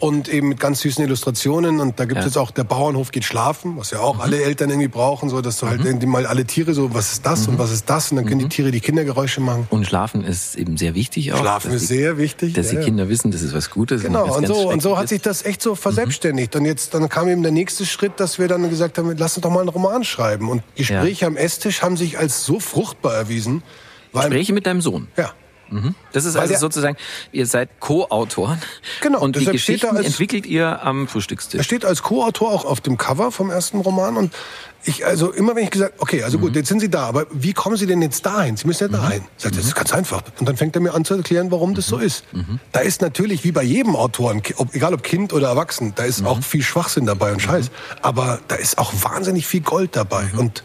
und 0.00 0.28
eben 0.28 0.48
mit 0.48 0.58
ganz 0.58 0.80
süßen 0.80 1.04
Illustrationen. 1.04 1.78
Und 1.78 2.00
da 2.00 2.06
gibt 2.06 2.20
es 2.20 2.26
jetzt 2.26 2.38
auch 2.38 2.50
der 2.50 2.64
Bauernhof 2.64 3.12
geht 3.12 3.24
schlafen, 3.24 3.76
was 3.76 3.90
ja 3.90 4.00
auch 4.00 4.16
mhm. 4.16 4.20
alle 4.22 4.42
Eltern 4.42 4.70
irgendwie 4.70 4.88
brauchen, 4.88 5.28
so 5.28 5.40
dass 5.40 5.58
du 5.58 5.68
halt 5.68 5.80
mhm. 5.80 5.86
irgendwie 5.86 6.06
mal 6.06 6.26
alle 6.26 6.44
Tiere 6.44 6.74
so, 6.74 6.92
was 6.94 7.12
ist 7.12 7.26
das 7.26 7.46
mhm. 7.46 7.54
und 7.54 7.58
was 7.58 7.70
ist 7.70 7.88
das? 7.88 8.10
Und 8.10 8.16
dann 8.16 8.26
können 8.26 8.40
die 8.40 8.46
mhm. 8.46 8.50
Tiere 8.50 8.70
die 8.70 8.80
Kindergeräusche 8.80 9.40
machen. 9.40 9.66
Und 9.70 9.86
Schlafen 9.86 10.24
ist 10.24 10.56
eben 10.56 10.76
sehr 10.76 10.94
wichtig 10.94 11.32
auch. 11.32 11.38
Schlafen 11.38 11.72
ist 11.72 11.82
die, 11.82 11.94
sehr 11.94 12.18
wichtig. 12.18 12.54
Dass 12.54 12.70
die 12.70 12.76
Kinder 12.76 13.08
wissen, 13.08 13.30
das 13.30 13.42
ist 13.42 13.54
was 13.54 13.70
Gutes. 13.70 14.02
Genau, 14.02 14.24
und, 14.24 14.30
und 14.30 14.46
so, 14.46 14.70
und 14.70 14.82
so 14.82 14.96
hat 14.98 15.08
sich 15.08 15.20
das 15.20 15.44
echt 15.44 15.62
so 15.62 15.74
verselbstständigt. 15.74 16.56
Und 16.56 16.64
jetzt 16.64 16.94
dann 16.94 17.08
kam 17.08 17.28
eben 17.28 17.42
der 17.42 17.52
nächste 17.52 17.84
Schritt, 17.84 18.18
dass 18.18 18.38
wir 18.38 18.48
dann 18.48 18.68
gesagt 18.70 18.98
haben, 18.98 19.14
lass 19.16 19.36
uns 19.36 19.42
doch 19.42 19.50
mal 19.50 19.60
einen 19.60 19.68
Roman 19.68 20.02
schreiben. 20.02 20.48
Und 20.48 20.62
Gespräche 20.76 21.26
am 21.26 21.36
Esstisch 21.36 21.82
haben 21.82 21.96
sich 21.96 22.18
als 22.18 22.44
so 22.44 22.58
fruchtbar 22.58 23.14
erwiesen. 23.14 23.62
Gespräche 24.12 24.52
mit 24.52 24.66
deinem 24.66 24.80
Sohn? 24.80 25.08
Ja. 25.16 25.32
Mhm. 25.70 25.94
Das 26.12 26.24
ist 26.24 26.34
Weil 26.34 26.42
also 26.42 26.56
sozusagen, 26.56 26.96
ihr 27.32 27.46
seid 27.46 27.80
Co-Autoren. 27.80 28.60
Genau. 29.00 29.20
Und 29.20 29.36
die 29.36 29.44
Geschichten 29.44 29.96
als, 29.96 30.06
entwickelt 30.06 30.46
ihr 30.46 30.84
am 30.84 31.08
Frühstückstisch. 31.08 31.58
Er 31.58 31.64
steht 31.64 31.84
als 31.84 32.02
Co-Autor 32.02 32.52
auch 32.52 32.64
auf 32.64 32.80
dem 32.80 32.98
Cover 32.98 33.32
vom 33.32 33.50
ersten 33.50 33.80
Roman 33.80 34.16
und 34.16 34.34
ich, 34.84 35.04
also 35.04 35.30
immer 35.30 35.54
wenn 35.54 35.64
ich 35.64 35.70
gesagt, 35.70 35.94
okay, 35.98 36.22
also 36.22 36.38
gut, 36.38 36.50
mhm. 36.50 36.56
jetzt 36.56 36.68
sind 36.68 36.80
Sie 36.80 36.88
da, 36.88 37.02
aber 37.04 37.26
wie 37.32 37.52
kommen 37.52 37.76
Sie 37.76 37.86
denn 37.86 38.00
jetzt 38.00 38.24
dahin? 38.24 38.56
Sie 38.56 38.66
müssen 38.66 38.90
ja 38.90 38.98
mhm. 38.98 39.02
dahin. 39.02 39.22
Sagt, 39.36 39.58
das 39.58 39.66
ist 39.66 39.74
ganz 39.74 39.92
einfach. 39.92 40.22
Und 40.38 40.48
dann 40.48 40.56
fängt 40.56 40.74
er 40.74 40.80
mir 40.80 40.94
an 40.94 41.04
zu 41.04 41.14
erklären, 41.14 41.50
warum 41.50 41.74
das 41.74 41.86
so 41.86 41.98
mhm. 41.98 42.02
ist. 42.02 42.24
Mhm. 42.32 42.60
Da 42.72 42.80
ist 42.80 43.02
natürlich, 43.02 43.44
wie 43.44 43.52
bei 43.52 43.62
jedem 43.62 43.94
Autor, 43.94 44.34
ob, 44.56 44.74
egal 44.74 44.94
ob 44.94 45.02
Kind 45.02 45.32
oder 45.32 45.48
Erwachsen, 45.48 45.92
da 45.96 46.04
ist 46.04 46.24
auch 46.24 46.42
viel 46.42 46.62
Schwachsinn 46.62 47.04
dabei 47.04 47.32
und 47.32 47.42
Scheiß. 47.42 47.70
Aber 48.00 48.40
da 48.48 48.56
ist 48.56 48.78
auch 48.78 48.92
wahnsinnig 49.02 49.46
viel 49.46 49.60
Gold 49.60 49.96
dabei. 49.96 50.30
Und 50.36 50.62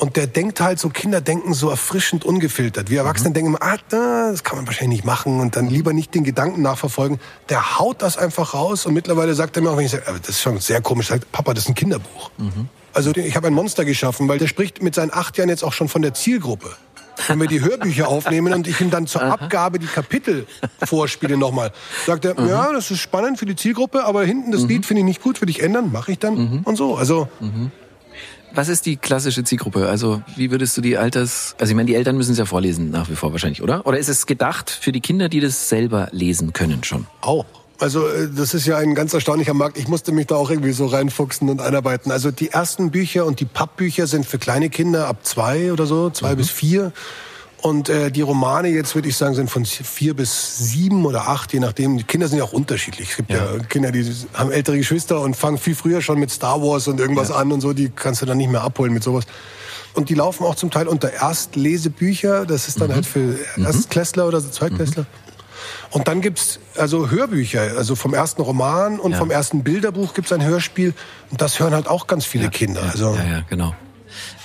und 0.00 0.16
der 0.16 0.26
denkt 0.26 0.60
halt 0.60 0.78
so, 0.78 0.88
Kinder 0.88 1.20
denken 1.20 1.52
so 1.52 1.68
erfrischend 1.68 2.24
ungefiltert. 2.24 2.88
Wir 2.88 3.00
Erwachsene 3.00 3.30
mhm. 3.30 3.34
denken, 3.34 3.56
ah, 3.60 3.76
das 3.90 4.42
kann 4.44 4.56
man 4.56 4.66
wahrscheinlich 4.66 5.00
nicht 5.00 5.04
machen 5.04 5.40
und 5.40 5.56
dann 5.56 5.68
lieber 5.68 5.92
nicht 5.92 6.14
den 6.14 6.24
Gedanken 6.24 6.62
nachverfolgen. 6.62 7.20
Der 7.50 7.78
haut 7.78 8.00
das 8.00 8.16
einfach 8.16 8.54
raus 8.54 8.86
und 8.86 8.94
mittlerweile 8.94 9.34
sagt 9.34 9.56
er 9.56 9.62
mir 9.62 9.70
auch, 9.70 9.76
wenn 9.76 9.84
ich 9.84 9.92
sage, 9.92 10.04
das 10.20 10.30
ist 10.30 10.40
schon 10.40 10.58
sehr 10.58 10.80
komisch, 10.80 11.08
sagt, 11.08 11.30
Papa, 11.32 11.52
das 11.52 11.64
ist 11.64 11.68
ein 11.68 11.74
Kinderbuch. 11.74 12.30
Mhm. 12.38 12.68
Also 12.94 13.12
ich 13.14 13.36
habe 13.36 13.48
ein 13.48 13.52
Monster 13.52 13.84
geschaffen, 13.84 14.26
weil 14.26 14.38
der 14.38 14.48
spricht 14.48 14.82
mit 14.82 14.94
seinen 14.94 15.12
acht 15.12 15.36
Jahren 15.36 15.50
jetzt 15.50 15.62
auch 15.62 15.72
schon 15.72 15.88
von 15.88 16.02
der 16.02 16.14
Zielgruppe. 16.14 16.70
Wenn 17.28 17.38
wir 17.38 17.46
die 17.46 17.60
Hörbücher 17.64 18.08
aufnehmen 18.08 18.54
und 18.54 18.66
ich 18.66 18.80
ihm 18.80 18.90
dann 18.90 19.06
zur 19.06 19.22
Abgabe 19.22 19.78
die 19.78 19.86
Kapitel 19.86 20.46
vorspiele 20.82 21.36
nochmal, 21.38 21.72
sagt 22.06 22.24
er, 22.24 22.40
mhm. 22.40 22.48
ja, 22.48 22.72
das 22.72 22.90
ist 22.90 23.00
spannend 23.00 23.38
für 23.38 23.46
die 23.46 23.54
Zielgruppe, 23.56 24.04
aber 24.04 24.24
hinten 24.24 24.50
das 24.50 24.62
mhm. 24.62 24.68
Lied 24.68 24.86
finde 24.86 25.00
ich 25.00 25.06
nicht 25.06 25.22
gut, 25.22 25.42
würde 25.42 25.50
ich 25.50 25.62
ändern, 25.62 25.92
mache 25.92 26.12
ich 26.12 26.18
dann 26.18 26.34
mhm. 26.34 26.60
und 26.64 26.76
so. 26.76 26.96
Also 26.96 27.28
mhm. 27.38 27.70
Was 28.54 28.68
ist 28.68 28.86
die 28.86 28.96
klassische 28.96 29.44
Zielgruppe? 29.44 29.88
Also 29.88 30.22
wie 30.36 30.50
würdest 30.50 30.76
du 30.76 30.80
die 30.80 30.96
Alters... 30.96 31.54
Also 31.60 31.70
ich 31.70 31.76
meine, 31.76 31.86
die 31.86 31.94
Eltern 31.94 32.16
müssen 32.16 32.32
es 32.32 32.38
ja 32.38 32.46
vorlesen 32.46 32.90
nach 32.90 33.08
wie 33.08 33.14
vor 33.14 33.32
wahrscheinlich, 33.32 33.62
oder? 33.62 33.86
Oder 33.86 33.98
ist 33.98 34.08
es 34.08 34.26
gedacht 34.26 34.70
für 34.70 34.92
die 34.92 35.00
Kinder, 35.00 35.28
die 35.28 35.40
das 35.40 35.68
selber 35.68 36.08
lesen 36.12 36.52
können 36.52 36.82
schon? 36.82 37.06
Auch. 37.20 37.46
Also 37.78 38.06
äh, 38.06 38.28
das 38.34 38.54
ist 38.54 38.66
ja 38.66 38.76
ein 38.76 38.94
ganz 38.94 39.14
erstaunlicher 39.14 39.54
Markt. 39.54 39.78
Ich 39.78 39.88
musste 39.88 40.12
mich 40.12 40.26
da 40.26 40.36
auch 40.36 40.50
irgendwie 40.50 40.72
so 40.72 40.86
reinfuchsen 40.86 41.48
und 41.48 41.60
einarbeiten. 41.60 42.12
Also 42.12 42.30
die 42.30 42.50
ersten 42.50 42.90
Bücher 42.90 43.24
und 43.24 43.40
die 43.40 43.46
Pappbücher 43.46 44.06
sind 44.06 44.26
für 44.26 44.38
kleine 44.38 44.68
Kinder 44.68 45.06
ab 45.06 45.24
zwei 45.24 45.72
oder 45.72 45.86
so, 45.86 46.10
zwei 46.10 46.32
mhm. 46.32 46.36
bis 46.38 46.50
vier. 46.50 46.92
Und 47.62 47.88
äh, 47.88 48.10
die 48.10 48.22
Romane 48.22 48.68
jetzt 48.68 48.94
würde 48.94 49.08
ich 49.08 49.16
sagen 49.16 49.34
sind 49.34 49.50
von 49.50 49.64
vier 49.66 50.14
bis 50.14 50.58
sieben 50.58 51.04
oder 51.04 51.28
acht, 51.28 51.52
je 51.52 51.60
nachdem. 51.60 51.98
Die 51.98 52.04
Kinder 52.04 52.26
sind 52.26 52.38
ja 52.38 52.44
auch 52.44 52.52
unterschiedlich. 52.52 53.10
Es 53.10 53.16
gibt 53.16 53.30
ja, 53.30 53.36
ja 53.36 53.58
Kinder, 53.68 53.92
die 53.92 54.10
haben 54.34 54.50
ältere 54.50 54.78
Geschwister 54.78 55.20
und 55.20 55.36
fangen 55.36 55.58
viel 55.58 55.74
früher 55.74 56.00
schon 56.00 56.18
mit 56.18 56.30
Star 56.30 56.62
Wars 56.62 56.88
und 56.88 57.00
irgendwas 57.00 57.28
ja. 57.28 57.36
an 57.36 57.52
und 57.52 57.60
so. 57.60 57.72
Die 57.72 57.90
kannst 57.90 58.22
du 58.22 58.26
dann 58.26 58.38
nicht 58.38 58.50
mehr 58.50 58.62
abholen 58.62 58.94
mit 58.94 59.02
sowas. 59.02 59.24
Und 59.92 60.08
die 60.08 60.14
laufen 60.14 60.44
auch 60.44 60.54
zum 60.54 60.70
Teil 60.70 60.88
unter 60.88 61.12
Erstlesebücher. 61.12 62.46
Das 62.46 62.68
ist 62.68 62.80
dann 62.80 62.88
mhm. 62.88 62.94
halt 62.94 63.06
für 63.06 63.36
mhm. 63.56 63.64
Erstklässler 63.66 64.26
oder 64.26 64.40
Zweitklässler. 64.40 65.02
Mhm. 65.02 65.30
Und 65.90 66.08
dann 66.08 66.20
gibt's 66.20 66.60
also 66.76 67.10
Hörbücher, 67.10 67.76
also 67.76 67.94
vom 67.94 68.14
ersten 68.14 68.42
Roman 68.42 68.98
und 69.00 69.12
ja. 69.12 69.18
vom 69.18 69.30
ersten 69.30 69.62
Bilderbuch 69.62 70.14
gibt's 70.14 70.32
ein 70.32 70.42
Hörspiel. 70.42 70.94
Und 71.30 71.42
das 71.42 71.60
hören 71.60 71.74
halt 71.74 71.88
auch 71.88 72.06
ganz 72.06 72.24
viele 72.24 72.48
Kinder. 72.48 72.82
Also 72.90 73.14
ja, 73.14 73.24
ja, 73.24 73.40
genau. 73.48 73.74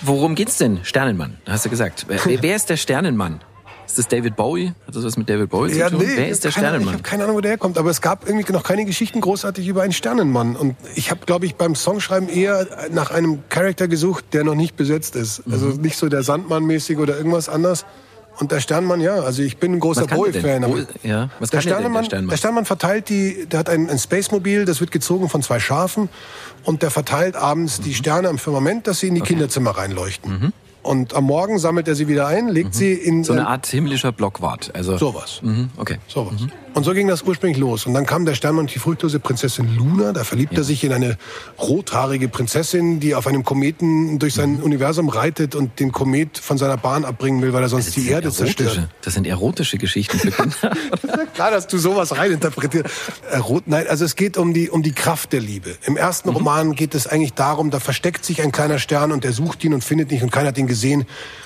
Worum 0.01 0.35
geht's 0.35 0.57
denn? 0.57 0.79
Sternenmann, 0.83 1.37
hast 1.47 1.65
du 1.65 1.69
gesagt. 1.69 2.05
Wer, 2.07 2.19
wer 2.41 2.55
ist 2.55 2.69
der 2.69 2.77
Sternenmann? 2.77 3.41
Ist 3.85 3.99
das 3.99 4.07
David 4.07 4.35
Bowie? 4.35 4.73
Hat 4.87 4.95
das 4.95 5.03
was 5.03 5.15
mit 5.15 5.29
David 5.29 5.49
Bowie 5.49 5.73
ja, 5.73 5.87
zu 5.87 5.97
tun? 5.97 6.05
Nee, 6.05 6.13
Wer 6.15 6.29
ist 6.29 6.43
der 6.43 6.51
keine, 6.51 6.67
Sternenmann? 6.67 6.95
Ich 6.95 6.99
habe 6.99 7.03
keine 7.03 7.23
Ahnung, 7.23 7.35
wo 7.35 7.41
der 7.41 7.51
herkommt, 7.51 7.77
aber 7.77 7.91
es 7.91 8.01
gab 8.01 8.27
irgendwie 8.27 8.51
noch 8.51 8.63
keine 8.63 8.83
Geschichten 8.85 9.21
großartig 9.21 9.67
über 9.67 9.83
einen 9.83 9.93
Sternenmann. 9.93 10.55
Und 10.55 10.75
ich 10.95 11.11
habe, 11.11 11.25
glaube 11.25 11.45
ich, 11.45 11.55
beim 11.55 11.75
Songschreiben 11.75 12.27
eher 12.27 12.67
nach 12.91 13.11
einem 13.11 13.43
Charakter 13.49 13.87
gesucht, 13.87 14.25
der 14.33 14.43
noch 14.43 14.55
nicht 14.55 14.75
besetzt 14.75 15.15
ist. 15.15 15.43
Also 15.49 15.67
mhm. 15.67 15.81
nicht 15.81 15.97
so 15.97 16.09
der 16.09 16.23
Sandmann-mäßig 16.23 16.97
oder 16.97 17.15
irgendwas 17.15 17.47
anderes. 17.47 17.85
Und 18.37 18.51
der 18.51 18.59
Sternmann, 18.59 18.99
ja, 18.99 19.15
also 19.15 19.41
ich 19.41 19.57
bin 19.57 19.73
ein 19.73 19.79
großer 19.79 20.07
Bowie-Fan. 20.07 20.87
Ja, 21.03 21.29
was 21.39 21.51
der, 21.51 21.61
Sternmann, 21.61 21.93
der 21.93 22.03
Sternmann? 22.03 22.29
Der 22.29 22.37
Sternmann 22.37 22.65
verteilt 22.65 23.07
die, 23.07 23.45
der 23.45 23.59
hat 23.59 23.69
ein, 23.69 23.89
ein 23.89 23.97
Space-Mobil, 23.97 24.65
das 24.65 24.81
wird 24.81 24.91
gezogen 24.91 25.29
von 25.29 25.41
zwei 25.41 25.59
Schafen 25.59 26.09
und 26.65 26.81
der 26.81 26.91
verteilt 26.91 27.35
abends 27.35 27.79
mhm. 27.79 27.83
die 27.83 27.93
Sterne 27.93 28.29
am 28.29 28.37
Firmament, 28.37 28.87
dass 28.87 28.99
sie 28.99 29.07
in 29.07 29.15
die 29.15 29.21
okay. 29.21 29.33
Kinderzimmer 29.33 29.71
reinleuchten. 29.71 30.31
Mhm. 30.31 30.53
Und 30.83 31.15
am 31.15 31.23
Morgen 31.23 31.57
sammelt 31.57 31.87
er 31.87 31.95
sie 31.95 32.07
wieder 32.07 32.27
ein, 32.27 32.47
legt 32.47 32.69
mhm. 32.69 32.73
sie 32.73 32.93
in... 32.93 33.23
So 33.23 33.33
eine 33.33 33.47
Art 33.47 33.65
himmlischer 33.65 34.11
Blockwart. 34.11 34.71
Also 34.75 34.97
sowas. 34.97 35.39
Mhm. 35.41 35.69
Okay. 35.77 35.97
Sowas. 36.07 36.41
Und 36.75 36.83
so 36.83 36.93
ging 36.93 37.07
das 37.07 37.21
ursprünglich 37.21 37.57
los. 37.57 37.85
Und 37.85 37.93
dann 37.93 38.05
kam 38.05 38.25
der 38.25 38.35
Sternmann 38.35 38.65
und 38.65 38.75
die 38.75 38.79
fruchtlose 38.79 39.21
Prinzessin 39.21 39.77
Luna. 39.77 40.11
Da 40.11 40.25
verliebt 40.25 40.51
ja. 40.51 40.59
er 40.59 40.63
sich 40.65 40.83
in 40.83 40.91
eine 40.91 41.17
rothaarige 41.57 42.27
Prinzessin, 42.27 42.99
die 42.99 43.15
auf 43.15 43.27
einem 43.27 43.45
Kometen 43.45 44.19
durch 44.19 44.33
sein 44.33 44.57
mhm. 44.57 44.63
Universum 44.63 45.07
reitet 45.07 45.55
und 45.55 45.79
den 45.79 45.93
Komet 45.93 46.37
von 46.37 46.57
seiner 46.57 46.75
Bahn 46.75 47.05
abbringen 47.05 47.41
will, 47.41 47.53
weil 47.53 47.63
er 47.63 47.69
sonst 47.69 47.95
die 47.95 48.09
Erde 48.09 48.29
zerstört. 48.29 48.89
Das 49.03 49.13
sind 49.13 49.25
erotische 49.25 49.77
Geschichten 49.77 50.19
für 50.19 50.31
Kinder. 50.31 50.75
Klar, 51.33 51.51
dass 51.51 51.67
du 51.67 51.77
sowas 51.77 52.17
reininterpretierst. 52.17 52.89
Erot 53.31 53.63
Nein, 53.67 53.87
also 53.87 54.03
es 54.03 54.17
geht 54.17 54.35
um 54.35 54.53
die, 54.53 54.69
um 54.69 54.83
die 54.83 54.91
Kraft 54.91 55.31
der 55.31 55.39
Liebe. 55.39 55.77
Im 55.85 55.95
ersten 55.95 56.29
mhm. 56.29 56.35
Roman 56.35 56.75
geht 56.75 56.93
es 56.93 57.07
eigentlich 57.07 57.33
darum, 57.35 57.71
da 57.71 57.79
versteckt 57.79 58.25
sich 58.25 58.41
ein 58.41 58.51
kleiner 58.51 58.79
Stern 58.79 59.13
und 59.13 59.23
er 59.23 59.31
sucht 59.31 59.63
ihn 59.63 59.73
und 59.73 59.85
findet 59.85 60.11
ihn 60.11 60.21
und 60.23 60.29
keiner 60.29 60.49
hat 60.49 60.57
ihn 60.57 60.67
gesehen. 60.67 61.05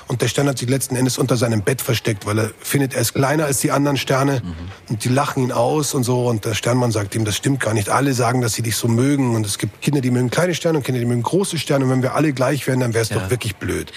Und 0.09 0.23
der 0.23 0.27
Stern 0.27 0.47
hat 0.47 0.57
sich 0.57 0.67
letzten 0.67 0.95
Endes 0.95 1.19
unter 1.19 1.37
seinem 1.37 1.61
Bett 1.61 1.83
versteckt, 1.83 2.25
weil 2.25 2.39
er 2.39 2.51
findet, 2.59 2.95
er 2.95 3.01
ist 3.01 3.13
kleiner 3.13 3.45
als 3.45 3.59
die 3.59 3.69
anderen 3.69 3.95
Sterne. 3.95 4.41
Mhm. 4.43 4.55
Und 4.89 5.05
die 5.05 5.09
lachen 5.09 5.43
ihn 5.43 5.51
aus 5.51 5.93
und 5.93 6.03
so. 6.03 6.27
Und 6.27 6.45
der 6.45 6.55
Sternmann 6.55 6.89
sagt 6.91 7.13
ihm, 7.13 7.25
das 7.25 7.35
stimmt 7.35 7.59
gar 7.59 7.75
nicht. 7.75 7.89
Alle 7.89 8.15
sagen, 8.15 8.41
dass 8.41 8.53
sie 8.53 8.63
dich 8.63 8.75
so 8.75 8.87
mögen. 8.87 9.35
Und 9.35 9.45
es 9.45 9.59
gibt 9.59 9.83
Kinder, 9.83 10.01
die 10.01 10.09
mögen 10.09 10.31
kleine 10.31 10.55
Sterne 10.55 10.79
und 10.79 10.83
Kinder, 10.83 10.99
die 10.99 11.05
mögen 11.05 11.21
große 11.21 11.59
Sterne. 11.59 11.85
Und 11.85 11.91
wenn 11.91 12.01
wir 12.01 12.15
alle 12.15 12.33
gleich 12.33 12.65
wären, 12.65 12.79
dann 12.79 12.95
wäre 12.95 13.03
es 13.03 13.09
ja. 13.09 13.19
doch 13.19 13.29
wirklich 13.29 13.57
blöd. 13.57 13.91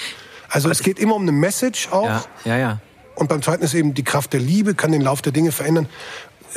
Also 0.51 0.68
Aber 0.68 0.72
es 0.72 0.83
geht 0.83 0.98
immer 0.98 1.14
um 1.14 1.22
eine 1.22 1.33
Message 1.33 1.88
auch. 1.90 2.05
Ja, 2.05 2.25
ja, 2.44 2.57
ja. 2.59 2.81
Und 3.14 3.29
beim 3.29 3.40
zweiten 3.40 3.64
ist 3.64 3.72
eben 3.72 3.94
die 3.94 4.05
Kraft 4.05 4.35
der 4.35 4.40
Liebe, 4.40 4.75
kann 4.75 4.92
den 4.92 5.01
Lauf 5.01 5.22
der 5.22 5.33
Dinge 5.33 5.51
verändern 5.51 5.88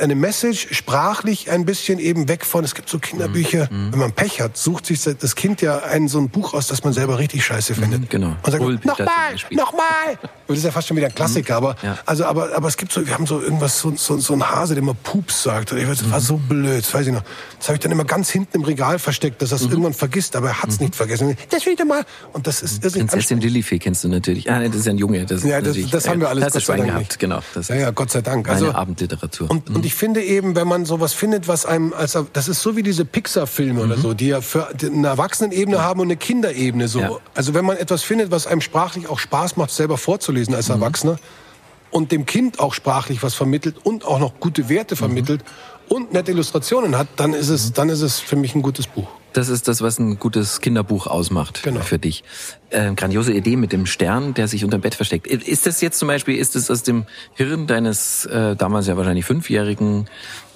eine 0.00 0.14
Message 0.14 0.68
sprachlich 0.72 1.50
ein 1.50 1.64
bisschen 1.64 1.98
eben 1.98 2.28
weg 2.28 2.44
von, 2.44 2.64
es 2.64 2.74
gibt 2.74 2.88
so 2.88 2.98
Kinderbücher, 2.98 3.68
mhm. 3.70 3.92
wenn 3.92 3.98
man 3.98 4.12
Pech 4.12 4.40
hat, 4.40 4.56
sucht 4.56 4.86
sich 4.86 5.02
das 5.02 5.34
Kind 5.34 5.62
ja 5.62 5.78
ein 5.78 6.08
so 6.08 6.18
ein 6.18 6.28
Buch 6.28 6.54
aus, 6.54 6.66
das 6.66 6.84
man 6.84 6.92
selber 6.92 7.18
richtig 7.18 7.44
scheiße 7.44 7.74
mhm, 7.74 7.78
findet. 7.78 8.00
Mhm, 8.02 8.08
genau. 8.08 8.36
Und 8.42 8.50
sagt, 8.50 8.62
nochmal, 8.84 9.34
nochmal. 9.50 10.18
Das 10.48 10.58
ist 10.58 10.64
ja 10.64 10.70
fast 10.70 10.86
schon 10.86 10.96
wieder 10.96 11.08
ein 11.08 11.14
Klassiker, 11.14 11.60
mhm. 11.60 11.66
aber, 11.66 11.76
ja. 11.82 11.98
also, 12.06 12.24
aber, 12.24 12.54
aber 12.54 12.68
es 12.68 12.76
gibt 12.76 12.92
so, 12.92 13.04
wir 13.04 13.14
haben 13.14 13.26
so 13.26 13.40
irgendwas, 13.40 13.80
so, 13.80 13.92
so, 13.96 14.16
so 14.18 14.32
ein 14.32 14.48
Hase, 14.48 14.74
der 14.74 14.82
immer 14.82 14.94
Pups 14.94 15.42
sagt. 15.42 15.72
Ich 15.72 15.88
weiß, 15.88 15.98
das 15.98 16.10
war 16.12 16.20
so 16.20 16.36
blöd, 16.36 16.78
das 16.78 16.94
weiß 16.94 17.08
ich 17.08 17.12
noch. 17.12 17.24
Das 17.58 17.66
habe 17.66 17.74
ich 17.74 17.80
dann 17.80 17.90
immer 17.90 18.04
ganz 18.04 18.30
hinten 18.30 18.58
im 18.58 18.62
Regal 18.62 19.00
versteckt, 19.00 19.42
dass 19.42 19.50
er 19.50 19.56
es 19.56 19.62
mhm. 19.64 19.70
irgendwann 19.70 19.94
vergisst, 19.94 20.36
aber 20.36 20.50
er 20.50 20.62
hat 20.62 20.70
es 20.70 20.78
mhm. 20.78 20.86
nicht 20.86 20.94
vergessen. 20.94 21.36
Das 21.50 21.66
wieder 21.66 21.84
mal. 21.84 22.04
Und 22.32 22.46
das 22.46 22.62
ist 22.62 22.84
irrsinnig. 22.84 23.10
Prinzessin 23.10 23.40
Lillifee 23.40 23.80
kennst 23.80 24.04
du 24.04 24.08
natürlich. 24.08 24.48
Ah, 24.48 24.60
das 24.60 24.76
ist 24.76 24.86
ja 24.86 24.92
ein 24.92 24.98
Junge. 24.98 25.26
Das 25.26 25.42
ja, 25.42 25.60
das, 25.60 25.76
das 25.90 26.08
haben 26.08 26.20
wir 26.20 26.28
alles 26.28 26.52
Gott 26.52 26.62
sei 26.62 26.76
Dank 26.76 26.88
gehabt. 26.88 27.18
Genau. 27.18 27.40
Das 27.54 27.68
ja, 27.68 27.74
ja, 27.74 27.90
Gott 27.90 28.10
sei 28.12 28.20
Dank. 28.20 28.48
Also, 28.48 28.72
Abendliteratur. 28.72 29.50
Und, 29.50 29.68
und 29.70 29.84
ich 29.86 29.94
finde 29.94 30.20
eben, 30.20 30.56
wenn 30.56 30.66
man 30.66 30.84
sowas 30.84 31.12
findet, 31.12 31.46
was 31.46 31.64
einem, 31.64 31.94
also 31.94 32.26
das 32.32 32.48
ist 32.48 32.60
so 32.60 32.74
wie 32.74 32.82
diese 32.82 33.04
Pixar-Filme 33.04 33.84
mhm. 33.84 33.92
oder 33.92 34.00
so, 34.00 34.14
die 34.14 34.26
ja 34.26 34.40
für 34.40 34.68
eine 34.68 35.06
Erwachsenenebene 35.06 35.80
haben 35.80 36.00
und 36.00 36.08
eine 36.08 36.16
Kinderebene 36.16 36.88
so. 36.88 36.98
Ja. 36.98 37.10
Also 37.36 37.54
wenn 37.54 37.64
man 37.64 37.76
etwas 37.76 38.02
findet, 38.02 38.32
was 38.32 38.48
einem 38.48 38.60
sprachlich 38.60 39.08
auch 39.08 39.20
Spaß 39.20 39.56
macht, 39.56 39.70
selber 39.70 39.96
vorzulesen 39.96 40.56
als 40.56 40.68
mhm. 40.68 40.74
Erwachsener 40.74 41.18
und 41.92 42.10
dem 42.10 42.26
Kind 42.26 42.58
auch 42.58 42.74
sprachlich 42.74 43.22
was 43.22 43.34
vermittelt 43.34 43.76
und 43.84 44.04
auch 44.04 44.18
noch 44.18 44.40
gute 44.40 44.68
Werte 44.68 44.96
mhm. 44.96 44.98
vermittelt 44.98 45.44
und 45.88 46.12
nette 46.12 46.32
Illustrationen 46.32 46.98
hat, 46.98 47.06
dann 47.14 47.32
ist 47.32 47.48
es, 47.48 47.68
mhm. 47.68 47.74
dann 47.74 47.88
ist 47.88 48.00
es 48.00 48.18
für 48.18 48.34
mich 48.34 48.56
ein 48.56 48.62
gutes 48.62 48.88
Buch. 48.88 49.06
Das 49.36 49.50
ist 49.50 49.68
das, 49.68 49.82
was 49.82 49.98
ein 49.98 50.18
gutes 50.18 50.62
Kinderbuch 50.62 51.06
ausmacht 51.06 51.62
genau. 51.62 51.80
für 51.80 51.98
dich. 51.98 52.24
Äh, 52.70 52.94
grandiose 52.94 53.34
Idee 53.34 53.56
mit 53.56 53.70
dem 53.70 53.84
Stern, 53.84 54.32
der 54.32 54.48
sich 54.48 54.64
unter 54.64 54.78
dem 54.78 54.80
Bett 54.80 54.94
versteckt. 54.94 55.26
Ist 55.26 55.66
das 55.66 55.82
jetzt 55.82 55.98
zum 55.98 56.08
Beispiel, 56.08 56.36
ist 56.38 56.54
das 56.54 56.70
aus 56.70 56.82
dem 56.84 57.04
Hirn 57.34 57.66
deines 57.66 58.24
äh, 58.24 58.56
damals 58.56 58.86
ja 58.86 58.96
wahrscheinlich 58.96 59.26
fünfjährigen 59.26 60.08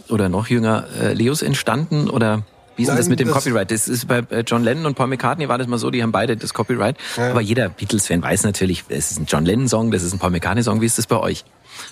oder 0.09 0.31
noch 0.31 0.49
jünger 0.49 0.87
äh, 0.99 1.13
Leos 1.13 1.43
entstanden 1.43 2.09
oder 2.09 2.43
Wie 2.77 2.83
ist 2.83 2.87
denn 2.89 2.95
Nein, 2.95 2.97
das 3.03 3.09
mit 3.11 3.21
dem 3.21 3.29
das- 3.29 3.37
Copyright? 3.37 3.71
Das 3.71 3.87
ist 3.87 4.09
bei 4.09 4.21
äh, 4.31 4.45
John 4.47 4.65
Lennon 4.65 4.87
und 4.87 4.95
Paul 4.95 5.09
McCartney 5.09 5.51
war 5.51 5.59
das 5.59 5.67
mal 5.67 5.77
so, 5.77 5.91
die 5.91 6.03
haben 6.03 6.13
beide 6.13 6.39
das 6.39 6.55
Copyright. 6.55 6.97
Ja. 7.19 7.33
Aber 7.33 7.43
jeder 7.43 7.69
Beatles-Fan 7.69 8.23
weiß 8.23 8.45
natürlich, 8.45 8.85
es 8.89 9.11
ist 9.11 9.21
ein 9.21 9.27
John 9.27 9.45
Lennon-Song, 9.45 9.91
das 9.91 10.03
ist 10.03 10.15
ein 10.15 10.19
Paul 10.19 10.31
McCartney-Song. 10.31 10.81
Wie 10.81 10.87
ist 10.87 10.97
das 10.97 11.07
bei 11.07 11.19
euch? 11.19 11.45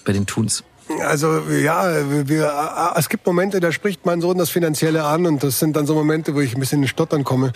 Bei 0.07 0.15
den 0.15 0.25
Toons? 0.25 0.65
Also 1.07 1.41
ja, 1.51 1.87
wir, 2.29 2.93
es 2.97 3.09
gibt 3.09 3.27
Momente, 3.27 3.61
da 3.61 3.73
spricht 3.73 4.07
mein 4.07 4.21
Sohn 4.21 4.39
das 4.39 4.51
Finanzielle 4.51 5.05
an 5.05 5.27
und 5.27 5.43
das 5.43 5.59
sind 5.59 5.77
dann 5.77 5.87
so 5.87 5.95
Momente, 5.95 6.35
wo 6.35 6.41
ich 6.41 6.55
ein 6.55 6.61
bisschen 6.61 6.83
in 6.83 6.89
Stottern 6.89 7.25
komme. 7.25 7.53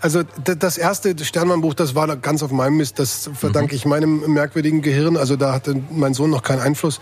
Also 0.00 0.22
das 0.44 0.78
erste 0.78 1.14
Sternmannbuch, 1.22 1.74
das 1.74 1.94
war 1.94 2.14
ganz 2.16 2.42
auf 2.42 2.50
meinem 2.50 2.78
Mist, 2.78 2.98
das 2.98 3.30
verdanke 3.34 3.74
ich 3.74 3.84
meinem 3.84 4.32
merkwürdigen 4.32 4.82
Gehirn. 4.82 5.16
Also 5.16 5.36
da 5.36 5.52
hatte 5.52 5.82
mein 5.90 6.14
Sohn 6.14 6.30
noch 6.30 6.42
keinen 6.42 6.60
Einfluss. 6.60 7.00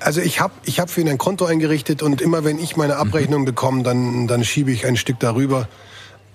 Also 0.00 0.20
ich 0.20 0.40
habe 0.40 0.52
ich 0.64 0.78
hab 0.78 0.90
für 0.90 1.00
ihn 1.00 1.08
ein 1.08 1.18
Konto 1.18 1.44
eingerichtet 1.44 2.02
und 2.02 2.20
immer 2.20 2.44
wenn 2.44 2.58
ich 2.58 2.76
meine 2.76 2.96
Abrechnung 2.96 3.44
bekomme, 3.44 3.82
dann, 3.82 4.28
dann 4.28 4.44
schiebe 4.44 4.70
ich 4.70 4.86
ein 4.86 4.96
Stück 4.96 5.18
darüber. 5.18 5.68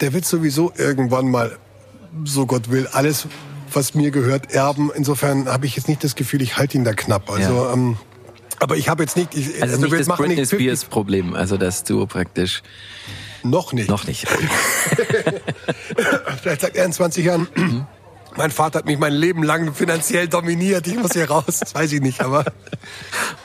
Der 0.02 0.14
wird 0.14 0.26
sowieso 0.26 0.74
irgendwann 0.76 1.32
mal, 1.32 1.58
so 2.26 2.46
Gott 2.46 2.70
will, 2.70 2.88
alles, 2.92 3.28
was 3.76 3.94
mir 3.94 4.12
gehört, 4.12 4.52
erben. 4.52 4.92
Insofern 4.94 5.48
habe 5.48 5.66
ich 5.66 5.76
jetzt 5.76 5.88
nicht 5.88 6.04
das 6.04 6.16
Gefühl, 6.16 6.42
ich 6.42 6.58
halte 6.58 6.78
ihn 6.78 6.84
da 6.84 6.94
knapp. 6.94 7.30
Also, 7.30 7.66
Ja. 7.66 7.74
ähm, 7.74 7.98
aber 8.60 8.78
ich 8.78 8.90
habe 8.90 9.04
jetzt 9.04 9.18
nicht... 9.18 9.36
Ich, 9.36 9.62
Also, 9.62 9.78
nicht 9.82 9.92
wir 9.92 9.98
das 10.00 10.08
machen 10.08 10.18
Britney 10.26 10.36
nicht 10.36 10.50
50 10.50 10.60
Spears-Problem, 10.68 11.36
also 11.36 11.58
dass 11.58 11.84
du 11.84 12.06
praktisch 12.08 12.64
Noch 13.44 13.74
nicht. 13.74 13.90
noch 13.90 14.06
nicht. 14.08 14.28
Vielleicht 16.42 16.62
sagt 16.62 16.76
er 16.76 16.86
in 16.86 16.94
20 16.94 17.26
Jahren... 17.26 17.48
Mein 18.36 18.52
Vater 18.52 18.80
hat 18.80 18.86
mich 18.86 18.98
mein 18.98 19.14
Leben 19.14 19.44
lang 19.44 19.74
finanziell 19.74 20.28
dominiert. 20.28 20.88
Ich 20.88 20.96
muss 20.96 21.14
hier 21.14 21.30
raus. 21.30 21.60
Das 21.60 21.76
weiß 21.76 21.92
ich 21.94 22.02
nicht, 22.02 22.22
aber 22.22 22.46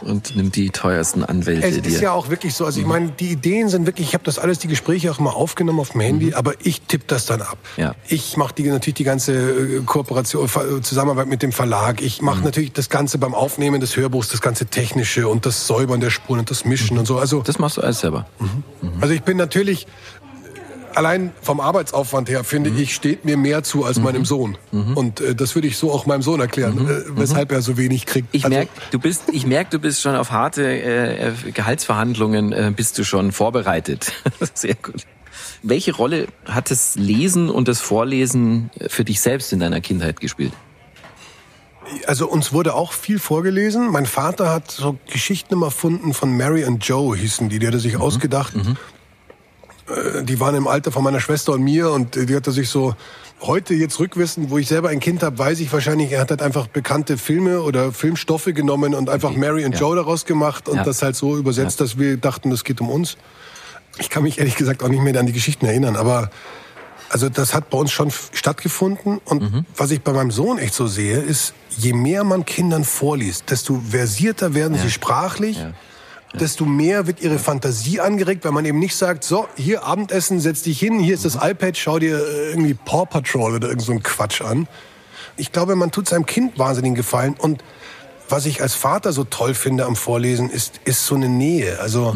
Und 0.00 0.34
nimmt 0.36 0.56
die 0.56 0.70
teuersten 0.70 1.24
Anwälte 1.24 1.66
Es 1.66 1.80
dir. 1.82 1.88
ist 1.88 2.00
ja 2.00 2.12
auch 2.12 2.30
wirklich 2.30 2.54
so. 2.54 2.64
Also 2.64 2.80
ich 2.80 2.86
meine, 2.86 3.10
die 3.10 3.28
Ideen 3.30 3.68
sind 3.68 3.86
wirklich, 3.86 4.08
ich 4.08 4.14
habe 4.14 4.24
das 4.24 4.38
alles, 4.38 4.58
die 4.58 4.68
Gespräche 4.68 5.10
auch 5.10 5.18
mal 5.18 5.30
aufgenommen 5.30 5.80
auf 5.80 5.90
dem 5.90 6.00
Handy, 6.00 6.34
aber 6.34 6.54
ich 6.62 6.82
tippe 6.82 7.04
das 7.06 7.26
dann 7.26 7.42
ab. 7.42 7.58
Ja. 7.76 7.94
Ich 8.08 8.36
mache 8.36 8.54
die, 8.54 8.62
natürlich 8.64 8.94
die 8.94 9.04
ganze 9.04 9.32
äh, 9.32 9.80
Kooperation, 9.84 10.48
Ver- 10.48 10.82
Zusammenarbeit 10.82 11.26
mit 11.28 11.42
dem 11.42 11.52
Verlag. 11.52 12.00
Ich 12.00 12.22
mache 12.22 12.40
natürlich 12.42 12.72
das 12.72 12.88
Ganze 12.88 13.18
beim 13.18 13.34
Aufnehmen 13.34 13.80
des 13.80 13.96
Hörbuchs, 13.96 14.28
das 14.28 14.40
ganze 14.40 14.66
Technische 14.66 15.28
und 15.28 15.44
das 15.46 15.66
Säubern 15.66 16.00
der 16.00 16.10
Spuren 16.10 16.40
und 16.40 16.50
das 16.50 16.64
Mischen 16.64 16.98
und 16.98 17.06
so. 17.06 17.18
Also, 17.18 17.42
das 17.42 17.58
machst 17.58 17.76
du 17.76 17.82
alles 17.82 18.00
selber. 18.00 18.26
also 19.00 19.12
ich 19.14 19.22
bin 19.22 19.36
natürlich 19.36 19.86
allein 20.98 21.32
vom 21.40 21.60
Arbeitsaufwand 21.60 22.28
her 22.28 22.44
finde 22.44 22.70
ich 22.70 22.94
steht 22.94 23.24
mir 23.24 23.36
mehr 23.38 23.62
zu 23.62 23.84
als 23.84 23.98
meinem 23.98 24.24
Sohn 24.26 24.58
und 24.72 25.20
äh, 25.20 25.34
das 25.34 25.54
würde 25.54 25.66
ich 25.68 25.78
so 25.78 25.90
auch 25.92 26.04
meinem 26.06 26.22
Sohn 26.22 26.40
erklären, 26.40 26.86
äh, 26.88 27.02
weshalb 27.18 27.52
er 27.52 27.62
so 27.62 27.76
wenig 27.78 28.04
kriegt. 28.04 28.28
Ich 28.32 28.44
Also- 28.44 28.56
merk, 28.56 28.68
du 28.90 28.98
bist, 28.98 29.22
ich 29.32 29.46
merk, 29.46 29.70
du 29.70 29.78
bist 29.78 30.02
schon 30.02 30.14
auf 30.16 30.30
harte 30.30 30.64
äh, 30.66 31.28
äh, 31.28 31.32
Gehaltsverhandlungen 31.52 32.52
äh, 32.52 32.72
bist 32.74 32.98
du 32.98 33.04
schon 33.04 33.32
vorbereitet. 33.32 34.12
Sehr 34.54 34.74
gut. 34.74 35.06
Welche 35.62 35.94
Rolle 35.94 36.26
hat 36.46 36.70
das 36.70 36.96
Lesen 36.96 37.48
und 37.48 37.68
das 37.68 37.80
Vorlesen 37.80 38.70
für 38.88 39.04
dich 39.04 39.20
selbst 39.20 39.52
in 39.52 39.60
deiner 39.60 39.80
Kindheit 39.80 40.20
gespielt? 40.20 40.52
Also 42.06 42.28
uns 42.28 42.52
wurde 42.52 42.74
auch 42.74 42.92
viel 42.92 43.18
vorgelesen. 43.18 43.90
Mein 43.90 44.06
Vater 44.06 44.50
hat 44.50 44.70
so 44.70 44.98
Geschichten 45.10 45.54
immer 45.54 45.66
erfunden 45.66 46.12
von 46.12 46.36
Mary 46.36 46.64
und 46.64 46.84
Joe 46.84 47.16
hießen 47.16 47.48
die. 47.48 47.58
Die 47.58 47.66
hat 47.66 47.74
er 47.74 47.80
sich 47.80 47.96
ausgedacht. 47.96 48.54
Äh, 48.56 48.74
Die 50.22 50.38
waren 50.38 50.54
im 50.54 50.66
Alter 50.68 50.92
von 50.92 51.02
meiner 51.02 51.20
Schwester 51.20 51.52
und 51.52 51.62
mir 51.62 51.90
und 51.90 52.16
äh, 52.16 52.26
die 52.26 52.36
hat 52.36 52.46
er 52.46 52.52
sich 52.52 52.68
so 52.68 52.94
heute 53.40 53.72
jetzt 53.74 53.98
rückwissend, 54.00 54.50
wo 54.50 54.58
ich 54.58 54.68
selber 54.68 54.88
ein 54.90 55.00
Kind 55.00 55.22
habe, 55.22 55.38
weiß 55.38 55.60
ich 55.60 55.72
wahrscheinlich, 55.72 56.12
er 56.12 56.20
hat 56.20 56.30
halt 56.30 56.42
einfach 56.42 56.66
bekannte 56.66 57.16
Filme 57.16 57.62
oder 57.62 57.92
Filmstoffe 57.92 58.46
genommen 58.52 58.94
und 58.94 59.08
einfach 59.08 59.32
Mary 59.32 59.64
und 59.64 59.72
Ja. 59.74 59.80
Joe 59.80 59.96
daraus 59.96 60.24
gemacht 60.26 60.68
und 60.68 60.76
Ja. 60.76 60.84
das 60.84 61.00
halt 61.02 61.16
so 61.16 61.36
übersetzt, 61.38 61.80
dass 61.80 61.98
wir 61.98 62.16
dachten, 62.16 62.50
das 62.50 62.64
geht 62.64 62.80
um 62.80 62.90
uns. 62.90 63.16
Ich 63.98 64.10
kann 64.10 64.22
mich 64.24 64.38
ehrlich 64.38 64.56
gesagt 64.56 64.82
auch 64.82 64.88
nicht 64.88 65.02
mehr 65.02 65.18
an 65.18 65.26
die 65.26 65.32
Geschichten 65.32 65.64
erinnern, 65.66 65.96
aber 65.96 66.30
also 67.10 67.28
das 67.30 67.54
hat 67.54 67.70
bei 67.70 67.78
uns 67.78 67.90
schon 67.90 68.10
stattgefunden. 68.32 69.18
Und 69.24 69.42
Mhm. 69.42 69.66
was 69.76 69.90
ich 69.92 70.02
bei 70.02 70.12
meinem 70.12 70.30
Sohn 70.30 70.58
echt 70.58 70.74
so 70.74 70.86
sehe, 70.86 71.18
ist, 71.18 71.54
je 71.70 71.94
mehr 71.94 72.24
man 72.24 72.44
Kindern 72.44 72.84
vorliest, 72.84 73.50
desto 73.50 73.80
versierter 73.88 74.52
werden 74.52 74.76
sie 74.76 74.90
sprachlich. 74.90 75.58
Desto 76.34 76.64
mehr 76.64 77.06
wird 77.06 77.20
ihre 77.22 77.38
Fantasie 77.38 78.00
angeregt, 78.00 78.44
weil 78.44 78.52
man 78.52 78.64
eben 78.64 78.78
nicht 78.78 78.94
sagt, 78.94 79.24
so, 79.24 79.48
hier 79.56 79.84
Abendessen, 79.84 80.40
setz 80.40 80.62
dich 80.62 80.78
hin, 80.78 80.98
hier 80.98 81.14
ist 81.14 81.24
das 81.24 81.36
iPad, 81.36 81.76
schau 81.76 81.98
dir 81.98 82.18
äh, 82.18 82.50
irgendwie 82.50 82.74
Paw 82.74 83.06
Patrol 83.06 83.54
oder 83.54 83.68
irgend 83.68 83.82
so 83.82 83.98
Quatsch 84.02 84.42
an. 84.42 84.68
Ich 85.36 85.52
glaube, 85.52 85.74
man 85.74 85.90
tut 85.90 86.08
seinem 86.08 86.26
Kind 86.26 86.58
wahnsinnigen 86.58 86.96
Gefallen. 86.96 87.34
Und 87.38 87.64
was 88.28 88.44
ich 88.44 88.60
als 88.60 88.74
Vater 88.74 89.12
so 89.12 89.24
toll 89.24 89.54
finde 89.54 89.86
am 89.86 89.96
Vorlesen, 89.96 90.50
ist, 90.50 90.80
ist 90.84 91.06
so 91.06 91.14
eine 91.14 91.28
Nähe. 91.28 91.80
Also, 91.80 92.12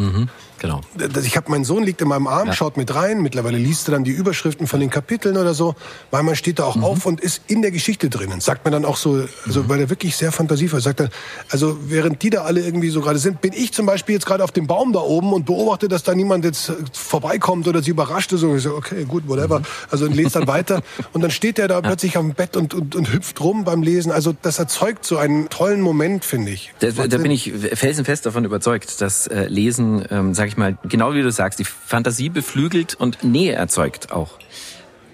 Genau. 0.63 0.81
ich 1.25 1.37
habe 1.37 1.51
mein 1.51 1.65
Sohn 1.65 1.83
liegt 1.83 2.03
in 2.03 2.09
meinem 2.09 2.29
Arm, 2.29 2.53
schaut 2.53 2.77
mit 2.77 2.95
rein. 2.95 3.21
Mittlerweile 3.21 3.59
liest 3.59 3.89
er 3.89 3.93
dann 3.93 4.05
die 4.05 4.13
Überschriften 4.13 4.69
von 4.69 4.79
den 4.79 4.91
Kapiteln 4.91 5.37
oder 5.37 5.55
so, 5.55 5.75
weil 6.13 6.23
man 6.23 6.37
steht 6.37 6.61
da 6.61 6.65
auch 6.65 6.81
auf 6.81 7.05
und 7.05 7.21
ist 7.21 7.43
in 7.49 7.63
der 7.63 7.73
Geschichte 7.73 8.09
drinnen. 8.09 8.41
Sagt 8.41 8.65
mir 8.65 8.71
dann 8.71 8.85
auch 8.85 8.97
so, 8.97 9.27
also 9.45 9.69
weil 9.69 9.81
er 9.81 9.91
wirklich 9.91 10.17
sehr 10.17 10.31
fantasievoll 10.31 10.79
ist, 10.79 10.85
sagt 10.85 11.01
er, 11.01 11.11
also 11.51 11.77
während 11.89 12.23
die 12.23 12.31
da 12.31 12.43
alle 12.43 12.61
irgendwie 12.61 12.91
so 12.91 13.01
gerade 13.01 13.19
sind, 13.19 13.41
bin 13.41 13.53
ich 13.53 13.73
zum 13.73 13.87
Beispiel 13.87 14.15
jetzt 14.15 14.25
gerade 14.25 14.45
auf 14.45 14.53
dem 14.53 14.69
Baum 14.69 14.93
da 14.93 15.01
oben 15.01 15.33
und 15.33 15.47
beobachte, 15.47 15.89
dass 15.89 16.05
da 16.05 16.15
niemand 16.15 16.45
jetzt 16.45 16.69
äh, 16.69 16.75
vorbeikommt 16.93 17.67
oder 17.67 17.83
sie 17.83 17.91
überrascht 17.91 18.33
ist. 18.33 18.45
Und 18.45 18.57
ich 18.57 18.63
so, 18.63 18.77
okay, 18.77 19.05
gut, 19.05 19.27
whatever. 19.27 19.63
Also 19.91 20.05
und 20.05 20.15
lese 20.15 20.39
dann 20.39 20.47
weiter 20.47 20.83
und 21.13 21.23
dann 21.23 21.33
steht 21.33 21.59
er 21.59 21.67
da 21.67 21.81
plötzlich 21.83 22.17
auf 22.17 22.25
dem 22.25 22.35
Bett 22.35 22.57
und, 22.57 22.73
und, 22.73 22.95
und 22.95 23.13
hüpft 23.13 23.41
rum 23.41 23.65
beim 23.65 23.83
Lesen. 23.83 24.13
Also 24.13 24.33
das 24.41 24.61
erzeugt 24.61 25.05
so 25.05 25.17
einen 25.17 25.49
tollen 25.49 25.81
Moment, 25.81 26.25
finde 26.25 26.53
ich. 26.53 26.73
Da, 26.79 26.91
da 26.91 27.19
bin 27.19 27.33
ich 27.33 27.53
felsenfest 27.75 28.27
davon 28.27 28.45
überzeugt, 28.45 29.01
dass 29.01 29.27
äh, 29.27 29.49
Lesen, 29.49 30.05
ähm, 30.09 30.35
sag 30.35 30.47
ich 30.47 30.52
mal, 30.57 30.79
genau 30.85 31.15
wie 31.15 31.23
du 31.23 31.31
sagst, 31.31 31.59
die 31.59 31.65
Fantasie 31.65 32.29
beflügelt 32.29 32.95
und 32.95 33.25
Nähe 33.25 33.55
erzeugt 33.55 34.13
auch. 34.13 34.39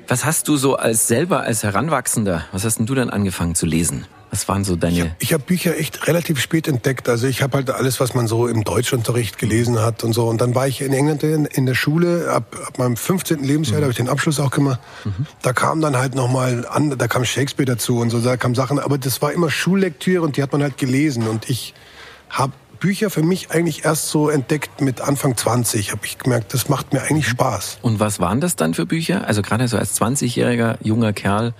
Was 0.07 0.25
hast 0.25 0.49
du 0.49 0.57
so 0.57 0.77
als 0.77 1.07
selber 1.07 1.41
als 1.41 1.63
Heranwachsender, 1.63 2.47
was 2.53 2.65
hast 2.65 2.79
denn 2.79 2.87
du 2.87 2.95
dann 2.95 3.11
angefangen 3.11 3.55
zu 3.55 3.67
lesen? 3.67 4.07
Was 4.31 4.47
waren 4.47 4.63
so 4.63 4.77
deine... 4.77 5.17
Ich 5.21 5.33
habe 5.33 5.43
Bücher 5.43 5.79
echt 5.79 6.07
relativ 6.07 6.39
spät 6.41 6.69
entdeckt. 6.69 7.09
Also 7.09 7.27
ich 7.27 7.41
habe 7.43 7.57
halt 7.57 7.71
alles, 7.71 7.99
was 7.99 8.15
man 8.15 8.27
so 8.27 8.47
im 8.47 8.63
Deutschunterricht 8.63 9.39
gelesen 9.39 9.81
hat 9.81 10.05
und 10.05 10.13
so. 10.13 10.29
Und 10.29 10.41
dann 10.41 10.55
war 10.55 10.69
ich 10.69 10.83
in 10.83 10.93
England 10.93 11.23
in, 11.23 11.47
in 11.47 11.65
der 11.65 11.75
Schule. 11.75 12.31
Ab, 12.31 12.55
ab 12.67 12.79
meinem 12.79 12.97
15. 12.97 13.43
Lebensjahr, 13.43 13.81
da 13.81 13.85
habe 13.85 13.93
ich 13.93 13.97
den 13.97 14.09
Abschluss 14.09 14.39
auch 14.39 14.51
gemacht. 14.51 14.81
Da 15.41 15.55
kam 15.55 15.81
dann 15.81 15.97
halt 15.97 16.15
nochmal 16.15 16.67
an, 16.67 16.97
da 16.99 17.09
kam 17.09 17.25
Shakespeare 17.25 17.65
dazu 17.65 18.01
und 18.01 18.11
so, 18.11 18.21
da 18.21 18.37
kamen 18.37 18.55
Sachen. 18.55 18.79
Aber 18.79 18.99
das 18.99 19.23
war 19.23 19.33
immer 19.33 19.51
Schullektüre 19.51 20.23
und 20.23 20.37
die 20.37 20.43
hat 20.43 20.53
man 20.53 20.63
halt 20.63 20.77
gelesen. 20.77 21.27
Und 21.27 21.49
ich 21.49 21.73
habe 22.29 22.53
Bücher 22.81 23.11
für 23.11 23.23
mich 23.23 23.51
eigentlich 23.51 23.85
erst 23.85 24.09
so 24.09 24.29
entdeckt 24.29 24.81
mit 24.81 25.01
Anfang 25.01 25.37
20. 25.37 25.91
Habe 25.93 26.05
ich 26.07 26.19
gemerkt, 26.19 26.55
das 26.55 26.69
macht 26.69 26.93
mir 26.93 27.03
eigentlich 27.03 27.27
Spaß. 27.29 27.79
Und 27.83 28.01
was 28.01 28.21
waren 28.21 28.41
das 28.41 28.57
dann 28.57 28.75
für 28.75 28.87
Bücher? 28.87 29.27
Also 29.27 29.43
gerade 29.43 29.67
so 29.69 29.77
als 29.79 30.01
20-jähriger 30.01 30.77
junger 30.83 31.13
Kerl, 31.13 31.55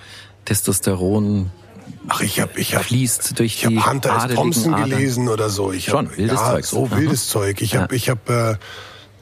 Testosteron 0.45 1.51
Ach, 2.11 2.21
ich 2.23 2.41
habe 2.41 2.59
ich 2.59 2.75
hab, 2.75 2.85
fließt 2.85 3.39
durch 3.39 3.55
Ich 3.55 3.61
die 3.69 3.77
habe 3.79 3.91
Hunter 3.91 4.17
S. 4.29 4.35
Thompson 4.35 4.73
Adern. 4.75 4.91
gelesen 4.91 5.29
oder 5.29 5.51
so. 5.51 5.73
Ich 5.73 5.87
Schon, 5.87 6.07
hab, 6.09 6.17
wildes 6.17 6.39
ja, 6.41 6.51
Zeug. 6.53 6.65
So 6.65 6.87
Aha. 6.87 6.97
wildes 6.97 7.29
Zeug. 7.29 7.61
Ich 7.61 7.77
habe, 7.77 7.95
Ja. 7.95 7.97
ich 7.97 8.09
habe, 8.09 8.59
äh, 8.59 8.65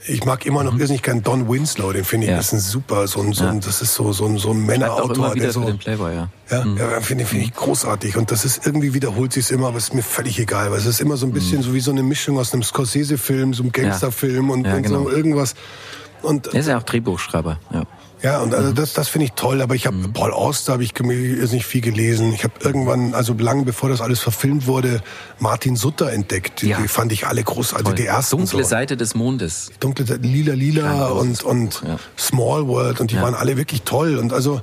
ich 0.09 0.25
mag 0.25 0.47
immer 0.47 0.63
noch 0.65 0.79
irrsinnig 0.79 1.03
gern 1.03 1.23
Don 1.23 1.49
Winslow. 1.49 1.93
Den 1.93 2.05
finde 2.05 2.27
ich, 2.27 2.31
Ja. 2.31 2.37
das 2.37 2.47
ist 2.47 2.53
ein 2.53 2.61
super, 2.61 3.07
so 3.09 3.21
ein, 3.21 3.33
so 3.33 3.45
ein, 3.45 3.61
das 3.61 3.83
ist 3.83 3.95
so 3.95 4.13
so 4.13 4.27
ein, 4.27 4.39
so 4.39 4.51
ein 4.51 4.65
Männerautor, 4.65 5.35
der 5.35 5.53
so, 5.53 5.65
den 5.65 5.79
Playboy, 5.79 6.15
ja. 6.15 6.29
ja, 6.51 6.65
ja 6.79 7.01
finde 7.01 7.25
finde 7.25 7.45
ich 7.45 7.55
großartig. 7.55 8.17
Und 8.17 8.31
das 8.31 8.45
ist 8.45 8.67
irgendwie 8.67 8.95
wiederholt 8.95 9.33
sich's 9.33 9.51
immer, 9.51 9.69
aber 9.69 9.79
es 9.79 9.85
ist 9.85 9.95
mir 9.95 10.03
völlig 10.03 10.39
egal, 10.39 10.71
weil 10.71 10.79
es 10.79 10.87
ist 10.87 11.01
immer 11.01 11.17
so 11.17 11.27
ein 11.27 11.33
bisschen 11.33 11.63
so 11.63 11.75
wie 11.75 11.81
so 11.81 11.91
eine 11.91 12.03
Mischung 12.03 12.39
aus 12.39 12.53
einem 12.53 12.63
Scorsese-Film, 12.63 13.55
so 13.55 13.63
einem 13.63 13.73
Gangsterfilm 13.73 14.51
und, 14.51 14.65
Ja, 14.67 14.77
und 14.77 14.83
genau. 14.83 15.05
so 15.05 15.11
irgendwas. 15.11 15.55
Und 16.23 16.47
Er 16.49 16.61
ist 16.61 16.69
ja 16.69 16.79
auch 16.79 16.83
Drehbuchschreiber, 16.83 17.59
ja. 17.73 17.83
Ja, 18.23 18.41
und 18.41 18.55
also 18.55 18.73
das, 18.73 18.93
das 18.95 19.09
finde 19.09 19.27
ich 19.27 19.33
toll. 19.33 19.61
Aber 19.63 19.75
ich 19.75 19.87
habe 19.87 19.97
Mhm. 19.97 20.13
Paul 20.13 20.33
Auster 20.33 20.73
habe 20.75 20.83
ich 20.85 20.95
gem- 20.95 21.09
nicht 21.09 21.67
viel 21.67 21.81
gelesen. 21.81 22.33
Ich 22.33 22.45
habe 22.45 22.55
irgendwann, 22.61 23.15
also 23.15 23.35
lange 23.35 23.65
bevor 23.65 23.89
das 23.89 24.01
alles 24.01 24.21
verfilmt 24.21 24.67
wurde, 24.67 25.03
Martin 25.39 25.77
Sutter 25.77 26.13
entdeckt. 26.13 26.63
Die, 26.63 26.69
Ja. 26.69 26.79
die 26.81 26.89
fand 26.89 27.13
ich 27.13 27.27
alle 27.27 27.43
großartig. 27.43 27.87
Also 27.87 27.97
die 27.97 28.07
ersten 28.07 28.37
Dunkle 28.39 28.63
so. 28.65 28.69
Seite 28.69 28.97
des 28.97 29.15
Mondes. 29.15 29.71
Dunkle 29.81 30.07
Seite, 30.07 30.23
Lila 30.23 30.55
Lila 30.55 31.07
und, 31.09 31.43
und 31.43 31.83
ja. 31.87 31.99
Small 32.19 32.67
World 32.67 33.01
und 33.01 33.11
die 33.11 33.17
Ja. 33.17 33.23
waren 33.23 33.35
alle 33.35 33.57
wirklich 33.57 33.83
toll. 33.83 34.17
Und 34.19 34.33
also 34.33 34.61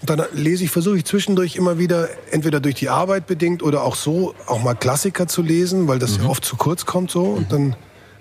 und 0.00 0.10
dann 0.10 0.22
lese 0.34 0.64
ich, 0.64 0.70
versuche 0.70 0.98
ich 0.98 1.04
zwischendurch 1.06 1.56
immer 1.56 1.78
wieder, 1.78 2.08
entweder 2.30 2.60
durch 2.60 2.74
die 2.74 2.90
Arbeit 2.90 3.26
bedingt 3.26 3.62
oder 3.62 3.84
auch 3.84 3.96
so, 3.96 4.34
auch 4.46 4.62
mal 4.62 4.74
Klassiker 4.74 5.26
zu 5.28 5.40
lesen, 5.40 5.88
weil 5.88 5.98
das 5.98 6.18
Mhm. 6.18 6.24
ja 6.24 6.30
oft 6.30 6.44
zu 6.44 6.56
kurz 6.56 6.84
kommt 6.84 7.10
so. 7.10 7.22
Und 7.24 7.50
dann 7.52 7.74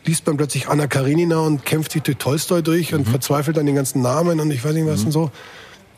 liest 0.05 0.25
man 0.27 0.37
plötzlich 0.37 0.67
Anna 0.67 0.87
Karenina 0.87 1.39
und 1.39 1.65
kämpft 1.65 1.91
sich 1.93 2.01
durch 2.03 2.17
Tolstoi 2.17 2.61
durch 2.61 2.91
Mhm. 2.91 2.99
und 2.99 3.09
verzweifelt 3.09 3.57
an 3.57 3.65
den 3.65 3.75
ganzen 3.75 4.01
Namen 4.01 4.39
und 4.39 4.51
ich 4.51 4.63
weiß 4.63 4.73
nicht 4.73 4.85
was 4.87 5.03
und 5.03 5.11
so. 5.11 5.31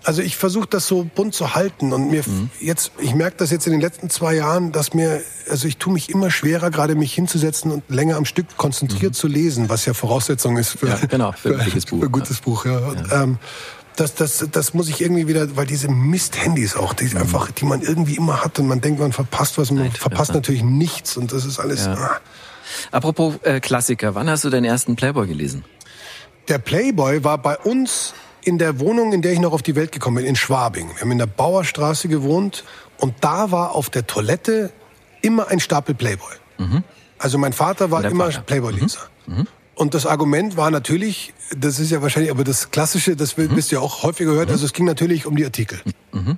Also 0.03 0.21
ich 0.21 0.37
versuche 0.37 0.67
das 0.69 0.85
so 0.85 1.03
bunt 1.15 1.33
zu 1.33 1.55
halten 1.55 1.91
und 1.91 2.11
mir 2.11 2.21
Mhm. 2.27 2.51
jetzt, 2.61 2.91
ich 2.99 3.15
merke 3.15 3.37
das 3.37 3.49
jetzt 3.49 3.65
in 3.65 3.71
den 3.71 3.81
letzten 3.81 4.11
zwei 4.11 4.35
Jahren, 4.35 4.71
dass 4.71 4.93
mir, 4.93 5.21
also 5.49 5.67
ich 5.67 5.77
tue 5.77 5.91
mich 5.91 6.09
immer 6.11 6.29
schwerer, 6.29 6.69
gerade 6.69 6.93
mich 6.93 7.11
hinzusetzen 7.13 7.71
und 7.71 7.83
länger 7.89 8.15
am 8.17 8.25
Stück 8.25 8.55
konzentriert 8.55 9.15
zu 9.15 9.27
lesen, 9.27 9.67
was 9.67 9.85
ja 9.85 9.95
Voraussetzung 9.95 10.57
ist 10.57 10.77
für, 10.77 10.85
Mhm. 10.85 10.91
Ja, 10.91 11.05
genau, 11.07 11.31
für 11.31 11.57
ein 11.57 11.65
gutes 11.65 11.85
Buch. 11.87 11.99
Für 12.01 12.05
ein 12.05 12.11
gutes 12.11 12.39
Buch, 12.41 12.65
ja. 12.65 12.77
Und, 12.77 13.03
ähm, 13.11 13.37
das, 13.95 14.13
das, 14.13 14.45
das 14.51 14.73
muss 14.75 14.89
ich 14.89 15.01
irgendwie 15.01 15.27
wieder, 15.27 15.55
weil 15.55 15.65
diese 15.65 15.87
Mist-Handys 15.87 16.75
auch, 16.75 16.93
die 16.93 17.05
einfach, 17.15 17.49
die 17.51 17.65
man 17.65 17.81
irgendwie 17.81 18.15
immer 18.17 18.43
hat 18.43 18.59
und 18.59 18.67
man 18.67 18.81
denkt, 18.81 18.99
man 18.99 19.11
verpasst 19.13 19.57
was 19.57 19.71
und 19.71 19.77
man 19.77 19.85
Zeitfresser. 19.85 20.09
verpasst 20.09 20.33
natürlich 20.33 20.61
nichts 20.63 21.17
und 21.17 21.31
das 21.31 21.45
ist 21.45 21.57
alles. 21.59 21.85
Ja. 21.85 21.93
Ah. 21.93 22.19
Apropos 22.91 23.35
äh, 23.43 23.59
Klassiker, 23.59 24.15
wann 24.15 24.29
hast 24.29 24.43
du 24.43 24.49
deinen 24.49 24.65
ersten 24.65 24.95
Playboy 24.95 25.27
gelesen? 25.27 25.63
Der 26.47 26.59
Playboy 26.59 27.23
war 27.23 27.37
bei 27.37 27.57
uns 27.57 28.13
in 28.43 28.57
der 28.57 28.79
Wohnung, 28.79 29.13
in 29.13 29.21
der 29.21 29.33
ich 29.33 29.39
noch 29.39 29.53
auf 29.53 29.63
die 29.63 29.75
Welt 29.75 29.91
gekommen 29.91 30.17
bin, 30.17 30.25
in 30.25 30.35
Schwabing. 30.35 30.89
Wir 30.93 31.01
haben 31.01 31.11
in 31.11 31.17
der 31.17 31.25
Bauerstraße 31.25 32.07
gewohnt 32.07 32.63
und 32.97 33.15
da 33.21 33.51
war 33.51 33.73
auf 33.73 33.89
der 33.89 34.05
Toilette 34.05 34.71
immer 35.21 35.47
ein 35.47 35.59
Stapel 35.59 35.95
Playboy. 35.95 36.33
Also 37.17 37.37
mein 37.37 37.53
Vater 37.53 37.89
war 37.91 38.03
immer. 38.05 38.29
Playboy-Leser. 38.29 38.99
Und 39.73 39.93
das 39.93 40.05
Argument 40.05 40.55
war 40.55 40.71
natürlich, 40.71 41.33
das 41.57 41.79
ist 41.79 41.91
ja 41.91 42.01
wahrscheinlich, 42.01 42.31
aber 42.31 42.43
das 42.43 42.71
Klassische, 42.71 43.15
das 43.15 43.37
wisst 43.37 43.71
ihr 43.71 43.81
auch 43.81 44.03
häufiger 44.03 44.31
gehört, 44.31 44.49
also 44.49 44.65
es 44.65 44.71
ging 44.71 44.85
natürlich 44.85 45.25
um 45.25 45.35
die 45.35 45.43
Artikel. 45.43 45.81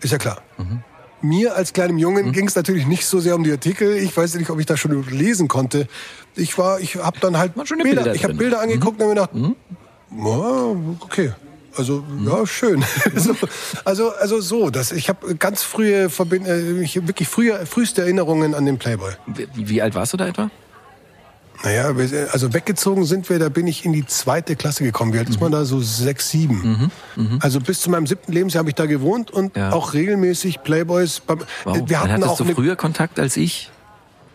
Ist 0.02 0.12
ja 0.12 0.18
klar. 0.18 0.42
Mir 1.22 1.56
als 1.56 1.74
kleinem 1.74 1.98
Jungen 1.98 2.32
ging 2.32 2.48
es 2.48 2.56
natürlich 2.56 2.86
nicht 2.86 3.06
so 3.06 3.20
sehr 3.20 3.36
um 3.36 3.44
die 3.44 3.52
Artikel. 3.52 3.98
Ich 3.98 4.16
weiß 4.16 4.36
nicht, 4.36 4.50
ob 4.50 4.60
ich 4.60 4.66
da 4.66 4.78
schon 4.78 5.04
lesen 5.10 5.48
konnte. 5.48 5.88
Ich 6.36 6.58
war, 6.58 6.80
ich 6.80 6.98
habe 6.98 7.20
dann 7.20 7.38
halt 7.38 7.56
Bilder, 7.56 7.84
Bilder 7.84 8.16
ich 8.16 8.24
habe. 8.24 8.36
Bilder 8.36 8.62
angeguckt 8.62 9.02
und 9.02 9.20
habe 9.20 9.38
mir 9.38 9.50
gedacht, 9.50 9.56
ja, 10.16 10.76
okay. 11.00 11.34
Also 11.76 12.04
ja, 12.26 12.46
schön. 12.46 12.84
so, 13.16 13.36
also 13.86 14.10
also 14.12 14.42
so, 14.42 14.70
dass 14.70 14.92
ich 14.92 15.10
habe 15.10 15.36
ganz 15.36 15.62
frühe 15.62 16.10
Verbind 16.10 16.48
äh, 16.48 16.80
wirklich 17.08 17.28
frühe 17.28 17.66
früheste 17.66 18.02
Erinnerungen 18.02 18.56
an 18.56 18.66
den 18.66 18.78
Playboy. 18.80 19.12
Wie, 19.28 19.48
wie 19.70 19.82
alt 19.82 19.94
warst 19.94 20.14
du 20.14 20.18
da 20.18 20.28
etwa? 20.28 20.50
Naja, 21.64 21.94
also 22.32 22.54
weggezogen 22.54 23.06
sind 23.06 23.30
wir, 23.30 23.40
da 23.40 23.50
bin 23.50 23.68
ich 23.68 23.84
in 23.86 23.94
die 23.94 24.06
zweite 24.06 24.56
Klasse 24.56 24.84
gekommen. 24.84 25.14
Wie 25.14 25.20
alt 25.20 25.30
ist 25.30 25.42
man 25.42 25.52
da? 25.52 25.66
So 25.66 25.80
sechs, 25.82 26.30
sieben. 26.30 26.92
Also 27.40 27.60
bis 27.60 27.82
zu 27.82 27.90
meinem 27.90 28.08
siebten 28.08 28.32
Lebensjahr 28.32 28.60
habe 28.60 28.70
ich 28.70 28.76
da 28.76 28.86
gewohnt 28.86 29.32
und 29.32 29.56
Ja. 29.58 29.72
auch 29.74 29.94
regelmäßig 29.94 30.62
Playboys. 30.64 31.22
Wow. 31.28 31.40
Wir 31.66 31.84
Dann 31.84 32.00
hatten 32.00 32.12
hattest 32.14 32.30
auch 32.30 32.38
du 32.38 32.54
früher 32.54 32.76
Kontakt 32.76 33.20
als 33.20 33.38
ich 33.38 33.72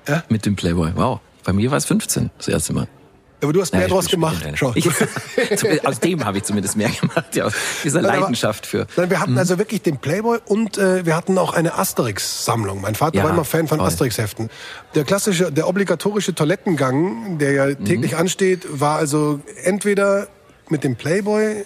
Ja? 0.08 0.24
mit 0.28 0.46
dem 0.46 0.56
Playboy. 0.56 0.92
Wow. 0.94 1.20
Bei 1.44 1.52
mir 1.52 1.70
war 1.70 1.78
es 1.78 1.84
15, 1.86 2.30
das 2.38 2.48
erste 2.48 2.72
Mal. 2.72 2.88
Aber 3.42 3.52
du 3.52 3.60
hast 3.60 3.72
mehr 3.72 3.86
ich 3.86 3.92
draus 3.92 4.06
gemacht. 4.06 4.44
Schau. 4.54 4.72
Ich, 4.74 4.88
aus 5.86 6.00
dem 6.00 6.24
habe 6.24 6.38
ich 6.38 6.44
zumindest 6.44 6.76
mehr 6.76 6.90
gemacht, 6.90 7.34
ja, 7.34 7.44
aus 7.46 7.52
dieser 7.84 8.02
Nein, 8.02 8.20
Leidenschaft 8.20 8.66
für. 8.66 8.86
Nein, 8.96 9.10
wir 9.10 9.20
hatten 9.20 9.36
also 9.38 9.58
wirklich 9.58 9.82
den 9.82 9.98
Playboy 9.98 10.38
und 10.46 10.78
äh, 10.78 11.04
wir 11.04 11.16
hatten 11.16 11.36
auch 11.38 11.52
eine 11.54 11.74
Asterix-Sammlung. 11.78 12.80
Mein 12.80 12.94
Vater 12.94 13.16
Ja, 13.16 13.24
war 13.24 13.30
immer 13.30 13.44
Fan 13.44 13.68
von. 13.68 13.80
Asterix-Heften. 13.80 14.50
Der 14.94 15.04
klassische, 15.04 15.50
der 15.52 15.68
obligatorische 15.68 16.34
Toilettengang, 16.34 17.38
der 17.38 17.52
ja 17.52 17.66
Mhm. 17.66 17.84
täglich 17.84 18.16
ansteht, 18.16 18.66
war 18.70 18.96
also 18.98 19.40
entweder 19.64 20.28
mit 20.68 20.84
dem 20.84 20.96
Playboy 20.96 21.64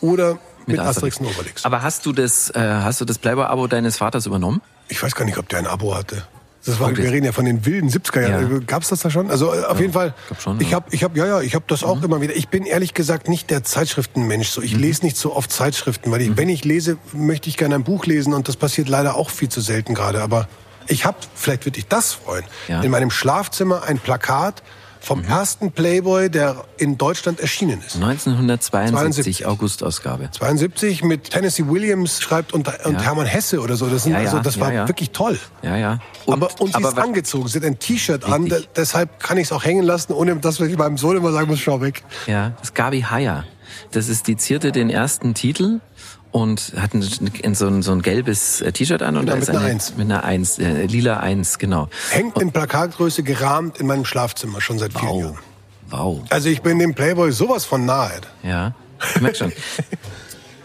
oder 0.00 0.38
mit, 0.66 0.78
Asterix 0.78 1.18
und 1.18 1.26
Obelix. 1.26 1.64
Aber 1.64 1.82
hast 1.82 2.06
du 2.06 2.12
das, 2.12 2.50
äh, 2.50 2.58
hast 2.60 3.00
du 3.00 3.04
das 3.04 3.18
Playboy-Abo 3.18 3.66
deines 3.66 3.96
Vaters 3.98 4.26
übernommen? 4.26 4.60
Ich 4.88 5.02
weiß 5.02 5.14
gar 5.14 5.24
nicht, 5.24 5.38
ob 5.38 5.48
der 5.48 5.60
ein 5.60 5.66
Abo 5.66 5.94
hatte. 5.94 6.26
Das 6.64 6.78
war, 6.78 6.96
wir 6.96 7.10
reden 7.10 7.24
ja 7.26 7.32
von 7.32 7.44
den 7.44 7.66
wilden 7.66 7.88
70er 7.90 8.22
Jahren. 8.28 8.52
Ja. 8.52 8.58
Gab's 8.66 8.88
das 8.88 9.00
da 9.00 9.10
schon? 9.10 9.30
Also 9.30 9.52
äh, 9.52 9.64
auf 9.64 9.80
jeden 9.80 9.92
Fall. 9.92 10.14
glaub 10.28 10.40
schon, 10.40 10.60
ich 10.60 10.70
ja. 10.70 10.76
habe, 10.76 10.86
ich 10.94 11.02
habe, 11.02 11.18
ja, 11.18 11.26
ja, 11.26 11.40
ich 11.40 11.54
habe 11.56 11.64
das 11.66 11.82
auch 11.82 12.00
immer 12.02 12.20
wieder. 12.20 12.36
Ich 12.36 12.48
bin 12.48 12.64
ehrlich 12.66 12.94
gesagt 12.94 13.28
nicht 13.28 13.50
der 13.50 13.64
Zeitschriftenmensch. 13.64 14.48
So, 14.48 14.60
Mhm. 14.60 14.66
ich 14.66 14.76
lese 14.76 15.04
nicht 15.04 15.16
so 15.16 15.34
oft 15.34 15.50
Zeitschriften, 15.50 16.10
weil 16.12 16.20
ich, 16.22 16.36
wenn 16.36 16.48
ich 16.48 16.64
lese, 16.64 16.98
möchte 17.12 17.48
ich 17.48 17.56
gerne 17.56 17.74
ein 17.74 17.84
Buch 17.84 18.06
lesen 18.06 18.32
und 18.32 18.46
das 18.46 18.56
passiert 18.56 18.88
leider 18.88 19.16
auch 19.16 19.30
viel 19.30 19.48
zu 19.48 19.60
selten 19.60 19.94
gerade. 19.94 20.22
Aber 20.22 20.48
ich 20.86 21.04
habe, 21.04 21.16
vielleicht 21.34 21.64
würde 21.66 21.78
ich 21.78 21.88
das 21.88 22.12
freuen, 22.12 22.44
Ja. 22.68 22.78
Mhm. 22.78 22.84
in 22.84 22.90
meinem 22.92 23.10
Schlafzimmer 23.10 23.82
ein 23.84 23.98
Plakat 23.98 24.62
vom 25.02 25.24
ersten 25.24 25.72
Playboy, 25.72 26.30
der 26.30 26.64
in 26.78 26.96
Deutschland 26.96 27.40
erschienen 27.40 27.82
ist. 27.84 27.96
1972, 27.96 29.46
August-Ausgabe. 29.46 30.30
72 30.30 31.02
mit 31.02 31.30
Tennessee 31.30 31.64
Williams 31.66 32.20
schreibt 32.20 32.52
und, 32.52 32.68
und 32.84 32.94
Ja. 32.94 33.00
Hermann 33.02 33.26
Hesse 33.26 33.60
oder 33.60 33.76
so. 33.76 33.86
Das, 33.86 34.04
sind, 34.04 34.12
Ja, 34.12 34.20
ja, 34.20 34.30
also, 34.30 34.40
das 34.40 34.60
war 34.60 34.72
wirklich 34.88 35.10
toll. 35.10 35.38
Ja, 35.62 35.76
ja. 35.76 35.98
aber 36.26 36.48
und 36.60 36.68
sie 36.68 36.74
aber 36.74 36.88
ist 36.88 36.98
angezogen, 36.98 37.48
sie 37.48 37.58
hat 37.58 37.64
ein 37.64 37.78
T-Shirt 37.78 38.24
an, 38.24 38.46
de- 38.46 38.64
deshalb 38.76 39.18
kann 39.20 39.38
ich 39.38 39.44
es 39.48 39.52
auch 39.52 39.64
hängen 39.64 39.84
lassen, 39.84 40.12
ohne 40.12 40.36
dass 40.36 40.60
ich 40.60 40.78
meinem 40.78 40.98
Sohn 40.98 41.16
immer 41.16 41.32
sagen 41.32 41.48
muss, 41.48 41.58
schau 41.60 41.80
weg. 41.80 42.02
Ja, 42.26 42.50
das 42.60 42.68
ist 42.68 42.74
Gabi 42.74 43.02
Haya. 43.02 43.44
Das 43.90 44.08
ist, 44.08 44.26
die 44.28 44.36
zierte 44.36 44.70
den 44.70 44.90
ersten 44.90 45.34
Titel 45.34 45.80
und 46.32 46.72
hat 46.76 46.94
ein, 46.94 47.02
so, 47.54 47.66
ein, 47.68 47.82
so 47.82 47.92
ein 47.92 48.02
gelbes 48.02 48.60
äh, 48.62 48.72
T-Shirt 48.72 49.02
an 49.02 49.16
und 49.16 49.26
Genau, 49.26 49.32
da 49.32 49.36
mit 49.36 49.42
ist 49.44 49.50
einer 49.50 49.60
eine, 49.60 49.68
Eins. 49.70 49.92
mit 49.96 50.04
einer 50.06 50.24
Eins, 50.24 50.58
äh, 50.58 50.86
lila 50.86 51.18
Eins, 51.20 51.58
genau. 51.58 51.88
Hängt 52.10 52.38
in 52.40 52.50
Plakatgröße 52.52 53.22
gerahmt 53.22 53.78
in 53.78 53.86
meinem 53.86 54.04
Schlafzimmer 54.04 54.60
schon 54.60 54.78
seit 54.78 54.92
vielen 54.92 55.08
Wow. 55.10 55.20
Jahren. 55.22 55.38
Wow. 55.90 56.20
Also 56.30 56.48
ich 56.48 56.62
bin 56.62 56.78
dem 56.78 56.94
Playboy 56.94 57.30
sowas 57.32 57.64
von 57.66 57.84
nahe. 57.84 58.20
Ja. 58.42 58.74
Ich 59.14 59.20
merk 59.20 59.36
schon. 59.36 59.52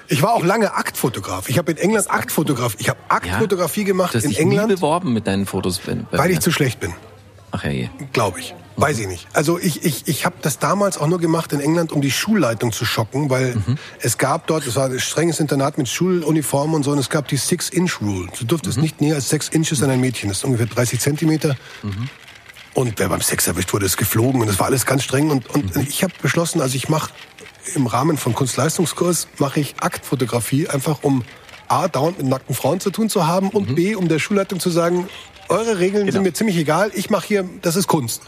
Ich 0.09 0.21
war 0.21 0.35
auch 0.35 0.45
lange 0.45 0.73
Aktfotograf. 0.73 1.49
Ich 1.49 1.57
habe 1.57 1.69
in 1.71 1.77
England 1.77 2.09
Aktfotograf. 2.09 2.75
Ich 2.77 2.87
habe 2.87 2.97
Aktfotografie 3.09 3.83
gemacht 3.83 4.13
Du 4.13 4.17
hast 4.19 4.23
in 4.23 4.29
dich 4.29 4.39
nie 4.39 4.43
England, 4.55 4.69
beworben 4.69 5.11
mit 5.11 5.27
deinen 5.27 5.45
Fotos. 5.45 5.79
Bei 5.79 5.97
weil 6.17 6.31
ich 6.31 6.39
zu 6.39 6.49
schlecht 6.49 6.79
bin. 6.79 6.93
Ach 7.51 7.65
ja, 7.65 7.71
je. 7.71 7.89
Glaube 8.13 8.39
ich. 8.39 8.55
Weiß 8.79 8.99
ich 8.99 9.07
nicht. 9.07 9.27
Also 9.33 9.57
ich, 9.59 9.83
ich, 9.83 10.07
ich 10.07 10.25
habe 10.25 10.35
das 10.41 10.59
damals 10.59 10.99
auch 10.99 11.07
nur 11.07 11.19
gemacht 11.19 11.51
in 11.51 11.59
England, 11.59 11.91
um 11.91 12.01
die 12.01 12.11
Schulleitung 12.11 12.71
zu 12.71 12.85
schocken, 12.85 13.29
weil 13.29 13.55
Mhm. 13.55 13.77
es 14.01 14.17
gab 14.19 14.45
dort, 14.47 14.67
es 14.67 14.75
war 14.75 14.85
ein 14.85 14.99
strenges 14.99 15.39
Internat 15.39 15.77
mit 15.79 15.89
Schuluniformen 15.89 16.75
und 16.75 16.83
so, 16.83 16.91
und 16.91 16.99
es 16.99 17.09
gab 17.09 17.27
die 17.27 17.37
Six-Inch-Rule. 17.37 18.27
Du 18.39 18.45
durftest 18.45 18.77
nicht 18.77 19.01
näher 19.01 19.15
als 19.15 19.29
sechs 19.29 19.49
Inches 19.49 19.81
an 19.81 19.89
ein 19.89 19.99
Mädchen. 19.99 20.29
Das 20.29 20.37
ist 20.39 20.43
ungefähr 20.43 20.67
30 20.67 20.99
Zentimeter. 20.99 21.55
Und 22.75 22.99
wer 22.99 23.09
beim 23.09 23.21
Sex 23.21 23.47
erwischt 23.47 23.73
wurde, 23.73 23.87
ist 23.87 23.97
geflogen 23.97 24.41
und 24.41 24.47
das 24.47 24.59
war 24.59 24.67
alles 24.67 24.85
ganz 24.85 25.03
streng. 25.03 25.31
Und, 25.31 25.49
und 25.49 25.75
ich 25.77 26.03
habe 26.03 26.13
beschlossen, 26.21 26.61
also 26.61 26.75
ich 26.75 26.87
mache 26.89 27.09
im 27.73 27.87
Rahmen 27.87 28.17
von 28.17 28.35
Kunstleistungskurs, 28.35 29.27
mache 29.39 29.59
ich 29.59 29.75
Aktfotografie, 29.79 30.67
einfach 30.67 30.99
um 31.01 31.23
A, 31.67 31.87
dauernd 31.87 32.19
mit 32.19 32.27
nackten 32.27 32.53
Frauen 32.55 32.79
zu 32.79 32.91
tun 32.91 33.09
zu 33.09 33.25
haben 33.25 33.49
und 33.49 33.75
B, 33.75 33.95
um 33.95 34.07
der 34.07 34.19
Schulleitung 34.19 34.59
zu 34.59 34.69
sagen, 34.69 35.09
eure 35.49 35.79
Regeln 35.79 36.09
sind 36.11 36.21
mir 36.23 36.33
ziemlich 36.33 36.57
egal, 36.57 36.91
ich 36.93 37.09
mache 37.09 37.27
hier, 37.27 37.49
das 37.63 37.75
ist 37.75 37.87
Kunst. 37.87 38.21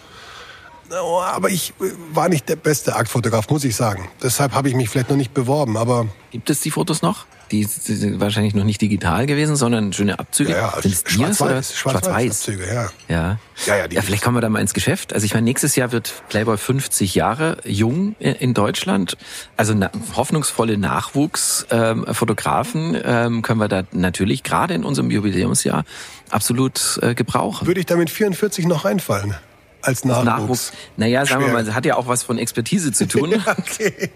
Oh, 0.92 1.22
Aber 1.22 1.50
ich 1.50 1.74
äh, 1.82 1.92
war 2.14 2.30
nicht 2.30 2.48
der 2.50 2.56
beste 2.56 2.96
Aktfotograf, 2.96 3.50
muss 3.50 3.64
ich 3.64 3.76
sagen. 3.76 4.08
Deshalb 4.22 4.54
habe 4.54 4.70
ich 4.70 4.76
mich 4.76 4.90
vielleicht 4.90 5.10
noch 5.10 5.18
nicht 5.18 5.34
beworben, 5.34 5.76
aber 5.78 6.08
Gibt 6.32 6.50
es 6.50 6.62
die 6.62 6.72
Fotos 6.72 7.02
noch? 7.02 7.26
Die, 7.52 7.66
die 7.66 7.96
sind 7.96 8.20
wahrscheinlich 8.20 8.54
noch 8.54 8.64
nicht 8.64 8.80
digital 8.80 9.26
gewesen, 9.26 9.56
sondern 9.56 9.92
schöne 9.92 10.20
Abzüge. 10.20 10.52
ja, 10.52 10.58
ja, 10.58 10.70
schwarz-weiß, 10.82 11.10
Schwarz-Weiß. 11.10 11.76
Schwarz-Weiß-Abzüge, 11.76 12.68
ja. 12.68 12.90
Ja. 13.08 13.40
Ja, 13.66 13.76
ja, 13.76 13.88
ja, 13.90 14.04
vielleicht 14.04 14.24
kommen 14.24 14.38
wir 14.38 14.42
da 14.42 14.50
mal 14.50 14.60
ins 14.62 14.76
Geschäft. 14.76 15.14
Also 15.14 15.26
ich 15.26 15.34
meine, 15.34 15.46
nächstes 15.46 15.76
Jahr 15.76 15.92
wird 15.92 16.22
Playboy 16.30 16.58
50 16.58 17.16
Jahre 17.16 17.58
jung 17.66 18.16
in 18.20 18.54
Deutschland. 18.54 19.18
Also 19.58 19.74
na, 19.74 19.90
hoffnungsvolle 20.16 20.78
Nachwuchsfotografen 20.78 22.96
ähm, 23.04 23.42
können 23.42 23.60
wir 23.60 23.68
da 23.68 23.82
natürlich 23.92 24.44
gerade 24.44 24.76
in 24.76 24.84
unserem 24.84 25.10
Jubiläumsjahr 25.10 25.86
absolut 26.30 27.00
äh, 27.02 27.16
gebrauchen. 27.16 27.66
Würde 27.66 27.80
ich 27.80 27.88
da 27.88 27.96
mit 27.96 28.12
44 28.12 28.68
noch 28.68 28.86
reinfallen? 28.86 29.34
Als 29.82 30.04
Nachwuchs. 30.04 30.26
Nachwuchs. 30.26 30.72
Naja, 30.98 31.26
sagen 31.26 31.42
wir 31.42 31.48
Schwer. 31.48 31.54
mal, 31.60 31.66
das 31.66 31.76
hat 31.76 31.86
ja 31.86 31.96
auch 31.96 32.08
was 32.08 32.24
von 32.24 32.38
Expertise 32.38 32.92
zu 32.92 33.08
tun. 33.08 33.34
Okay. 33.46 34.10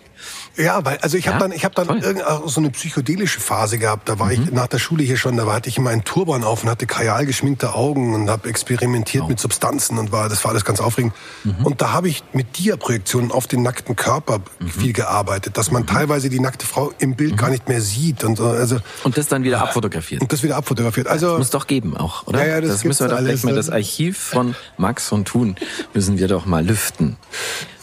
Ja, 0.55 0.85
weil 0.85 0.97
also 0.97 1.17
ich 1.17 1.25
Ja, 1.25 1.33
habe 1.33 1.43
dann 1.45 1.51
ich 1.51 1.65
habe 1.65 1.73
dann 1.73 1.87
toll. 1.87 1.97
Mhm. 1.97 2.03
irgend- 2.03 2.25
auch 2.27 2.47
so 2.47 2.61
eine 2.61 2.69
psychedelische 2.69 3.39
Phase 3.39 3.79
gehabt. 3.79 4.07
Da 4.07 4.19
war 4.19 4.31
ich 4.31 4.51
nach 4.51 4.67
der 4.67 4.77
Schule 4.79 5.03
hier 5.03 5.17
schon, 5.17 5.35
da 5.35 5.45
hatte 5.51 5.67
ich 5.69 5.77
immer 5.77 5.89
einen 5.89 6.03
Turban 6.03 6.43
auf 6.43 6.63
und 6.63 6.69
hatte 6.69 6.85
kajal 6.85 7.25
geschminkte 7.25 7.73
Augen 7.73 8.13
und 8.13 8.29
habe 8.29 8.47
experimentiert 8.49 9.27
mit 9.27 9.39
Substanzen 9.39 9.97
und 9.97 10.11
war 10.11 10.29
das 10.29 10.43
war 10.43 10.51
alles 10.51 10.63
ganz 10.63 10.79
aufregend. 10.79 11.13
Mhm. 11.43 11.65
Und 11.65 11.81
da 11.81 11.91
habe 11.91 12.07
ich 12.07 12.23
mit 12.33 12.57
Dia-Projektionen 12.59 13.31
auf 13.31 13.47
den 13.47 13.63
nackten 13.63 13.95
Körper 13.95 14.41
Mhm. 14.59 14.67
viel 14.69 14.93
gearbeitet, 14.93 15.57
dass 15.57 15.71
man 15.71 15.87
teilweise 15.87 16.29
die 16.29 16.39
nackte 16.39 16.65
Frau 16.67 16.91
im 16.99 17.15
Bild 17.15 17.35
gar 17.37 17.49
nicht 17.49 17.67
mehr 17.67 17.81
sieht 17.81 18.23
und 18.23 18.37
so, 18.37 18.45
also 18.47 18.77
Und 19.03 19.17
das 19.17 19.27
dann 19.27 19.43
wieder 19.43 19.61
abfotografiert. 19.61 20.21
und 20.21 20.31
das 20.31 20.43
wieder 20.43 20.55
abfotografiert. 20.57 21.07
Also 21.07 21.37
Muss 21.39 21.49
doch 21.49 21.65
geben 21.67 21.97
auch, 21.97 22.27
oder? 22.27 22.39
Ja, 22.45 22.55
ja, 22.55 22.61
das 22.61 22.83
müssen 22.83 23.05
wir 23.05 23.09
doch 23.09 23.17
alles, 23.17 23.41
gleich 23.41 23.43
mal 23.43 23.51
ne? 23.51 23.57
das 23.57 23.69
Archiv 23.71 24.17
von 24.19 24.55
Max 24.77 25.11
und 25.11 25.25
Thun 25.27 25.55
müssen 25.95 26.17
wir 26.19 26.27
doch 26.27 26.45
mal 26.45 26.63
lüften. 26.65 27.17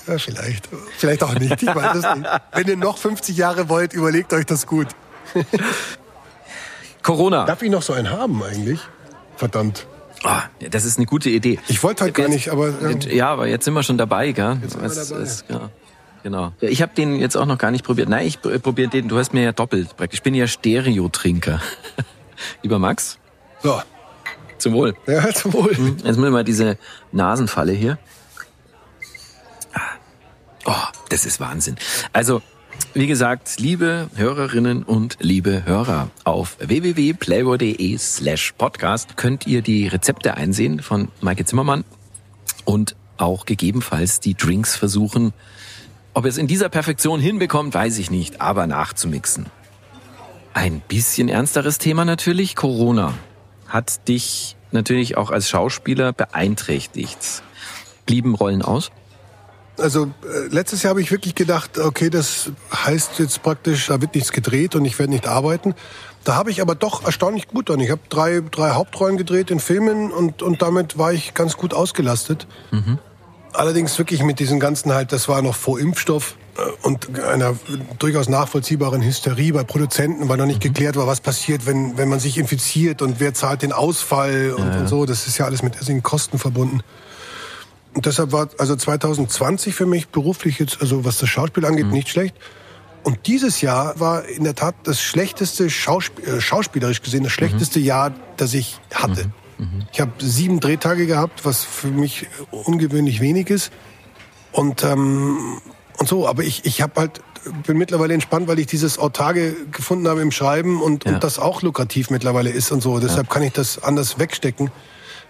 Ja, 0.06 0.18
vielleicht 0.18 0.68
vielleicht 0.96 1.22
auch 1.22 1.34
nicht. 1.34 1.62
Ich 1.62 1.74
weiß 1.74 1.96
es 1.96 2.16
nicht. 2.16 2.28
Wenn 2.52 2.66
ihr 2.68 2.76
noch 2.76 2.98
50 2.98 3.36
Jahre 3.36 3.68
wollt, 3.68 3.92
überlegt 3.92 4.32
euch 4.32 4.46
das 4.46 4.66
gut. 4.66 4.88
Corona. 7.02 7.44
Darf 7.46 7.62
ich 7.62 7.70
noch 7.70 7.82
so 7.82 7.92
einen 7.92 8.10
haben 8.10 8.42
eigentlich? 8.42 8.80
Verdammt. 9.36 9.86
Ah, 10.22 10.42
das 10.70 10.84
ist 10.84 10.98
eine 10.98 11.06
gute 11.06 11.30
Idee. 11.30 11.58
Ich 11.68 11.82
wollte 11.82 12.10
gar 12.12 12.26
Jetzt- 12.26 12.34
nicht, 12.34 12.48
aber 12.50 12.68
ja. 12.68 12.90
Ja, 13.10 13.28
aber 13.28 13.46
jetzt 13.46 13.64
sind 13.64 13.72
wir 13.72 13.82
schon 13.82 13.96
dabei, 13.96 14.32
gell? 14.32 14.58
sind 14.66 14.80
wir 14.80 14.86
Es 14.86 15.08
dabei. 15.08 15.22
ist- 15.22 15.44
ja, 15.48 15.70
genau. 16.22 16.52
Ich 16.60 16.82
habe 16.82 16.94
den 16.94 17.16
jetzt 17.16 17.36
auch 17.36 17.46
noch 17.46 17.56
gar 17.56 17.70
nicht 17.70 17.84
probiert. 17.86 18.08
Nein, 18.10 18.26
ich 18.26 18.40
probiere 18.42 18.90
den. 18.90 19.08
Du 19.08 19.16
hast 19.18 19.32
mir 19.32 19.42
ja 19.42 19.52
doppelt 19.52 19.96
praktisch. 19.96 20.18
Ich 20.18 20.22
bin 20.22 20.34
ja 20.34 20.46
Stereo-Trinker. 20.46 21.60
Lieber 22.62 22.78
Max, 22.78 23.18
So. 23.62 23.80
zum 24.58 24.74
Wohl. 24.74 24.94
Ja, 25.06 25.26
zum 25.34 25.54
Wohl. 25.54 25.70
Jetzt 25.72 26.04
müssen 26.04 26.22
wir 26.22 26.30
mal 26.30 26.44
diese 26.44 26.76
Nasenfalle 27.12 27.72
hier. 27.72 27.98
Oh, 30.64 30.74
das 31.08 31.24
ist 31.24 31.40
Wahnsinn. 31.40 31.76
Also, 32.12 32.42
wie 32.94 33.06
gesagt, 33.06 33.60
liebe 33.60 34.10
Hörerinnen 34.14 34.82
und 34.82 35.16
liebe 35.20 35.64
Hörer, 35.64 36.10
auf 36.24 36.56
www.playboy.de 36.60 37.98
slash 37.98 38.52
podcast 38.58 39.16
könnt 39.16 39.46
ihr 39.46 39.62
die 39.62 39.86
Rezepte 39.86 40.34
einsehen 40.34 40.80
von 40.80 41.08
Maike 41.20 41.44
Zimmermann 41.44 41.84
und 42.64 42.96
auch 43.16 43.44
gegebenenfalls 43.44 44.20
die 44.20 44.34
Drinks 44.34 44.76
versuchen. 44.76 45.32
Ob 46.14 46.24
ihr 46.24 46.30
es 46.30 46.38
in 46.38 46.46
dieser 46.46 46.68
Perfektion 46.68 47.20
hinbekommt, 47.20 47.74
weiß 47.74 47.98
ich 47.98 48.10
nicht, 48.10 48.40
aber 48.40 48.66
nachzumixen. 48.66 49.46
Ein 50.52 50.80
bisschen 50.80 51.28
ernsteres 51.28 51.78
Thema 51.78 52.04
natürlich, 52.04 52.56
Corona 52.56 53.14
hat 53.68 54.08
dich 54.08 54.56
natürlich 54.72 55.16
auch 55.16 55.30
als 55.30 55.48
Schauspieler 55.48 56.12
beeinträchtigt. 56.12 57.42
Blieben 58.04 58.34
Rollen 58.34 58.62
aus? 58.62 58.90
Also 59.80 60.04
äh, 60.04 60.48
letztes 60.48 60.82
Jahr 60.82 60.90
habe 60.90 61.00
ich 61.00 61.10
wirklich 61.10 61.34
gedacht, 61.34 61.78
okay, 61.78 62.10
das 62.10 62.50
heißt 62.72 63.18
jetzt 63.18 63.42
praktisch, 63.42 63.86
da 63.86 64.00
wird 64.00 64.14
nichts 64.14 64.32
gedreht 64.32 64.74
und 64.74 64.84
ich 64.84 64.98
werde 64.98 65.12
nicht 65.12 65.26
arbeiten. 65.26 65.74
Da 66.24 66.34
habe 66.34 66.50
ich 66.50 66.60
aber 66.60 66.74
doch 66.74 67.04
erstaunlich 67.04 67.48
gut 67.48 67.70
dann. 67.70 67.80
Ich 67.80 67.90
habe 67.90 68.02
drei, 68.08 68.42
drei 68.50 68.70
Hauptrollen 68.70 69.16
gedreht 69.16 69.50
in 69.50 69.58
Filmen 69.58 70.10
und, 70.12 70.42
und 70.42 70.60
damit 70.60 70.98
war 70.98 71.12
ich 71.12 71.34
ganz 71.34 71.56
gut 71.56 71.72
ausgelastet. 71.72 72.46
Mhm. 72.70 72.98
Allerdings 73.52 73.98
wirklich 73.98 74.22
mit 74.22 74.38
diesen 74.38 74.60
ganzen 74.60 74.92
halt, 74.92 75.12
das 75.12 75.28
war 75.28 75.42
noch 75.42 75.54
vor 75.54 75.80
Impfstoff 75.80 76.36
äh, 76.56 76.86
und 76.86 77.18
einer 77.18 77.56
durchaus 77.98 78.28
nachvollziehbaren 78.28 79.02
Hysterie 79.02 79.52
bei 79.52 79.64
Produzenten, 79.64 80.28
weil 80.28 80.36
noch 80.36 80.46
nicht 80.46 80.62
mhm. 80.62 80.68
geklärt 80.68 80.96
war, 80.96 81.06
was 81.06 81.20
passiert, 81.20 81.66
wenn, 81.66 81.96
wenn 81.96 82.08
man 82.08 82.20
sich 82.20 82.36
infiziert 82.38 83.02
und 83.02 83.18
wer 83.18 83.32
zahlt 83.34 83.62
den 83.62 83.72
Ausfall 83.72 84.52
und, 84.56 84.66
ja. 84.66 84.80
und 84.80 84.88
so. 84.88 85.06
Das 85.06 85.26
ist 85.26 85.38
ja 85.38 85.46
alles 85.46 85.62
mit 85.62 85.76
irrsinnigen 85.76 86.02
Kosten 86.02 86.38
verbunden. 86.38 86.82
Und 87.94 88.06
deshalb 88.06 88.32
war 88.32 88.48
also 88.58 88.76
2020 88.76 89.74
für 89.74 89.86
mich 89.86 90.08
beruflich 90.08 90.58
jetzt, 90.58 90.80
also 90.80 91.04
was 91.04 91.18
das 91.18 91.28
Schauspiel 91.28 91.64
angeht, 91.64 91.86
mhm. 91.86 91.92
nicht 91.92 92.08
schlecht. 92.08 92.36
Und 93.02 93.26
dieses 93.26 93.62
Jahr 93.62 93.98
war 93.98 94.26
in 94.26 94.44
der 94.44 94.54
Tat 94.54 94.74
das 94.84 95.00
schlechteste 95.00 95.70
Schauspiel, 95.70 96.24
äh, 96.26 96.40
schauspielerisch 96.40 97.02
gesehen, 97.02 97.24
das 97.24 97.32
schlechteste 97.32 97.78
mhm. 97.78 97.84
Jahr, 97.84 98.14
das 98.36 98.54
ich 98.54 98.78
hatte. 98.94 99.30
Mhm. 99.58 99.64
mhm. 99.64 99.86
Ich 99.92 100.00
habe 100.00 100.12
sieben 100.18 100.60
Drehtage 100.60 101.06
gehabt, 101.06 101.44
was 101.44 101.64
für 101.64 101.88
mich 101.88 102.26
ungewöhnlich 102.50 103.20
wenig 103.20 103.50
ist. 103.50 103.72
Und 104.52 104.84
ähm, 104.84 105.60
und 105.98 106.08
so, 106.08 106.26
aber 106.26 106.42
ich 106.42 106.64
ich 106.64 106.82
habe 106.82 107.00
halt 107.00 107.20
bin 107.66 107.78
mittlerweile 107.78 108.14
entspannt, 108.14 108.48
weil 108.48 108.58
ich 108.58 108.66
dieses 108.66 108.98
Autage 108.98 109.54
gefunden 109.72 110.08
habe 110.08 110.20
im 110.20 110.30
Schreiben 110.30 110.82
und, 110.82 111.04
ja. 111.04 111.14
und 111.14 111.24
das 111.24 111.38
auch 111.38 111.62
lukrativ 111.62 112.10
mittlerweile 112.10 112.50
ist 112.50 112.70
und 112.70 112.82
so. 112.82 112.98
Deshalb 113.00 113.28
ja. 113.28 113.32
kann 113.32 113.42
ich 113.42 113.52
das 113.52 113.82
anders 113.82 114.18
wegstecken. 114.18 114.70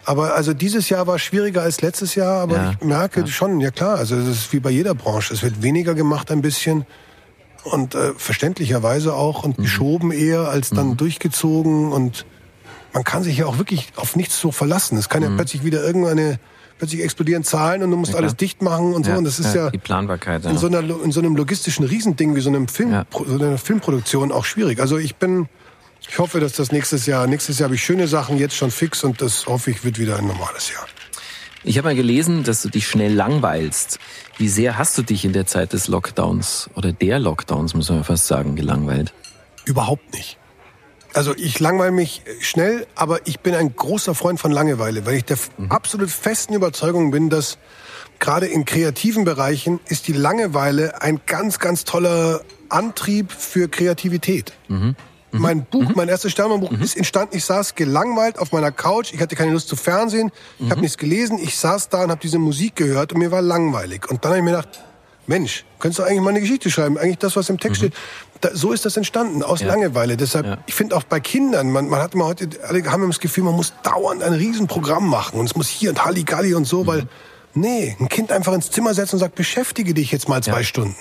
Aber 0.04 0.34
also 0.34 0.54
dieses 0.54 0.88
Jahr 0.88 1.06
war 1.06 1.18
schwieriger 1.18 1.62
als 1.62 1.82
letztes 1.82 2.14
Jahr, 2.14 2.40
aber 2.40 2.56
ja. 2.56 2.70
ich 2.72 2.84
merke 2.84 3.20
ja. 3.20 3.26
schon, 3.26 3.60
ja 3.60 3.70
klar, 3.70 3.98
also 3.98 4.16
es 4.16 4.28
ist 4.28 4.52
wie 4.52 4.60
bei 4.60 4.70
jeder 4.70 4.94
Branche. 4.94 5.34
Es 5.34 5.42
wird 5.42 5.62
weniger 5.62 5.94
gemacht 5.94 6.30
ein 6.30 6.40
bisschen 6.40 6.86
und 7.64 7.94
äh, 7.94 8.12
verständlicherweise 8.16 9.14
auch 9.14 9.44
und 9.44 9.58
mhm. 9.58 9.62
geschoben 9.62 10.12
eher 10.12 10.48
als 10.48 10.70
dann 10.70 10.90
mhm. 10.90 10.96
durchgezogen 10.96 11.92
und 11.92 12.24
man 12.92 13.04
kann 13.04 13.22
sich 13.22 13.38
ja 13.38 13.46
auch 13.46 13.58
wirklich 13.58 13.92
auf 13.96 14.16
nichts 14.16 14.40
so 14.40 14.50
verlassen. 14.50 14.98
Es 14.98 15.08
kann 15.08 15.22
ja 15.22 15.28
mhm. 15.28 15.36
plötzlich 15.36 15.64
wieder 15.64 15.84
irgendeine 15.84 16.40
plötzlich 16.78 17.02
explodieren 17.02 17.44
Zahlen 17.44 17.82
und 17.82 17.90
du 17.90 17.96
musst 17.98 18.12
ja, 18.12 18.18
alles 18.18 18.36
dicht 18.36 18.62
machen 18.62 18.94
und 18.94 19.04
so. 19.04 19.12
und 19.12 19.24
das 19.24 19.38
ist 19.38 19.54
ja, 19.54 19.68
die 19.70 19.76
Planbarkeit. 19.76 20.46
In, 20.46 20.56
so 20.56 20.66
einer, 20.66 20.80
in 20.80 21.12
so 21.12 21.20
einem 21.20 21.36
logistischen 21.36 21.84
Riesending 21.84 22.34
wie 22.34 22.40
so, 22.40 22.48
einem 22.48 22.68
Film, 22.68 23.04
so 23.26 23.34
einer 23.34 23.58
Filmproduktion 23.58 24.32
auch 24.32 24.46
schwierig. 24.46 24.80
Also 24.80 24.96
ich 24.96 25.16
bin 25.16 25.48
ich 26.08 26.18
hoffe, 26.18 26.40
dass 26.40 26.52
das 26.52 26.72
nächstes 26.72 27.06
Jahr, 27.06 27.26
nächstes 27.26 27.58
Jahr 27.58 27.66
habe 27.66 27.74
ich 27.74 27.84
schöne 27.84 28.08
Sachen 28.08 28.38
jetzt 28.38 28.56
schon 28.56 28.70
fix 28.70 29.04
und 29.04 29.20
das 29.20 29.46
hoffe 29.46 29.70
ich 29.70 29.84
wird 29.84 29.98
wieder 29.98 30.18
ein 30.18 30.26
normales 30.26 30.72
Jahr. 30.72 30.86
Ich 31.62 31.76
habe 31.76 31.88
mal 31.88 31.94
gelesen, 31.94 32.42
dass 32.42 32.62
du 32.62 32.70
dich 32.70 32.88
schnell 32.88 33.12
langweilst. 33.12 33.98
Wie 34.38 34.48
sehr 34.48 34.78
hast 34.78 34.96
du 34.96 35.02
dich 35.02 35.26
in 35.26 35.34
der 35.34 35.46
Zeit 35.46 35.74
des 35.74 35.88
Lockdowns 35.88 36.70
oder 36.74 36.92
der 36.92 37.18
Lockdowns, 37.18 37.74
muss 37.74 37.90
man 37.90 38.02
fast 38.02 38.26
sagen, 38.26 38.56
gelangweilt? 38.56 39.12
Überhaupt 39.66 40.14
nicht. 40.14 40.38
Also 41.12 41.34
ich 41.36 41.58
langweile 41.60 41.90
mich 41.90 42.22
schnell, 42.40 42.86
aber 42.94 43.26
ich 43.26 43.40
bin 43.40 43.54
ein 43.54 43.74
großer 43.74 44.14
Freund 44.14 44.40
von 44.40 44.52
Langeweile, 44.52 45.04
weil 45.04 45.16
ich 45.16 45.24
der 45.24 45.36
mhm. 45.58 45.70
absolut 45.70 46.10
festen 46.10 46.54
Überzeugung 46.54 47.10
bin, 47.10 47.28
dass 47.28 47.58
gerade 48.20 48.46
in 48.46 48.64
kreativen 48.64 49.24
Bereichen 49.24 49.80
ist 49.88 50.08
die 50.08 50.12
Langeweile 50.12 51.02
ein 51.02 51.20
ganz, 51.26 51.58
ganz 51.58 51.84
toller 51.84 52.42
Antrieb 52.68 53.32
für 53.32 53.68
Kreativität. 53.68 54.52
Mhm. 54.68 54.94
Mhm. 55.32 55.40
Mein 55.40 55.64
Buch, 55.64 55.88
mhm. 55.88 55.92
mein 55.94 56.08
erstes 56.08 56.32
Sternenbuch 56.32 56.70
mhm. 56.70 56.82
ist 56.82 56.96
entstanden. 56.96 57.36
Ich 57.36 57.44
saß 57.44 57.74
gelangweilt 57.74 58.38
auf 58.38 58.52
meiner 58.52 58.72
Couch. 58.72 59.12
Ich 59.12 59.20
hatte 59.20 59.36
keine 59.36 59.52
Lust 59.52 59.68
zu 59.68 59.76
Fernsehen. 59.76 60.30
Ich 60.58 60.66
mhm. 60.66 60.70
habe 60.70 60.80
nichts 60.80 60.98
gelesen. 60.98 61.38
Ich 61.38 61.56
saß 61.56 61.88
da 61.88 62.04
und 62.04 62.10
habe 62.10 62.20
diese 62.20 62.38
Musik 62.38 62.76
gehört 62.76 63.12
und 63.12 63.18
mir 63.18 63.30
war 63.30 63.42
langweilig. 63.42 64.10
Und 64.10 64.24
dann 64.24 64.30
habe 64.30 64.38
ich 64.38 64.44
mir 64.44 64.50
gedacht, 64.50 64.80
Mensch, 65.26 65.64
könntest 65.78 66.00
du 66.00 66.02
eigentlich 66.02 66.20
mal 66.20 66.30
eine 66.30 66.40
Geschichte 66.40 66.70
schreiben? 66.70 66.98
Eigentlich 66.98 67.18
das, 67.18 67.36
was 67.36 67.48
im 67.48 67.58
Text 67.58 67.82
mhm. 67.82 67.86
steht. 67.86 67.98
Da, 68.40 68.50
so 68.52 68.72
ist 68.72 68.84
das 68.84 68.96
entstanden, 68.96 69.42
aus 69.42 69.60
ja. 69.60 69.68
Langeweile. 69.68 70.16
Deshalb, 70.16 70.46
ja. 70.46 70.58
ich 70.66 70.74
finde 70.74 70.96
auch 70.96 71.04
bei 71.04 71.20
Kindern, 71.20 71.70
man, 71.70 71.88
man 71.88 72.00
hat 72.00 72.14
immer 72.14 72.24
heute, 72.26 72.48
alle 72.66 72.82
haben 72.90 73.02
immer 73.02 73.12
das 73.12 73.20
Gefühl, 73.20 73.44
man 73.44 73.54
muss 73.54 73.74
dauernd 73.82 74.22
ein 74.22 74.32
Riesenprogramm 74.32 75.08
machen 75.08 75.38
und 75.38 75.46
es 75.46 75.54
muss 75.54 75.68
hier 75.68 75.90
und 75.90 76.04
Halligalli 76.04 76.54
und 76.54 76.64
so, 76.64 76.82
mhm. 76.82 76.86
weil, 76.86 77.08
nee, 77.54 77.96
ein 78.00 78.08
Kind 78.08 78.32
einfach 78.32 78.54
ins 78.54 78.70
Zimmer 78.70 78.94
setzen 78.94 79.16
und 79.16 79.20
sagt, 79.20 79.34
beschäftige 79.34 79.94
dich 79.94 80.10
jetzt 80.10 80.28
mal 80.28 80.42
zwei 80.42 80.58
ja. 80.58 80.64
Stunden. 80.64 80.96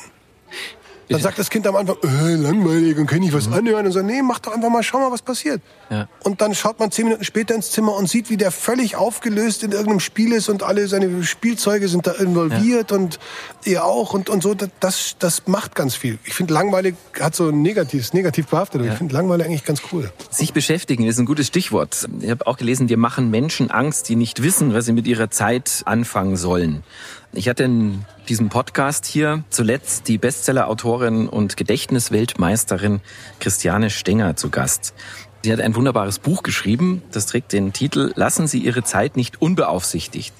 Dann 1.10 1.22
sagt 1.22 1.39
das 1.39 1.49
Kind 1.49 1.66
am 1.66 1.76
Anfang, 1.76 1.97
äh, 2.03 2.36
langweilig 2.36 2.97
und 2.97 3.07
kann 3.07 3.24
ich 3.24 3.34
was 3.34 3.47
mhm. 3.47 3.53
anhören 3.53 3.86
und 3.88 3.91
so, 3.91 4.01
nee, 4.01 4.22
mach 4.22 4.39
doch 4.39 4.53
einfach 4.53 4.70
mal, 4.70 4.84
schau 4.84 4.99
mal, 4.99 5.12
was 5.12 5.24
passiert. 5.24 5.62
Ja. 5.89 6.07
Und 6.24 6.41
dann 6.41 6.53
schaut 6.53 6.80
man 6.80 6.91
zehn 6.91 7.05
Minuten 7.05 7.24
später 7.24 7.55
ins 7.55 7.72
Zimmer 7.72 7.95
und 7.95 8.07
sieht, 8.07 8.30
wie 8.30 8.38
der 8.38 8.51
völlig 8.51 8.95
aufgelöst 8.95 9.64
in 9.64 9.72
irgendeinem 9.72 10.01
Spiel 10.01 10.34
ist 10.34 10.49
und 10.49 10.62
alle 10.62 10.88
seine 10.88 11.24
Spielzeuge 11.24 11.88
sind 11.88 12.05
da 12.05 12.12
involviert 12.12 12.91
ja. 12.91 12.97
und 12.97 13.20
er 13.66 13.86
auch 13.86 14.14
und, 14.14 14.30
und 14.30 14.43
so. 14.43 14.55
Das, 14.80 15.16
das 15.18 15.47
macht 15.47 15.74
ganz 15.74 15.95
viel. 15.95 16.20
Ich 16.26 16.36
finde, 16.36 16.53
langweilig 16.53 16.95
hat 17.20 17.36
so 17.36 17.49
ein 17.49 17.64
negatives, 17.64 18.14
negativ 18.14 18.47
behaftet. 18.47 18.86
Ja. 18.86 18.91
Ich 18.91 18.97
finde 18.99 19.16
langweilig 19.16 19.47
eigentlich 19.47 19.66
ganz 19.66 19.82
cool. 19.91 20.12
Sich 20.30 20.53
beschäftigen 20.53 21.05
ist 21.05 21.18
ein 21.18 21.26
gutes 21.26 21.47
Stichwort. 21.47 22.07
Ich 22.22 22.30
habe 22.30 22.45
auch 22.45 22.57
gelesen, 22.57 22.86
dir 22.86 22.97
machen 22.97 23.32
Menschen 23.32 23.72
Angst, 23.72 24.10
die 24.10 24.16
nicht 24.16 24.43
wissen, 24.43 24.76
was 24.76 24.86
sie 24.86 24.93
mit 24.93 25.07
ihrer 25.07 25.32
Zeit 25.32 25.82
anfangen 25.86 26.38
sollen. 26.38 26.84
Ich 27.32 27.47
hatte 27.47 27.63
in 27.63 28.05
diesem 28.27 28.49
Podcast 28.49 29.05
hier 29.05 29.43
zuletzt 29.51 30.07
die 30.07 30.17
Bestseller-Autorin 30.17 31.30
und 31.30 31.57
Gedächtnisweltmeisterin 31.57 33.01
Christiane 33.39 33.91
Stenger 33.91 34.36
zu 34.36 34.49
Gast. 34.49 34.95
Sie 35.43 35.53
hat 35.53 35.61
ein 35.61 35.75
wunderbares 35.75 36.17
Buch 36.17 36.41
geschrieben, 36.41 37.03
das 37.11 37.27
trägt 37.27 37.53
den 37.53 37.71
Titel 37.71 38.13
Lassen 38.15 38.47
Sie 38.47 38.57
Ihre 38.57 38.84
Zeit 38.84 39.15
nicht 39.15 39.43
unbeaufsichtigt. 39.43 40.34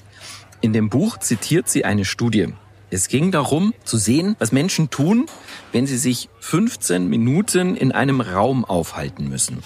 In 0.60 0.72
dem 0.72 0.90
Buch 0.90 1.18
zitiert 1.18 1.68
sie 1.68 1.84
eine 1.84 2.04
Studie. 2.04 2.54
Es 2.90 3.06
ging 3.06 3.30
darum, 3.30 3.72
zu 3.84 3.96
sehen, 3.96 4.34
was 4.40 4.50
Menschen 4.50 4.90
tun, 4.90 5.26
wenn 5.70 5.86
sie 5.86 5.96
sich 5.96 6.28
15 6.40 7.06
Minuten 7.06 7.76
in 7.76 7.92
einem 7.92 8.20
Raum 8.20 8.64
aufhalten 8.64 9.28
müssen. 9.28 9.62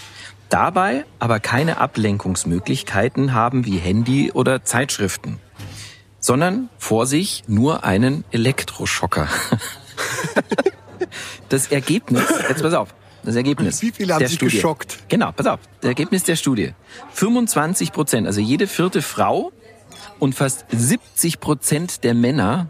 Dabei 0.50 1.06
aber 1.20 1.40
keine 1.40 1.78
Ablenkungsmöglichkeiten 1.78 3.32
haben 3.32 3.64
wie 3.64 3.78
Handy 3.78 4.30
oder 4.30 4.62
Zeitschriften 4.62 5.40
sondern 6.24 6.70
vor 6.78 7.06
sich 7.06 7.44
nur 7.48 7.84
einen 7.84 8.24
Elektroschocker. 8.30 9.28
das 11.50 11.66
Ergebnis, 11.66 12.24
jetzt 12.48 12.62
pass 12.62 12.72
auf, 12.72 12.94
das 13.24 13.36
Ergebnis. 13.36 13.82
Wie 13.82 13.92
viele 13.92 14.14
haben 14.14 14.20
der 14.20 14.28
sich 14.28 14.38
Studie. 14.38 14.56
geschockt? 14.56 15.00
Genau, 15.10 15.32
pass 15.32 15.46
auf. 15.46 15.60
Das 15.82 15.88
Ergebnis 15.88 16.22
der 16.24 16.36
Studie. 16.36 16.72
25 17.12 17.92
Prozent, 17.92 18.26
also 18.26 18.40
jede 18.40 18.66
vierte 18.66 19.02
Frau 19.02 19.52
und 20.18 20.34
fast 20.34 20.64
70 20.70 21.40
Prozent 21.40 22.04
der 22.04 22.14
Männer, 22.14 22.68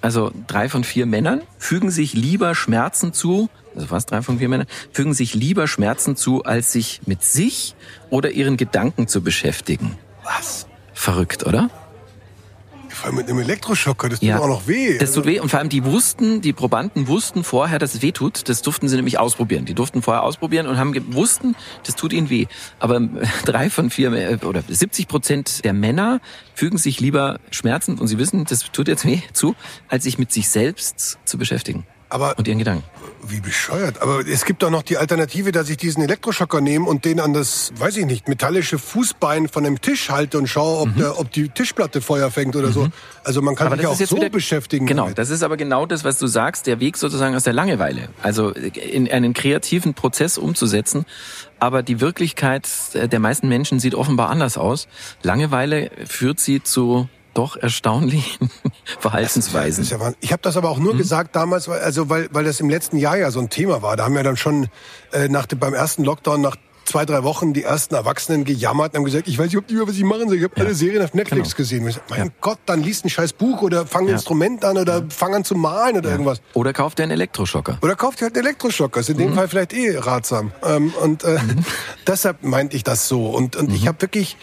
also 0.00 0.30
drei 0.46 0.68
von 0.68 0.84
vier 0.84 1.06
Männern, 1.06 1.40
fügen 1.58 1.90
sich 1.90 2.14
lieber 2.14 2.54
Schmerzen 2.54 3.12
zu, 3.12 3.50
also 3.74 3.88
fast 3.88 4.12
drei 4.12 4.22
von 4.22 4.38
vier 4.38 4.48
Männern, 4.48 4.68
fügen 4.92 5.14
sich 5.14 5.34
lieber 5.34 5.66
Schmerzen 5.66 6.14
zu, 6.14 6.44
als 6.44 6.70
sich 6.70 7.00
mit 7.06 7.24
sich 7.24 7.74
oder 8.08 8.30
ihren 8.30 8.56
Gedanken 8.56 9.08
zu 9.08 9.20
beschäftigen. 9.20 9.98
Was? 10.22 10.68
Verrückt, 10.94 11.44
oder? 11.44 11.70
Vor 12.98 13.06
allem 13.06 13.16
mit 13.16 13.28
einem 13.28 13.38
Elektroschocker, 13.38 14.08
das 14.08 14.18
tut 14.18 14.28
ja. 14.28 14.40
auch 14.40 14.48
noch 14.48 14.66
weh. 14.66 14.98
Das 14.98 15.12
tut 15.12 15.24
weh 15.24 15.38
und 15.38 15.50
vor 15.50 15.60
allem 15.60 15.68
die 15.68 15.84
wussten, 15.84 16.40
die 16.40 16.52
Probanden 16.52 17.06
wussten 17.06 17.44
vorher, 17.44 17.78
dass 17.78 17.94
es 17.94 18.02
weh 18.02 18.10
tut. 18.10 18.48
Das 18.48 18.60
durften 18.60 18.88
sie 18.88 18.96
nämlich 18.96 19.20
ausprobieren. 19.20 19.66
Die 19.66 19.74
durften 19.74 20.02
vorher 20.02 20.24
ausprobieren 20.24 20.66
und 20.66 20.78
haben 20.78 20.92
wussten, 21.14 21.54
das 21.84 21.94
tut 21.94 22.12
ihnen 22.12 22.28
weh. 22.28 22.46
Aber 22.80 23.00
drei 23.44 23.70
von 23.70 23.90
vier 23.90 24.40
oder 24.44 24.64
70 24.66 25.06
Prozent 25.06 25.64
der 25.64 25.74
Männer 25.74 26.20
fügen 26.54 26.76
sich 26.76 26.98
lieber 26.98 27.38
Schmerzen 27.52 27.98
und 27.98 28.08
sie 28.08 28.18
wissen, 28.18 28.44
das 28.44 28.64
tut 28.72 28.88
jetzt 28.88 29.04
weh 29.04 29.20
zu, 29.32 29.54
als 29.86 30.02
sich 30.02 30.18
mit 30.18 30.32
sich 30.32 30.48
selbst 30.48 31.18
zu 31.24 31.38
beschäftigen. 31.38 31.86
Aber 32.10 32.38
und 32.38 32.48
ihren 32.48 32.58
Gedanken. 32.58 32.84
Wie 33.22 33.40
bescheuert. 33.40 34.00
Aber 34.00 34.26
es 34.26 34.44
gibt 34.44 34.62
doch 34.62 34.70
noch 34.70 34.82
die 34.82 34.96
Alternative, 34.96 35.52
dass 35.52 35.68
ich 35.68 35.76
diesen 35.76 36.02
Elektroschocker 36.02 36.60
nehme 36.60 36.86
und 36.86 37.04
den 37.04 37.20
an 37.20 37.34
das, 37.34 37.72
weiß 37.76 37.96
ich 37.98 38.06
nicht, 38.06 38.28
metallische 38.28 38.78
Fußbein 38.78 39.48
von 39.48 39.66
einem 39.66 39.80
Tisch 39.80 40.08
halte 40.08 40.38
und 40.38 40.46
schaue, 40.46 40.80
ob, 40.80 40.88
mhm. 40.88 40.98
der, 40.98 41.18
ob 41.18 41.30
die 41.32 41.48
Tischplatte 41.48 42.00
Feuer 42.00 42.30
fängt 42.30 42.56
oder 42.56 42.68
mhm. 42.68 42.72
so. 42.72 42.88
Also 43.24 43.42
man 43.42 43.54
kann 43.54 43.66
aber 43.66 43.76
sich 43.76 43.82
ja 43.82 43.90
auch 43.90 43.96
so 43.96 44.16
wieder, 44.16 44.30
beschäftigen. 44.30 44.86
Genau, 44.86 45.02
damit. 45.02 45.18
das 45.18 45.30
ist 45.30 45.42
aber 45.42 45.56
genau 45.56 45.84
das, 45.84 46.04
was 46.04 46.18
du 46.18 46.26
sagst, 46.26 46.66
der 46.66 46.80
Weg 46.80 46.96
sozusagen 46.96 47.34
aus 47.34 47.44
der 47.44 47.52
Langeweile. 47.52 48.08
Also 48.22 48.50
in 48.50 49.10
einen 49.10 49.34
kreativen 49.34 49.92
Prozess 49.94 50.38
umzusetzen. 50.38 51.04
Aber 51.58 51.82
die 51.82 52.00
Wirklichkeit 52.00 52.68
der 52.94 53.18
meisten 53.18 53.48
Menschen 53.48 53.80
sieht 53.80 53.94
offenbar 53.94 54.30
anders 54.30 54.56
aus. 54.56 54.86
Langeweile 55.22 55.90
führt 56.06 56.40
sie 56.40 56.62
zu 56.62 57.08
doch 57.38 57.56
erstaunlichen 57.56 58.50
Verhaltensweisen. 58.98 59.84
Ja, 59.84 60.12
ich 60.20 60.32
habe 60.32 60.42
das 60.42 60.56
aber 60.56 60.70
auch 60.70 60.78
nur 60.78 60.94
mhm. 60.94 60.98
gesagt 60.98 61.36
damals, 61.36 61.68
weil, 61.68 61.80
also 61.80 62.10
weil, 62.10 62.28
weil 62.32 62.44
das 62.44 62.58
im 62.58 62.68
letzten 62.68 62.98
Jahr 62.98 63.16
ja 63.16 63.30
so 63.30 63.38
ein 63.38 63.48
Thema 63.48 63.80
war. 63.80 63.96
Da 63.96 64.04
haben 64.04 64.16
ja 64.16 64.24
dann 64.24 64.36
schon 64.36 64.66
äh, 65.12 65.28
nach 65.28 65.46
dem, 65.46 65.60
beim 65.60 65.72
ersten 65.72 66.02
Lockdown, 66.02 66.40
nach 66.40 66.56
zwei, 66.84 67.04
drei 67.04 67.22
Wochen 67.22 67.52
die 67.52 67.62
ersten 67.62 67.94
Erwachsenen 67.94 68.44
gejammert 68.44 68.94
und 68.94 68.98
haben 68.98 69.04
gesagt, 69.04 69.28
ich 69.28 69.38
weiß 69.38 69.52
nicht, 69.52 69.64
was 69.70 69.96
ich 69.96 70.04
machen 70.04 70.28
soll. 70.28 70.38
Ich 70.38 70.44
habe 70.44 70.54
ja. 70.56 70.64
alle 70.64 70.74
Serien 70.74 71.02
auf 71.02 71.14
Netflix 71.14 71.50
genau. 71.50 71.56
gesehen. 71.56 71.84
Gesagt, 71.84 72.10
mein 72.10 72.26
ja. 72.26 72.32
Gott, 72.40 72.58
dann 72.66 72.82
liest 72.82 73.04
ein 73.04 73.10
scheiß 73.10 73.34
Buch 73.34 73.62
oder 73.62 73.86
fang 73.86 74.04
ein 74.04 74.08
ja. 74.08 74.14
Instrument 74.14 74.64
an 74.64 74.78
oder 74.78 75.04
fang 75.08 75.34
an 75.34 75.44
zu 75.44 75.54
malen 75.54 75.98
oder 75.98 76.10
irgendwas. 76.10 76.40
Oder 76.54 76.72
kauft 76.72 76.98
dir 76.98 77.04
einen 77.04 77.12
Elektroschocker. 77.12 77.78
Oder 77.82 77.94
kauft 77.94 78.20
dir 78.20 78.24
halt 78.24 78.36
einen 78.36 78.46
Elektroschocker. 78.46 79.00
Ist 79.00 79.10
in 79.10 79.18
dem 79.18 79.30
mhm. 79.30 79.34
Fall 79.34 79.48
vielleicht 79.48 79.74
eh 79.74 79.96
ratsam. 79.96 80.50
Ähm, 80.64 80.92
und 81.02 81.22
äh, 81.24 81.38
mhm. 81.38 81.64
deshalb 82.06 82.42
meinte 82.42 82.76
ich 82.76 82.84
das 82.84 83.06
so. 83.06 83.26
Und, 83.26 83.54
und 83.54 83.68
mhm. 83.68 83.74
ich 83.74 83.86
habe 83.86 84.00
wirklich 84.00 84.36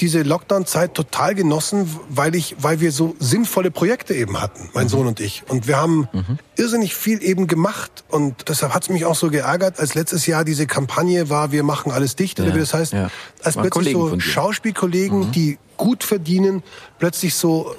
diese 0.00 0.22
Lockdown-Zeit 0.22 0.94
total 0.94 1.34
genossen, 1.34 1.88
weil 2.08 2.34
ich, 2.34 2.56
weil 2.58 2.80
wir 2.80 2.92
so 2.92 3.14
sinnvolle 3.18 3.70
Projekte 3.70 4.14
eben 4.14 4.40
hatten, 4.40 4.70
mein 4.74 4.84
mhm. 4.84 4.88
Sohn 4.88 5.06
und 5.06 5.20
ich. 5.20 5.44
Und 5.48 5.66
wir 5.66 5.76
haben 5.76 6.08
mhm. 6.12 6.38
irrsinnig 6.56 6.94
viel 6.94 7.22
eben 7.22 7.46
gemacht. 7.46 8.04
Und 8.08 8.48
deshalb 8.48 8.74
hat 8.74 8.82
es 8.84 8.88
mich 8.88 9.04
auch 9.04 9.14
so 9.14 9.30
geärgert, 9.30 9.78
als 9.78 9.94
letztes 9.94 10.26
Jahr 10.26 10.44
diese 10.44 10.66
Kampagne 10.66 11.30
war, 11.30 11.52
wir 11.52 11.62
machen 11.62 11.92
alles 11.92 12.16
dicht, 12.16 12.38
ja, 12.38 12.44
oder 12.44 12.54
wie 12.54 12.60
das 12.60 12.74
heißt, 12.74 12.92
ja. 12.92 13.10
als 13.42 13.54
plötzlich 13.54 13.70
Kollegen 13.94 14.08
so 14.08 14.20
Schauspielkollegen, 14.20 15.28
mhm. 15.28 15.32
die 15.32 15.58
gut 15.76 16.04
verdienen, 16.04 16.62
plötzlich 16.98 17.34
so 17.34 17.74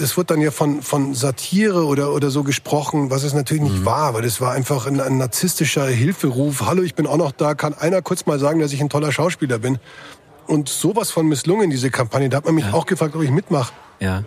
es 0.00 0.16
wird 0.16 0.30
dann 0.30 0.40
ja 0.40 0.50
von, 0.50 0.82
von 0.82 1.14
Satire 1.14 1.84
oder, 1.84 2.12
oder 2.12 2.30
so 2.30 2.42
gesprochen, 2.42 3.10
was 3.10 3.24
es 3.24 3.34
natürlich 3.34 3.64
nicht 3.64 3.80
mhm. 3.80 3.84
war, 3.84 4.14
weil 4.14 4.22
das 4.22 4.40
war 4.40 4.52
einfach 4.52 4.86
ein, 4.86 5.00
ein 5.00 5.18
narzisstischer 5.18 5.86
Hilferuf. 5.86 6.62
Hallo, 6.62 6.82
ich 6.82 6.94
bin 6.94 7.06
auch 7.06 7.16
noch 7.16 7.32
da. 7.32 7.54
Kann 7.54 7.74
einer 7.74 8.02
kurz 8.02 8.26
mal 8.26 8.38
sagen, 8.38 8.60
dass 8.60 8.72
ich 8.72 8.80
ein 8.80 8.88
toller 8.88 9.12
Schauspieler 9.12 9.58
bin? 9.58 9.78
Und 10.48 10.68
sowas 10.68 11.10
von 11.12 11.28
misslungen, 11.28 11.70
diese 11.70 11.90
Kampagne. 11.90 12.28
Da 12.28 12.38
hat 12.38 12.46
man 12.46 12.54
mich 12.54 12.64
ja. 12.64 12.72
auch 12.72 12.86
gefragt, 12.86 13.14
ob 13.14 13.22
ich 13.22 13.30
mitmache. 13.30 13.72
Ja. 14.00 14.24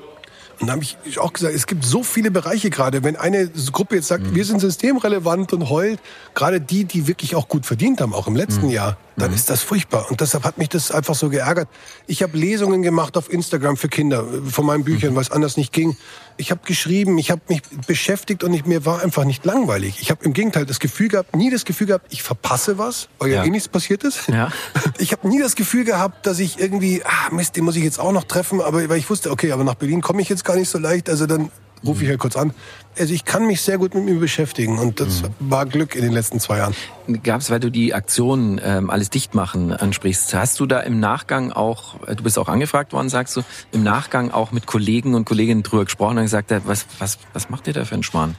Und 0.61 0.67
da 0.67 0.73
habe 0.73 0.83
ich 0.83 1.17
auch 1.17 1.33
gesagt, 1.33 1.55
es 1.55 1.65
gibt 1.65 1.83
so 1.83 2.03
viele 2.03 2.29
Bereiche 2.29 2.69
gerade. 2.69 3.03
Wenn 3.03 3.15
eine 3.15 3.49
Gruppe 3.71 3.95
jetzt 3.95 4.07
sagt, 4.09 4.23
mhm. 4.23 4.35
wir 4.35 4.45
sind 4.45 4.59
systemrelevant 4.59 5.53
und 5.53 5.71
heult, 5.71 5.99
gerade 6.35 6.61
die, 6.61 6.85
die 6.85 7.07
wirklich 7.07 7.35
auch 7.35 7.47
gut 7.47 7.65
verdient 7.65 7.99
haben, 7.99 8.13
auch 8.13 8.27
im 8.27 8.35
letzten 8.35 8.67
mhm. 8.67 8.73
Jahr, 8.73 8.97
dann 9.17 9.31
mhm. 9.31 9.35
ist 9.35 9.49
das 9.49 9.61
furchtbar. 9.63 10.05
Und 10.11 10.21
deshalb 10.21 10.43
hat 10.43 10.59
mich 10.59 10.69
das 10.69 10.91
einfach 10.91 11.15
so 11.15 11.29
geärgert. 11.29 11.67
Ich 12.05 12.21
habe 12.21 12.37
Lesungen 12.37 12.83
gemacht 12.83 13.17
auf 13.17 13.33
Instagram 13.33 13.75
für 13.75 13.89
Kinder 13.89 14.23
von 14.51 14.67
meinen 14.67 14.83
Büchern, 14.83 15.13
mhm. 15.13 15.15
weil 15.15 15.23
es 15.23 15.31
anders 15.31 15.57
nicht 15.57 15.73
ging. 15.73 15.97
Ich 16.41 16.49
habe 16.49 16.61
geschrieben, 16.65 17.19
ich 17.19 17.29
habe 17.29 17.41
mich 17.47 17.61
beschäftigt 17.85 18.43
und 18.43 18.51
ich, 18.53 18.65
mir 18.65 18.83
war 18.83 19.01
einfach 19.03 19.25
nicht 19.25 19.45
langweilig. 19.45 19.97
Ich 20.01 20.09
habe 20.09 20.25
im 20.25 20.33
Gegenteil 20.33 20.65
das 20.65 20.79
Gefühl 20.79 21.07
gehabt, 21.07 21.35
nie 21.35 21.51
das 21.51 21.65
Gefühl 21.65 21.85
gehabt, 21.85 22.07
ich 22.09 22.23
verpasse 22.23 22.79
was, 22.79 23.09
weil 23.19 23.31
ja, 23.31 23.43
eh 23.43 23.49
nichts 23.51 23.67
passiert 23.67 24.03
ist. 24.03 24.27
Ja. 24.27 24.51
Ich 24.97 25.11
habe 25.13 25.27
nie 25.27 25.39
das 25.39 25.55
Gefühl 25.55 25.83
gehabt, 25.83 26.25
dass 26.27 26.39
ich 26.39 26.59
irgendwie, 26.59 27.03
ah 27.03 27.31
Mist, 27.31 27.55
den 27.55 27.63
muss 27.63 27.75
ich 27.75 27.83
jetzt 27.83 27.99
auch 27.99 28.11
noch 28.11 28.23
treffen, 28.23 28.61
aber 28.61 28.87
weil 28.89 28.97
ich 28.97 29.09
wusste, 29.09 29.31
okay, 29.31 29.51
aber 29.51 29.63
nach 29.63 29.75
Berlin 29.75 30.01
komme 30.01 30.21
ich 30.21 30.29
jetzt 30.29 30.45
gar 30.45 30.55
nicht 30.55 30.69
so 30.69 30.77
leicht, 30.77 31.09
also 31.09 31.25
dann 31.25 31.49
rufe 31.85 32.03
ich 32.03 32.09
halt 32.09 32.19
kurz 32.19 32.35
an. 32.35 32.53
Also 32.97 33.13
ich 33.13 33.23
kann 33.23 33.47
mich 33.47 33.61
sehr 33.61 33.77
gut 33.77 33.95
mit 33.95 34.03
mir 34.03 34.19
beschäftigen 34.19 34.77
und 34.77 34.99
das 34.99 35.21
mhm. 35.21 35.27
war 35.39 35.65
Glück 35.65 35.95
in 35.95 36.01
den 36.01 36.11
letzten 36.11 36.39
zwei 36.39 36.57
Jahren. 36.57 36.75
Gab 37.23 37.41
es, 37.41 37.49
weil 37.49 37.59
du 37.59 37.69
die 37.69 37.93
Aktion 37.93 38.59
ähm, 38.63 38.89
alles 38.89 39.09
dicht 39.09 39.33
machen 39.33 39.71
ansprichst, 39.71 40.33
hast 40.33 40.59
du 40.59 40.65
da 40.65 40.81
im 40.81 40.99
Nachgang 40.99 41.51
auch, 41.51 42.05
äh, 42.07 42.15
du 42.15 42.23
bist 42.23 42.37
auch 42.37 42.49
angefragt 42.49 42.91
worden, 42.91 43.09
sagst 43.09 43.37
du, 43.37 43.43
im 43.71 43.83
Nachgang 43.83 44.31
auch 44.31 44.51
mit 44.51 44.65
Kollegen 44.65 45.15
und 45.15 45.25
Kolleginnen 45.25 45.63
drüber 45.63 45.85
gesprochen 45.85 46.17
und 46.17 46.23
gesagt, 46.23 46.53
was, 46.65 46.85
was, 46.99 47.17
was 47.33 47.49
macht 47.49 47.67
ihr 47.67 47.73
da 47.73 47.85
für 47.85 47.93
einen 47.93 48.03
Schmarrn? 48.03 48.35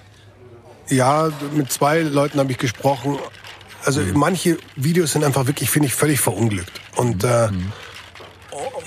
Ja, 0.89 1.31
mit 1.55 1.73
zwei 1.73 2.01
Leuten 2.03 2.39
habe 2.39 2.53
ich 2.53 2.59
gesprochen. 2.59 3.19
Also 3.85 4.01
mhm. 4.01 4.13
manche 4.15 4.59
Videos 4.77 5.13
sind 5.13 5.25
einfach 5.25 5.47
wirklich, 5.47 5.71
finde 5.71 5.87
ich, 5.87 5.95
völlig 5.95 6.21
verunglückt. 6.21 6.81
Und 6.97 7.25
äh, 7.25 7.49
mhm 7.51 7.73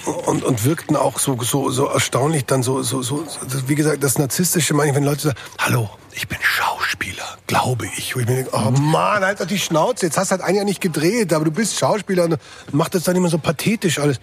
und, 0.05 0.43
und 0.43 0.63
wirkten 0.63 0.95
auch 0.95 1.19
so, 1.19 1.41
so, 1.41 1.69
so 1.69 1.87
erstaunlich 1.87 2.45
dann 2.45 2.63
so, 2.63 2.81
so, 2.83 3.01
so, 3.01 3.25
wie 3.67 3.75
gesagt, 3.75 4.03
das 4.03 4.17
Narzisstische, 4.17 4.73
manchmal, 4.73 4.97
wenn 4.97 5.03
Leute 5.03 5.21
sagen, 5.21 5.37
hallo, 5.59 5.89
ich 6.13 6.27
bin 6.27 6.37
Schauspieler, 6.41 7.37
glaube 7.47 7.87
ich. 7.97 8.15
Wo 8.15 8.19
ich 8.19 8.25
denke, 8.25 8.49
oh 8.53 8.71
Mann, 8.71 9.23
halt 9.23 9.39
doch 9.39 9.47
die 9.47 9.59
Schnauze, 9.59 10.05
jetzt 10.05 10.17
hast 10.17 10.29
du 10.29 10.33
halt 10.33 10.41
ein 10.41 10.55
Jahr 10.55 10.65
nicht 10.65 10.81
gedreht, 10.81 11.33
aber 11.33 11.45
du 11.45 11.51
bist 11.51 11.77
Schauspieler 11.77 12.25
und 12.25 12.37
macht 12.71 12.95
das 12.95 13.03
dann 13.03 13.15
immer 13.15 13.29
so 13.29 13.37
pathetisch 13.37 13.99
alles. 13.99 14.19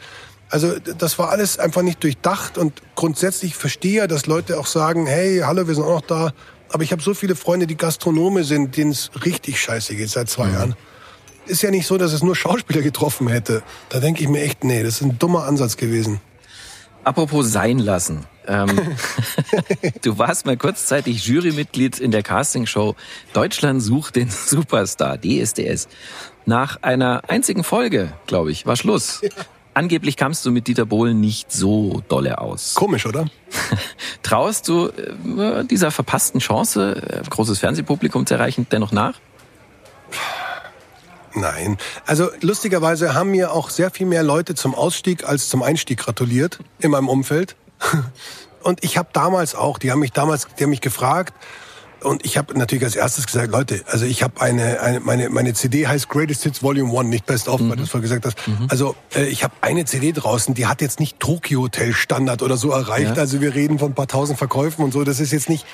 Also 0.48 0.78
das 0.78 1.18
war 1.18 1.30
alles 1.30 1.58
einfach 1.58 1.82
nicht 1.82 2.02
durchdacht 2.02 2.58
und 2.58 2.82
grundsätzlich 2.94 3.56
verstehe 3.56 3.98
ja, 3.98 4.06
dass 4.06 4.26
Leute 4.26 4.58
auch 4.58 4.66
sagen, 4.66 5.06
hey, 5.06 5.40
hallo, 5.44 5.66
wir 5.66 5.74
sind 5.74 5.84
auch 5.84 6.00
noch 6.00 6.06
da. 6.06 6.32
Aber 6.70 6.82
ich 6.82 6.92
habe 6.92 7.02
so 7.02 7.14
viele 7.14 7.36
Freunde, 7.36 7.66
die 7.66 7.76
Gastronome 7.76 8.44
sind, 8.44 8.76
denen 8.76 8.92
es 8.92 9.10
richtig 9.24 9.60
scheiße 9.60 9.94
geht 9.94 10.10
seit 10.10 10.28
zwei 10.28 10.46
mhm. 10.46 10.54
Jahren 10.54 10.76
ist 11.52 11.62
ja 11.62 11.70
nicht 11.70 11.86
so, 11.86 11.98
dass 11.98 12.12
es 12.12 12.22
nur 12.22 12.34
Schauspieler 12.34 12.82
getroffen 12.82 13.28
hätte. 13.28 13.62
Da 13.90 14.00
denke 14.00 14.22
ich 14.22 14.28
mir 14.28 14.42
echt, 14.42 14.64
nee, 14.64 14.82
das 14.82 14.94
ist 14.94 15.02
ein 15.02 15.18
dummer 15.18 15.44
Ansatz 15.44 15.76
gewesen. 15.76 16.20
Apropos 17.04 17.52
sein 17.52 17.78
lassen. 17.78 18.26
Ähm, 18.46 18.68
du 20.02 20.18
warst 20.18 20.46
mal 20.46 20.56
kurzzeitig 20.56 21.26
Jurymitglied 21.26 21.98
in 22.00 22.10
der 22.10 22.22
Castingshow 22.22 22.96
Deutschland 23.34 23.82
sucht 23.82 24.16
den 24.16 24.30
Superstar, 24.30 25.18
DSDS. 25.18 25.88
Nach 26.46 26.82
einer 26.82 27.22
einzigen 27.28 27.64
Folge, 27.64 28.12
glaube 28.26 28.50
ich, 28.50 28.66
war 28.66 28.76
Schluss. 28.76 29.20
Angeblich 29.74 30.16
kamst 30.16 30.44
du 30.44 30.50
mit 30.50 30.66
Dieter 30.66 30.86
Bohlen 30.86 31.20
nicht 31.20 31.52
so 31.52 32.02
dolle 32.08 32.38
aus. 32.38 32.74
Komisch, 32.74 33.06
oder? 33.06 33.26
Traust 34.22 34.68
du 34.68 34.88
äh, 34.88 35.64
dieser 35.64 35.90
verpassten 35.90 36.40
Chance, 36.40 37.22
äh, 37.24 37.28
großes 37.28 37.58
Fernsehpublikum 37.58 38.26
zu 38.26 38.34
erreichen, 38.34 38.66
dennoch 38.70 38.92
nach? 38.92 39.14
Nein. 41.34 41.78
Also 42.06 42.30
lustigerweise 42.40 43.14
haben 43.14 43.30
mir 43.30 43.52
auch 43.52 43.70
sehr 43.70 43.90
viel 43.90 44.06
mehr 44.06 44.22
Leute 44.22 44.54
zum 44.54 44.74
Ausstieg 44.74 45.24
als 45.24 45.48
zum 45.48 45.62
Einstieg 45.62 45.98
gratuliert 45.98 46.58
in 46.78 46.90
meinem 46.90 47.08
Umfeld. 47.08 47.56
Und 48.62 48.84
ich 48.84 48.96
habe 48.96 49.08
damals 49.12 49.54
auch, 49.54 49.78
die 49.78 49.90
haben 49.90 50.00
mich 50.00 50.12
damals, 50.12 50.46
die 50.58 50.62
haben 50.62 50.70
mich 50.70 50.80
gefragt, 50.80 51.34
und 52.02 52.24
ich 52.24 52.36
habe 52.36 52.56
natürlich 52.58 52.84
als 52.84 52.96
erstes 52.96 53.26
gesagt, 53.26 53.50
Leute, 53.50 53.82
also 53.86 54.04
ich 54.04 54.22
habe 54.22 54.40
eine, 54.40 54.80
eine 54.80 55.00
meine 55.00 55.28
meine 55.30 55.54
CD 55.54 55.86
heißt 55.86 56.08
Greatest 56.08 56.42
Hits 56.42 56.62
Volume 56.62 56.92
One, 56.92 57.08
nicht 57.08 57.26
Best 57.26 57.48
of, 57.48 57.60
mhm. 57.60 57.70
weil 57.70 57.76
du 57.76 57.84
es 57.84 57.90
vorher 57.90 58.08
gesagt 58.08 58.26
hast. 58.26 58.48
Mhm. 58.48 58.66
Also 58.68 58.96
äh, 59.14 59.24
ich 59.26 59.44
habe 59.44 59.54
eine 59.60 59.84
CD 59.84 60.12
draußen, 60.12 60.54
die 60.54 60.66
hat 60.66 60.80
jetzt 60.80 61.00
nicht 61.00 61.20
Tokyo 61.20 61.62
Hotel 61.62 61.92
Standard 61.92 62.42
oder 62.42 62.56
so 62.56 62.70
erreicht. 62.70 63.16
Ja. 63.16 63.22
Also 63.22 63.40
wir 63.40 63.54
reden 63.54 63.78
von 63.78 63.92
ein 63.92 63.94
paar 63.94 64.08
tausend 64.08 64.38
Verkäufen 64.38 64.84
und 64.84 64.92
so. 64.92 65.04
Das 65.04 65.20
ist 65.20 65.32
jetzt 65.32 65.48
nicht 65.48 65.64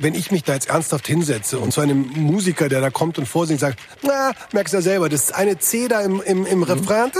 wenn 0.00 0.14
ich 0.14 0.30
mich 0.30 0.44
da 0.44 0.54
jetzt 0.54 0.68
ernsthaft 0.68 1.06
hinsetze 1.06 1.58
und 1.58 1.72
zu 1.72 1.80
einem 1.80 2.10
Musiker, 2.14 2.68
der 2.68 2.80
da 2.80 2.90
kommt 2.90 3.18
und 3.18 3.26
vorsingt, 3.26 3.60
sagt, 3.60 3.78
na, 4.02 4.32
merkst 4.52 4.72
du 4.72 4.78
ja 4.78 4.82
selber, 4.82 5.08
das 5.08 5.24
ist 5.24 5.34
eine 5.34 5.58
C 5.58 5.88
da 5.88 6.00
im, 6.00 6.20
im, 6.22 6.46
im 6.46 6.58
mhm. 6.58 6.64
Refrain, 6.64 7.10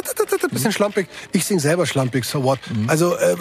bisschen 0.50 0.72
schlampig. 0.72 1.08
Ich 1.32 1.44
sing 1.44 1.58
selber 1.58 1.86
schlampig, 1.86 2.24
so 2.24 2.44
what. 2.44 2.58
Mhm. 2.72 2.88
Also, 2.88 3.16
äh, 3.16 3.36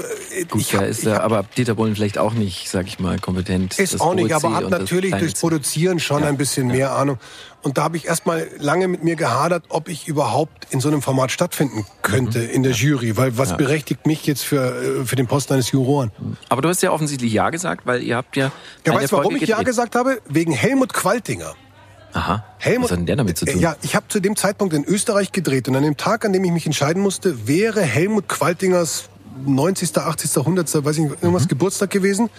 Gut, 0.50 0.62
ich 0.62 0.76
hab, 0.76 0.84
ist 0.84 1.04
ja, 1.04 1.22
aber 1.22 1.46
Dieter 1.58 1.76
Bohlen 1.76 1.96
vielleicht 1.96 2.18
auch 2.18 2.34
nicht, 2.34 2.70
sag 2.70 2.88
ich 2.88 3.00
mal, 3.00 3.20
kompetent. 3.20 3.78
Ist 3.80 4.00
auch 4.02 4.14
nicht, 4.14 4.34
aber 4.34 4.54
hat 4.54 4.70
natürlich 4.70 5.14
durchs 5.16 5.40
Produzieren 5.40 6.00
schon 6.00 6.24
ein 6.24 6.38
bisschen 6.38 6.68
mehr 6.68 6.92
Ahnung. 6.94 7.18
Und 7.64 7.78
da 7.78 7.84
habe 7.84 7.98
ich 7.98 8.08
erstmal 8.08 8.48
lange 8.58 8.88
mit 8.88 9.04
mir 9.04 9.16
gehadert, 9.16 9.66
ob 9.70 9.88
ich 9.88 10.08
überhaupt 10.08 10.68
in 10.72 10.80
so 10.80 10.90
einem 10.90 11.02
Format 11.02 11.32
stattfinden 11.32 11.86
könnte 12.02 12.40
mhm. 12.40 12.50
in 12.50 12.64
der 12.64 12.72
Jury, 12.72 13.18
weil 13.18 13.38
was 13.38 13.52
ja. 13.52 13.56
berechtigt 13.56 14.08
mich 14.08 14.26
jetzt 14.26 14.44
für, 14.44 15.02
äh, 15.02 15.06
für 15.06 15.16
den 15.16 15.28
Posten 15.28 15.54
eines 15.54 15.72
Juroren? 15.72 16.12
Aber 16.50 16.62
du 16.62 16.70
hast 16.70 16.82
ja 16.82 16.92
offensichtlich 16.92 17.32
Ja 17.32 17.50
gesagt, 17.50 17.86
weil 17.86 18.02
ihr 18.02 18.18
habt 18.18 18.36
ja. 18.36 18.52
Ja, 18.86 18.94
weißt 18.96 19.12
du, 19.12 19.18
warum 19.18 19.36
ich 19.36 19.48
Ja 19.48 19.62
gesagt 19.62 19.96
habe? 19.96 20.22
Wegen 20.28 20.52
Helmut 20.52 20.94
Qualtinger. 20.94 21.54
Aha. 22.14 22.44
Helmut, 22.58 22.86
Was 22.86 22.92
hat 22.92 23.00
denn 23.00 23.06
der 23.06 23.16
damit 23.16 23.38
zu 23.38 23.46
tun? 23.46 23.60
Ja, 23.60 23.76
ich 23.82 23.96
habe 23.96 24.08
zu 24.10 24.20
dem 24.20 24.36
Zeitpunkt 24.36 24.74
in 24.74 24.84
Österreich 24.84 25.32
gedreht 25.32 25.68
und 25.68 25.76
an 25.76 25.84
dem 25.84 25.98
Tag, 25.98 26.26
an 26.26 26.34
dem 26.34 26.44
ich 26.44 26.52
mich 26.52 26.66
entscheiden 26.66 27.02
musste, 27.02 27.48
wäre 27.48 27.82
Helmut 27.82 28.28
Qualtingers 28.28 29.10
90., 29.46 29.98
80., 29.98 30.38
100., 30.38 30.84
weiß 30.84 30.98
ich 30.98 31.04
nicht, 31.04 31.14
irgendwas 31.22 31.46
mhm. 31.46 31.50
Geburtstag 31.50 31.90
gewesen. 31.90 32.30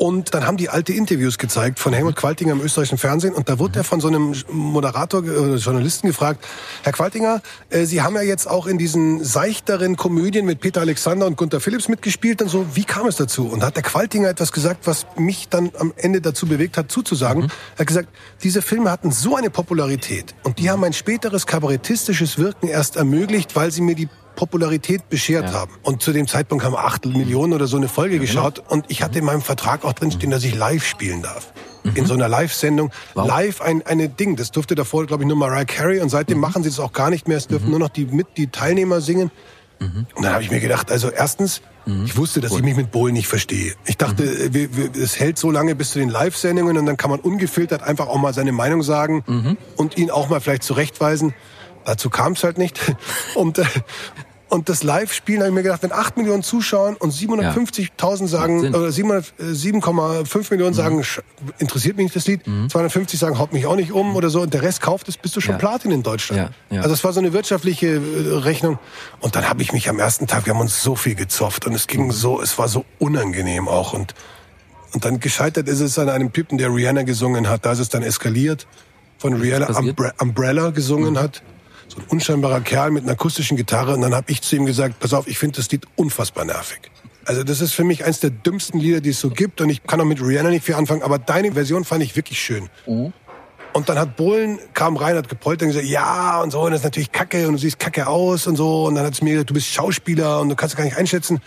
Und 0.00 0.32
dann 0.32 0.46
haben 0.46 0.56
die 0.56 0.70
alte 0.70 0.94
Interviews 0.94 1.36
gezeigt 1.36 1.78
von 1.78 1.92
Helmut 1.92 2.16
Qualtinger 2.16 2.52
im 2.52 2.62
österreichischen 2.62 2.96
Fernsehen. 2.96 3.34
Und 3.34 3.50
da 3.50 3.58
wurde 3.58 3.80
er 3.80 3.84
von 3.84 4.00
so 4.00 4.08
einem 4.08 4.34
Moderator, 4.50 5.22
äh, 5.22 5.56
Journalisten 5.56 6.06
gefragt, 6.06 6.42
Herr 6.84 6.94
Qualtinger, 6.94 7.42
äh, 7.68 7.84
Sie 7.84 8.00
haben 8.00 8.14
ja 8.14 8.22
jetzt 8.22 8.48
auch 8.48 8.66
in 8.66 8.78
diesen 8.78 9.22
seichteren 9.22 9.98
Komödien 9.98 10.46
mit 10.46 10.60
Peter 10.60 10.80
Alexander 10.80 11.26
und 11.26 11.36
Gunther 11.36 11.60
Phillips 11.60 11.88
mitgespielt 11.88 12.40
und 12.40 12.48
so. 12.48 12.64
Wie 12.72 12.84
kam 12.84 13.08
es 13.08 13.16
dazu? 13.16 13.46
Und 13.46 13.60
da 13.60 13.66
hat 13.66 13.76
der 13.76 13.82
Qualtinger 13.82 14.30
etwas 14.30 14.52
gesagt, 14.52 14.86
was 14.86 15.04
mich 15.18 15.50
dann 15.50 15.70
am 15.78 15.92
Ende 15.98 16.22
dazu 16.22 16.46
bewegt 16.46 16.78
hat, 16.78 16.90
zuzusagen. 16.90 17.42
Mhm. 17.42 17.50
Er 17.76 17.80
hat 17.80 17.86
gesagt, 17.86 18.08
diese 18.42 18.62
Filme 18.62 18.90
hatten 18.90 19.12
so 19.12 19.36
eine 19.36 19.50
Popularität 19.50 20.34
und 20.44 20.60
die 20.60 20.70
haben 20.70 20.82
ein 20.82 20.94
späteres 20.94 21.46
kabarettistisches 21.46 22.38
Wirken 22.38 22.68
erst 22.68 22.96
ermöglicht, 22.96 23.54
weil 23.54 23.70
sie 23.70 23.82
mir 23.82 23.96
die 23.96 24.08
Popularität 24.40 25.10
beschert 25.10 25.44
ja. 25.44 25.52
haben. 25.52 25.72
Und 25.82 26.00
zu 26.00 26.14
dem 26.14 26.26
Zeitpunkt 26.26 26.64
haben 26.64 26.74
acht 26.74 27.04
Millionen 27.04 27.52
oder 27.52 27.66
so 27.66 27.76
eine 27.76 27.88
Folge 27.88 28.14
ja, 28.14 28.20
geschaut. 28.22 28.54
Genau. 28.54 28.70
Und 28.70 28.86
ich 28.88 29.02
hatte 29.02 29.18
in 29.18 29.26
meinem 29.26 29.42
Vertrag 29.42 29.84
auch 29.84 29.92
drinstehen, 29.92 30.30
dass 30.30 30.42
ich 30.44 30.54
live 30.54 30.82
spielen 30.82 31.20
darf. 31.20 31.52
Mhm. 31.84 31.96
In 31.96 32.06
so 32.06 32.14
einer 32.14 32.26
Live-Sendung. 32.26 32.90
Wow. 33.12 33.28
Live 33.28 33.60
ein 33.60 33.84
eine 33.84 34.08
Ding. 34.08 34.36
Das 34.36 34.50
durfte 34.50 34.74
davor, 34.74 35.04
glaube 35.04 35.24
ich, 35.24 35.28
nur 35.28 35.36
Mariah 35.36 35.66
Carey. 35.66 36.00
Und 36.00 36.08
seitdem 36.08 36.38
mhm. 36.38 36.40
machen 36.40 36.62
sie 36.62 36.70
das 36.70 36.80
auch 36.80 36.94
gar 36.94 37.10
nicht 37.10 37.28
mehr. 37.28 37.36
Es 37.36 37.48
dürfen 37.48 37.66
mhm. 37.66 37.70
nur 37.72 37.80
noch 37.80 37.90
die, 37.90 38.06
mit, 38.06 38.28
die 38.38 38.46
Teilnehmer 38.46 39.02
singen. 39.02 39.30
Mhm. 39.78 40.06
Und 40.14 40.24
dann 40.24 40.32
habe 40.32 40.42
ich 40.42 40.50
mir 40.50 40.60
gedacht, 40.60 40.90
also 40.90 41.10
erstens, 41.10 41.60
mhm. 41.84 42.06
ich 42.06 42.16
wusste, 42.16 42.40
dass 42.40 42.52
cool. 42.52 42.60
ich 42.60 42.64
mich 42.64 42.76
mit 42.76 42.90
Bohlen 42.90 43.12
nicht 43.12 43.28
verstehe. 43.28 43.74
Ich 43.84 43.98
dachte, 43.98 44.22
mhm. 44.22 44.90
es 44.98 45.20
hält 45.20 45.36
so 45.36 45.50
lange 45.50 45.74
bis 45.74 45.90
zu 45.90 45.98
den 45.98 46.08
Live-Sendungen 46.08 46.78
und 46.78 46.86
dann 46.86 46.96
kann 46.96 47.10
man 47.10 47.20
ungefiltert 47.20 47.82
einfach 47.82 48.08
auch 48.08 48.16
mal 48.16 48.32
seine 48.32 48.52
Meinung 48.52 48.82
sagen 48.82 49.22
mhm. 49.26 49.58
und 49.76 49.98
ihn 49.98 50.10
auch 50.10 50.30
mal 50.30 50.40
vielleicht 50.40 50.62
zurechtweisen. 50.62 51.34
Dazu 51.84 52.10
kam 52.10 52.32
es 52.32 52.44
halt 52.44 52.58
nicht. 52.58 52.78
Und, 53.34 53.58
äh, 53.58 53.64
und 54.50 54.68
das 54.68 54.82
Live-Spielen 54.82 55.40
habe 55.40 55.50
ich 55.50 55.54
mir 55.54 55.62
gedacht, 55.62 55.82
wenn 55.84 55.92
8 55.92 56.16
Millionen 56.16 56.42
Zuschauer 56.42 56.96
und 56.98 57.12
750.000 57.12 58.26
sagen, 58.26 58.74
oder 58.74 58.88
7,5 58.88 60.50
Millionen 60.50 60.72
mhm. 60.72 60.74
sagen, 60.74 61.04
interessiert 61.58 61.96
mich 61.96 62.04
nicht 62.04 62.16
das 62.16 62.26
Lied, 62.26 62.46
mhm. 62.46 62.68
250 62.68 63.18
sagen, 63.18 63.38
haut 63.38 63.52
mich 63.52 63.66
auch 63.66 63.76
nicht 63.76 63.92
um 63.92 64.16
oder 64.16 64.28
so, 64.28 64.40
und 64.42 64.52
der 64.52 64.62
Rest 64.62 64.80
kauft 64.80 65.08
es, 65.08 65.16
bist 65.16 65.36
du 65.36 65.40
schon. 65.40 65.56
Platin 65.56 65.92
in 65.92 66.02
Deutschland. 66.02 66.50
Also 66.70 66.92
es 66.92 67.04
war 67.04 67.12
so 67.12 67.20
eine 67.20 67.32
wirtschaftliche 67.32 67.86
äh, 67.86 68.38
Rechnung. 68.38 68.78
Und 69.20 69.36
dann 69.36 69.48
habe 69.48 69.62
ich 69.62 69.72
mich 69.72 69.88
am 69.88 69.98
ersten 70.00 70.26
Tag, 70.26 70.46
wir 70.46 70.54
haben 70.54 70.60
uns 70.60 70.82
so 70.82 70.96
viel 70.96 71.14
gezofft 71.14 71.66
und 71.66 71.74
es 71.74 71.86
ging 71.86 72.06
mhm. 72.06 72.12
so, 72.12 72.42
es 72.42 72.58
war 72.58 72.66
so 72.66 72.84
unangenehm 72.98 73.68
auch. 73.68 73.92
Und, 73.92 74.14
und 74.92 75.04
dann 75.04 75.20
gescheitert 75.20 75.68
ist 75.68 75.80
es 75.80 75.96
an 75.98 76.08
einem 76.08 76.32
Typen, 76.32 76.58
der 76.58 76.74
Rihanna 76.74 77.04
gesungen 77.04 77.48
hat. 77.48 77.64
Da 77.64 77.72
ist 77.72 77.78
es 77.78 77.88
dann 77.88 78.02
eskaliert, 78.02 78.66
von 79.18 79.34
Rihanna 79.34 79.66
Umbre 79.78 80.12
Umbrella 80.18 80.70
gesungen 80.70 81.14
mhm. 81.14 81.18
hat 81.18 81.42
so 81.90 81.98
ein 81.98 82.04
unscheinbarer 82.08 82.60
Kerl 82.60 82.90
mit 82.90 83.02
einer 83.02 83.12
akustischen 83.12 83.56
Gitarre. 83.56 83.94
Und 83.94 84.02
dann 84.02 84.14
habe 84.14 84.30
ich 84.30 84.42
zu 84.42 84.56
ihm 84.56 84.66
gesagt, 84.66 85.00
pass 85.00 85.12
auf, 85.12 85.26
ich 85.26 85.38
finde 85.38 85.56
das 85.56 85.70
Lied 85.70 85.86
unfassbar 85.96 86.44
nervig. 86.44 86.78
Also 87.24 87.44
das 87.44 87.60
ist 87.60 87.72
für 87.72 87.84
mich 87.84 88.04
eins 88.04 88.20
der 88.20 88.30
dümmsten 88.30 88.80
Lieder, 88.80 89.00
die 89.00 89.10
es 89.10 89.20
so 89.20 89.30
gibt. 89.30 89.60
Und 89.60 89.70
ich 89.70 89.82
kann 89.84 90.00
auch 90.00 90.04
mit 90.04 90.22
Rihanna 90.22 90.50
nicht 90.50 90.64
viel 90.64 90.74
anfangen, 90.74 91.02
aber 91.02 91.18
deine 91.18 91.52
Version 91.52 91.84
fand 91.84 92.02
ich 92.02 92.16
wirklich 92.16 92.40
schön. 92.40 92.68
Mhm. 92.86 93.12
Und 93.72 93.88
dann 93.88 93.98
hat 93.98 94.16
Bohlen, 94.16 94.58
kam 94.74 94.96
rein, 94.96 95.16
hat 95.16 95.28
gepoltert 95.28 95.62
und 95.62 95.68
gesagt, 95.68 95.86
ja 95.86 96.40
und 96.42 96.50
so, 96.50 96.62
und 96.62 96.72
das 96.72 96.80
ist 96.80 96.84
natürlich 96.84 97.12
kacke 97.12 97.46
und 97.46 97.52
du 97.52 97.58
siehst 97.58 97.78
kacke 97.78 98.08
aus 98.08 98.46
und 98.46 98.56
so. 98.56 98.86
Und 98.86 98.96
dann 98.96 99.04
hat 99.04 99.14
es 99.14 99.22
mir 99.22 99.32
gesagt, 99.32 99.50
du 99.50 99.54
bist 99.54 99.68
Schauspieler 99.68 100.40
und 100.40 100.48
du 100.48 100.56
kannst 100.56 100.74
es 100.74 100.76
gar 100.76 100.84
nicht 100.84 100.96
einschätzen 100.96 101.40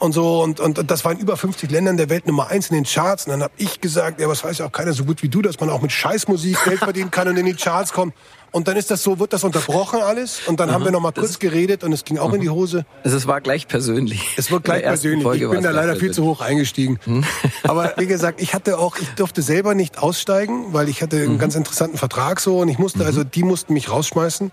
und 0.00 0.12
so. 0.12 0.42
Und, 0.42 0.58
und, 0.58 0.90
das 0.90 1.04
war 1.04 1.12
in 1.12 1.18
über 1.18 1.36
50 1.36 1.70
Ländern 1.70 1.96
der 1.96 2.10
Welt 2.10 2.26
Nummer 2.26 2.48
eins 2.48 2.70
in 2.70 2.74
den 2.74 2.84
Charts. 2.84 3.26
Und 3.26 3.32
dann 3.32 3.42
habe 3.42 3.52
ich 3.56 3.80
gesagt, 3.80 4.20
ja, 4.20 4.28
was 4.28 4.42
weiß 4.42 4.58
ja 4.58 4.66
auch 4.66 4.72
keiner 4.72 4.92
so 4.92 5.04
gut 5.04 5.22
wie 5.22 5.28
du, 5.28 5.42
dass 5.42 5.60
man 5.60 5.70
auch 5.70 5.82
mit 5.82 5.92
Scheißmusik 5.92 6.58
Geld 6.64 6.78
verdienen 6.78 7.10
kann 7.10 7.28
und 7.28 7.36
in 7.36 7.46
die 7.46 7.54
Charts 7.54 7.92
kommt. 7.92 8.14
Und 8.52 8.66
dann 8.66 8.76
ist 8.76 8.90
das 8.90 9.02
so, 9.02 9.20
wird 9.20 9.32
das 9.32 9.44
unterbrochen 9.44 10.00
alles. 10.00 10.48
Und 10.48 10.58
dann 10.58 10.70
Aha, 10.70 10.74
haben 10.74 10.84
wir 10.84 10.90
noch 10.90 11.00
mal 11.00 11.12
kurz 11.12 11.38
geredet 11.38 11.84
und 11.84 11.92
es 11.92 12.04
ging 12.04 12.18
auch 12.18 12.32
in 12.32 12.40
die 12.40 12.50
Hose. 12.50 12.84
Also 13.04 13.16
es 13.16 13.28
war 13.28 13.40
gleich 13.40 13.68
persönlich. 13.68 14.34
Es 14.36 14.50
wird 14.50 14.64
gleich 14.64 14.82
persönlich. 14.82 15.22
Folge 15.22 15.44
ich 15.44 15.50
bin 15.50 15.62
da 15.62 15.70
leider 15.70 15.94
viel 15.94 16.10
zu 16.10 16.24
hoch 16.24 16.40
eingestiegen. 16.40 16.98
Hm? 17.04 17.24
Aber 17.62 17.94
wie 17.96 18.06
gesagt, 18.06 18.40
ich 18.40 18.52
hatte 18.54 18.78
auch, 18.78 18.96
ich 18.96 19.08
durfte 19.10 19.42
selber 19.42 19.74
nicht 19.74 19.98
aussteigen, 19.98 20.72
weil 20.72 20.88
ich 20.88 21.00
hatte 21.00 21.16
einen 21.16 21.34
mhm. 21.34 21.38
ganz 21.38 21.54
interessanten 21.54 21.96
Vertrag 21.96 22.40
so 22.40 22.58
und 22.58 22.68
ich 22.68 22.78
musste, 22.78 23.00
mhm. 23.00 23.06
also 23.06 23.22
die 23.22 23.44
mussten 23.44 23.72
mich 23.72 23.88
rausschmeißen. 23.88 24.50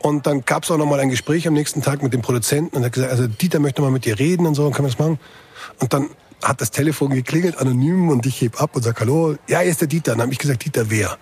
Und 0.00 0.26
dann 0.26 0.44
gab 0.44 0.64
es 0.64 0.70
auch 0.70 0.78
noch 0.78 0.86
mal 0.86 1.00
ein 1.00 1.10
Gespräch 1.10 1.48
am 1.48 1.54
nächsten 1.54 1.82
Tag 1.82 2.02
mit 2.02 2.12
dem 2.12 2.22
Produzenten 2.22 2.76
und 2.76 2.82
er 2.82 2.86
hat 2.86 2.92
gesagt, 2.92 3.12
also 3.12 3.26
Dieter 3.26 3.58
möchte 3.58 3.82
mal 3.82 3.90
mit 3.90 4.04
dir 4.04 4.18
reden 4.18 4.46
und 4.46 4.54
so, 4.54 4.66
und 4.66 4.72
kann 4.72 4.84
man 4.84 4.92
das 4.92 4.98
machen? 4.98 5.18
Und 5.80 5.92
dann 5.92 6.10
hat 6.42 6.60
das 6.60 6.70
Telefon 6.70 7.10
geklingelt, 7.10 7.58
anonym, 7.58 8.08
und 8.10 8.24
ich 8.26 8.40
heb 8.40 8.60
ab 8.60 8.76
und 8.76 8.82
sag 8.82 9.00
Hallo. 9.00 9.36
Ja, 9.48 9.60
hier 9.60 9.70
ist 9.70 9.80
der 9.80 9.88
Dieter. 9.88 10.12
Dann 10.12 10.22
habe 10.22 10.32
ich 10.32 10.38
gesagt, 10.38 10.64
Dieter, 10.64 10.88
wer? 10.90 11.18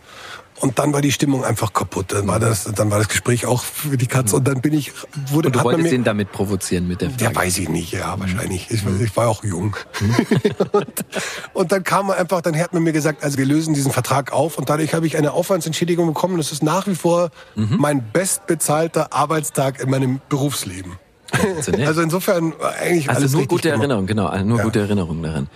Und 0.59 0.79
dann 0.79 0.93
war 0.93 1.03
die 1.03 1.13
Stimmung 1.13 1.45
einfach 1.45 1.73
kaputt. 1.73 2.13
Dann 2.13 2.27
war 2.27 2.41
das, 2.41 2.65
dann 2.65 2.91
war 2.91 2.99
das 2.99 3.09
Gespräch 3.09 3.47
auch 3.47 3.63
für 3.63 3.97
die 3.97 4.07
Katze. 4.07 4.37
Und 4.37 4.49
dann 4.49 4.61
bin 4.61 4.73
ich, 4.73 4.93
wurde. 5.31 5.49
Und 5.49 5.57
du 5.57 5.65
wolltest 5.65 5.93
ihn 5.93 6.05
damit 6.05 6.33
provozieren 6.33 6.89
mit 6.89 7.01
der 7.01 7.11
Frage? 7.11 7.25
Ja, 7.25 7.35
weiß 7.35 7.59
ich 7.59 7.69
nicht. 7.69 7.93
Ja, 7.93 8.19
wahrscheinlich. 8.19 8.71
Ich, 8.71 8.83
ich 8.87 9.17
war 9.17 9.29
auch 9.29 9.45
jung. 9.45 9.77
und, 10.73 11.05
und, 11.53 11.73
dann 11.73 11.85
kam 11.85 12.07
man 12.07 12.17
einfach, 12.17 12.41
dann 12.41 12.57
hat 12.59 12.73
man 12.73 12.83
mir 12.83 12.93
gesagt, 12.93 13.23
also 13.23 13.37
wir 13.37 13.45
lösen 13.45 13.75
diesen 13.75 13.93
Vertrag 13.93 14.33
auf. 14.33 14.57
Und 14.57 14.71
dadurch 14.71 14.95
habe 14.95 15.07
ich 15.07 15.17
eine 15.17 15.33
Aufwandsentschädigung 15.33 16.07
bekommen. 16.07 16.39
Das 16.39 16.53
ist 16.53 16.63
nach 16.63 16.87
wie 16.87 16.95
vor 16.95 17.31
mhm. 17.55 17.77
mein 17.79 18.11
bestbezahlter 18.13 19.13
Arbeitstag 19.13 19.81
in 19.81 19.91
meinem 19.91 20.21
Berufsleben. 20.29 20.93
Also 21.87 22.03
insofern 22.03 22.55
eigentlich 22.81 23.09
also 23.09 23.21
alles 23.21 23.33
nur 23.33 23.47
gute 23.47 23.69
gemacht. 23.69 23.81
Erinnerung, 23.81 24.07
genau, 24.07 24.37
nur 24.45 24.59
ja. 24.59 24.65
gute 24.65 24.81
Erinnerung 24.81 25.23
daran. 25.23 25.49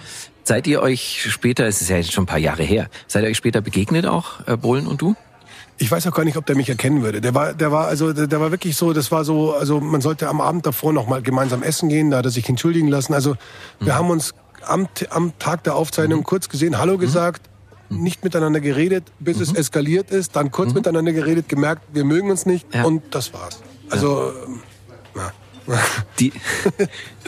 Seid 0.51 0.67
ihr 0.67 0.83
euch 0.83 1.29
später, 1.31 1.65
es 1.69 1.81
ist 1.81 1.91
ja 1.91 1.97
jetzt 1.97 2.11
schon 2.11 2.25
ein 2.25 2.27
paar 2.27 2.37
Jahre 2.41 2.65
her, 2.65 2.89
seid 3.07 3.23
ihr 3.23 3.31
euch 3.31 3.37
später 3.37 3.61
begegnet 3.61 4.05
auch, 4.05 4.45
äh, 4.49 4.57
Bohlen 4.57 4.89
und 4.89 5.01
du? 5.01 5.15
Ich 5.79 5.89
weiß 5.89 6.09
auch 6.09 6.13
gar 6.13 6.25
nicht, 6.25 6.37
ob 6.37 6.45
der 6.45 6.57
mich 6.57 6.69
erkennen 6.69 7.05
würde. 7.05 7.21
Der 7.21 7.37
war, 7.37 7.55
der 7.55 7.71
war, 7.71 7.87
also, 7.87 8.13
der, 8.13 8.27
der 8.27 8.41
war 8.41 8.51
wirklich 8.51 8.77
so, 8.77 8.93
das 8.93 9.13
war 9.13 9.25
so, 9.25 9.55
also 9.55 9.79
man 9.79 10.01
sollte 10.01 10.29
am 10.29 10.41
Abend 10.41 10.67
davor 10.67 10.93
noch 10.93 11.07
mal 11.07 11.23
gemeinsam 11.23 11.63
essen 11.63 11.89
gehen, 11.89 12.11
da 12.11 12.17
hat 12.17 12.25
er 12.25 12.33
sich 12.33 12.49
entschuldigen 12.49 12.89
lassen. 12.89 13.15
Also 13.15 13.37
wir 13.79 13.93
mhm. 13.93 13.97
haben 13.97 14.11
uns 14.11 14.35
am, 14.67 14.89
am 15.11 15.39
Tag 15.39 15.63
der 15.63 15.77
Aufzeichnung 15.77 16.19
mhm. 16.19 16.25
kurz 16.25 16.49
gesehen, 16.49 16.79
Hallo 16.79 16.95
mhm. 16.95 16.99
gesagt, 16.99 17.49
mhm. 17.89 18.03
nicht 18.03 18.25
miteinander 18.25 18.59
geredet, 18.59 19.05
bis 19.21 19.37
mhm. 19.37 19.43
es 19.45 19.55
eskaliert 19.55 20.11
ist, 20.11 20.35
dann 20.35 20.51
kurz 20.51 20.71
mhm. 20.71 20.79
miteinander 20.79 21.13
geredet, 21.13 21.49
gemerkt, 21.49 21.83
wir 21.93 22.03
mögen 22.03 22.29
uns 22.29 22.45
nicht 22.45 22.67
ja. 22.75 22.83
und 22.83 23.15
das 23.15 23.33
war's. 23.33 23.63
Also, 23.89 24.33
ja. 24.33 24.49
Die, 26.19 26.33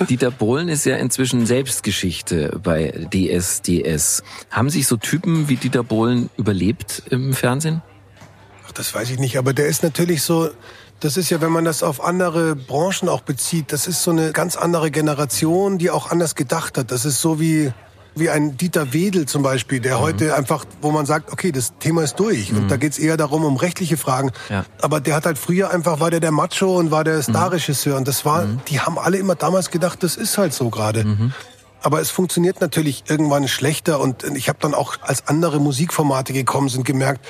Dieter 0.09 0.31
Bohlen 0.31 0.69
ist 0.69 0.85
ja 0.85 0.97
inzwischen 0.97 1.47
Selbstgeschichte 1.47 2.61
bei 2.63 2.93
DSDS. 3.13 4.23
Haben 4.51 4.71
sich 4.71 4.87
so 4.87 4.97
Typen 4.97 5.49
wie 5.49 5.57
Dieter 5.57 5.83
Bohlen 5.83 6.31
überlebt 6.37 7.03
im 7.11 7.35
Fernsehen? 7.35 7.83
Ach, 8.67 8.73
das 8.73 8.95
weiß 8.95 9.11
ich 9.11 9.19
nicht, 9.19 9.39
aber 9.39 9.53
der 9.53 9.67
ist 9.67 9.83
natürlich 9.83 10.23
so, 10.23 10.51
das 11.01 11.17
ist 11.17 11.31
ja, 11.31 11.41
wenn 11.41 11.53
man 11.53 11.65
das 11.65 11.83
auf 11.83 12.03
andere 12.03 12.55
Branchen 12.55 13.09
auch 13.09 13.23
bezieht, 13.23 13.73
das 13.73 13.87
ist 13.87 14.03
so 14.03 14.11
eine 14.11 14.33
ganz 14.33 14.57
andere 14.57 14.91
Generation, 14.91 15.79
die 15.79 15.91
auch 15.91 16.11
anders 16.11 16.35
gedacht 16.35 16.79
hat. 16.79 16.91
Das 16.91 17.05
ist 17.05 17.21
so 17.21 17.41
wie, 17.41 17.73
wie 18.15 18.31
ein 18.31 18.57
Dieter 18.57 18.93
Wedel 18.93 19.27
zum 19.27 19.43
Beispiel, 19.43 19.81
der 19.81 19.97
mhm. 19.97 20.01
heute 20.01 20.35
einfach, 20.35 20.65
wo 20.81 20.91
man 20.91 21.07
sagt, 21.07 21.33
okay, 21.33 21.53
das 21.53 21.77
Thema 21.79 22.03
ist 22.03 22.17
durch. 22.17 22.53
Mhm. 22.53 22.59
Und 22.59 22.71
da 22.71 22.77
geht's 22.77 22.99
eher 22.99 23.17
darum, 23.17 23.45
um 23.45 23.57
rechtliche 23.57 23.97
Fragen. 23.97 24.33
Ja. 24.49 24.65
Aber 24.81 25.01
der 25.01 25.15
hat 25.15 25.27
halt 25.27 25.39
früher 25.39 25.71
einfach, 25.71 26.01
war 26.01 26.11
der 26.11 26.21
der 26.21 26.33
Macho 26.33 26.79
und 26.79 26.91
war 26.91 27.05
der 27.05 27.17
mhm. 27.17 27.23
Starregisseur. 27.23 27.97
Und 27.97 28.09
das 28.09 28.25
war, 28.25 28.45
mhm. 28.45 28.61
die 28.69 28.81
haben 28.81 28.99
alle 28.99 29.19
immer 29.19 29.35
damals 29.35 29.71
gedacht, 29.71 30.03
das 30.03 30.17
ist 30.17 30.39
halt 30.39 30.53
so 30.53 30.71
gerade. 30.71 31.05
Mhm. 31.05 31.33
Aber 31.83 32.01
es 32.01 32.11
funktioniert 32.11 32.61
natürlich 32.61 33.05
irgendwann 33.09 33.49
schlechter. 33.49 34.01
Und 34.01 34.25
ich 34.37 34.49
habe 34.49 34.59
dann 34.61 34.75
auch, 34.75 34.97
als 35.03 35.27
andere 35.27 35.61
Musikformate 35.61 36.33
gekommen 36.33 36.69
sind, 36.69 36.85
gemerkt, 36.85 37.27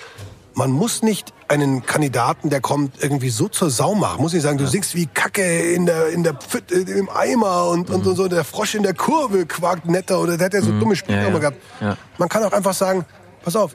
man 0.54 0.70
muss 0.70 1.02
nicht 1.02 1.32
einen 1.48 1.84
Kandidaten, 1.84 2.50
der 2.50 2.60
kommt, 2.60 3.02
irgendwie 3.02 3.30
so 3.30 3.48
zur 3.48 3.70
Sau 3.70 3.94
machen. 3.94 4.22
Muss 4.22 4.34
ich 4.34 4.42
sagen, 4.42 4.58
du 4.58 4.66
singst 4.66 4.94
wie 4.94 5.06
Kacke 5.06 5.72
in 5.74 5.86
der, 5.86 6.08
in 6.08 6.24
der 6.24 6.34
Pfütte, 6.34 6.74
im 6.74 7.08
Eimer 7.10 7.68
und, 7.68 7.88
mhm. 7.88 7.94
und 7.96 8.04
so, 8.16 8.28
der 8.28 8.44
Frosch 8.44 8.74
in 8.74 8.82
der 8.82 8.94
Kurve 8.94 9.46
quakt 9.46 9.86
netter 9.86 10.20
oder 10.20 10.36
der 10.36 10.46
hat 10.46 10.54
ja 10.54 10.62
so 10.62 10.72
mhm. 10.72 10.80
dumme 10.80 10.96
Sprüche 10.96 11.18
ja, 11.18 11.28
ja. 11.28 11.38
gehabt. 11.38 11.56
Ja. 11.80 11.96
Man 12.18 12.28
kann 12.28 12.42
auch 12.44 12.52
einfach 12.52 12.74
sagen, 12.74 13.04
pass 13.42 13.56
auf, 13.56 13.74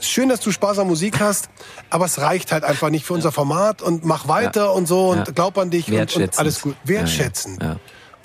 schön, 0.00 0.28
dass 0.28 0.40
du 0.40 0.50
Spaß 0.50 0.78
an 0.78 0.86
Musik 0.86 1.20
hast, 1.20 1.48
aber 1.90 2.06
es 2.06 2.18
reicht 2.18 2.52
halt 2.52 2.64
einfach 2.64 2.90
nicht 2.90 3.04
für 3.04 3.14
unser 3.14 3.32
Format 3.32 3.82
und 3.82 4.04
mach 4.04 4.28
weiter 4.28 4.74
und 4.74 4.86
so 4.86 5.10
und 5.10 5.34
glaub 5.34 5.58
an 5.58 5.70
dich 5.70 5.90
und, 5.90 6.16
und 6.16 6.38
alles 6.38 6.60
gut. 6.62 6.76
Wertschätzen. 6.84 7.58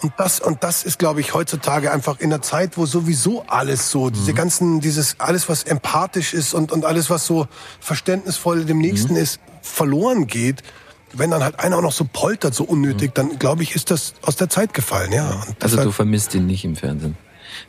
Und 0.02 0.14
das, 0.18 0.40
und 0.40 0.64
das 0.64 0.84
ist, 0.84 0.98
glaube 0.98 1.20
ich, 1.20 1.34
heutzutage 1.34 1.92
einfach 1.92 2.20
in 2.20 2.30
der 2.30 2.42
Zeit, 2.42 2.78
wo 2.78 2.86
sowieso 2.86 3.44
alles 3.48 3.92
so, 3.92 4.06
mhm. 4.06 4.14
diese 4.14 4.34
ganzen, 4.34 4.80
dieses, 4.80 5.20
alles, 5.20 5.50
was 5.50 5.64
empathisch 5.64 6.34
ist 6.34 6.54
und, 6.54 6.72
und 6.72 6.86
alles, 6.86 7.10
was 7.10 7.26
so 7.26 7.48
verständnisvoll 7.80 8.66
dem 8.66 8.80
Nächsten 8.80 9.14
mhm. 9.14 9.20
ist, 9.20 9.40
verloren 9.62 10.28
geht. 10.28 10.64
Wenn 11.12 11.32
dann 11.32 11.44
halt 11.44 11.60
einer 11.60 11.78
auch 11.78 11.82
noch 11.82 11.92
so 11.92 12.06
poltert, 12.12 12.54
so 12.54 12.64
unnötig, 12.64 13.10
mhm. 13.10 13.14
dann 13.16 13.40
glaube 13.40 13.64
ich, 13.64 13.76
ist 13.76 13.92
das 13.92 14.14
aus 14.22 14.36
der 14.36 14.50
Zeit 14.50 14.74
gefallen, 14.74 15.12
ja. 15.12 15.44
also 15.60 15.78
du 15.78 15.92
vermisst 15.92 16.34
ihn 16.36 16.46
nicht 16.46 16.64
im 16.64 16.76
Fernsehen? 16.76 17.18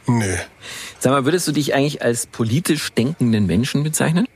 Nö. 0.06 0.36
Sag 0.98 1.12
mal, 1.12 1.24
würdest 1.24 1.48
du 1.48 1.52
dich 1.52 1.74
eigentlich 1.74 2.02
als 2.02 2.26
politisch 2.26 2.92
denkenden 2.92 3.46
Menschen 3.46 3.82
bezeichnen? 3.82 4.26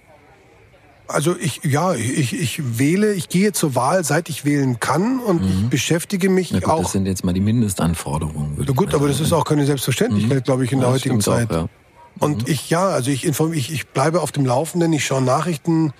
Also 1.06 1.36
ich, 1.38 1.60
ja, 1.64 1.94
ich, 1.94 2.32
ich 2.32 2.78
wähle, 2.78 3.12
ich 3.12 3.28
gehe 3.28 3.52
zur 3.52 3.74
Wahl, 3.74 4.04
seit 4.04 4.30
ich 4.30 4.46
wählen 4.46 4.80
kann 4.80 5.20
und 5.20 5.42
mhm. 5.42 5.64
ich 5.64 5.68
beschäftige 5.68 6.30
mich 6.30 6.50
gut, 6.52 6.64
auch. 6.64 6.82
Das 6.82 6.92
sind 6.92 7.06
jetzt 7.06 7.24
mal 7.24 7.34
die 7.34 7.40
Mindestanforderungen. 7.40 8.54
Na 8.56 8.72
gut, 8.72 8.94
aber 8.94 9.08
das 9.08 9.20
ist 9.20 9.32
auch 9.32 9.44
keine 9.44 9.66
Selbstverständlichkeit, 9.66 10.38
mhm. 10.38 10.44
glaube 10.44 10.64
ich, 10.64 10.72
in 10.72 10.78
ja, 10.78 10.84
der 10.84 10.94
heutigen 10.94 11.20
Zeit. 11.20 11.50
Auch, 11.50 11.54
ja. 11.54 11.68
Und 12.20 12.42
mhm. 12.42 12.52
ich, 12.52 12.70
ja, 12.70 12.86
also 12.88 13.10
ich 13.10 13.26
informiere, 13.26 13.58
ich, 13.58 13.72
ich 13.72 13.88
bleibe 13.88 14.22
auf 14.22 14.32
dem 14.32 14.46
Laufenden, 14.46 14.92
ich 14.94 15.04
schaue 15.04 15.20
Nachrichten 15.20 15.92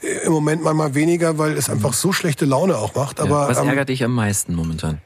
äh, 0.00 0.24
im 0.24 0.32
Moment 0.32 0.62
manchmal 0.62 0.94
weniger, 0.94 1.36
weil 1.36 1.52
es 1.52 1.68
einfach 1.68 1.92
so 1.92 2.12
schlechte 2.12 2.46
Laune 2.46 2.78
auch 2.78 2.94
macht. 2.94 3.20
Aber, 3.20 3.42
ja. 3.42 3.48
Was 3.48 3.58
ähm, 3.58 3.68
ärgert 3.68 3.90
dich 3.90 4.04
am 4.04 4.14
meisten 4.14 4.54
momentan? 4.54 5.02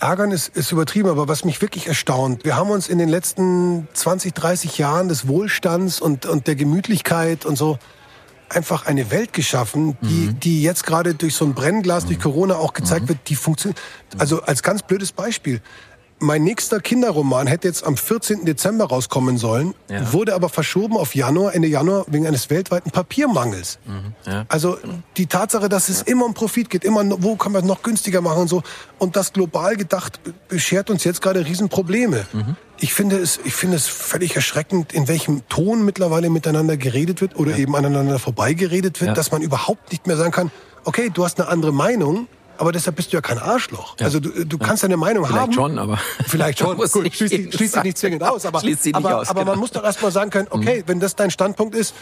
Ärgern 0.00 0.32
ist, 0.32 0.48
ist 0.56 0.72
übertrieben, 0.72 1.08
aber 1.08 1.28
was 1.28 1.44
mich 1.44 1.62
wirklich 1.62 1.86
erstaunt, 1.86 2.44
wir 2.44 2.56
haben 2.56 2.70
uns 2.70 2.88
in 2.88 2.98
den 2.98 3.08
letzten 3.08 3.86
20, 3.92 4.34
30 4.34 4.76
Jahren 4.76 5.08
des 5.08 5.28
Wohlstands 5.28 6.00
und, 6.00 6.26
und 6.26 6.48
der 6.48 6.56
Gemütlichkeit 6.56 7.46
und 7.46 7.56
so 7.56 7.78
einfach 8.54 8.86
eine 8.86 9.10
Welt 9.10 9.32
geschaffen, 9.32 9.96
die, 10.02 10.28
mhm. 10.28 10.40
die 10.40 10.62
jetzt 10.62 10.84
gerade 10.84 11.14
durch 11.14 11.34
so 11.34 11.44
ein 11.44 11.54
Brennglas, 11.54 12.06
durch 12.06 12.20
Corona 12.20 12.56
auch 12.56 12.72
gezeigt 12.72 13.04
mhm. 13.04 13.08
wird, 13.10 13.18
die 13.28 13.34
funktioniert. 13.34 13.80
Also 14.18 14.42
als 14.42 14.62
ganz 14.62 14.82
blödes 14.82 15.12
Beispiel 15.12 15.60
mein 16.22 16.44
nächster 16.44 16.80
Kinderroman 16.80 17.46
hätte 17.46 17.68
jetzt 17.68 17.84
am 17.84 17.96
14. 17.96 18.44
Dezember 18.44 18.86
rauskommen 18.86 19.38
sollen, 19.38 19.74
ja. 19.90 20.12
wurde 20.12 20.34
aber 20.34 20.48
verschoben 20.48 20.96
auf 20.96 21.14
Januar, 21.14 21.54
Ende 21.54 21.68
Januar, 21.68 22.04
wegen 22.06 22.26
eines 22.26 22.48
weltweiten 22.48 22.90
Papiermangels. 22.90 23.78
Mhm. 23.84 24.14
Ja. 24.30 24.44
Also 24.48 24.78
die 25.16 25.26
Tatsache, 25.26 25.68
dass 25.68 25.88
es 25.88 26.02
immer 26.02 26.24
um 26.24 26.34
Profit 26.34 26.70
geht, 26.70 26.84
immer, 26.84 27.04
wo 27.22 27.36
kann 27.36 27.52
man 27.52 27.62
es 27.62 27.68
noch 27.68 27.82
günstiger 27.82 28.20
machen 28.20 28.42
und 28.42 28.48
so. 28.48 28.62
Und 28.98 29.16
das 29.16 29.32
global 29.32 29.76
gedacht 29.76 30.20
beschert 30.48 30.90
uns 30.90 31.04
jetzt 31.04 31.20
gerade 31.20 31.44
Riesenprobleme. 31.44 32.26
Mhm. 32.32 32.56
Ich 32.78 32.94
finde 32.94 33.18
es, 33.18 33.38
ich 33.44 33.54
finde 33.54 33.76
es 33.76 33.86
völlig 33.86 34.34
erschreckend, 34.34 34.92
in 34.92 35.08
welchem 35.08 35.46
Ton 35.48 35.84
mittlerweile 35.84 36.30
miteinander 36.30 36.76
geredet 36.76 37.20
wird 37.20 37.36
oder 37.36 37.52
ja. 37.52 37.58
eben 37.58 37.76
aneinander 37.76 38.18
vorbeigeredet 38.18 39.00
wird, 39.00 39.16
dass 39.16 39.30
man 39.30 39.42
überhaupt 39.42 39.92
nicht 39.92 40.06
mehr 40.06 40.16
sagen 40.16 40.32
kann, 40.32 40.50
okay, 40.84 41.10
du 41.12 41.24
hast 41.24 41.40
eine 41.40 41.48
andere 41.48 41.72
Meinung, 41.72 42.26
aber 42.62 42.70
deshalb 42.70 42.94
bist 42.94 43.12
du 43.12 43.16
ja 43.16 43.20
kein 43.20 43.38
Arschloch. 43.38 43.96
Ja. 43.98 44.06
Also 44.06 44.20
du, 44.20 44.46
du 44.46 44.56
kannst 44.56 44.84
deine 44.84 44.96
Meinung 44.96 45.26
Vielleicht 45.26 45.40
haben. 45.40 45.52
Vielleicht 45.52 45.68
schon, 45.68 45.78
aber. 45.80 45.98
Vielleicht 46.28 46.58
schon. 46.60 46.76
Gut, 46.76 47.12
schließt 47.12 47.34
sie, 47.34 47.50
schließt 47.50 47.74
sie 47.74 47.80
nicht 47.80 47.98
zwingend 47.98 48.22
aus. 48.22 48.46
Aber, 48.46 48.60
schließt 48.60 48.84
sie 48.84 48.90
nicht 48.90 48.96
aber, 49.04 49.18
aus, 49.18 49.28
aber 49.28 49.40
genau. 49.40 49.50
man 49.50 49.58
muss 49.58 49.72
doch 49.72 49.82
erstmal 49.82 50.12
sagen 50.12 50.30
können, 50.30 50.46
okay, 50.48 50.78
mhm. 50.78 50.82
wenn 50.86 51.00
das 51.00 51.16
dein 51.16 51.32
Standpunkt 51.32 51.74
ist, 51.74 51.92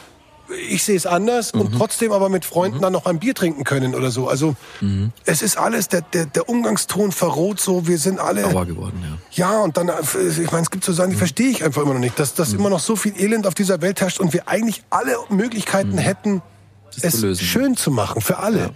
ich 0.68 0.84
sehe 0.84 0.96
es 0.96 1.06
anders 1.06 1.54
mhm. 1.54 1.62
und 1.62 1.72
trotzdem 1.78 2.12
aber 2.12 2.28
mit 2.28 2.44
Freunden 2.44 2.76
mhm. 2.76 2.82
dann 2.82 2.92
noch 2.92 3.06
ein 3.06 3.20
Bier 3.20 3.34
trinken 3.34 3.64
können 3.64 3.94
oder 3.94 4.10
so. 4.10 4.28
Also 4.28 4.54
mhm. 4.82 5.12
es 5.24 5.40
ist 5.40 5.56
alles, 5.56 5.88
der, 5.88 6.02
der, 6.02 6.26
der 6.26 6.46
Umgangston 6.50 7.10
verroht 7.10 7.58
so, 7.58 7.86
wir 7.86 7.96
sind 7.96 8.20
alle... 8.20 8.42
Sauer 8.42 8.66
geworden, 8.66 9.02
ja. 9.02 9.52
Ja, 9.52 9.60
und 9.60 9.78
dann, 9.78 9.90
ich 10.12 10.50
meine, 10.50 10.62
es 10.62 10.70
gibt 10.70 10.84
so 10.84 10.92
Sachen, 10.92 11.08
die 11.08 11.16
mhm. 11.16 11.20
verstehe 11.20 11.48
ich 11.48 11.64
einfach 11.64 11.80
immer 11.80 11.94
noch 11.94 12.00
nicht, 12.00 12.18
dass, 12.18 12.34
dass 12.34 12.52
mhm. 12.52 12.58
immer 12.58 12.68
noch 12.68 12.80
so 12.80 12.96
viel 12.96 13.18
Elend 13.18 13.46
auf 13.46 13.54
dieser 13.54 13.80
Welt 13.80 14.02
herrscht 14.02 14.20
und 14.20 14.34
wir 14.34 14.46
eigentlich 14.46 14.82
alle 14.90 15.16
Möglichkeiten 15.30 15.96
hätten, 15.96 16.42
es 17.00 17.18
zu 17.18 17.34
schön 17.34 17.78
zu 17.78 17.90
machen 17.90 18.20
für 18.20 18.40
alle. 18.40 18.58
Ja. 18.58 18.70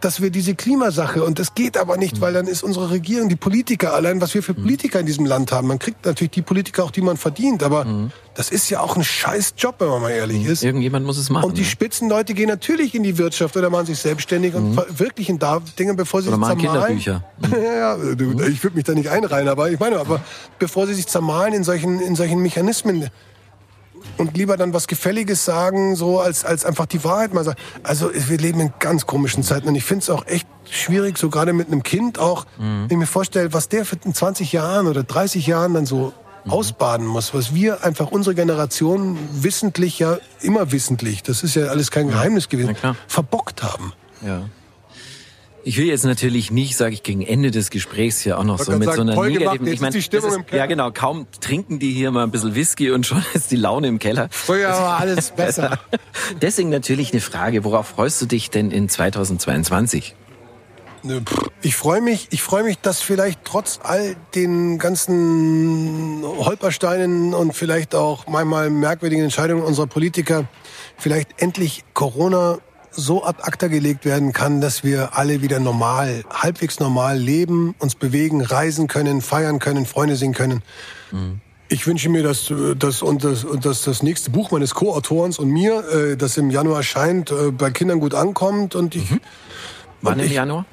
Dass 0.00 0.22
wir 0.22 0.30
diese 0.30 0.54
Klimasache, 0.54 1.22
und 1.22 1.38
das 1.38 1.54
geht 1.54 1.76
aber 1.76 1.96
nicht, 1.96 2.20
weil 2.20 2.32
dann 2.32 2.46
ist 2.46 2.62
unsere 2.62 2.90
Regierung, 2.90 3.28
die 3.28 3.36
Politiker, 3.36 3.94
allein 3.94 4.20
was 4.20 4.34
wir 4.34 4.42
für 4.42 4.54
Politiker 4.54 5.00
in 5.00 5.06
diesem 5.06 5.26
Land 5.26 5.52
haben, 5.52 5.68
man 5.68 5.78
kriegt 5.78 6.04
natürlich 6.04 6.30
die 6.30 6.42
Politiker 6.42 6.84
auch, 6.84 6.90
die 6.90 7.02
man 7.02 7.16
verdient, 7.16 7.62
aber 7.62 7.86
das 8.34 8.50
ist 8.50 8.70
ja 8.70 8.80
auch 8.80 8.96
ein 8.96 9.04
scheiß 9.04 9.54
Job, 9.58 9.76
wenn 9.78 9.88
man 9.88 10.02
mal 10.02 10.10
ehrlich 10.10 10.46
ist. 10.46 10.62
Irgendjemand 10.62 11.04
muss 11.04 11.18
es 11.18 11.30
machen. 11.30 11.44
Und 11.44 11.58
die 11.58 11.62
ne? 11.62 11.66
Spitzenleute 11.66 12.32
gehen 12.34 12.48
natürlich 12.48 12.94
in 12.94 13.02
die 13.02 13.18
Wirtschaft 13.18 13.56
oder 13.56 13.68
machen 13.68 13.86
sich 13.86 13.98
selbstständig 13.98 14.54
und 14.54 14.74
verwirklichen 14.74 15.38
da 15.38 15.60
Dinge, 15.78 15.94
bevor 15.94 16.22
sie 16.22 16.28
Oder 16.28 16.36
sich 16.36 16.40
machen 16.40 16.60
zermahlen. 16.60 16.98
Kinderbücher. 16.98 17.24
Ja, 17.60 17.96
ja, 17.96 18.14
du, 18.14 18.40
ich 18.44 18.62
würde 18.62 18.76
mich 18.76 18.84
da 18.84 18.92
nicht 18.92 19.08
einreihen, 19.08 19.48
aber 19.48 19.70
ich 19.70 19.78
meine, 19.78 19.98
aber 19.98 20.22
bevor 20.58 20.86
sie 20.86 20.94
sich 20.94 21.06
zermahlen 21.06 21.52
in 21.52 21.64
solchen, 21.64 22.00
in 22.00 22.14
solchen 22.14 22.40
Mechanismen 22.40 23.10
und 24.20 24.36
lieber 24.36 24.56
dann 24.56 24.72
was 24.74 24.86
Gefälliges 24.86 25.44
sagen, 25.44 25.96
so 25.96 26.20
als, 26.20 26.44
als 26.44 26.64
einfach 26.64 26.86
die 26.86 27.02
Wahrheit 27.04 27.34
mal 27.34 27.44
sagen. 27.44 27.58
Also 27.82 28.10
wir 28.12 28.38
leben 28.38 28.60
in 28.60 28.72
ganz 28.78 29.06
komischen 29.06 29.42
Zeiten 29.42 29.68
und 29.68 29.74
ich 29.74 29.84
finde 29.84 30.02
es 30.02 30.10
auch 30.10 30.26
echt 30.26 30.46
schwierig, 30.70 31.18
so 31.18 31.30
gerade 31.30 31.52
mit 31.52 31.68
einem 31.68 31.82
Kind 31.82 32.18
auch, 32.18 32.46
wenn 32.58 32.88
ich 32.90 32.96
mir 32.96 33.06
vorstelle, 33.06 33.52
was 33.52 33.68
der 33.68 33.84
für 33.84 33.96
in 34.04 34.14
20 34.14 34.52
Jahren 34.52 34.86
oder 34.86 35.02
30 35.02 35.46
Jahren 35.46 35.74
dann 35.74 35.86
so 35.86 36.12
ausbaden 36.48 37.06
muss, 37.06 37.34
was 37.34 37.54
wir 37.54 37.84
einfach 37.84 38.10
unsere 38.10 38.34
Generation 38.34 39.18
wissentlich 39.32 39.98
ja 39.98 40.18
immer 40.40 40.72
wissentlich, 40.72 41.22
das 41.22 41.42
ist 41.42 41.54
ja 41.54 41.66
alles 41.66 41.90
kein 41.90 42.08
Geheimnis 42.08 42.48
gewesen, 42.48 42.76
verbockt 43.08 43.62
haben. 43.62 43.92
Ja. 44.24 44.42
Ich 45.62 45.76
will 45.76 45.86
jetzt 45.86 46.04
natürlich 46.04 46.50
nicht, 46.50 46.76
sage 46.76 46.94
ich, 46.94 47.02
gegen 47.02 47.22
Ende 47.22 47.50
des 47.50 47.70
Gesprächs 47.70 48.20
hier 48.20 48.38
auch 48.38 48.44
noch 48.44 48.58
so 48.58 48.72
mit 48.72 48.84
sagen, 48.84 48.96
so 48.96 49.02
einer 49.02 49.12
gemacht, 49.12 49.28
negativen. 49.28 49.66
Ich 49.66 49.80
meine, 49.80 49.96
ist 49.96 50.10
Keller. 50.10 50.44
ja 50.52 50.66
genau, 50.66 50.90
kaum 50.90 51.26
trinken 51.40 51.78
die 51.78 51.92
hier 51.92 52.10
mal 52.10 52.24
ein 52.24 52.30
bisschen 52.30 52.54
Whisky 52.54 52.90
und 52.90 53.06
schon 53.06 53.22
ist 53.34 53.50
die 53.50 53.56
Laune 53.56 53.88
im 53.88 53.98
Keller. 53.98 54.28
Früher 54.30 54.70
war 54.70 54.98
alles 54.98 55.30
besser. 55.36 55.78
Deswegen 56.42 56.70
natürlich 56.70 57.12
eine 57.12 57.20
Frage, 57.20 57.64
worauf 57.64 57.88
freust 57.88 58.20
du 58.22 58.26
dich 58.26 58.50
denn 58.50 58.70
in 58.70 58.88
2022? 58.88 60.14
Nö, 61.02 61.20
pff. 61.20 61.50
Ich 61.62 61.76
freue 61.76 62.00
mich, 62.00 62.28
ich 62.30 62.42
freue 62.42 62.62
mich, 62.62 62.78
dass 62.78 63.00
vielleicht 63.00 63.44
trotz 63.44 63.80
all 63.82 64.16
den 64.34 64.78
ganzen 64.78 66.22
Holpersteinen 66.22 67.34
und 67.34 67.54
vielleicht 67.54 67.94
auch 67.94 68.26
manchmal 68.26 68.70
merkwürdigen 68.70 69.24
Entscheidungen 69.24 69.62
unserer 69.62 69.86
Politiker 69.86 70.46
vielleicht 70.96 71.40
endlich 71.40 71.84
Corona 71.94 72.58
so 72.92 73.24
ad 73.24 73.42
acta 73.42 73.68
gelegt 73.68 74.04
werden 74.04 74.32
kann, 74.32 74.60
dass 74.60 74.82
wir 74.84 75.16
alle 75.16 75.42
wieder 75.42 75.60
normal, 75.60 76.24
halbwegs 76.30 76.80
normal 76.80 77.18
leben, 77.18 77.74
uns 77.78 77.94
bewegen, 77.94 78.40
reisen 78.42 78.88
können, 78.88 79.20
feiern 79.20 79.58
können, 79.58 79.86
Freunde 79.86 80.16
sehen 80.16 80.34
können. 80.34 80.62
Ich 81.68 81.86
wünsche 81.86 82.08
mir, 82.08 82.22
dass, 82.22 82.52
dass, 82.76 83.02
und 83.02 83.22
das, 83.24 83.44
und 83.44 83.64
dass 83.64 83.82
das 83.82 84.02
nächste 84.02 84.30
Buch 84.30 84.50
meines 84.50 84.74
Co-Autorens 84.74 85.38
und 85.38 85.48
mir, 85.50 85.84
äh, 85.88 86.16
das 86.16 86.36
im 86.36 86.50
Januar 86.50 86.78
erscheint, 86.78 87.30
äh, 87.30 87.52
bei 87.52 87.70
Kindern 87.70 88.00
gut 88.00 88.14
ankommt 88.14 88.74
und 88.74 88.96
ich 88.96 89.08
Wann 90.02 90.14
Und 90.14 90.20
im 90.20 90.26
ich- 90.26 90.32
Januar? 90.32 90.64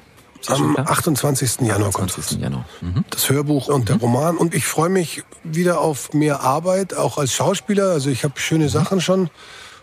Am 0.46 0.74
klar? 0.74 0.88
28. 0.90 1.66
Januar 1.66 1.90
kommt 1.90 2.12
20. 2.12 2.40
Januar. 2.40 2.64
Mhm. 2.80 3.04
das 3.10 3.28
Hörbuch 3.28 3.66
und 3.68 3.88
der 3.88 3.96
Roman. 3.96 4.36
Und 4.36 4.54
ich 4.54 4.64
freue 4.66 4.88
mich 4.88 5.24
wieder 5.42 5.80
auf 5.80 6.12
mehr 6.14 6.40
Arbeit, 6.42 6.94
auch 6.94 7.18
als 7.18 7.32
Schauspieler. 7.32 7.90
Also 7.90 8.08
ich 8.10 8.22
habe 8.22 8.38
schöne 8.38 8.68
Sachen 8.68 9.00
schon. 9.00 9.30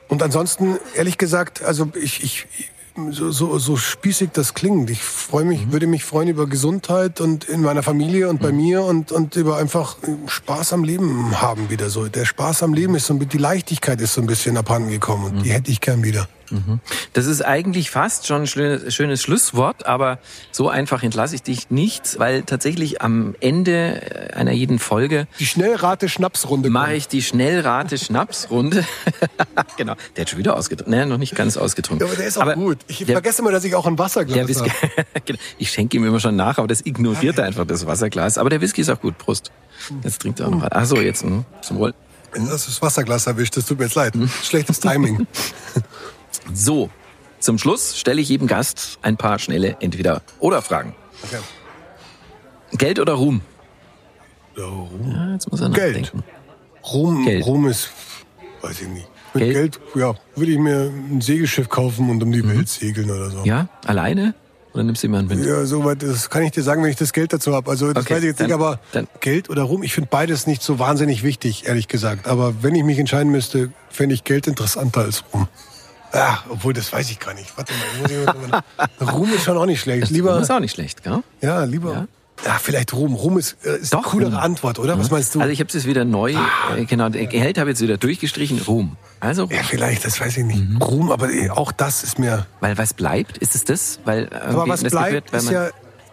Und 0.08 0.22
ansonsten, 0.22 0.78
ehrlich 0.96 1.18
gesagt, 1.18 1.64
also 1.64 1.92
ich, 1.96 2.24
ich 2.24 2.48
so, 3.12 3.32
so, 3.32 3.60
so 3.60 3.76
spießig 3.76 4.30
das 4.32 4.54
klingt. 4.54 4.90
Ich 4.90 5.04
freue 5.04 5.44
mich, 5.44 5.72
würde 5.72 5.88
mich 5.88 6.06
freuen 6.06 6.30
über 6.30 6.48
Gesundheit 6.48 7.20
und 7.20 7.44
in 7.44 7.62
meiner 7.62 7.84
Familie 7.84 8.30
und 8.30 8.42
bei 8.42 8.52
mir 8.52 8.84
und, 8.84 9.12
und 9.12 9.36
über 9.36 9.58
einfach 9.58 9.98
Spaß 10.28 10.74
am 10.74 10.84
Leben 10.84 11.42
haben 11.42 11.70
wieder 11.70 11.90
so. 11.90 12.08
Der 12.08 12.26
Spaß 12.26 12.64
am 12.64 12.74
Leben 12.74 12.96
ist 12.96 13.08
so 13.08 13.14
ein 13.14 13.20
bisschen, 13.20 13.30
die 13.32 13.38
Leichtigkeit 13.38 14.00
ist 14.00 14.14
so 14.14 14.22
ein 14.22 14.28
bisschen 14.28 14.56
abhanden 14.56 14.90
gekommen 14.90 15.26
und 15.26 15.44
die 15.44 15.52
hätte 15.52 15.72
ich 15.72 15.82
gern 15.82 16.04
wieder. 16.04 16.28
Das 17.14 17.26
ist 17.26 17.42
eigentlich 17.44 17.90
fast 17.92 18.28
schon 18.28 18.42
ein 18.42 18.48
schönes, 18.48 18.94
schönes 18.94 19.22
Schlusswort, 19.22 19.86
aber 19.86 20.20
so 20.52 20.70
einfach 20.70 21.04
entlasse 21.04 21.36
ich 21.36 21.44
dich 21.44 21.70
nicht, 21.70 22.20
weil 22.20 22.44
tatsächlich 22.44 23.02
am 23.02 23.36
Ende 23.40 24.32
einer 24.36 24.52
jeden 24.52 24.80
Folge 24.80 25.28
Die 25.40 25.46
Schnellrate-Schnapsrunde. 25.46 26.70
mache 26.70 26.86
kommt. 26.86 26.98
ich 26.98 27.08
die 27.08 27.22
Schnellrate-Schnapsrunde. 27.22 28.86
genau, 29.78 29.96
der 30.16 30.22
hat 30.22 30.30
schon 30.30 30.40
wieder 30.40 30.56
ausgetrunken. 30.56 30.94
Ne, 31.00 31.06
noch 31.06 31.18
nicht 31.18 31.36
ganz 31.36 31.58
ausgetrunken. 31.58 32.06
Ja, 32.06 32.12
aber 32.12 32.18
der 32.20 32.28
ist 32.28 32.38
auch 32.38 32.54
gut. 32.54 32.80
Ich 32.88 33.00
der- 33.00 33.08
vergesse 33.16 33.42
immer, 33.42 33.52
dass 33.52 33.64
ich 33.64 33.76
auch 33.76 33.86
ein 33.86 33.98
Wasserglas 33.98 34.48
Whisky, 34.48 34.70
habe. 34.70 35.06
Genau. 35.26 35.40
ich 35.58 35.72
schenke 35.72 35.98
ihm 35.98 36.06
immer 36.06 36.20
schon 36.20 36.36
nach, 36.36 36.58
aber 36.58 36.68
das 36.68 36.86
ignoriert 36.86 37.38
er 37.38 37.46
einfach, 37.46 37.66
das 37.66 37.86
Wasserglas. 37.86 38.38
Aber 38.38 38.50
der 38.50 38.62
Whisky 38.62 38.82
ist 38.82 38.90
auch 38.90 39.00
gut, 39.02 39.18
Prost. 39.18 39.52
Jetzt 40.04 40.22
trinkt 40.22 40.40
er 40.40 40.48
auch 40.48 40.52
noch. 40.52 40.68
Ach 40.70 40.86
so, 40.86 40.98
jetzt 40.98 41.24
hm, 41.24 41.46
zum 41.62 41.78
Wohl. 41.80 41.94
Das 42.34 42.82
Wasserglas 42.82 43.28
erwischt, 43.28 43.56
das 43.56 43.66
tut 43.66 43.80
mir 43.80 43.86
jetzt 43.86 43.96
leid. 43.96 44.14
Schlechtes 44.44 44.80
Timing. 44.82 45.26
So, 46.54 46.90
zum 47.40 47.58
Schluss 47.58 47.98
stelle 47.98 48.22
ich 48.22 48.30
jedem 48.30 48.48
Gast 48.48 49.00
ein 49.02 49.18
paar 49.18 49.40
schnelle 49.40 49.78
Entweder-Oder-Fragen. 49.80 50.96
Okay. 51.24 51.38
Geld 52.78 53.00
oder 53.00 53.14
Ruhm? 53.14 53.42
Ja, 54.58 54.66
Ruhm. 54.66 55.12
Ja, 55.12 55.34
jetzt 55.34 55.50
muss 55.52 55.62
er 55.62 55.70
Geld. 55.70 56.12
Ruhm, 56.94 57.26
Geld. 57.26 57.46
Ruhm 57.46 57.68
ist, 57.68 57.90
weiß 58.62 58.82
ich 58.82 58.88
nicht. 58.88 59.08
Mit 59.34 59.44
Geld? 59.44 59.54
Geld, 59.56 59.80
ja, 59.96 60.16
würde 60.36 60.52
ich 60.52 60.60
mir 60.60 60.92
ein 61.12 61.20
Segelschiff 61.22 61.68
kaufen 61.68 62.10
und 62.10 62.24
um 62.24 62.32
die 62.32 62.48
Welt 62.48 62.70
segeln 62.70 63.10
oder 63.12 63.30
so. 63.32 63.40
Mhm. 63.40 63.46
Ja, 63.46 63.68
alleine? 63.86 64.34
Oder 64.74 64.84
nimmst 64.84 65.04
du 65.04 65.08
jemanden 65.08 65.38
mit? 65.38 65.46
Ja, 65.48 65.66
soweit, 65.66 66.04
das 66.04 66.30
kann 66.30 66.44
ich 66.44 66.52
dir 66.52 66.62
sagen, 66.64 66.84
wenn 66.84 66.90
ich 66.90 66.96
das 66.98 67.12
Geld 67.14 67.32
dazu 67.34 67.54
habe. 67.54 67.70
Also 67.72 67.92
das 67.94 68.04
Okay, 68.06 68.16
weiß 68.16 68.24
ich 68.24 68.28
jetzt 68.28 68.40
dann- 68.40 68.48
nicht, 68.48 68.54
aber 68.56 68.80
dann- 68.92 69.08
Geld 69.22 69.50
oder 69.50 69.64
Ruhm, 69.64 69.84
ich 69.84 69.94
finde 69.94 70.10
beides 70.12 70.48
nicht 70.48 70.62
so 70.62 70.80
wahnsinnig 70.80 71.24
wichtig, 71.24 71.66
ehrlich 71.68 71.88
gesagt. 71.88 72.28
Aber 72.28 72.62
wenn 72.64 72.76
ich 72.76 72.84
mich 72.84 73.00
entscheiden 73.00 73.32
müsste, 73.32 73.72
fände 73.90 74.16
ich 74.16 74.24
Geld 74.26 74.48
interessanter 74.48 75.02
als 75.02 75.24
Ruhm. 75.34 75.48
Ja, 76.16 76.44
obwohl, 76.50 76.74
das 76.74 76.92
weiß 76.92 77.10
ich 77.12 77.20
gar 77.20 77.34
nicht. 77.34 77.56
Warte 77.58 77.74
mal, 77.74 78.12
ich 78.12 78.18
muss 78.18 78.36
ich 79.02 79.12
Ruhm 79.14 79.34
ist 79.34 79.44
schon 79.44 79.58
auch 79.58 79.66
nicht 79.66 79.82
schlecht. 79.82 80.08
Ruhm 80.10 80.16
Lieber, 80.16 80.40
ist 80.40 80.50
auch 80.52 80.60
nicht 80.60 80.74
schlecht, 80.74 81.04
gell? 81.04 81.22
ja, 81.42 81.64
lieber. 81.66 81.94
Ja. 81.94 82.08
Ja, 82.46 82.58
vielleicht 82.62 82.92
Ruhm. 82.94 83.14
Ruhm 83.14 83.38
ist, 83.38 83.56
äh, 83.64 83.78
ist 83.78 83.94
Doch, 83.94 84.00
eine 84.00 84.08
coolere 84.08 84.32
Ruhm. 84.32 84.40
Antwort, 84.40 84.78
oder? 84.78 85.00
Was 85.00 85.10
meinst 85.10 85.34
du? 85.36 85.40
Also 85.40 85.52
ich 85.54 85.60
habe 85.62 85.70
es 85.70 85.74
jetzt 85.74 85.86
wieder 85.88 86.04
neu, 86.04 86.36
Ah. 86.36 86.76
äh, 86.76 86.84
genau, 86.84 87.08
der 87.08 87.28
Geld 87.28 87.58
habe 87.58 87.70
ich 87.70 87.76
jetzt 87.76 87.82
wieder 87.82 87.98
durchgestrichen, 87.98 88.62
Ruhm. 88.68 88.98
Also 89.22 89.44
Ruhm. 89.44 89.52
ja, 89.52 89.64
vielleicht, 89.64 90.04
das 90.06 90.20
weiß 90.20 90.36
ich 90.38 90.44
nicht. 90.44 90.62
Ruhm, 90.82 91.12
aber 91.12 91.32
eh, 91.32 91.50
auch 91.50 91.72
das 91.72 92.04
ist 92.04 92.20
mir. 92.20 92.46
Weil 92.60 92.78
was 92.78 92.94
bleibt, 92.94 93.38
ist 93.38 93.56
es 93.56 93.64
das? 93.64 94.00
Weil, 94.04 94.26
äh, 94.26 94.36
Aber 94.50 94.68
was 94.68 94.82
das 94.84 94.92
bleibt, 94.92 95.32
weil 95.32 95.40
ist 95.40 95.46
man- 95.46 95.54
ja, 95.54 95.70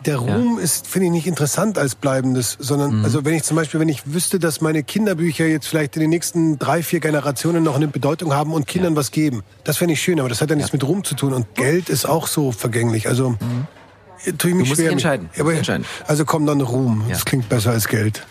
der 0.07 0.17
Ruhm 0.19 0.59
ist, 0.59 0.87
finde 0.87 1.07
ich, 1.07 1.13
nicht 1.13 1.27
interessant 1.27 1.79
als 1.79 1.95
bleibendes, 1.95 2.57
sondern, 2.59 2.99
Mhm. 2.99 3.05
also 3.05 3.25
wenn 3.25 3.35
ich 3.35 3.43
zum 3.45 3.57
Beispiel, 3.57 3.81
wenn 3.81 3.89
ich 3.89 4.03
wüsste, 4.13 4.39
dass 4.39 4.61
meine 4.61 4.83
Kinderbücher 4.83 5.47
jetzt 5.47 5.67
vielleicht 5.67 5.97
in 5.97 6.01
den 6.01 6.11
nächsten 6.11 6.59
drei, 6.59 6.83
vier 6.83 7.01
Generationen 7.01 7.63
noch 7.63 7.77
eine 7.77 7.89
Bedeutung 7.89 8.33
haben 8.35 8.53
und 8.53 8.67
Kindern 8.67 8.97
was 8.97 9.11
geben, 9.11 9.43
das 9.65 9.77
fände 9.79 9.95
ich 9.95 10.03
schön, 10.03 10.19
aber 10.21 10.29
das 10.29 10.41
hat 10.41 10.51
ja 10.51 10.57
nichts 10.57 10.73
mit 10.73 10.85
Ruhm 10.85 11.05
zu 11.05 11.15
tun 11.15 11.33
und 11.33 11.55
Geld 11.55 11.89
ist 11.89 12.05
auch 12.07 12.27
so 12.27 12.53
vergänglich, 12.53 13.09
also, 13.09 13.37
tue 13.39 13.41
ich 13.41 14.27
mich 14.27 14.33
Mhm. 14.33 14.39
Du 14.49 14.55
musst 14.57 14.73
schwer 14.75 14.85
dich 14.85 14.93
entscheiden. 14.93 15.31
Aber, 15.39 15.55
entscheiden. 15.55 15.85
also 16.07 16.25
komm 16.25 16.47
dann 16.47 16.61
Ruhm, 16.61 17.05
Ja. 17.07 17.15
das 17.15 17.25
klingt 17.25 17.49
besser 17.49 17.71
als 17.71 17.89
Geld. 17.89 18.27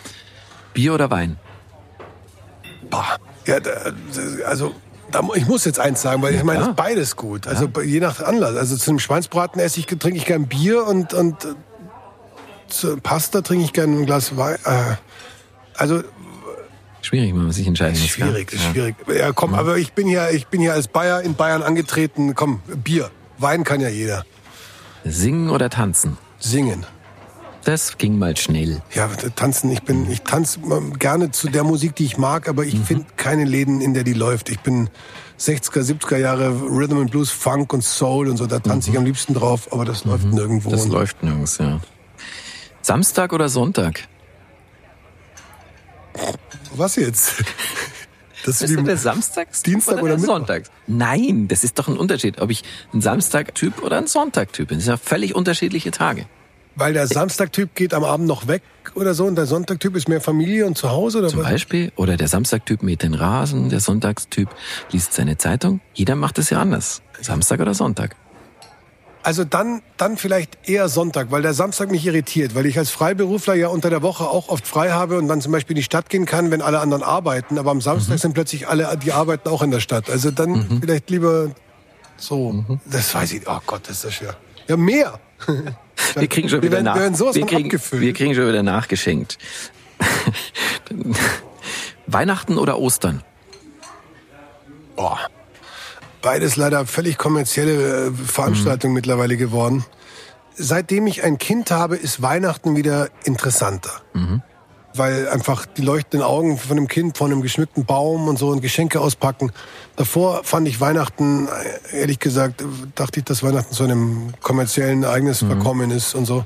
Bier 0.74 0.94
oder 0.94 1.10
Wein? 1.10 1.36
Bah. 2.90 3.16
Ja, 3.46 3.60
da, 3.60 3.70
also 4.46 4.72
ich 5.34 5.46
muss 5.46 5.64
jetzt 5.64 5.78
eins 5.80 6.02
sagen, 6.02 6.22
weil 6.22 6.34
ich 6.34 6.42
meine, 6.44 6.60
das 6.60 6.68
ist 6.68 6.76
beides 6.76 7.16
gut. 7.16 7.46
Also 7.46 7.68
je 7.84 8.00
nach 8.00 8.20
Anlass. 8.20 8.56
Also 8.56 8.76
zu 8.76 8.90
einem 8.90 8.98
Schweinsbraten 8.98 9.60
esse 9.60 9.80
ich, 9.80 9.86
trinke 9.86 10.16
ich 10.16 10.26
gern 10.26 10.46
Bier 10.46 10.86
und, 10.86 11.14
und 11.14 11.36
zu 12.68 12.96
Pasta 12.98 13.42
trinke 13.42 13.64
ich 13.64 13.72
gern 13.72 14.00
ein 14.00 14.06
Glas 14.06 14.36
Wein. 14.36 14.56
Äh, 14.64 14.96
also 15.74 16.02
Schwierig, 17.04 17.30
wenn 17.34 17.42
man 17.42 17.52
sich 17.52 17.66
entscheiden 17.66 17.94
ist 17.94 18.02
muss. 18.02 18.10
schwierig, 18.10 18.52
ist 18.52 18.62
Ja. 18.64 18.70
schwierig. 18.70 18.94
Ja, 19.18 19.32
komm, 19.32 19.54
aber 19.54 19.76
ich 19.76 19.92
bin 19.92 20.06
ja, 20.08 20.30
ich 20.30 20.46
bin 20.46 20.60
ja 20.60 20.72
als 20.72 20.86
Bayer 20.86 21.20
in 21.22 21.34
Bayern 21.34 21.62
angetreten. 21.62 22.34
Komm, 22.36 22.60
Bier, 22.84 23.10
Wein 23.38 23.64
kann 23.64 23.80
ja 23.80 23.88
jeder. 23.88 24.24
Singen 25.04 25.50
oder 25.50 25.68
tanzen? 25.68 26.16
Singen. 26.38 26.86
Das 27.64 27.96
ging 27.96 28.18
mal 28.18 28.36
schnell. 28.36 28.82
Ja, 28.94 29.08
tanzen. 29.36 29.70
Ich 29.70 29.82
bin, 29.82 30.10
ich 30.10 30.22
tanze 30.22 30.58
gerne 30.98 31.30
zu 31.30 31.48
der 31.48 31.62
Musik, 31.64 31.94
die 31.94 32.04
ich 32.04 32.18
mag, 32.18 32.48
aber 32.48 32.62
Mhm. 32.62 32.68
ich 32.68 32.78
finde 32.80 33.06
keine 33.16 33.44
Läden, 33.44 33.80
in 33.80 33.94
der 33.94 34.02
die 34.04 34.14
läuft. 34.14 34.48
Ich 34.48 34.60
bin 34.60 34.90
60er, 35.38 35.82
70er 35.82 36.16
Jahre 36.18 36.50
Rhythm 36.50 36.98
and 36.98 37.10
Blues, 37.10 37.30
Funk 37.30 37.72
und 37.72 37.82
Soul 37.84 38.28
und 38.28 38.36
so. 38.36 38.46
Da 38.46 38.58
tanze 38.58 38.90
ich 38.90 38.98
am 38.98 39.04
liebsten 39.04 39.34
drauf, 39.34 39.72
aber 39.72 39.84
das 39.84 40.04
läuft 40.04 40.24
nirgendwo. 40.26 40.70
Mhm. 40.70 40.72
Das 40.72 40.86
läuft 40.88 41.22
nirgends, 41.22 41.58
ja. 41.58 41.80
Samstag 42.82 43.32
oder 43.32 43.48
Sonntag? 43.48 44.08
Was 46.74 46.96
jetzt? 46.96 47.44
Das 48.44 48.60
Ist 48.60 48.74
der 48.76 48.96
Samstags 48.96 49.62
Dienstag 49.62 49.92
oder, 49.94 50.02
oder 50.02 50.10
der 50.14 50.18
Mittwoch? 50.18 50.34
Sonntags? 50.34 50.68
Nein, 50.88 51.46
das 51.46 51.62
ist 51.62 51.78
doch 51.78 51.86
ein 51.86 51.96
Unterschied, 51.96 52.40
ob 52.40 52.50
ich 52.50 52.64
ein 52.92 53.00
Samstag-Typ 53.00 53.80
oder 53.84 53.98
ein 53.98 54.08
Sonntag-Typ 54.08 54.66
bin. 54.66 54.78
Das 54.78 54.84
sind 54.86 54.94
ja 54.94 54.96
völlig 54.96 55.36
unterschiedliche 55.36 55.92
Tage. 55.92 56.26
Weil 56.76 56.92
der 56.92 57.06
Samstag-Typ 57.06 57.74
geht 57.74 57.94
am 57.94 58.04
Abend 58.04 58.26
noch 58.26 58.46
weg 58.46 58.62
oder 58.94 59.14
so 59.14 59.26
und 59.26 59.36
der 59.36 59.46
Sonntag-Typ 59.46 59.96
ist 59.96 60.08
mehr 60.08 60.20
Familie 60.20 60.66
und 60.66 60.76
zu 60.76 60.90
Hause 60.90 61.18
oder 61.18 61.28
Zum 61.28 61.40
was? 61.40 61.50
Beispiel. 61.50 61.92
Oder 61.96 62.16
der 62.16 62.28
Samstagtyp 62.28 62.82
mäht 62.82 63.02
den 63.02 63.14
Rasen, 63.14 63.68
der 63.70 63.80
Sonntagstyp 63.80 64.48
liest 64.90 65.12
seine 65.12 65.36
Zeitung. 65.38 65.80
Jeder 65.94 66.16
macht 66.16 66.38
es 66.38 66.50
ja 66.50 66.60
anders. 66.60 67.02
Samstag 67.20 67.60
oder 67.60 67.74
Sonntag. 67.74 68.16
Also 69.24 69.44
dann, 69.44 69.82
dann 69.98 70.16
vielleicht 70.16 70.68
eher 70.68 70.88
Sonntag, 70.88 71.30
weil 71.30 71.42
der 71.42 71.54
Samstag 71.54 71.92
mich 71.92 72.04
irritiert, 72.04 72.56
weil 72.56 72.66
ich 72.66 72.76
als 72.76 72.90
Freiberufler 72.90 73.54
ja 73.54 73.68
unter 73.68 73.88
der 73.88 74.02
Woche 74.02 74.24
auch 74.24 74.48
oft 74.48 74.66
frei 74.66 74.90
habe 74.90 75.16
und 75.16 75.28
dann 75.28 75.40
zum 75.40 75.52
Beispiel 75.52 75.76
in 75.76 75.80
die 75.80 75.84
Stadt 75.84 76.10
gehen 76.10 76.26
kann, 76.26 76.50
wenn 76.50 76.60
alle 76.60 76.80
anderen 76.80 77.04
arbeiten. 77.04 77.56
Aber 77.56 77.70
am 77.70 77.80
Samstag 77.80 78.18
sind 78.18 78.34
plötzlich 78.34 78.66
alle, 78.66 78.98
die 79.00 79.12
arbeiten 79.12 79.48
auch 79.48 79.62
in 79.62 79.70
der 79.70 79.78
Stadt. 79.78 80.10
Also 80.10 80.32
dann 80.32 80.80
vielleicht 80.80 81.08
lieber 81.08 81.52
so. 82.16 82.64
Das 82.84 83.14
weiß 83.14 83.32
ich. 83.34 83.48
Oh 83.48 83.60
Gott, 83.64 83.82
das 83.84 83.98
ist 83.98 84.04
das 84.04 84.14
schwer. 84.14 84.36
Ja, 84.66 84.76
mehr. 84.76 85.20
Wir 86.14 86.28
kriegen 86.28 86.48
schon 86.48 86.62
wieder 86.62 86.82
nach. 86.82 86.96
wir 86.96 87.46
kriegen, 87.46 87.70
wir 87.70 88.12
kriegen 88.12 88.34
schon 88.34 88.48
wieder 88.48 88.62
nachgeschenkt. 88.62 89.38
Weihnachten 92.06 92.58
oder 92.58 92.78
Ostern? 92.78 93.22
Boah. 94.96 95.18
Beides 96.20 96.56
leider 96.56 96.86
völlig 96.86 97.18
kommerzielle 97.18 98.08
äh, 98.08 98.12
Veranstaltungen 98.12 98.94
mittlerweile 98.94 99.36
geworden. 99.36 99.84
Seitdem 100.54 101.06
ich 101.06 101.22
ein 101.24 101.38
Kind 101.38 101.70
habe, 101.70 101.96
ist 101.96 102.20
Weihnachten 102.20 102.76
wieder 102.76 103.08
interessanter. 103.24 104.02
Weil 104.94 105.28
einfach 105.28 105.64
die 105.64 105.80
leuchtenden 105.82 106.26
Augen 106.26 106.58
von 106.58 106.76
dem 106.76 106.86
Kind, 106.86 107.16
von 107.16 107.32
einem 107.32 107.40
geschmückten 107.40 107.86
Baum 107.86 108.28
und 108.28 108.38
so 108.38 108.48
und 108.48 108.60
Geschenke 108.60 109.00
auspacken. 109.00 109.50
Davor 109.96 110.44
fand 110.44 110.68
ich 110.68 110.80
Weihnachten, 110.80 111.48
ehrlich 111.92 112.18
gesagt, 112.18 112.62
dachte 112.94 113.20
ich, 113.20 113.24
dass 113.24 113.42
Weihnachten 113.42 113.72
zu 113.74 113.84
einem 113.84 114.34
kommerziellen 114.42 115.02
Ereignis 115.04 115.38
verkommen 115.38 115.90
ist 115.90 116.14
und 116.14 116.26
so. 116.26 116.44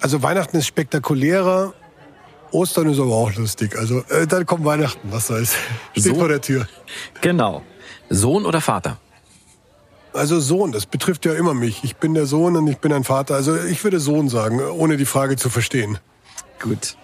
Also 0.00 0.22
Weihnachten 0.22 0.56
ist 0.56 0.66
spektakulärer. 0.66 1.74
Ostern 2.50 2.90
ist 2.90 2.98
aber 2.98 3.14
auch 3.14 3.32
lustig. 3.34 3.76
Also 3.78 4.00
äh, 4.08 4.26
dann 4.26 4.44
kommt 4.44 4.64
Weihnachten, 4.64 5.08
was 5.12 5.28
soll's. 5.28 5.54
Steht 5.92 6.02
So? 6.02 6.14
vor 6.16 6.28
der 6.28 6.40
Tür. 6.40 6.66
Genau. 7.20 7.62
Sohn 8.10 8.44
oder 8.44 8.60
Vater? 8.60 8.98
Also 10.12 10.40
Sohn, 10.40 10.72
das 10.72 10.84
betrifft 10.86 11.24
ja 11.24 11.32
immer 11.34 11.54
mich. 11.54 11.84
Ich 11.84 11.96
bin 11.96 12.12
der 12.14 12.26
Sohn 12.26 12.56
und 12.56 12.66
ich 12.66 12.78
bin 12.78 12.92
ein 12.92 13.04
Vater. 13.04 13.34
Also 13.36 13.56
ich 13.56 13.82
würde 13.84 14.00
Sohn 14.00 14.28
sagen, 14.28 14.60
ohne 14.60 14.96
die 14.98 15.06
Frage 15.06 15.36
zu 15.36 15.48
verstehen. 15.48 15.98
Gut. 16.60 16.96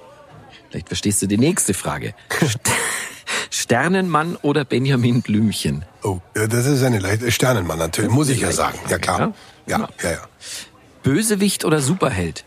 Vielleicht 0.71 0.89
verstehst 0.89 1.23
du 1.23 1.27
die 1.27 1.39
nächste 1.39 1.75
Frage. 1.75 2.15
St- 2.41 2.59
Sternenmann 3.51 4.37
oder 4.43 4.65
Benjamin 4.65 5.23
Blümchen? 5.23 5.85
Oh, 6.03 6.19
ja, 6.37 6.47
das 6.47 6.67
ist 6.67 6.83
eine 6.83 6.99
leichte 6.99 7.31
Sternenmann 7.31 7.79
natürlich, 7.79 8.11
muss 8.11 8.29
ich 8.29 8.41
ja 8.41 8.53
sagen. 8.53 8.79
Ja 8.89 8.99
klar. 8.99 9.33
Ja? 9.67 9.79
Ja, 9.81 9.89
ja, 10.03 10.11
ja. 10.13 10.19
Bösewicht 11.03 11.65
oder 11.65 11.81
Superheld? 11.81 12.45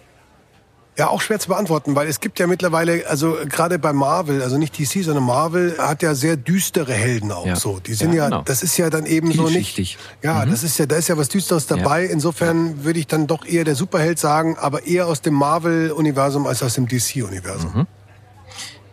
Ja, 0.97 1.07
auch 1.07 1.21
schwer 1.21 1.39
zu 1.39 1.47
beantworten, 1.47 1.95
weil 1.95 2.07
es 2.09 2.19
gibt 2.19 2.37
ja 2.37 2.47
mittlerweile, 2.47 3.07
also 3.07 3.37
gerade 3.47 3.79
bei 3.79 3.93
Marvel, 3.93 4.41
also 4.43 4.57
nicht 4.57 4.77
DC, 4.77 5.03
sondern 5.05 5.23
Marvel 5.23 5.75
hat 5.77 6.03
ja 6.03 6.13
sehr 6.15 6.35
düstere 6.35 6.93
Helden 6.93 7.31
auch 7.31 7.45
Ja. 7.45 7.55
so. 7.55 7.79
Die 7.79 7.93
sind 7.93 8.11
Ja, 8.11 8.17
ja, 8.17 8.25
genau. 8.25 8.41
das 8.43 8.61
ist 8.61 8.75
ja 8.77 8.89
dann 8.89 9.05
eben 9.05 9.31
so 9.31 9.47
nicht. 9.49 9.97
Ja, 10.21 10.45
das 10.45 10.63
ist 10.63 10.77
ja, 10.77 10.85
da 10.85 10.97
ist 10.97 11.07
ja 11.07 11.17
was 11.17 11.29
Düsteres 11.29 11.65
dabei. 11.65 12.05
Insofern 12.05 12.83
würde 12.83 12.99
ich 12.99 13.07
dann 13.07 13.25
doch 13.25 13.45
eher 13.45 13.63
der 13.63 13.75
Superheld 13.75 14.19
sagen, 14.19 14.57
aber 14.59 14.85
eher 14.85 15.07
aus 15.07 15.21
dem 15.21 15.33
Marvel-Universum 15.33 16.45
als 16.45 16.61
aus 16.61 16.73
dem 16.73 16.87
DC-Universum. 16.87 17.87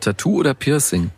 Tattoo 0.08 0.38
oder 0.38 0.54
Piercing? 0.54 1.10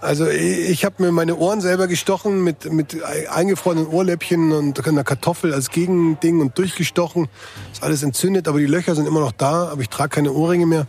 Also 0.00 0.26
ich 0.26 0.84
habe 0.84 1.02
mir 1.04 1.12
meine 1.12 1.36
Ohren 1.36 1.60
selber 1.60 1.86
gestochen 1.86 2.42
mit, 2.42 2.72
mit 2.72 3.00
eingefrorenen 3.04 3.86
Ohrläppchen 3.86 4.50
und 4.50 4.88
einer 4.88 5.04
Kartoffel 5.04 5.54
als 5.54 5.70
Gegending 5.70 6.40
und 6.40 6.58
durchgestochen. 6.58 7.28
Ist 7.72 7.84
alles 7.84 8.02
entzündet, 8.02 8.48
aber 8.48 8.58
die 8.58 8.66
Löcher 8.66 8.96
sind 8.96 9.06
immer 9.06 9.20
noch 9.20 9.30
da, 9.30 9.68
aber 9.68 9.82
ich 9.82 9.88
trage 9.88 10.08
keine 10.08 10.32
Ohrringe 10.32 10.66
mehr. 10.66 10.88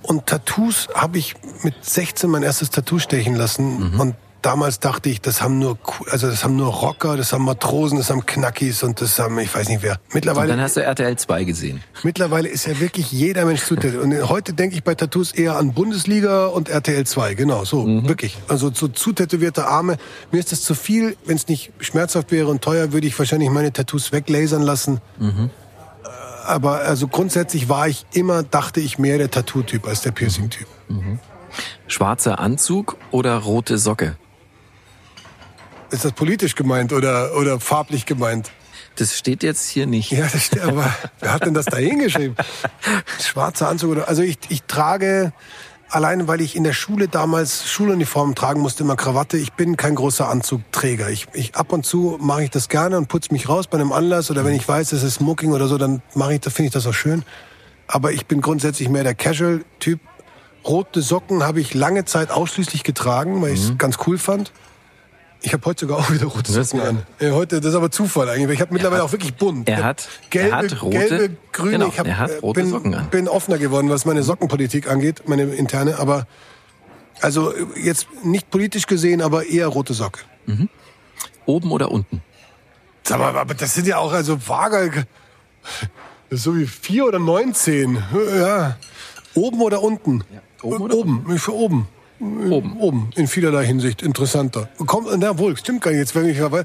Und 0.00 0.26
Tattoos 0.26 0.88
habe 0.94 1.18
ich 1.18 1.34
mit 1.62 1.74
16 1.84 2.30
mein 2.30 2.42
erstes 2.42 2.70
Tattoo 2.70 2.98
stechen 2.98 3.34
lassen. 3.34 3.92
Und 3.98 4.14
damals 4.42 4.80
dachte 4.80 5.08
ich, 5.08 5.20
das 5.20 5.40
haben 5.40 5.58
nur 5.58 5.78
also 6.10 6.28
das 6.28 6.44
haben 6.44 6.56
nur 6.56 6.72
Rocker, 6.72 7.16
das 7.16 7.32
haben 7.32 7.44
Matrosen, 7.44 7.98
das 7.98 8.10
haben 8.10 8.26
Knackis 8.26 8.82
und 8.82 9.00
das 9.00 9.18
haben 9.18 9.38
ich 9.38 9.54
weiß 9.54 9.68
nicht 9.68 9.82
wer. 9.82 9.92
Und 9.92 10.14
Mittlerweile 10.14 10.48
dann 10.48 10.60
hast 10.60 10.76
du 10.76 10.82
RTL 10.82 11.16
2 11.16 11.44
gesehen. 11.44 11.82
Mittlerweile 12.02 12.48
ist 12.48 12.66
ja 12.66 12.78
wirklich 12.80 13.10
jeder 13.12 13.44
Mensch 13.44 13.62
zutätig. 13.64 13.98
Und 14.00 14.28
heute 14.28 14.52
denke 14.52 14.76
ich 14.76 14.84
bei 14.84 14.94
Tattoos 14.94 15.32
eher 15.32 15.56
an 15.56 15.72
Bundesliga 15.72 16.46
und 16.46 16.68
RTL 16.68 17.06
2. 17.06 17.34
Genau, 17.34 17.64
so, 17.64 17.86
wirklich. 17.86 18.36
Also 18.48 18.70
so 18.72 18.88
zutätowierte 18.88 19.66
Arme. 19.66 19.96
Mir 20.30 20.38
ist 20.38 20.52
das 20.52 20.62
zu 20.62 20.74
viel. 20.74 21.16
Wenn 21.24 21.36
es 21.36 21.48
nicht 21.48 21.72
schmerzhaft 21.80 22.32
wäre 22.32 22.48
und 22.48 22.62
teuer, 22.62 22.92
würde 22.92 23.06
ich 23.06 23.18
wahrscheinlich 23.18 23.50
meine 23.50 23.72
Tattoos 23.72 24.12
weglasern 24.12 24.62
lassen. 24.62 25.00
Äh, 25.20 26.08
Aber 26.46 26.80
also 26.80 27.08
grundsätzlich 27.08 27.68
war 27.68 27.88
ich 27.88 28.04
immer, 28.12 28.42
dachte 28.42 28.80
ich, 28.80 28.98
mehr 28.98 29.18
der 29.18 29.30
Tattoo-Typ 29.30 29.86
als 29.86 30.02
der 30.02 30.10
Piercing-Typ. 30.10 30.66
Schwarzer 31.86 32.38
Anzug 32.38 32.96
oder 33.10 33.36
rote 33.38 33.78
Socke? 33.78 34.16
Ist 35.92 36.06
das 36.06 36.12
politisch 36.12 36.54
gemeint 36.54 36.92
oder, 36.92 37.36
oder 37.36 37.60
farblich 37.60 38.06
gemeint? 38.06 38.50
Das 38.96 39.16
steht 39.16 39.42
jetzt 39.42 39.68
hier 39.68 39.86
nicht. 39.86 40.10
Ja, 40.10 40.26
das 40.26 40.44
stimmt, 40.44 40.64
aber 40.64 40.94
wer 41.20 41.32
hat 41.32 41.44
denn 41.44 41.54
das 41.54 41.66
da 41.66 41.76
hingeschrieben? 41.76 42.36
Schwarzer 43.20 43.68
Anzug 43.68 43.90
oder, 43.92 44.08
also 44.08 44.22
ich, 44.22 44.38
ich 44.48 44.62
trage, 44.64 45.32
alleine 45.90 46.28
weil 46.28 46.40
ich 46.40 46.56
in 46.56 46.64
der 46.64 46.72
Schule 46.72 47.08
damals 47.08 47.68
Schuluniform 47.70 48.34
tragen 48.34 48.60
musste, 48.60 48.84
immer 48.84 48.96
Krawatte, 48.96 49.36
ich 49.36 49.52
bin 49.52 49.76
kein 49.76 49.94
großer 49.94 50.28
Anzugträger. 50.28 51.10
Ich, 51.10 51.26
ich, 51.34 51.54
ab 51.54 51.72
und 51.72 51.84
zu 51.84 52.18
mache 52.20 52.44
ich 52.44 52.50
das 52.50 52.68
gerne 52.68 52.96
und 52.96 53.08
putze 53.08 53.32
mich 53.32 53.48
raus 53.48 53.66
bei 53.66 53.78
einem 53.78 53.92
Anlass 53.92 54.30
oder 54.30 54.44
wenn 54.44 54.54
ich 54.54 54.66
weiß, 54.66 54.92
es 54.92 55.02
ist 55.02 55.14
Smoking 55.14 55.52
oder 55.52 55.68
so, 55.68 55.76
dann 55.78 56.02
mache 56.14 56.34
ich, 56.34 56.40
finde 56.42 56.68
ich 56.68 56.72
das 56.72 56.86
auch 56.86 56.94
schön. 56.94 57.22
Aber 57.86 58.12
ich 58.12 58.26
bin 58.26 58.40
grundsätzlich 58.40 58.88
mehr 58.88 59.04
der 59.04 59.14
Casual-Typ. 59.14 60.00
Rote 60.64 61.02
Socken 61.02 61.42
habe 61.42 61.60
ich 61.60 61.74
lange 61.74 62.04
Zeit 62.04 62.30
ausschließlich 62.30 62.84
getragen, 62.84 63.42
weil 63.42 63.52
ich 63.52 63.60
es 63.60 63.78
ganz 63.78 63.98
cool 64.06 64.16
fand. 64.16 64.52
Ich 65.44 65.52
habe 65.52 65.64
heute 65.64 65.86
sogar 65.86 65.98
auch 65.98 66.10
wieder 66.12 66.26
rote 66.26 66.52
Socken 66.52 66.80
an. 66.80 67.02
Ja, 67.18 67.32
heute, 67.32 67.60
das 67.60 67.70
ist 67.70 67.76
aber 67.76 67.90
Zufall 67.90 68.28
eigentlich. 68.28 68.46
weil 68.46 68.54
Ich 68.54 68.60
habe 68.60 68.72
mittlerweile 68.72 69.02
auch 69.02 69.10
wirklich 69.12 69.34
bunt. 69.34 69.68
er 69.68 69.82
hat- 69.82 70.08
gelbe, 70.30 70.50
er 70.50 70.56
hat 70.56 70.82
rote- 70.82 70.90
gelbe, 71.08 71.36
grüne. 71.50 71.70
genau, 71.72 71.88
ich 71.88 71.98
hab, 71.98 72.06
er 72.06 72.18
hat 72.18 72.30
äh, 72.30 72.38
rote 72.38 72.60
bin, 72.60 72.70
Socken 72.70 72.94
an. 72.94 73.08
bin 73.10 73.28
offener 73.28 73.58
geworden, 73.58 73.90
was 73.90 74.04
meine 74.04 74.22
Sockenpolitik 74.22 74.88
angeht, 74.88 75.24
meine 75.28 75.42
interne. 75.44 75.98
Aber 75.98 76.26
also 77.20 77.52
äh, 77.52 77.64
jetzt 77.82 78.06
nicht 78.24 78.50
politisch 78.50 78.86
gesehen, 78.86 79.20
aber 79.20 79.46
eher 79.46 79.66
rote 79.66 79.94
Socke. 79.94 80.20
Oben 81.44 81.72
oder 81.72 81.90
unten? 81.90 82.22
Sag 83.02 83.18
mal, 83.18 83.36
aber 83.36 83.54
das 83.54 83.74
sind 83.74 83.86
ja 83.88 83.96
auch 83.98 84.12
also 84.12 84.38
vage. 84.48 85.06
So 86.30 86.56
wie 86.56 86.66
vier 86.66 87.04
oder 87.06 87.18
neunzehn. 87.18 88.02
Ja. 88.38 88.76
Oben 89.34 89.60
oder 89.60 89.82
unten? 89.82 90.22
oben 90.62 90.82
oder 90.82 90.94
oben. 90.96 91.38
Für 91.38 91.52
oben. 91.54 91.88
Oben. 92.50 92.76
Oben. 92.78 93.10
In 93.16 93.26
vielerlei 93.26 93.64
Hinsicht 93.66 94.02
interessanter. 94.02 94.68
Kommt, 94.86 95.08
na 95.18 95.38
wohl, 95.38 95.56
stimmt 95.56 95.82
gar 95.82 95.90
nicht. 95.90 96.00
Jetzt, 96.00 96.14
wenn 96.14 96.28
ich, 96.28 96.40
aber 96.40 96.64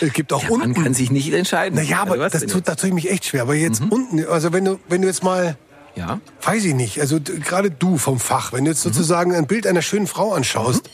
es 0.00 0.12
gibt 0.12 0.32
auch 0.32 0.42
Man 0.50 0.62
unten. 0.62 0.82
kann 0.82 0.94
sich 0.94 1.10
nicht 1.10 1.32
entscheiden. 1.32 1.76
Naja, 1.76 2.00
aber 2.02 2.20
Also 2.22 2.38
das 2.38 2.46
tut, 2.52 2.66
da 2.68 2.74
tue 2.74 2.88
ich 2.88 2.94
mich 2.94 3.10
echt 3.10 3.24
schwer. 3.26 3.42
Aber 3.42 3.54
jetzt 3.54 3.80
unten, 3.88 4.26
also 4.26 4.52
wenn 4.52 4.64
du, 4.64 4.78
wenn 4.88 5.02
du 5.02 5.08
jetzt 5.08 5.22
mal, 5.22 5.56
Ja. 5.94 6.20
weiß 6.42 6.64
ich 6.64 6.74
nicht, 6.74 7.00
also 7.00 7.18
gerade 7.20 7.70
du 7.70 7.96
vom 7.98 8.18
Fach, 8.18 8.52
wenn 8.52 8.64
du 8.64 8.70
jetzt 8.70 8.82
sozusagen 8.82 9.34
ein 9.34 9.46
Bild 9.46 9.66
einer 9.66 9.82
schönen 9.82 10.06
Frau 10.06 10.32
anschaust 10.34 10.90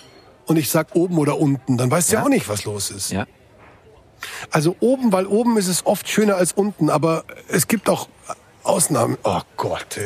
und 0.46 0.56
ich 0.56 0.70
sag 0.70 0.94
oben 0.94 1.18
oder 1.18 1.38
unten, 1.38 1.78
dann 1.78 1.90
weißt 1.90 2.10
du 2.10 2.14
ja. 2.14 2.20
Ja. 2.20 2.24
auch 2.26 2.28
nicht, 2.30 2.48
was 2.48 2.64
los 2.64 2.90
ist. 2.90 3.10
Ja. 3.12 3.26
Also 4.50 4.76
oben, 4.80 5.10
weil 5.12 5.26
oben 5.26 5.56
ist 5.56 5.68
es 5.68 5.84
oft 5.86 6.08
schöner 6.08 6.36
als 6.36 6.52
unten, 6.52 6.90
aber 6.90 7.24
es 7.48 7.66
gibt 7.66 7.88
auch 7.88 8.08
Ausnahmen. 8.62 9.16
Oh 9.24 9.40
Gott, 9.56 9.98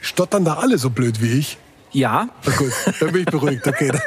stottern 0.00 0.44
da 0.44 0.54
alle 0.54 0.78
so 0.78 0.90
blöd 0.90 1.20
wie 1.20 1.38
ich? 1.38 1.58
Ja, 1.94 2.28
Na 2.44 2.52
gut, 2.56 2.72
dann 3.00 3.12
bin 3.12 3.20
ich 3.22 3.26
beruhigt. 3.26 3.66
Okay, 3.66 3.88
dann, 3.92 4.02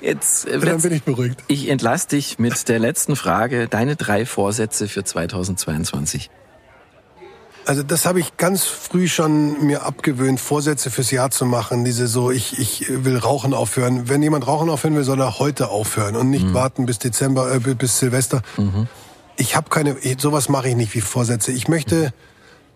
jetzt 0.00 0.46
äh, 0.46 0.58
dann 0.58 0.80
bin 0.80 0.92
ich 0.92 1.02
beruhigt. 1.02 1.42
ich 1.48 1.68
entlasse 1.68 2.08
dich 2.08 2.38
mit 2.38 2.68
der 2.68 2.78
letzten 2.78 3.16
Frage. 3.16 3.68
Deine 3.68 3.96
drei 3.96 4.24
Vorsätze 4.24 4.88
für 4.88 5.04
2022. 5.04 6.30
Also 7.64 7.82
das 7.84 8.06
habe 8.06 8.18
ich 8.18 8.36
ganz 8.38 8.64
früh 8.64 9.06
schon 9.06 9.64
mir 9.64 9.84
abgewöhnt, 9.84 10.40
Vorsätze 10.40 10.90
fürs 10.90 11.10
Jahr 11.12 11.30
zu 11.30 11.46
machen. 11.46 11.84
Diese 11.84 12.08
so, 12.08 12.30
ich, 12.32 12.58
ich 12.58 12.86
will 12.88 13.16
Rauchen 13.16 13.54
aufhören. 13.54 14.08
Wenn 14.08 14.22
jemand 14.22 14.46
Rauchen 14.46 14.68
aufhören 14.68 14.96
will, 14.96 15.04
soll 15.04 15.20
er 15.20 15.38
heute 15.38 15.68
aufhören 15.68 16.16
und 16.16 16.30
nicht 16.30 16.54
warten 16.54 16.86
bis 16.86 16.98
Dezember, 16.98 17.54
äh, 17.54 17.58
bis 17.74 17.98
Silvester. 17.98 18.42
Ich 19.36 19.54
habe 19.54 19.70
keine, 19.70 19.96
sowas 20.18 20.48
mache 20.48 20.68
ich 20.70 20.76
nicht 20.76 20.94
wie 20.94 21.00
Vorsätze. 21.00 21.52
Ich 21.52 21.68
möchte, 21.68 22.12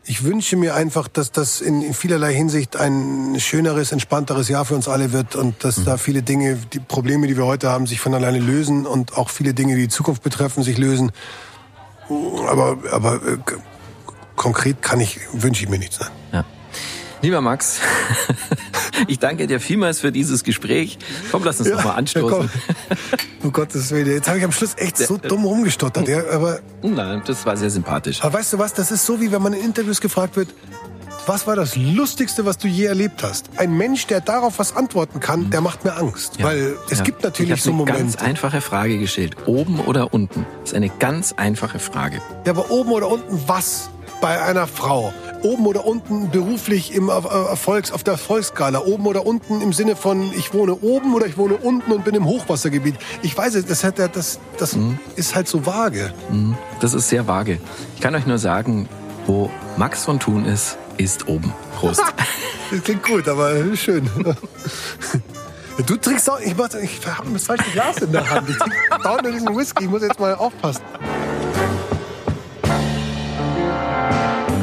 ich 0.08 0.22
wünsche 0.22 0.56
mir 0.56 0.74
einfach, 0.74 1.08
dass 1.08 1.32
das 1.32 1.60
in, 1.60 1.82
in 1.82 1.92
vielerlei 1.92 2.32
Hinsicht 2.32 2.76
ein 2.76 3.36
schöneres, 3.38 3.90
entspannteres 3.90 4.48
Jahr 4.48 4.64
für 4.64 4.74
uns 4.74 4.88
alle 4.88 5.12
wird 5.12 5.34
und 5.34 5.64
dass 5.64 5.82
da 5.84 5.96
viele 5.96 6.22
Dinge, 6.22 6.56
die 6.72 6.78
Probleme, 6.78 7.26
die 7.26 7.36
wir 7.36 7.44
heute 7.44 7.70
haben, 7.70 7.86
sich 7.86 8.00
von 8.00 8.14
alleine 8.14 8.38
lösen 8.38 8.86
und 8.86 9.16
auch 9.16 9.30
viele 9.30 9.52
Dinge, 9.52 9.74
die 9.74 9.82
die 9.82 9.88
Zukunft 9.88 10.22
betreffen, 10.22 10.62
sich 10.62 10.78
lösen. 10.78 11.10
Aber, 12.48 12.78
aber 12.92 13.14
äh, 13.16 13.38
konkret 14.36 14.80
kann 14.80 15.00
ich, 15.00 15.18
wünsche 15.32 15.64
ich 15.64 15.68
mir 15.68 15.78
nichts. 15.78 15.98
Nein. 15.98 16.10
Ja. 16.32 16.44
Lieber 17.26 17.40
Max, 17.40 17.80
ich 19.08 19.18
danke 19.18 19.48
dir 19.48 19.58
vielmals 19.58 19.98
für 19.98 20.12
dieses 20.12 20.44
Gespräch. 20.44 20.96
Komm, 21.32 21.42
lass 21.42 21.58
uns 21.58 21.68
doch 21.72 21.82
mal 21.82 21.94
anstoßen. 21.94 22.42
Ja, 22.42 22.96
um 23.42 23.50
Gottes 23.50 23.90
Willen. 23.90 24.06
Jetzt 24.06 24.28
habe 24.28 24.38
ich 24.38 24.44
am 24.44 24.52
Schluss 24.52 24.74
echt 24.76 24.96
so 24.96 25.16
dumm 25.16 25.44
rumgestottert. 25.44 26.06
Ja, 26.06 26.20
aber, 26.30 26.60
Nein, 26.82 27.22
das 27.26 27.44
war 27.44 27.56
sehr 27.56 27.70
sympathisch. 27.70 28.22
aber 28.22 28.38
weißt 28.38 28.52
du 28.52 28.58
was? 28.60 28.74
Das 28.74 28.92
ist 28.92 29.04
so, 29.04 29.20
wie 29.20 29.32
wenn 29.32 29.42
man 29.42 29.54
in 29.54 29.64
Interviews 29.64 30.00
gefragt 30.00 30.36
wird, 30.36 30.50
was 31.26 31.48
war 31.48 31.56
das 31.56 31.74
Lustigste, 31.74 32.44
was 32.44 32.58
du 32.58 32.68
je 32.68 32.84
erlebt 32.84 33.24
hast? 33.24 33.50
Ein 33.56 33.76
Mensch, 33.76 34.06
der 34.06 34.20
darauf 34.20 34.60
was 34.60 34.76
antworten 34.76 35.18
kann, 35.18 35.50
der 35.50 35.62
macht 35.62 35.84
mir 35.84 35.96
Angst. 35.96 36.40
Weil 36.40 36.76
es 36.88 36.98
Ja. 36.98 37.04
gibt 37.04 37.18
ich 37.18 37.24
natürlich 37.24 37.50
hab 37.50 37.58
so 37.58 37.72
eine 37.72 37.84
ganz 37.86 37.98
Momente. 37.98 38.20
einfache 38.20 38.60
Frage 38.60 38.98
gestellt. 38.98 39.36
Oben 39.46 39.80
oder 39.80 40.14
unten? 40.14 40.46
Das 40.60 40.70
ist 40.70 40.76
eine 40.76 40.90
ganz 40.90 41.32
einfache 41.32 41.80
Frage. 41.80 42.18
Ja, 42.44 42.52
aber 42.52 42.70
oben 42.70 42.92
oder 42.92 43.08
unten 43.08 43.42
was? 43.48 43.90
Bei 44.20 44.42
einer 44.42 44.66
Frau. 44.66 45.12
oben 45.42 45.66
oder 45.66 45.86
unten 45.86 46.30
beruflich 46.30 46.94
im 46.94 47.08
Erfolgs, 47.08 47.92
auf 47.92 48.02
der 48.02 48.12
Erfolgsskala? 48.12 48.80
Oben 48.80 49.06
oder 49.06 49.26
unten 49.26 49.60
im 49.60 49.72
Sinne 49.72 49.94
von, 49.94 50.32
ich 50.32 50.52
wohne 50.54 50.74
oben 50.74 51.14
oder 51.14 51.26
ich 51.26 51.36
wohne 51.36 51.56
unten 51.56 51.92
und 51.92 52.04
bin 52.04 52.14
im 52.14 52.24
Hochwassergebiet? 52.24 52.96
Ich 53.22 53.36
weiß 53.36 53.54
es, 53.54 53.66
das, 53.66 53.84
hat, 53.84 53.98
das, 53.98 54.40
das 54.58 54.74
mhm. 54.74 54.98
ist 55.14 55.34
halt 55.34 55.46
so 55.46 55.66
vage. 55.66 56.12
Mhm. 56.30 56.56
Das 56.80 56.94
ist 56.94 57.08
sehr 57.08 57.28
vage. 57.28 57.60
Ich 57.94 58.00
kann 58.00 58.14
euch 58.14 58.26
nur 58.26 58.38
sagen, 58.38 58.88
wo 59.26 59.50
Max 59.76 60.04
von 60.04 60.18
Thun 60.18 60.46
ist, 60.46 60.78
ist 60.96 61.28
oben. 61.28 61.52
Prost. 61.76 62.02
das 62.70 62.82
klingt 62.82 63.02
gut, 63.02 63.28
aber 63.28 63.54
schön. 63.76 64.10
Du 65.86 65.96
trinkst 65.96 66.30
auch, 66.30 66.40
ich, 66.40 66.52
ich 66.52 67.06
habe 67.06 67.30
das 67.32 67.44
falsche 67.44 67.70
Glas 67.70 67.98
in 67.98 68.10
der 68.10 68.28
Hand. 68.28 68.48
Ich 68.48 68.56
trinke 68.56 68.76
dauernd 69.02 69.26
diesen 69.26 69.54
Whisky, 69.54 69.84
ich 69.84 69.90
muss 69.90 70.02
jetzt 70.02 70.18
mal 70.18 70.34
aufpassen. 70.34 70.82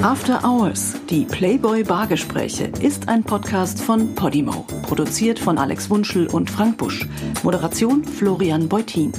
After 0.04 0.44
Hours, 0.44 0.96
die 1.10 1.24
Playboy 1.24 1.86
Bargespräche, 1.86 2.66
ist 2.82 3.08
ein 3.08 3.24
Podcast 3.24 3.82
von 3.82 4.14
Podimo. 4.16 4.66
Produziert 4.82 5.40
von 5.40 5.58
Alex 5.58 5.90
Wunschel 5.90 6.28
und 6.28 6.52
Frank 6.52 6.78
Busch. 6.78 7.08
Moderation 7.42 8.04
Florian 8.04 8.68
Beutin. 8.68 9.14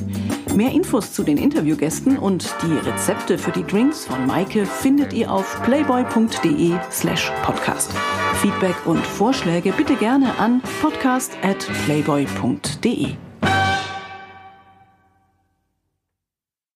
Mehr 0.54 0.72
Infos 0.72 1.14
zu 1.14 1.22
den 1.22 1.38
Interviewgästen 1.38 2.18
und 2.18 2.54
die 2.62 2.74
Rezepte 2.86 3.38
für 3.38 3.50
die 3.50 3.64
Drinks 3.64 4.04
von 4.04 4.26
Maike 4.26 4.66
findet 4.66 5.14
ihr 5.14 5.32
auf 5.32 5.58
playboy.de 5.62 6.74
slash 6.90 7.32
podcast. 7.44 7.90
Feedback 8.42 8.76
und 8.84 8.98
Vorschläge 9.06 9.72
bitte 9.72 9.96
gerne 9.96 10.38
an 10.38 10.60
podcast 10.82 11.32
at 11.42 11.66
playboy.de. 11.86 13.14